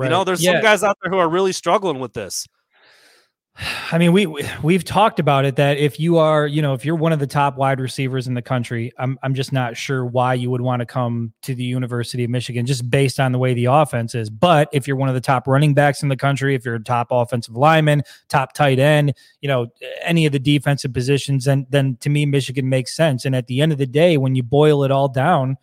You 0.00 0.08
know, 0.08 0.22
there's 0.24 0.42
Yeah. 0.42 0.52
some 0.52 0.62
guys 0.62 0.82
out 0.84 0.96
there 1.02 1.10
who 1.10 1.18
are 1.18 1.28
really 1.28 1.52
struggling 1.52 1.98
with 1.98 2.12
this. 2.12 2.46
I 3.90 3.98
mean, 3.98 4.12
we 4.12 4.26
we- 4.26 4.44
we've 4.62 4.84
talked 4.84 5.18
about 5.18 5.44
it 5.44 5.56
that 5.56 5.78
if 5.78 5.98
you 5.98 6.18
are, 6.18 6.46
you 6.46 6.62
know, 6.62 6.74
if 6.74 6.84
you're 6.84 6.94
one 6.94 7.12
of 7.12 7.18
the 7.18 7.26
top 7.26 7.56
wide 7.56 7.80
receivers 7.80 8.28
in 8.28 8.34
the 8.34 8.42
country, 8.42 8.92
I'm 8.98 9.18
I'm 9.24 9.34
just 9.34 9.52
not 9.52 9.76
sure 9.76 10.04
why 10.06 10.34
you 10.34 10.50
would 10.50 10.60
want 10.60 10.80
to 10.80 10.86
come 10.86 11.32
to 11.42 11.54
the 11.54 11.64
University 11.64 12.22
of 12.22 12.30
Michigan 12.30 12.66
just 12.66 12.88
based 12.88 13.18
on 13.18 13.32
the 13.32 13.38
way 13.38 13.54
the 13.54 13.64
offense 13.64 14.14
is. 14.14 14.30
But 14.30 14.68
if 14.72 14.86
you're 14.86 14.96
one 14.96 15.08
of 15.08 15.16
the 15.16 15.20
top 15.20 15.48
running 15.48 15.74
backs 15.74 16.02
in 16.04 16.08
the 16.08 16.16
country, 16.16 16.54
if 16.54 16.64
you're 16.64 16.76
a 16.76 16.82
top 16.84 17.08
offensive 17.10 17.56
lineman, 17.56 18.02
top 18.28 18.52
tight 18.52 18.78
end, 18.78 19.14
you 19.40 19.48
know, 19.48 19.66
any 20.02 20.26
of 20.26 20.32
the 20.32 20.38
defensive 20.38 20.92
positions, 20.92 21.44
then 21.46 21.66
then 21.70 21.96
to 22.00 22.10
me 22.10 22.24
Michigan 22.26 22.68
makes 22.68 22.94
sense. 22.94 23.24
And 23.24 23.34
at 23.34 23.48
the 23.48 23.60
end 23.60 23.72
of 23.72 23.78
the 23.78 23.86
day, 23.86 24.16
when 24.18 24.36
you 24.36 24.44
boil 24.44 24.84
it 24.84 24.92
all 24.92 25.08
down, 25.08 25.56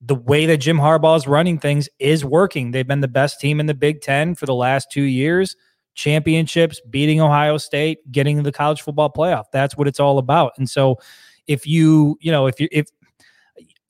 the 0.00 0.14
way 0.14 0.46
that 0.46 0.58
Jim 0.58 0.78
Harbaugh 0.78 1.16
is 1.16 1.26
running 1.26 1.58
things 1.58 1.88
is 1.98 2.24
working. 2.24 2.70
They've 2.70 2.86
been 2.86 3.00
the 3.00 3.08
best 3.08 3.40
team 3.40 3.60
in 3.60 3.66
the 3.66 3.74
Big 3.74 4.00
Ten 4.00 4.34
for 4.34 4.46
the 4.46 4.54
last 4.54 4.90
two 4.92 5.02
years 5.02 5.56
championships, 5.94 6.80
beating 6.88 7.20
Ohio 7.20 7.58
State, 7.58 8.10
getting 8.12 8.42
the 8.44 8.52
college 8.52 8.82
football 8.82 9.12
playoff. 9.12 9.46
That's 9.52 9.76
what 9.76 9.88
it's 9.88 9.98
all 9.98 10.18
about. 10.18 10.52
And 10.56 10.70
so 10.70 10.98
if 11.48 11.66
you, 11.66 12.16
you 12.20 12.30
know, 12.30 12.46
if 12.46 12.60
you 12.60 12.68
if 12.70 12.86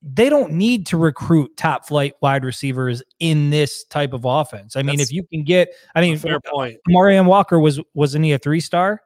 they 0.00 0.30
don't 0.30 0.52
need 0.52 0.86
to 0.86 0.96
recruit 0.96 1.56
top 1.56 1.86
flight 1.86 2.14
wide 2.22 2.44
receivers 2.44 3.02
in 3.18 3.50
this 3.50 3.84
type 3.84 4.12
of 4.12 4.24
offense. 4.24 4.76
I 4.76 4.82
mean, 4.82 4.96
That's 4.98 5.10
if 5.10 5.12
you 5.14 5.24
can 5.24 5.44
get 5.44 5.68
I 5.94 6.00
mean 6.00 6.16
Fair 6.18 6.40
point. 6.40 6.78
Marion 6.88 7.26
Walker 7.26 7.60
was 7.60 7.80
wasn't 7.94 8.24
he 8.24 8.32
a 8.32 8.38
three 8.38 8.60
star? 8.60 9.02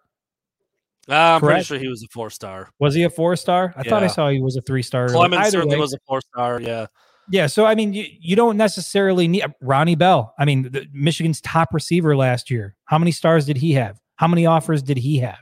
Uh, 1.08 1.14
I'm 1.14 1.40
pretty 1.40 1.64
sure 1.64 1.78
he 1.78 1.88
was 1.88 2.02
a 2.02 2.08
four 2.12 2.30
star. 2.30 2.70
Was 2.78 2.94
he 2.94 3.02
a 3.02 3.10
four 3.10 3.34
star? 3.36 3.74
I 3.76 3.82
thought 3.82 4.02
I 4.02 4.06
saw 4.06 4.28
he 4.28 4.40
was 4.40 4.56
a 4.56 4.62
three 4.62 4.82
star. 4.82 5.08
Clemens 5.08 5.48
certainly 5.50 5.76
way- 5.76 5.80
was 5.80 5.92
a 5.92 5.98
four 6.06 6.20
star. 6.20 6.60
Yeah. 6.60 6.86
Yeah, 7.30 7.46
so 7.46 7.64
I 7.64 7.74
mean, 7.76 7.92
you, 7.94 8.04
you 8.20 8.36
don't 8.36 8.56
necessarily 8.56 9.28
need 9.28 9.44
Ronnie 9.60 9.94
Bell. 9.94 10.34
I 10.38 10.44
mean, 10.44 10.62
the, 10.62 10.86
Michigan's 10.92 11.40
top 11.40 11.68
receiver 11.72 12.16
last 12.16 12.50
year. 12.50 12.74
How 12.86 12.98
many 12.98 13.12
stars 13.12 13.46
did 13.46 13.56
he 13.56 13.72
have? 13.72 13.98
How 14.16 14.26
many 14.26 14.44
offers 14.44 14.82
did 14.82 14.98
he 14.98 15.18
have? 15.18 15.38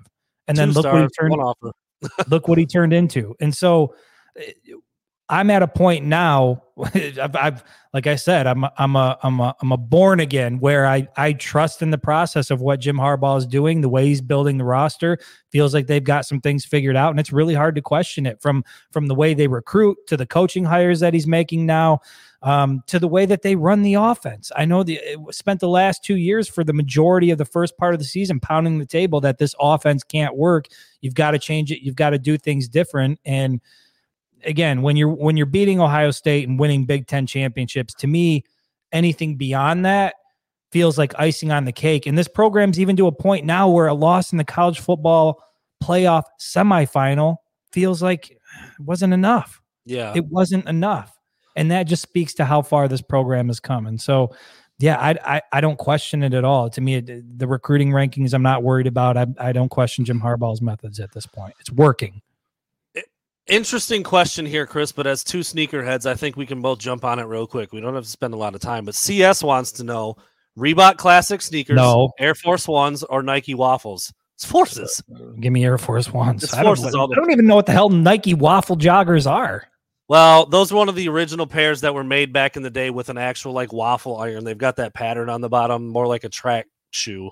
And 0.46 0.56
then 0.56 0.68
Two 0.68 0.74
look 0.80 0.92
what 0.92 1.02
he 1.02 1.08
turned. 1.18 1.30
one 1.30 1.40
offer. 1.40 1.72
look 2.28 2.48
what 2.48 2.58
he 2.58 2.66
turned 2.66 2.92
into. 2.92 3.34
And 3.40 3.54
so, 3.54 3.94
eh, 4.36 4.52
I'm 5.30 5.48
at 5.48 5.62
a 5.62 5.68
point 5.68 6.04
now. 6.04 6.64
I've, 6.94 7.36
I've 7.36 7.64
like 7.94 8.06
I 8.06 8.16
said, 8.16 8.46
I'm 8.46 8.64
a, 8.64 8.72
I'm 8.78 8.96
a 8.96 9.16
I'm 9.22 9.38
a 9.38 9.54
I'm 9.62 9.70
a 9.72 9.76
born 9.76 10.18
again 10.18 10.58
where 10.58 10.86
I 10.86 11.08
I 11.16 11.34
trust 11.34 11.82
in 11.82 11.90
the 11.90 11.98
process 11.98 12.50
of 12.50 12.60
what 12.60 12.80
Jim 12.80 12.96
Harbaugh 12.96 13.38
is 13.38 13.46
doing, 13.46 13.80
the 13.80 13.88
way 13.88 14.06
he's 14.06 14.20
building 14.20 14.58
the 14.58 14.64
roster. 14.64 15.18
Feels 15.50 15.72
like 15.72 15.86
they've 15.86 16.02
got 16.02 16.26
some 16.26 16.40
things 16.40 16.64
figured 16.64 16.96
out, 16.96 17.10
and 17.10 17.20
it's 17.20 17.32
really 17.32 17.54
hard 17.54 17.76
to 17.76 17.80
question 17.80 18.26
it 18.26 18.42
from 18.42 18.64
from 18.90 19.06
the 19.06 19.14
way 19.14 19.32
they 19.32 19.46
recruit 19.46 19.98
to 20.08 20.16
the 20.16 20.26
coaching 20.26 20.64
hires 20.64 21.00
that 21.00 21.14
he's 21.14 21.26
making 21.26 21.64
now. 21.64 22.00
Um, 22.42 22.82
to 22.86 22.98
the 22.98 23.06
way 23.06 23.26
that 23.26 23.42
they 23.42 23.54
run 23.54 23.82
the 23.82 23.94
offense. 23.94 24.50
I 24.56 24.64
know 24.64 24.82
the 24.82 24.98
spent 25.30 25.60
the 25.60 25.68
last 25.68 26.02
two 26.02 26.16
years 26.16 26.48
for 26.48 26.64
the 26.64 26.72
majority 26.72 27.30
of 27.30 27.36
the 27.36 27.44
first 27.44 27.76
part 27.76 27.92
of 27.92 28.00
the 28.00 28.06
season 28.06 28.40
pounding 28.40 28.78
the 28.78 28.86
table 28.86 29.20
that 29.20 29.36
this 29.36 29.54
offense 29.60 30.02
can't 30.02 30.34
work. 30.34 30.68
You've 31.02 31.12
got 31.12 31.32
to 31.32 31.38
change 31.38 31.70
it. 31.70 31.84
You've 31.84 31.96
got 31.96 32.10
to 32.10 32.18
do 32.18 32.38
things 32.38 32.66
different. 32.66 33.20
And 33.26 33.60
again, 34.44 34.82
when 34.82 34.96
you're 34.96 35.08
when 35.08 35.36
you're 35.36 35.46
beating 35.46 35.80
Ohio 35.80 36.10
State 36.10 36.48
and 36.48 36.58
winning 36.58 36.84
Big 36.84 37.06
Ten 37.06 37.26
championships, 37.26 37.94
to 37.94 38.06
me, 38.06 38.44
anything 38.92 39.36
beyond 39.36 39.84
that 39.84 40.14
feels 40.72 40.96
like 40.96 41.12
icing 41.18 41.50
on 41.50 41.64
the 41.64 41.72
cake. 41.72 42.06
And 42.06 42.16
this 42.16 42.28
program's 42.28 42.78
even 42.78 42.96
to 42.96 43.06
a 43.06 43.12
point 43.12 43.44
now 43.44 43.68
where 43.68 43.88
a 43.88 43.94
loss 43.94 44.32
in 44.32 44.38
the 44.38 44.44
college 44.44 44.80
football 44.80 45.42
playoff 45.82 46.24
semifinal 46.40 47.36
feels 47.72 48.02
like 48.02 48.30
it 48.30 48.38
wasn't 48.78 49.12
enough. 49.12 49.60
Yeah. 49.84 50.12
It 50.14 50.26
wasn't 50.26 50.68
enough. 50.68 51.18
And 51.56 51.70
that 51.70 51.84
just 51.84 52.02
speaks 52.02 52.34
to 52.34 52.44
how 52.44 52.62
far 52.62 52.86
this 52.86 53.02
program 53.02 53.48
has 53.48 53.58
come. 53.58 53.86
And 53.86 54.00
so, 54.00 54.34
yeah, 54.78 54.96
I, 54.98 55.36
I, 55.36 55.42
I 55.52 55.60
don't 55.60 55.78
question 55.78 56.22
it 56.22 56.32
at 56.32 56.44
all. 56.44 56.70
To 56.70 56.80
me, 56.80 56.96
it, 56.96 57.38
the 57.38 57.48
recruiting 57.48 57.90
rankings, 57.90 58.32
I'm 58.32 58.42
not 58.42 58.62
worried 58.62 58.86
about. 58.86 59.16
I, 59.16 59.26
I 59.38 59.52
don't 59.52 59.68
question 59.68 60.04
Jim 60.04 60.20
Harbaugh's 60.20 60.62
methods 60.62 61.00
at 61.00 61.12
this 61.12 61.26
point. 61.26 61.54
It's 61.58 61.72
working. 61.72 62.22
Interesting 63.50 64.02
question 64.02 64.46
here, 64.46 64.64
Chris. 64.66 64.92
But 64.92 65.06
as 65.06 65.24
two 65.24 65.40
sneakerheads, 65.40 66.06
I 66.06 66.14
think 66.14 66.36
we 66.36 66.46
can 66.46 66.62
both 66.62 66.78
jump 66.78 67.04
on 67.04 67.18
it 67.18 67.24
real 67.24 67.46
quick. 67.46 67.72
We 67.72 67.80
don't 67.80 67.94
have 67.94 68.04
to 68.04 68.10
spend 68.10 68.32
a 68.32 68.36
lot 68.36 68.54
of 68.54 68.60
time. 68.60 68.84
But 68.84 68.94
CS 68.94 69.42
wants 69.42 69.72
to 69.72 69.84
know 69.84 70.16
Reebok 70.58 70.96
Classic 70.96 71.42
sneakers, 71.42 71.76
No. 71.76 72.12
Air 72.18 72.34
Force 72.34 72.66
Ones, 72.68 73.02
or 73.02 73.22
Nike 73.22 73.54
waffles. 73.54 74.12
It's 74.36 74.44
forces. 74.44 75.02
Give 75.40 75.52
me 75.52 75.64
Air 75.64 75.76
Force 75.78 76.10
Ones. 76.12 76.44
It's 76.44 76.54
I 76.54 76.62
don't, 76.62 76.76
forces 76.76 76.94
all 76.94 77.08
the- 77.08 77.14
I 77.14 77.16
don't 77.16 77.30
even 77.32 77.46
know 77.46 77.56
what 77.56 77.66
the 77.66 77.72
hell 77.72 77.90
Nike 77.90 78.34
waffle 78.34 78.76
joggers 78.76 79.30
are. 79.30 79.64
Well, 80.08 80.46
those 80.46 80.72
were 80.72 80.78
one 80.78 80.88
of 80.88 80.94
the 80.96 81.08
original 81.08 81.46
pairs 81.46 81.82
that 81.82 81.94
were 81.94 82.02
made 82.02 82.32
back 82.32 82.56
in 82.56 82.62
the 82.62 82.70
day 82.70 82.90
with 82.90 83.10
an 83.10 83.18
actual 83.18 83.52
like 83.52 83.72
waffle 83.72 84.16
iron. 84.16 84.44
They've 84.44 84.56
got 84.58 84.76
that 84.76 84.94
pattern 84.94 85.28
on 85.28 85.40
the 85.40 85.48
bottom, 85.48 85.86
more 85.88 86.06
like 86.06 86.24
a 86.24 86.28
track 86.28 86.66
shoe. 86.90 87.30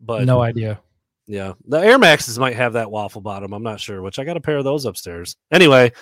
But 0.00 0.24
no 0.24 0.40
idea. 0.42 0.80
Yeah, 1.28 1.52
the 1.66 1.76
Air 1.78 1.98
Maxes 1.98 2.38
might 2.38 2.56
have 2.56 2.72
that 2.72 2.90
waffle 2.90 3.20
bottom. 3.20 3.52
I'm 3.52 3.62
not 3.62 3.78
sure. 3.78 4.02
Which 4.02 4.18
I 4.18 4.24
got 4.24 4.36
a 4.36 4.40
pair 4.40 4.56
of 4.56 4.64
those 4.64 4.86
upstairs. 4.86 5.36
Anyway, 5.52 5.92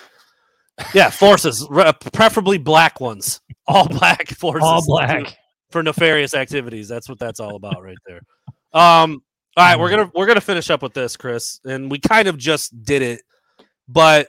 yeah, 0.95 1.11
forces, 1.11 1.67
re- 1.69 1.93
preferably 2.13 2.59
black 2.59 3.01
ones, 3.01 3.41
all 3.67 3.89
black 3.89 4.29
forces, 4.39 4.63
All 4.63 4.85
black. 4.87 5.37
for 5.71 5.83
nefarious 5.83 6.33
activities. 6.33 6.87
That's 6.89 7.09
what 7.09 7.19
that's 7.19 7.41
all 7.41 7.57
about, 7.57 7.83
right 7.83 7.99
there. 8.07 8.21
Um, 8.73 9.23
all 9.57 9.65
right, 9.65 9.79
we're 9.79 9.91
gonna 9.91 10.11
we're 10.15 10.27
gonna 10.27 10.41
finish 10.41 10.71
up 10.71 10.83
with 10.83 10.95
this, 10.95 11.17
Chris, 11.17 11.61
and 11.65 11.91
we 11.91 11.99
kind 11.99 12.29
of 12.29 12.39
just 12.39 12.83
did 12.85 13.03
it, 13.03 13.23
but 13.89 14.29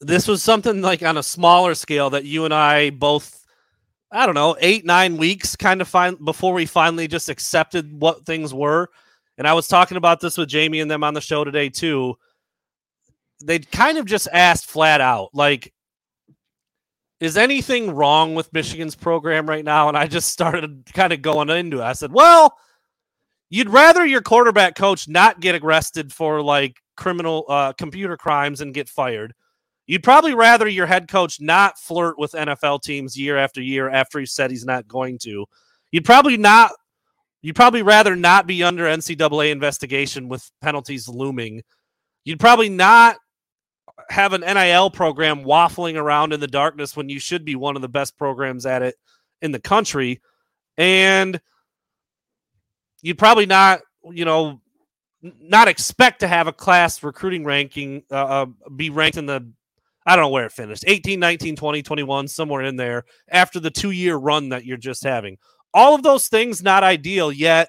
this 0.00 0.28
was 0.28 0.42
something 0.42 0.80
like 0.82 1.02
on 1.02 1.16
a 1.16 1.22
smaller 1.22 1.74
scale 1.74 2.10
that 2.10 2.24
you 2.24 2.44
and 2.44 2.54
I 2.54 2.90
both, 2.90 3.45
I 4.16 4.24
don't 4.24 4.34
know, 4.34 4.56
eight 4.60 4.84
nine 4.84 5.18
weeks 5.18 5.56
kind 5.56 5.80
of 5.80 5.88
find 5.88 6.16
before 6.24 6.54
we 6.54 6.64
finally 6.64 7.06
just 7.06 7.28
accepted 7.28 8.00
what 8.00 8.24
things 8.24 8.54
were. 8.54 8.88
And 9.36 9.46
I 9.46 9.52
was 9.52 9.68
talking 9.68 9.98
about 9.98 10.20
this 10.20 10.38
with 10.38 10.48
Jamie 10.48 10.80
and 10.80 10.90
them 10.90 11.04
on 11.04 11.12
the 11.14 11.20
show 11.20 11.44
today 11.44 11.68
too. 11.68 12.16
They 13.44 13.58
kind 13.58 13.98
of 13.98 14.06
just 14.06 14.28
asked 14.32 14.64
flat 14.64 15.02
out, 15.02 15.28
like, 15.34 15.74
is 17.20 17.36
anything 17.36 17.90
wrong 17.90 18.34
with 18.34 18.52
Michigan's 18.52 18.94
program 18.94 19.46
right 19.46 19.64
now? 19.64 19.88
And 19.88 19.96
I 19.96 20.06
just 20.06 20.30
started 20.30 20.84
kind 20.94 21.12
of 21.12 21.20
going 21.20 21.50
into 21.50 21.80
it. 21.80 21.84
I 21.84 21.92
said, 21.92 22.12
well, 22.12 22.56
you'd 23.50 23.70
rather 23.70 24.06
your 24.06 24.22
quarterback 24.22 24.74
coach 24.76 25.08
not 25.08 25.40
get 25.40 25.62
arrested 25.62 26.12
for 26.12 26.42
like 26.42 26.78
criminal 26.96 27.44
uh, 27.48 27.72
computer 27.74 28.16
crimes 28.16 28.62
and 28.62 28.74
get 28.74 28.88
fired. 28.88 29.34
You'd 29.86 30.02
probably 30.02 30.34
rather 30.34 30.66
your 30.66 30.86
head 30.86 31.08
coach 31.08 31.40
not 31.40 31.78
flirt 31.78 32.18
with 32.18 32.32
NFL 32.32 32.82
teams 32.82 33.16
year 33.16 33.36
after 33.36 33.62
year 33.62 33.88
after 33.88 34.18
he 34.18 34.26
said 34.26 34.50
he's 34.50 34.64
not 34.64 34.88
going 34.88 35.18
to. 35.18 35.46
You'd 35.92 36.04
probably 36.04 36.36
not. 36.36 36.72
You'd 37.42 37.54
probably 37.54 37.82
rather 37.82 38.16
not 38.16 38.48
be 38.48 38.64
under 38.64 38.84
NCAA 38.84 39.52
investigation 39.52 40.28
with 40.28 40.50
penalties 40.60 41.08
looming. 41.08 41.62
You'd 42.24 42.40
probably 42.40 42.68
not 42.68 43.16
have 44.08 44.32
an 44.32 44.40
NIL 44.40 44.90
program 44.90 45.44
waffling 45.44 45.96
around 45.96 46.32
in 46.32 46.40
the 46.40 46.48
darkness 46.48 46.96
when 46.96 47.08
you 47.08 47.20
should 47.20 47.44
be 47.44 47.54
one 47.54 47.76
of 47.76 47.82
the 47.82 47.88
best 47.88 48.16
programs 48.18 48.66
at 48.66 48.82
it 48.82 48.96
in 49.42 49.52
the 49.52 49.60
country. 49.60 50.20
And 50.76 51.40
you'd 53.00 53.18
probably 53.18 53.46
not, 53.46 53.80
you 54.10 54.24
know, 54.24 54.60
not 55.22 55.68
expect 55.68 56.20
to 56.20 56.28
have 56.28 56.46
a 56.46 56.52
class 56.52 57.02
recruiting 57.02 57.44
ranking 57.44 58.02
uh, 58.10 58.14
uh, 58.14 58.46
be 58.74 58.90
ranked 58.90 59.16
in 59.16 59.26
the 59.26 59.52
I 60.06 60.14
don't 60.14 60.24
know 60.24 60.30
where 60.30 60.46
it 60.46 60.52
finished 60.52 60.84
18, 60.86 61.18
19, 61.18 61.56
20, 61.56 61.82
21, 61.82 62.28
somewhere 62.28 62.62
in 62.62 62.76
there 62.76 63.04
after 63.28 63.58
the 63.58 63.70
two 63.70 63.90
year 63.90 64.16
run 64.16 64.50
that 64.50 64.64
you're 64.64 64.76
just 64.76 65.02
having. 65.02 65.36
All 65.74 65.94
of 65.94 66.02
those 66.02 66.28
things 66.28 66.62
not 66.62 66.84
ideal, 66.84 67.32
yet 67.32 67.68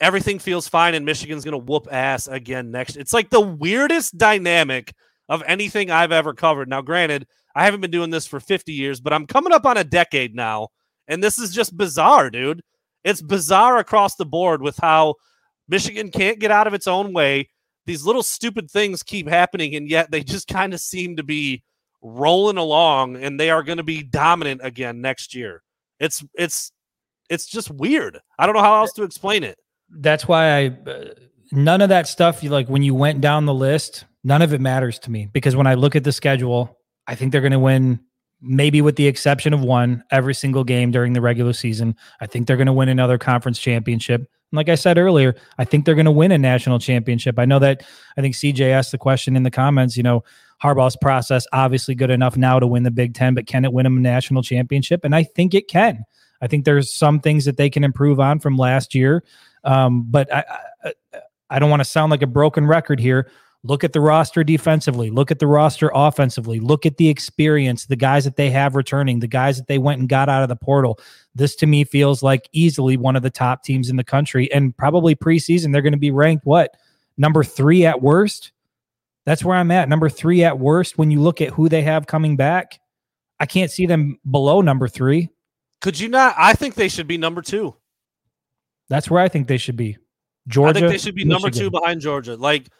everything 0.00 0.38
feels 0.38 0.68
fine 0.68 0.94
and 0.94 1.04
Michigan's 1.06 1.44
going 1.44 1.52
to 1.52 1.58
whoop 1.58 1.88
ass 1.90 2.26
again 2.26 2.70
next. 2.70 2.96
It's 2.96 3.12
like 3.12 3.30
the 3.30 3.40
weirdest 3.40 4.18
dynamic 4.18 4.92
of 5.28 5.42
anything 5.46 5.90
I've 5.90 6.12
ever 6.12 6.34
covered. 6.34 6.68
Now, 6.68 6.82
granted, 6.82 7.26
I 7.54 7.64
haven't 7.64 7.80
been 7.80 7.90
doing 7.90 8.10
this 8.10 8.26
for 8.26 8.40
50 8.40 8.72
years, 8.72 9.00
but 9.00 9.12
I'm 9.12 9.26
coming 9.26 9.52
up 9.52 9.64
on 9.64 9.76
a 9.76 9.84
decade 9.84 10.34
now. 10.34 10.68
And 11.08 11.22
this 11.22 11.38
is 11.38 11.52
just 11.52 11.76
bizarre, 11.76 12.30
dude. 12.30 12.62
It's 13.04 13.22
bizarre 13.22 13.78
across 13.78 14.16
the 14.16 14.26
board 14.26 14.62
with 14.62 14.76
how 14.78 15.14
Michigan 15.68 16.10
can't 16.10 16.38
get 16.38 16.50
out 16.50 16.66
of 16.66 16.74
its 16.74 16.86
own 16.86 17.12
way. 17.12 17.48
These 17.86 18.04
little 18.04 18.22
stupid 18.22 18.70
things 18.70 19.02
keep 19.02 19.28
happening, 19.28 19.74
and 19.74 19.88
yet 19.88 20.10
they 20.10 20.22
just 20.22 20.48
kind 20.48 20.74
of 20.74 20.80
seem 20.80 21.16
to 21.16 21.22
be 21.22 21.62
rolling 22.02 22.56
along, 22.56 23.16
and 23.16 23.38
they 23.38 23.50
are 23.50 23.62
going 23.62 23.78
to 23.78 23.84
be 23.84 24.02
dominant 24.02 24.60
again 24.62 25.00
next 25.00 25.34
year. 25.34 25.62
It's 25.98 26.24
it's 26.34 26.72
it's 27.28 27.46
just 27.46 27.70
weird. 27.70 28.18
I 28.38 28.46
don't 28.46 28.54
know 28.54 28.62
how 28.62 28.76
else 28.76 28.92
to 28.94 29.02
explain 29.02 29.44
it. 29.44 29.58
That's 29.90 30.26
why 30.28 30.58
I 30.58 30.66
uh, 30.66 31.04
none 31.52 31.80
of 31.80 31.88
that 31.88 32.08
stuff. 32.08 32.42
You 32.42 32.50
like 32.50 32.68
when 32.68 32.82
you 32.82 32.94
went 32.94 33.20
down 33.20 33.46
the 33.46 33.54
list. 33.54 34.04
None 34.22 34.42
of 34.42 34.52
it 34.52 34.60
matters 34.60 34.98
to 35.00 35.10
me 35.10 35.30
because 35.32 35.56
when 35.56 35.66
I 35.66 35.74
look 35.74 35.96
at 35.96 36.04
the 36.04 36.12
schedule, 36.12 36.78
I 37.06 37.14
think 37.14 37.32
they're 37.32 37.40
going 37.40 37.52
to 37.52 37.58
win. 37.58 38.00
Maybe 38.42 38.80
with 38.80 38.96
the 38.96 39.06
exception 39.06 39.52
of 39.52 39.62
one, 39.62 40.02
every 40.10 40.34
single 40.34 40.64
game 40.64 40.90
during 40.90 41.12
the 41.12 41.20
regular 41.20 41.52
season. 41.52 41.94
I 42.20 42.26
think 42.26 42.46
they're 42.46 42.56
going 42.56 42.66
to 42.66 42.72
win 42.72 42.88
another 42.88 43.18
conference 43.18 43.58
championship. 43.58 44.26
Like 44.52 44.68
I 44.68 44.74
said 44.74 44.98
earlier, 44.98 45.36
I 45.58 45.64
think 45.64 45.84
they're 45.84 45.94
going 45.94 46.06
to 46.06 46.10
win 46.10 46.32
a 46.32 46.38
national 46.38 46.78
championship. 46.78 47.38
I 47.38 47.44
know 47.44 47.58
that 47.60 47.82
I 48.16 48.20
think 48.20 48.34
CJ 48.34 48.70
asked 48.70 48.92
the 48.92 48.98
question 48.98 49.36
in 49.36 49.44
the 49.44 49.50
comments, 49.50 49.96
you 49.96 50.02
know, 50.02 50.24
Harbaugh's 50.62 50.96
process 50.96 51.46
obviously 51.52 51.94
good 51.94 52.10
enough 52.10 52.36
now 52.36 52.58
to 52.58 52.66
win 52.66 52.82
the 52.82 52.90
Big 52.90 53.14
10, 53.14 53.34
but 53.34 53.46
can 53.46 53.64
it 53.64 53.72
win 53.72 53.86
a 53.86 53.90
national 53.90 54.42
championship? 54.42 55.04
And 55.04 55.14
I 55.14 55.22
think 55.22 55.54
it 55.54 55.68
can. 55.68 56.04
I 56.42 56.46
think 56.46 56.64
there's 56.64 56.92
some 56.92 57.20
things 57.20 57.44
that 57.44 57.56
they 57.56 57.70
can 57.70 57.84
improve 57.84 58.20
on 58.20 58.40
from 58.40 58.56
last 58.56 58.94
year. 58.94 59.24
Um, 59.64 60.04
but 60.08 60.32
I, 60.32 60.44
I, 60.84 60.92
I 61.50 61.58
don't 61.58 61.70
want 61.70 61.80
to 61.80 61.88
sound 61.88 62.10
like 62.10 62.22
a 62.22 62.26
broken 62.26 62.66
record 62.66 63.00
here. 63.00 63.30
Look 63.62 63.84
at 63.84 63.92
the 63.92 64.00
roster 64.00 64.42
defensively. 64.42 65.10
Look 65.10 65.30
at 65.30 65.38
the 65.38 65.46
roster 65.46 65.90
offensively. 65.94 66.60
Look 66.60 66.86
at 66.86 66.96
the 66.96 67.08
experience, 67.10 67.84
the 67.84 67.96
guys 67.96 68.24
that 68.24 68.36
they 68.36 68.48
have 68.50 68.74
returning, 68.74 69.20
the 69.20 69.26
guys 69.26 69.58
that 69.58 69.66
they 69.66 69.76
went 69.76 70.00
and 70.00 70.08
got 70.08 70.30
out 70.30 70.42
of 70.42 70.48
the 70.48 70.56
portal. 70.56 70.98
This 71.34 71.54
to 71.56 71.66
me 71.66 71.84
feels 71.84 72.22
like 72.22 72.48
easily 72.52 72.96
one 72.96 73.16
of 73.16 73.22
the 73.22 73.28
top 73.28 73.62
teams 73.62 73.90
in 73.90 73.96
the 73.96 74.04
country. 74.04 74.50
And 74.50 74.74
probably 74.74 75.14
preseason, 75.14 75.72
they're 75.72 75.82
going 75.82 75.92
to 75.92 75.98
be 75.98 76.10
ranked 76.10 76.46
what? 76.46 76.74
Number 77.18 77.44
three 77.44 77.84
at 77.84 78.00
worst? 78.00 78.52
That's 79.26 79.44
where 79.44 79.56
I'm 79.56 79.70
at. 79.70 79.90
Number 79.90 80.08
three 80.08 80.42
at 80.42 80.58
worst. 80.58 80.96
When 80.96 81.10
you 81.10 81.20
look 81.20 81.42
at 81.42 81.50
who 81.50 81.68
they 81.68 81.82
have 81.82 82.06
coming 82.06 82.36
back, 82.36 82.80
I 83.38 83.44
can't 83.44 83.70
see 83.70 83.84
them 83.84 84.18
below 84.30 84.62
number 84.62 84.88
three. 84.88 85.28
Could 85.82 86.00
you 86.00 86.08
not? 86.08 86.34
I 86.38 86.54
think 86.54 86.76
they 86.76 86.88
should 86.88 87.06
be 87.06 87.18
number 87.18 87.42
two. 87.42 87.76
That's 88.88 89.10
where 89.10 89.22
I 89.22 89.28
think 89.28 89.48
they 89.48 89.58
should 89.58 89.76
be. 89.76 89.98
Georgia. 90.48 90.70
I 90.70 90.72
think 90.72 90.92
they 90.92 90.98
should 90.98 91.14
be 91.14 91.24
number 91.24 91.50
two 91.50 91.70
behind 91.70 92.00
Georgia. 92.00 92.36
Like, 92.36 92.70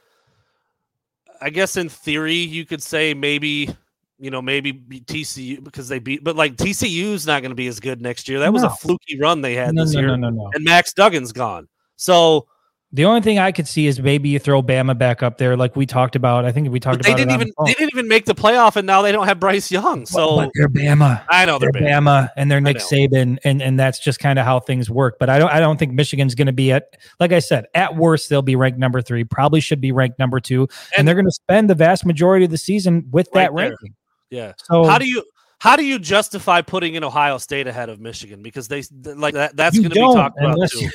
I 1.40 1.50
guess 1.50 1.76
in 1.76 1.88
theory, 1.88 2.34
you 2.34 2.66
could 2.66 2.82
say 2.82 3.14
maybe, 3.14 3.74
you 4.18 4.30
know, 4.30 4.42
maybe 4.42 4.72
TCU 4.74 5.62
because 5.62 5.88
they 5.88 5.98
beat, 5.98 6.22
but 6.22 6.36
like 6.36 6.56
TCU's 6.56 7.26
not 7.26 7.42
going 7.42 7.50
to 7.50 7.56
be 7.56 7.66
as 7.66 7.80
good 7.80 8.02
next 8.02 8.28
year. 8.28 8.38
That 8.38 8.52
was 8.52 8.62
a 8.62 8.70
fluky 8.70 9.18
run 9.18 9.40
they 9.40 9.54
had 9.54 9.74
No, 9.74 9.84
this 9.84 9.94
no, 9.94 10.00
year, 10.00 10.08
no, 10.08 10.16
no, 10.16 10.30
no. 10.30 10.50
and 10.54 10.64
Max 10.64 10.92
Duggan's 10.92 11.32
gone. 11.32 11.68
So 11.96 12.46
The 12.92 13.04
only 13.04 13.20
thing 13.20 13.38
I 13.38 13.52
could 13.52 13.68
see 13.68 13.86
is 13.86 14.00
maybe 14.00 14.30
you 14.30 14.40
throw 14.40 14.64
Bama 14.64 14.98
back 14.98 15.22
up 15.22 15.38
there, 15.38 15.56
like 15.56 15.76
we 15.76 15.86
talked 15.86 16.16
about. 16.16 16.44
I 16.44 16.50
think 16.50 16.68
we 16.70 16.80
talked 16.80 16.98
but 16.98 17.04
they 17.06 17.12
about. 17.12 17.18
didn't 17.18 17.32
even 17.34 17.48
the 17.56 17.64
they 17.66 17.74
didn't 17.74 17.90
even 17.94 18.08
make 18.08 18.24
the 18.24 18.34
playoff, 18.34 18.74
and 18.74 18.84
now 18.84 19.00
they 19.00 19.12
don't 19.12 19.28
have 19.28 19.38
Bryce 19.38 19.70
Young. 19.70 20.06
So 20.06 20.34
but 20.36 20.50
they're 20.54 20.68
Bama. 20.68 21.22
I 21.28 21.46
know 21.46 21.60
They're 21.60 21.70
they're 21.72 21.82
bad. 21.82 22.02
Bama 22.02 22.30
and 22.36 22.50
they're 22.50 22.60
Nick. 22.60 22.78
Saban, 22.78 23.38
and 23.44 23.62
and 23.62 23.78
that's 23.78 24.00
just 24.00 24.18
kind 24.18 24.40
of 24.40 24.44
how 24.44 24.58
things 24.58 24.90
work. 24.90 25.18
But 25.20 25.30
I 25.30 25.38
don't 25.38 25.52
I 25.52 25.60
don't 25.60 25.76
think 25.78 25.92
Michigan's 25.92 26.34
going 26.34 26.48
to 26.48 26.52
be 26.52 26.72
at 26.72 26.96
like 27.20 27.30
I 27.30 27.38
said 27.38 27.66
at 27.74 27.94
worst 27.94 28.28
they'll 28.28 28.42
be 28.42 28.56
ranked 28.56 28.80
number 28.80 29.00
three. 29.00 29.22
Probably 29.22 29.60
should 29.60 29.80
be 29.80 29.92
ranked 29.92 30.18
number 30.18 30.40
two, 30.40 30.62
and, 30.62 30.70
And- 30.98 31.06
they're 31.08 31.14
going 31.14 31.26
to 31.26 31.30
spend 31.30 31.70
the 31.70 31.76
vast 31.76 32.04
majority 32.04 32.44
of 32.46 32.50
the 32.50 32.58
season 32.58 33.06
with 33.12 33.30
that 33.34 33.52
Right 33.52 33.68
there. 33.68 33.68
ranking. 33.70 33.94
Yeah. 34.30 34.52
So 34.64 34.82
How 34.84 34.98
do 34.98 35.06
you 35.08 35.22
how 35.60 35.76
do 35.76 35.84
you 35.84 36.00
justify 36.00 36.60
putting 36.62 36.96
in 36.96 37.04
Ohio 37.04 37.38
State 37.38 37.68
ahead 37.68 37.88
of 37.88 38.00
Michigan? 38.00 38.42
Because 38.42 38.66
they 38.66 38.82
like 39.04 39.34
that 39.34 39.54
that's 39.56 39.78
going 39.78 39.90
to 39.90 39.94
be 39.94 40.00
talked 40.00 40.36
about 40.40 40.56
too. 40.72 40.88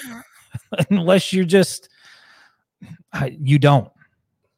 unless 0.90 1.34
you're 1.34 1.46
just 1.46 1.90
you 3.40 3.60
don't. 3.60 3.90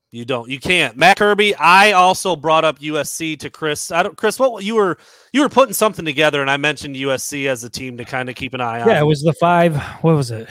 You 0.10 0.24
don't. 0.24 0.50
You 0.50 0.60
can't. 0.60 0.96
Matt 0.96 1.18
Kirby. 1.18 1.54
I 1.56 1.92
also 1.92 2.36
brought 2.36 2.64
up 2.64 2.80
USC 2.80 3.38
to 3.40 3.50
Chris. 3.50 3.92
I 3.92 4.04
don't. 4.04 4.16
Chris, 4.16 4.40
what 4.40 4.64
you 4.64 4.76
were 4.76 4.98
you 5.34 5.42
were 5.42 5.50
putting 5.50 5.74
something 5.74 6.06
together, 6.06 6.42
and 6.42 6.50
I 6.50 6.58
mentioned 6.58 6.96
USC 6.96 7.48
as 7.48 7.64
a 7.64 7.70
team 7.70 7.98
to 7.98 8.06
kind 8.06 8.30
of 8.30 8.36
keep 8.36 8.54
an 8.54 8.62
eye 8.62 8.82
on. 8.82 8.88
Yeah, 8.88 9.02
it 9.02 9.06
was 9.06 9.22
the 9.22 9.34
five. 9.34 9.76
What 10.02 10.16
was 10.16 10.32
it? 10.32 10.48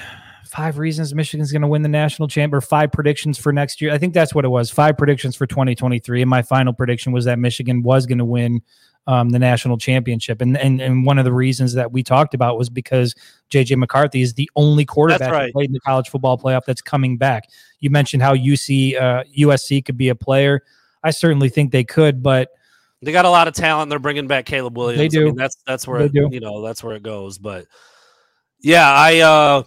Five 0.51 0.79
reasons 0.79 1.15
Michigan's 1.15 1.53
going 1.53 1.63
to 1.63 1.69
win 1.69 1.83
the 1.83 1.89
national 1.89 2.29
champ, 2.29 2.53
or 2.53 2.61
five 2.61 2.93
predictions 2.93 3.39
for 3.39 3.53
next 3.53 3.81
year. 3.81 3.93
I 3.93 3.99
think 3.99 4.13
that's 4.13 4.35
what 4.35 4.45
it 4.45 4.49
was. 4.49 4.71
Five 4.71 4.99
predictions 4.99 5.37
for 5.37 5.47
2023, 5.47 6.21
and 6.21 6.31
my 6.31 6.43
final 6.43 6.75
prediction 6.75 7.13
was 7.13 7.25
that 7.25 7.39
Michigan 7.39 7.83
was 7.83 8.05
going 8.07 8.19
to 8.19 8.25
win 8.25 8.63
um, 9.07 9.31
the 9.31 9.39
national 9.39 9.79
championship. 9.79 10.41
And, 10.41 10.57
and 10.57 10.81
and 10.81 11.07
one 11.07 11.19
of 11.19 11.25
the 11.25 11.33
reasons 11.33 11.75
that 11.75 11.93
we 11.93 12.03
talked 12.03 12.35
about 12.35 12.59
was 12.59 12.69
because 12.69 13.15
JJ 13.51 13.77
McCarthy 13.77 14.23
is 14.23 14.35
the 14.35 14.51
only 14.57 14.85
quarterback 14.85 15.33
right. 15.33 15.53
played 15.53 15.69
in 15.69 15.73
the 15.73 15.81
college 15.81 16.09
football 16.09 16.37
playoff 16.39 16.65
that's 16.65 16.83
coming 16.83 17.17
back. 17.17 17.45
You 17.81 17.91
mentioned 17.91 18.23
how 18.23 18.35
UC 18.35 19.01
uh, 19.01 19.25
USC 19.39 19.85
could 19.85 19.97
be 19.97 20.09
a 20.09 20.15
player. 20.15 20.63
I 21.03 21.11
certainly 21.11 21.49
think 21.49 21.71
they 21.71 21.85
could, 21.85 22.23
but 22.23 22.49
They 23.03 23.13
got 23.13 23.25
a 23.25 23.31
lot 23.31 23.47
of 23.47 23.55
talent. 23.55 23.91
They're 23.91 23.99
bringing 23.99 24.27
back 24.27 24.47
Caleb 24.47 24.77
Williams. 24.77 25.01
I 25.01 25.07
do. 25.07 25.27
mean, 25.27 25.37
that's 25.37 25.57
that's 25.67 25.87
where 25.87 26.01
They 26.01 26.07
it, 26.07 26.13
do. 26.13 26.29
you 26.33 26.41
know 26.41 26.63
that's 26.63 26.83
where 26.83 26.97
it 26.97 27.03
goes. 27.03 27.39
But 27.39 27.67
yeah, 28.61 28.91
I 28.93 29.21
uh, 29.21 29.63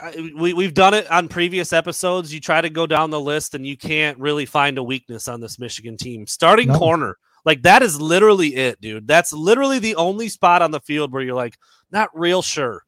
I, 0.00 0.32
we 0.36 0.52
we've 0.54 0.74
done 0.74 0.94
it 0.94 1.10
on 1.10 1.28
previous 1.28 1.72
episodes. 1.72 2.32
You 2.32 2.40
try 2.40 2.60
to 2.60 2.70
go 2.70 2.86
down 2.86 3.10
the 3.10 3.20
list 3.20 3.54
and 3.54 3.66
you 3.66 3.76
can't 3.76 4.18
really 4.18 4.46
find 4.46 4.78
a 4.78 4.82
weakness 4.82 5.28
on 5.28 5.40
this 5.40 5.58
Michigan 5.58 5.96
team. 5.96 6.26
Starting 6.26 6.68
No. 6.68 6.78
corner, 6.78 7.16
like 7.44 7.62
that 7.62 7.82
is 7.82 8.00
literally 8.00 8.54
it, 8.54 8.80
dude. 8.80 9.06
That's 9.06 9.32
literally 9.32 9.78
the 9.78 9.96
only 9.96 10.28
spot 10.28 10.62
on 10.62 10.70
the 10.70 10.80
field 10.80 11.12
where 11.12 11.22
you're 11.22 11.34
like 11.34 11.58
not 11.90 12.10
real 12.18 12.42
sure. 12.42 12.84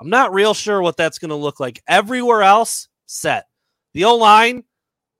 I'm 0.00 0.10
not 0.10 0.34
real 0.34 0.54
sure 0.54 0.82
what 0.82 0.96
that's 0.96 1.18
going 1.18 1.30
to 1.30 1.36
look 1.36 1.60
like. 1.60 1.82
Everywhere 1.88 2.42
else, 2.42 2.88
set. 3.06 3.46
The 3.94 4.04
O 4.04 4.16
line, 4.16 4.64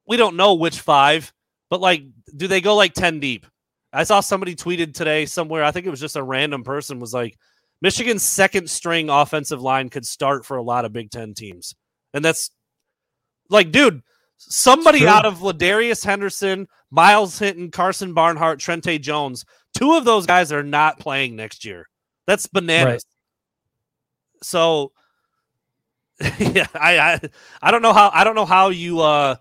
we 0.07 0.17
don't 0.17 0.37
know 0.37 0.55
which 0.55 0.81
five, 0.81 1.33
but 1.71 1.81
like, 1.81 2.05
do 2.37 2.47
they 2.47 2.61
go 2.61 2.75
like 2.77 2.93
10 2.93 3.21
deep? 3.21 3.47
I 3.93 4.05
saw 4.05 4.21
somebody 4.21 4.55
tweeted 4.55 4.93
today 4.93 5.25
somewhere. 5.25 5.65
I 5.65 5.71
think 5.71 5.87
it 5.87 5.91
was 5.91 6.01
just 6.01 6.17
a 6.17 6.23
random 6.23 6.63
person 6.63 7.01
was 7.01 7.15
like, 7.15 7.39
Michigan's 7.81 8.23
second 8.23 8.69
string 8.69 9.09
offensive 9.09 9.63
line 9.63 9.89
could 9.89 10.07
start 10.07 10.45
for 10.45 10.57
a 10.57 10.63
lot 10.63 10.85
of 10.85 10.93
Big 10.93 11.11
Ten 11.11 11.35
teams. 11.35 11.75
And 12.13 12.25
that's 12.25 12.51
like, 13.49 13.71
dude, 13.71 14.03
somebody 14.37 15.07
out 15.07 15.27
of 15.27 15.39
Ladarius 15.39 16.05
Henderson, 16.05 16.69
Myles 16.91 17.39
Hinton, 17.39 17.71
Karsen 17.71 18.15
Barnhart, 18.15 18.61
Trente 18.61 18.99
Jones, 19.01 19.45
two 19.75 19.95
of 19.95 20.05
those 20.05 20.27
guys 20.27 20.53
are 20.53 20.63
not 20.63 20.99
playing 20.99 21.37
next 21.37 21.65
year. 21.65 21.87
That's 22.27 22.47
bananas. 22.47 23.05
So 24.43 24.93
yeah, 26.39 26.67
I, 26.75 26.99
I 26.99 27.21
I 27.61 27.71
don't 27.71 27.83
know 27.83 27.93
how 27.93 28.11
I 28.13 28.25
don't 28.25 28.35
know 28.35 28.47
how 28.47 28.71
you 28.71 29.01
uh 29.01 29.37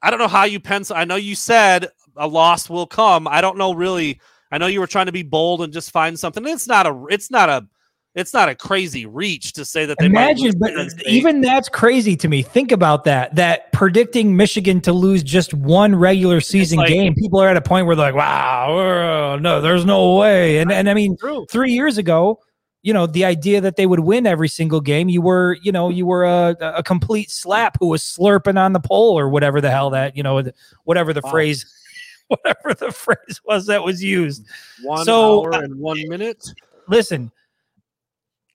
I 0.00 0.10
don't 0.10 0.18
know 0.18 0.28
how 0.28 0.44
you 0.44 0.60
pencil 0.60 0.96
I 0.96 1.04
know 1.04 1.16
you 1.16 1.34
said 1.34 1.88
a 2.16 2.28
loss 2.28 2.70
will 2.70 2.86
come. 2.86 3.26
I 3.26 3.40
don't 3.40 3.58
know 3.58 3.74
really 3.74 4.20
I 4.52 4.58
know 4.58 4.66
you 4.66 4.80
were 4.80 4.86
trying 4.86 5.06
to 5.06 5.12
be 5.12 5.22
bold 5.24 5.62
and 5.62 5.72
just 5.72 5.90
find 5.90 6.18
something. 6.18 6.46
It's 6.46 6.68
not 6.68 6.86
a 6.86 7.04
it's 7.10 7.30
not 7.30 7.48
a 7.48 7.66
it's 8.14 8.32
not 8.32 8.48
a 8.48 8.54
crazy 8.54 9.06
reach 9.06 9.52
to 9.54 9.64
say 9.64 9.86
that 9.86 9.98
they 9.98 10.08
might 10.08 10.30
Imagine, 10.38 10.58
but 10.58 10.68
to 10.68 10.74
Penn 10.76 10.90
State. 10.90 11.06
even 11.08 11.40
that's 11.40 11.68
crazy 11.68 12.14
to 12.16 12.28
me. 12.28 12.42
Think 12.42 12.70
about 12.72 13.04
that. 13.04 13.34
That 13.34 13.72
predicting 13.72 14.36
Michigan 14.36 14.80
to 14.82 14.92
lose 14.92 15.22
just 15.22 15.52
one 15.54 15.96
regular 15.96 16.40
season 16.40 16.78
like- 16.78 16.88
game, 16.88 17.14
people 17.14 17.40
are 17.40 17.48
at 17.48 17.56
a 17.56 17.60
point 17.62 17.86
where 17.86 17.96
they're 17.96 18.06
like, 18.06 18.14
"Wow, 18.14 19.32
uh, 19.34 19.36
no, 19.40 19.60
there's 19.60 19.84
no 19.84 20.14
way." 20.16 20.58
And 20.58 20.70
and 20.70 20.88
I 20.88 20.94
mean, 20.94 21.16
True. 21.16 21.44
three 21.50 21.72
years 21.72 21.98
ago, 21.98 22.38
you 22.82 22.92
know, 22.92 23.06
the 23.06 23.24
idea 23.24 23.60
that 23.62 23.76
they 23.76 23.86
would 23.86 24.00
win 24.00 24.26
every 24.26 24.48
single 24.48 24.80
game, 24.80 25.08
you 25.08 25.20
were, 25.22 25.56
you 25.62 25.72
know, 25.72 25.88
you 25.88 26.04
were 26.06 26.24
a, 26.24 26.54
a 26.60 26.82
complete 26.82 27.30
slap 27.30 27.78
who 27.80 27.88
was 27.88 28.02
slurping 28.02 28.58
on 28.58 28.74
the 28.74 28.80
pole 28.80 29.18
or 29.18 29.28
whatever 29.30 29.60
the 29.62 29.70
hell 29.70 29.88
that, 29.90 30.16
you 30.16 30.22
know, 30.22 30.42
whatever 30.84 31.12
the 31.14 31.22
Wow. 31.24 31.30
phrase, 31.30 31.64
whatever 32.28 32.74
the 32.74 32.92
phrase 32.92 33.40
was 33.46 33.66
that 33.66 33.82
was 33.82 34.04
used. 34.04 34.46
one 34.82 35.04
So, 35.04 35.44
hour 35.46 35.54
uh, 35.54 35.60
and 35.62 35.74
one 35.80 35.96
minute. 36.08 36.44
listen, 36.86 37.32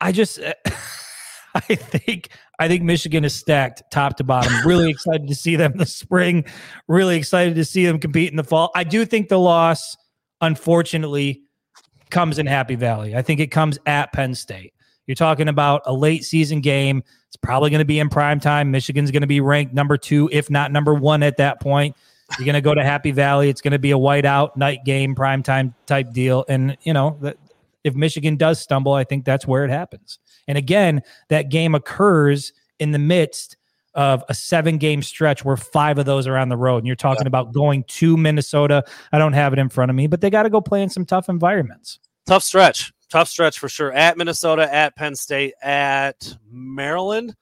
I 0.01 0.11
just 0.11 0.39
I 1.55 1.75
think 1.75 2.29
I 2.59 2.67
think 2.67 2.83
Michigan 2.83 3.25
is 3.25 3.33
stacked 3.33 3.83
top 3.91 4.17
to 4.17 4.23
bottom. 4.23 4.53
Really 4.67 4.89
excited 4.91 5.27
to 5.27 5.35
see 5.35 5.55
them 5.55 5.73
in 5.73 5.77
the 5.77 5.85
spring. 5.85 6.45
Really 6.87 7.17
excited 7.17 7.55
to 7.55 7.65
see 7.65 7.85
them 7.85 7.99
compete 7.99 8.31
in 8.31 8.37
the 8.37 8.43
fall. 8.43 8.71
I 8.75 8.83
do 8.83 9.05
think 9.05 9.29
the 9.29 9.39
loss, 9.39 9.95
unfortunately, 10.41 11.43
comes 12.09 12.39
in 12.39 12.45
Happy 12.45 12.75
Valley. 12.75 13.15
I 13.15 13.21
think 13.21 13.39
it 13.39 13.47
comes 13.47 13.79
at 13.85 14.11
Penn 14.13 14.35
State. 14.35 14.73
You're 15.07 15.15
talking 15.15 15.47
about 15.47 15.81
a 15.85 15.93
late 15.93 16.23
season 16.23 16.61
game. 16.61 17.03
It's 17.27 17.35
probably 17.35 17.71
going 17.71 17.79
to 17.79 17.85
be 17.85 17.99
in 17.99 18.09
prime 18.09 18.39
time. 18.39 18.69
Michigan's 18.69 19.09
going 19.09 19.21
to 19.21 19.27
be 19.27 19.41
ranked 19.41 19.73
number 19.73 19.97
two, 19.97 20.29
if 20.31 20.49
not 20.49 20.71
number 20.71 20.93
one 20.93 21.23
at 21.23 21.37
that 21.37 21.59
point. 21.59 21.95
You're 22.37 22.45
going 22.45 22.53
to 22.53 22.61
go 22.61 22.75
to 22.75 22.83
Happy 22.83 23.09
Valley. 23.09 23.49
It's 23.49 23.61
going 23.61 23.71
to 23.71 23.79
be 23.79 23.89
a 23.89 23.97
whiteout 23.97 24.55
night 24.55 24.85
game, 24.85 25.15
prime 25.15 25.41
time 25.41 25.73
type 25.87 26.11
deal. 26.11 26.45
And, 26.47 26.77
you 26.83 26.93
know, 26.93 27.17
that 27.21 27.37
if 27.89 27.95
Michigan 27.95 28.37
does 28.37 28.59
stumble, 28.59 28.93
I 28.93 29.03
think 29.03 29.25
that's 29.25 29.45
where 29.45 29.65
it 29.65 29.69
happens. 29.69 30.19
And 30.47 30.57
again, 30.57 31.01
that 31.27 31.49
game 31.49 31.75
occurs 31.75 32.53
in 32.79 32.91
the 32.91 32.99
midst 32.99 33.57
of 33.95 34.23
a 34.29 34.33
seven 34.33 34.77
game 34.77 35.01
stretch 35.01 35.43
where 35.43 35.57
five 35.57 35.97
of 35.97 36.05
those 36.05 36.27
are 36.27 36.37
on 36.37 36.47
the 36.47 36.55
road. 36.55 36.77
And 36.77 36.87
you're 36.87 36.95
talking 36.95 37.27
about 37.27 37.53
going 37.53 37.83
to 37.85 38.15
Minnesota. 38.15 38.83
I 39.11 39.17
don't 39.17 39.33
have 39.33 39.51
it 39.51 39.59
in 39.59 39.67
front 39.67 39.89
of 39.89 39.95
me, 39.95 40.07
but 40.07 40.21
they 40.21 40.29
got 40.29 40.43
to 40.43 40.49
go 40.49 40.61
play 40.61 40.81
in 40.81 40.89
some 40.89 41.05
tough 41.05 41.27
environments. 41.27 41.99
Tough 42.25 42.43
stretch. 42.43 42.93
Tough 43.09 43.27
stretch 43.27 43.57
for 43.57 43.67
sure. 43.67 43.91
At 43.91 44.17
Minnesota, 44.17 44.73
at 44.73 44.95
Penn 44.95 45.15
State, 45.15 45.55
at 45.63 46.37
Maryland. 46.49 47.35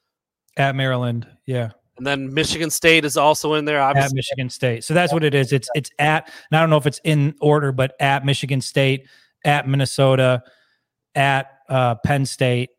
At 0.55 0.75
Maryland, 0.75 1.27
yeah, 1.45 1.71
And 1.97 2.07
then 2.07 2.33
Michigan 2.33 2.69
State 2.71 3.05
is 3.05 3.17
also 3.17 3.53
in 3.55 3.65
there. 3.65 3.79
at 3.79 4.13
Michigan 4.13 4.49
State. 4.49 4.83
So 4.83 4.93
that's 4.93 5.13
what 5.13 5.23
it 5.23 5.35
is. 5.35 5.51
It's 5.51 5.69
it's 5.75 5.91
at. 5.99 6.31
And 6.49 6.57
I 6.57 6.61
don't 6.61 6.69
know 6.69 6.77
if 6.77 6.87
it's 6.87 7.01
in 7.03 7.35
order, 7.41 7.71
but 7.71 7.95
at 7.99 8.25
Michigan 8.25 8.61
State, 8.61 9.07
at 9.43 9.67
Minnesota, 9.67 10.43
at 11.15 11.47
uh, 11.69 11.95
Penn 11.95 12.25
State, 12.25 12.69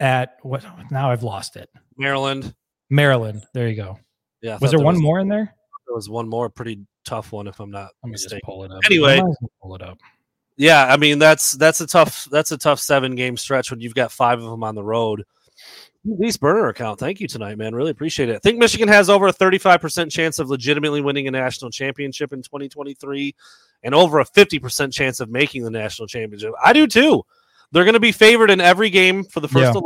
at 0.00 0.36
what? 0.42 0.64
Now 0.90 1.10
I've 1.10 1.22
lost 1.22 1.56
it. 1.56 1.68
Maryland. 1.96 2.54
Maryland. 2.90 3.44
There 3.54 3.68
you 3.68 3.76
go. 3.76 3.98
Yeah. 4.42 4.52
Was 4.52 4.70
thought 4.70 4.76
there 4.76 4.84
one 4.84 4.94
was, 4.94 5.02
more 5.02 5.20
in 5.20 5.28
there? 5.28 5.54
There 5.86 5.94
was 5.94 6.08
one 6.08 6.28
more 6.28 6.48
pretty 6.48 6.80
tough 7.04 7.32
one, 7.32 7.46
if 7.46 7.60
I'm 7.60 7.70
not 7.70 7.90
Let 8.02 8.10
me 8.10 8.16
just 8.16 8.34
pull 8.44 8.64
it 8.64 8.70
up. 8.70 8.80
Anyway. 8.84 9.18
I 9.18 9.22
might 9.22 9.30
as 9.30 9.36
well 9.40 9.50
pull 9.62 9.74
it 9.74 9.82
up. 9.82 9.98
Yeah, 10.56 10.86
I 10.86 10.96
mean 10.96 11.20
that's 11.20 11.52
that's 11.52 11.80
a 11.80 11.86
tough 11.86 12.26
that's 12.32 12.50
a 12.50 12.58
tough 12.58 12.80
seven 12.80 13.14
game 13.14 13.36
stretch 13.36 13.70
when 13.70 13.80
you've 13.80 13.94
got 13.94 14.10
five 14.10 14.40
of 14.42 14.50
them 14.50 14.64
on 14.64 14.74
the 14.74 14.82
road. 14.82 15.24
Lease 16.04 16.36
burner 16.36 16.68
account. 16.68 16.98
Thank 16.98 17.20
you 17.20 17.28
tonight, 17.28 17.58
man. 17.58 17.74
Really 17.74 17.92
appreciate 17.92 18.28
it. 18.28 18.36
I 18.36 18.38
think 18.38 18.58
Michigan 18.58 18.88
has 18.88 19.08
over 19.08 19.28
a 19.28 19.32
35% 19.32 20.10
chance 20.10 20.38
of 20.38 20.48
legitimately 20.48 21.00
winning 21.00 21.28
a 21.28 21.30
national 21.30 21.70
championship 21.70 22.32
in 22.32 22.42
2023 22.42 23.34
and 23.82 23.94
over 23.94 24.20
a 24.20 24.24
50% 24.24 24.92
chance 24.92 25.20
of 25.20 25.30
making 25.30 25.62
the 25.62 25.70
national 25.70 26.08
championship. 26.08 26.52
I 26.62 26.72
do 26.72 26.86
too. 26.86 27.22
They're 27.72 27.84
going 27.84 27.94
to 27.94 28.00
be 28.00 28.12
favored 28.12 28.50
in 28.50 28.60
every 28.60 28.90
game 28.90 29.24
for 29.24 29.40
the 29.40 29.48
first 29.48 29.62
Yeah. 29.62 29.70
11 29.70 29.84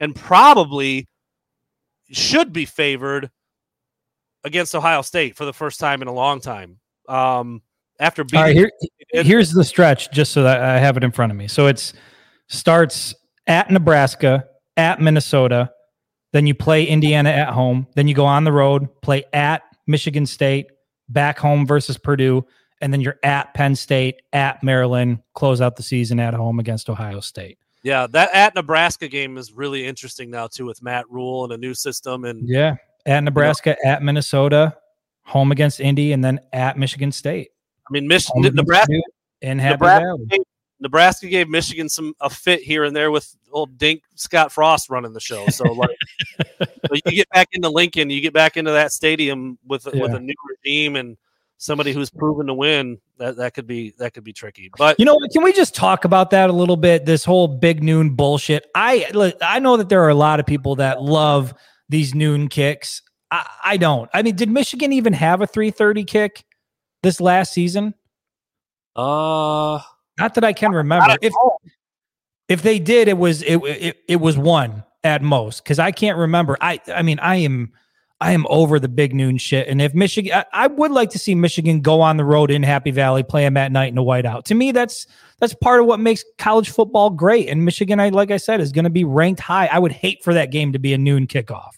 and 0.00 0.14
probably 0.14 1.08
should 2.10 2.52
be 2.52 2.64
favored 2.64 3.30
against 4.44 4.74
Ohio 4.74 5.02
State 5.02 5.36
for 5.36 5.44
the 5.44 5.52
first 5.52 5.80
time 5.80 6.02
in 6.02 6.08
a 6.08 6.12
long 6.12 6.40
time. 6.40 6.78
Um, 7.08 7.62
after 7.98 8.24
beating 8.24 8.40
right, 8.40 8.54
here, 8.54 8.70
here's 9.12 9.52
the 9.52 9.64
stretch, 9.64 10.10
just 10.12 10.32
so 10.32 10.42
that 10.42 10.60
I 10.60 10.78
have 10.78 10.96
it 10.96 11.04
in 11.04 11.10
front 11.10 11.32
of 11.32 11.38
me. 11.38 11.48
So 11.48 11.66
it's 11.66 11.94
starts 12.48 13.14
at 13.46 13.70
Nebraska, 13.70 14.44
at 14.76 15.00
Minnesota, 15.00 15.70
then 16.32 16.46
you 16.46 16.54
play 16.54 16.84
Indiana 16.84 17.30
at 17.30 17.48
home, 17.48 17.86
then 17.94 18.06
you 18.06 18.14
go 18.14 18.26
on 18.26 18.44
the 18.44 18.52
road, 18.52 18.88
play 19.00 19.24
at 19.32 19.62
Michigan 19.86 20.26
State, 20.26 20.66
back 21.08 21.38
home 21.38 21.66
versus 21.66 21.96
Purdue, 21.96 22.44
and 22.80 22.92
then 22.92 23.00
you're 23.00 23.18
at 23.22 23.54
Penn 23.54 23.74
State, 23.74 24.22
at 24.32 24.62
Maryland, 24.62 25.20
close 25.34 25.60
out 25.60 25.76
the 25.76 25.82
season 25.82 26.20
at 26.20 26.34
home 26.34 26.58
against 26.58 26.90
Ohio 26.90 27.20
State. 27.20 27.58
Yeah, 27.82 28.06
that 28.08 28.30
at 28.34 28.54
Nebraska 28.54 29.08
game 29.08 29.38
is 29.38 29.52
really 29.52 29.86
interesting 29.86 30.30
now 30.30 30.48
too 30.48 30.66
with 30.66 30.82
Matt 30.82 31.08
Rhule 31.08 31.44
and 31.44 31.52
a 31.52 31.56
new 31.56 31.72
system 31.72 32.24
and 32.24 32.48
Yeah, 32.48 32.76
at 33.06 33.22
Nebraska, 33.22 33.76
at 33.84 34.02
Minnesota, 34.02 34.76
home 35.22 35.52
against 35.52 35.80
Indy, 35.80 36.12
and 36.12 36.24
then 36.24 36.40
at 36.52 36.76
Michigan 36.76 37.12
State. 37.12 37.50
I 37.88 37.92
mean 37.92 38.08
Mich- 38.08 38.26
Home 38.26 38.42
Nebraska 38.42 39.00
Happy 39.42 39.74
Nebraska 39.74 40.04
Valley. 40.04 40.44
Nebraska 40.80 41.28
gave 41.28 41.48
Michigan 41.48 41.88
some 41.88 42.14
a 42.20 42.28
fit 42.28 42.60
here 42.60 42.84
and 42.84 42.94
there 42.94 43.10
with 43.10 43.34
old 43.50 43.78
Dink 43.78 44.02
Scott 44.14 44.52
Frost 44.52 44.90
running 44.90 45.12
the 45.12 45.20
show. 45.20 45.46
So 45.48 45.72
like 45.72 45.96
so 46.58 46.94
you 47.06 47.12
get 47.12 47.28
back 47.30 47.48
into 47.52 47.68
Lincoln, 47.68 48.10
you 48.10 48.20
get 48.20 48.34
back 48.34 48.56
into 48.56 48.72
that 48.72 48.92
stadium 48.92 49.58
with 49.66 49.86
with 49.86 50.12
a 50.12 50.20
new 50.20 50.34
regime 50.48 50.96
and 50.96 51.16
somebody 51.58 51.92
who's 51.92 52.10
proven 52.10 52.46
to 52.46 52.54
win, 52.54 52.98
that 53.18 53.36
that 53.36 53.54
could 53.54 53.66
be 53.66 53.92
that 53.98 54.14
could 54.14 54.24
be 54.24 54.32
tricky. 54.32 54.70
But 54.76 54.98
You 54.98 55.04
know 55.04 55.14
what? 55.14 55.30
Can 55.30 55.42
we 55.42 55.52
just 55.52 55.74
talk 55.74 56.04
about 56.04 56.30
that 56.30 56.50
a 56.50 56.52
little 56.52 56.76
bit? 56.76 57.06
This 57.06 57.24
whole 57.24 57.48
big 57.48 57.82
noon 57.82 58.14
bullshit. 58.14 58.66
I 58.74 59.06
look, 59.12 59.36
I 59.40 59.58
know 59.58 59.76
that 59.76 59.88
there 59.88 60.02
are 60.02 60.08
a 60.10 60.14
lot 60.14 60.40
of 60.40 60.46
people 60.46 60.76
that 60.76 61.02
love 61.02 61.54
these 61.88 62.14
noon 62.14 62.48
kicks. 62.48 63.02
I, 63.30 63.46
I 63.64 63.76
don't. 63.76 64.08
I 64.14 64.22
mean, 64.22 64.36
did 64.36 64.50
Michigan 64.50 64.92
even 64.92 65.12
have 65.12 65.40
a 65.40 65.46
330 65.46 66.04
kick 66.04 66.44
this 67.02 67.20
last 67.20 67.52
season? 67.52 67.94
uh 68.94 69.80
Not 70.18 70.34
that 70.34 70.44
I 70.44 70.52
can 70.52 70.72
remember. 70.72 71.16
If 71.20 71.32
if 72.48 72.62
they 72.62 72.78
did, 72.78 73.08
it 73.08 73.18
was 73.18 73.42
it 73.42 73.56
it, 73.56 73.96
it 74.08 74.16
was 74.16 74.38
one 74.38 74.84
at 75.04 75.22
most 75.22 75.62
because 75.62 75.78
I 75.78 75.92
can't 75.92 76.18
remember. 76.18 76.56
I 76.60 76.80
I 76.88 77.02
mean 77.02 77.18
I 77.18 77.36
am 77.36 77.72
I 78.20 78.32
am 78.32 78.46
over 78.48 78.80
the 78.80 78.88
big 78.88 79.14
noon 79.14 79.36
shit. 79.36 79.68
And 79.68 79.82
if 79.82 79.94
Michigan, 79.94 80.32
I, 80.32 80.44
I 80.52 80.66
would 80.68 80.90
like 80.90 81.10
to 81.10 81.18
see 81.18 81.34
Michigan 81.34 81.82
go 81.82 82.00
on 82.00 82.16
the 82.16 82.24
road 82.24 82.50
in 82.50 82.62
Happy 82.62 82.90
Valley, 82.90 83.22
play 83.22 83.42
them 83.42 83.58
at 83.58 83.70
night 83.70 83.92
in 83.92 83.98
a 83.98 84.02
whiteout. 84.02 84.44
To 84.44 84.54
me, 84.54 84.72
that's 84.72 85.06
that's 85.38 85.54
part 85.54 85.80
of 85.80 85.86
what 85.86 86.00
makes 86.00 86.24
college 86.38 86.70
football 86.70 87.10
great. 87.10 87.48
And 87.48 87.64
Michigan, 87.64 88.00
I 88.00 88.08
like 88.08 88.30
I 88.30 88.38
said, 88.38 88.60
is 88.60 88.72
going 88.72 88.84
to 88.84 88.90
be 88.90 89.04
ranked 89.04 89.40
high. 89.40 89.66
I 89.66 89.78
would 89.78 89.92
hate 89.92 90.24
for 90.24 90.32
that 90.32 90.50
game 90.50 90.72
to 90.72 90.78
be 90.78 90.94
a 90.94 90.98
noon 90.98 91.26
kickoff. 91.26 91.72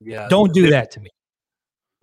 yeah. 0.00 0.28
Don't 0.28 0.54
do 0.54 0.70
that 0.70 0.92
to 0.92 1.00
me. 1.00 1.10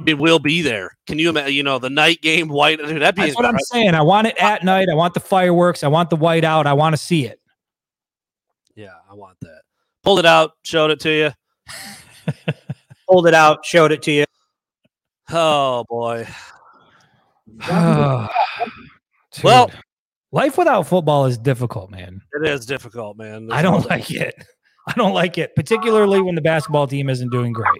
it 0.06 0.18
will 0.18 0.40
be 0.40 0.62
there. 0.62 0.98
Can 1.08 1.18
you 1.18 1.30
imagine? 1.30 1.54
You 1.54 1.64
know, 1.64 1.80
the 1.80 1.90
night 1.90 2.22
game 2.22 2.50
white. 2.50 2.80
Dude, 2.80 3.02
that'd 3.02 3.16
be 3.16 3.22
That's 3.22 3.36
what 3.36 3.46
I'm 3.46 3.58
saying. 3.60 3.96
I 3.96 4.02
want 4.02 4.28
it 4.28 4.38
at 4.38 4.66
night. 4.66 4.90
I 4.92 4.96
want 4.96 5.14
the 5.14 5.22
fireworks. 5.22 5.84
I 5.84 5.88
want 5.88 6.10
the 6.10 6.18
white 6.18 6.44
out. 6.44 6.68
I 6.68 6.74
want 6.74 6.94
to 6.94 7.02
see 7.02 7.26
it. 7.26 7.40
Yeah, 8.76 8.94
I 9.10 9.14
want 9.14 9.38
that. 9.42 9.62
Pulled 10.04 10.20
it 10.20 10.26
out, 10.26 10.52
showed 10.64 10.92
it 10.92 11.00
to 11.00 11.10
you. 11.10 11.32
Pulled 13.10 13.28
it 13.28 13.34
out, 13.34 13.66
showed 13.66 13.92
it 13.92 14.02
to 14.04 14.12
you. 14.12 14.26
Oh 15.32 15.84
boy. 15.90 16.28
Dude, 17.68 19.44
Well- 19.44 19.72
life 20.32 20.58
without 20.58 20.84
football 20.88 21.26
is 21.26 21.38
difficult, 21.38 21.90
man. 21.92 22.22
It 22.34 22.50
is 22.50 22.66
difficult, 22.66 23.18
man. 23.18 23.50
I 23.52 23.62
don't 23.62 23.88
like 23.90 24.12
it. 24.12 24.36
I 24.88 24.94
don't 24.94 25.14
like 25.14 25.38
it, 25.38 25.54
particularly 25.56 26.22
when 26.22 26.36
the 26.36 26.42
basketball 26.42 26.88
team 26.88 27.10
isn't 27.10 27.30
doing 27.32 27.52
great. 27.52 27.74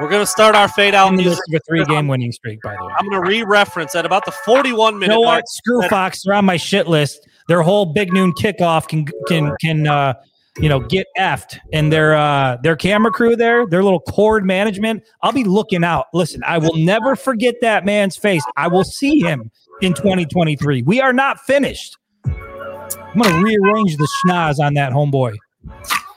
We're 0.00 0.08
gonna 0.08 0.26
start 0.26 0.54
our 0.56 0.68
fade 0.68 0.94
out 0.94 1.08
In 1.10 1.16
music. 1.16 1.38
midst 1.48 1.54
of 1.54 1.54
a 1.54 1.60
three-game 1.68 2.08
winning 2.08 2.32
streak, 2.32 2.60
by 2.62 2.74
the 2.74 2.84
way. 2.84 2.92
I'm 2.98 3.08
gonna 3.08 3.20
re-reference 3.28 3.94
at 3.94 4.04
about 4.06 4.24
the 4.24 4.32
41 4.32 4.94
You 4.94 5.00
minute 5.00 5.12
know 5.14 5.22
mark. 5.22 5.38
what? 5.42 5.48
Screw 5.48 5.82
Fox. 5.88 6.22
They're 6.24 6.34
on 6.34 6.44
my 6.44 6.56
shit 6.56 6.88
list. 6.88 7.28
Their 7.46 7.62
whole 7.62 7.86
big 7.92 8.12
noon 8.12 8.32
kickoff 8.32 8.88
can 8.88 9.06
can 9.28 9.54
can 9.60 9.86
uh 9.86 10.14
you 10.58 10.68
know 10.68 10.80
get 10.80 11.06
effed 11.18 11.58
and 11.72 11.92
their 11.92 12.14
uh 12.14 12.56
their 12.62 12.76
camera 12.76 13.10
crew 13.10 13.36
there, 13.36 13.66
their 13.66 13.82
little 13.82 14.00
cord 14.00 14.44
management. 14.44 15.02
I'll 15.22 15.32
be 15.32 15.44
looking 15.44 15.84
out. 15.84 16.06
Listen, 16.12 16.42
I 16.44 16.58
will 16.58 16.76
never 16.76 17.16
forget 17.16 17.56
that 17.62 17.84
man's 17.84 18.16
face. 18.16 18.44
I 18.56 18.68
will 18.68 18.84
see 18.84 19.20
him 19.20 19.50
in 19.80 19.94
2023. 19.94 20.82
We 20.82 21.00
are 21.00 21.12
not 21.12 21.40
finished. 21.40 21.96
I'm 22.24 23.20
gonna 23.20 23.42
rearrange 23.42 23.96
the 23.96 24.08
schnoz 24.24 24.58
on 24.58 24.74
that 24.74 24.92
homeboy. 24.92 25.36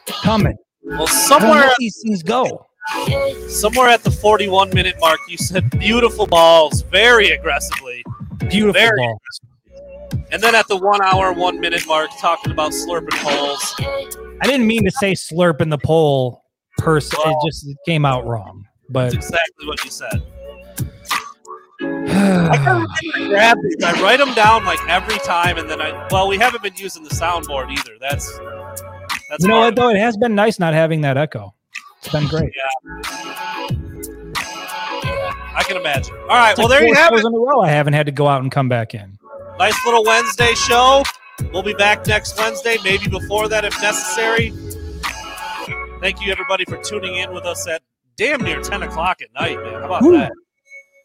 Coming. 0.08 0.58
Well, 0.84 0.94
I 0.94 0.98
don't 0.98 1.00
know 1.00 1.06
somewhere 1.06 1.72
these 1.80 2.02
things 2.02 2.24
go. 2.24 2.68
somewhere 3.48 3.90
at 3.90 4.04
the 4.04 4.12
41 4.12 4.70
minute 4.70 4.96
mark, 5.00 5.20
you 5.28 5.38
said 5.38 5.70
beautiful 5.80 6.28
balls 6.28 6.82
very 6.84 7.30
aggressively. 7.32 8.04
Beautiful 8.38 8.74
Very 8.74 8.98
ball. 8.98 9.20
And 10.32 10.42
then 10.42 10.56
at 10.56 10.68
the 10.68 10.78
one 10.78 11.02
hour, 11.02 11.34
one 11.34 11.60
minute 11.60 11.86
mark, 11.88 12.10
talking 12.20 12.52
about 12.52 12.72
slurping 12.72 13.14
holes. 13.14 14.25
I 14.42 14.48
didn't 14.48 14.68
mean 14.68 14.84
to 14.86 14.92
say 14.92 15.14
slurp 15.14 15.62
in 15.62 15.70
the 15.70 15.78
poll 15.78 16.44
person. 16.78 17.20
It 17.26 17.38
just 17.46 17.68
it 17.68 17.78
came 17.86 18.06
out 18.06 18.26
wrong. 18.26 18.66
But 18.90 19.14
That's 19.14 19.28
exactly 19.28 19.68
what 19.68 19.84
you 19.84 19.92
said. 19.92 20.24
I 21.82 22.58
remember 22.58 22.88
to 23.02 23.28
grab 23.30 23.58
these. 23.62 23.84
I 23.84 24.02
write 24.02 24.20
them 24.20 24.34
down 24.34 24.66
like 24.66 24.80
every 24.88 25.18
time, 25.20 25.58
and 25.58 25.70
then 25.70 25.82
I 25.82 26.08
well, 26.12 26.28
we 26.28 26.38
haven't 26.38 26.64
been 26.64 26.76
using 26.76 27.04
the 27.04 27.10
soundboard 27.10 27.72
either. 27.72 27.98
That's 28.00 28.32
that's 29.30 29.44
you 29.44 29.48
know 29.48 29.60
what 29.60 29.76
though? 29.76 29.90
It 29.90 29.98
has 29.98 30.16
been 30.18 30.36
nice 30.36 30.60
not 30.60 30.74
having 30.74 31.02
that 31.02 31.18
echo. 31.18 31.54
It's 32.00 32.12
been 32.12 32.28
great. 32.28 32.52
I 35.58 35.64
can 35.68 35.78
imagine. 35.78 36.16
All 36.16 36.28
right, 36.28 36.58
well 36.58 36.68
there 36.68 36.86
you 36.86 36.94
have 36.94 37.14
it. 37.14 37.20
in 37.20 37.34
a 37.34 37.38
row. 37.38 37.62
I 37.62 37.70
haven't 37.70 37.94
had 37.94 38.06
to 38.06 38.12
go 38.12 38.28
out 38.28 38.42
and 38.42 38.52
come 38.52 38.70
back 38.70 38.94
in. 38.94 39.18
Nice 39.58 39.86
little 39.86 40.04
Wednesday 40.04 40.54
show. 40.54 41.04
We'll 41.52 41.64
be 41.64 41.74
back 41.74 42.06
next 42.08 42.38
Wednesday, 42.38 42.78
maybe 42.84 43.08
before 43.08 43.48
that 43.50 43.66
if 43.66 43.80
necessary. 43.82 44.52
Thank 46.02 46.22
you 46.22 46.32
everybody 46.32 46.66
for 46.66 46.78
tuning 46.78 47.16
in 47.16 47.34
with 47.34 47.46
us 47.46 47.68
at 47.68 47.82
damn 48.18 48.42
near 48.42 48.62
10 48.62 48.84
o'clock 48.84 49.22
at 49.22 49.34
night, 49.34 49.58
man. 49.64 49.74
How 49.74 49.86
about 49.86 50.02
Woo. 50.02 50.12
that? 50.14 50.32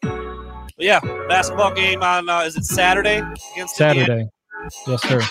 But 0.01 0.85
yeah, 0.85 0.99
basketball 1.27 1.73
game 1.73 2.03
on 2.03 2.29
uh, 2.29 2.41
is 2.41 2.55
it 2.55 2.65
Saturday 2.65 3.17
against 3.53 3.79
Indiana? 3.79 4.05
Saturday. 4.05 4.29
Yes, 4.87 5.01
sir. 5.03 5.21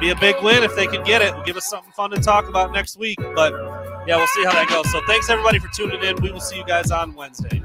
Be 0.00 0.10
a 0.10 0.16
big 0.16 0.36
win 0.42 0.62
if 0.62 0.74
they 0.76 0.86
can 0.86 1.02
get 1.04 1.22
it. 1.22 1.32
Give 1.44 1.56
us 1.56 1.66
something 1.66 1.92
fun 1.92 2.10
to 2.10 2.20
talk 2.20 2.48
about 2.48 2.72
next 2.72 2.98
week. 2.98 3.18
But 3.34 3.52
yeah, 4.06 4.16
we'll 4.16 4.26
see 4.28 4.44
how 4.44 4.52
that 4.52 4.68
goes. 4.68 4.90
So 4.92 5.00
thanks 5.06 5.30
everybody 5.30 5.58
for 5.58 5.68
tuning 5.68 6.02
in. 6.02 6.16
We 6.22 6.30
will 6.30 6.40
see 6.40 6.58
you 6.58 6.64
guys 6.64 6.90
on 6.90 7.14
Wednesday. 7.14 7.62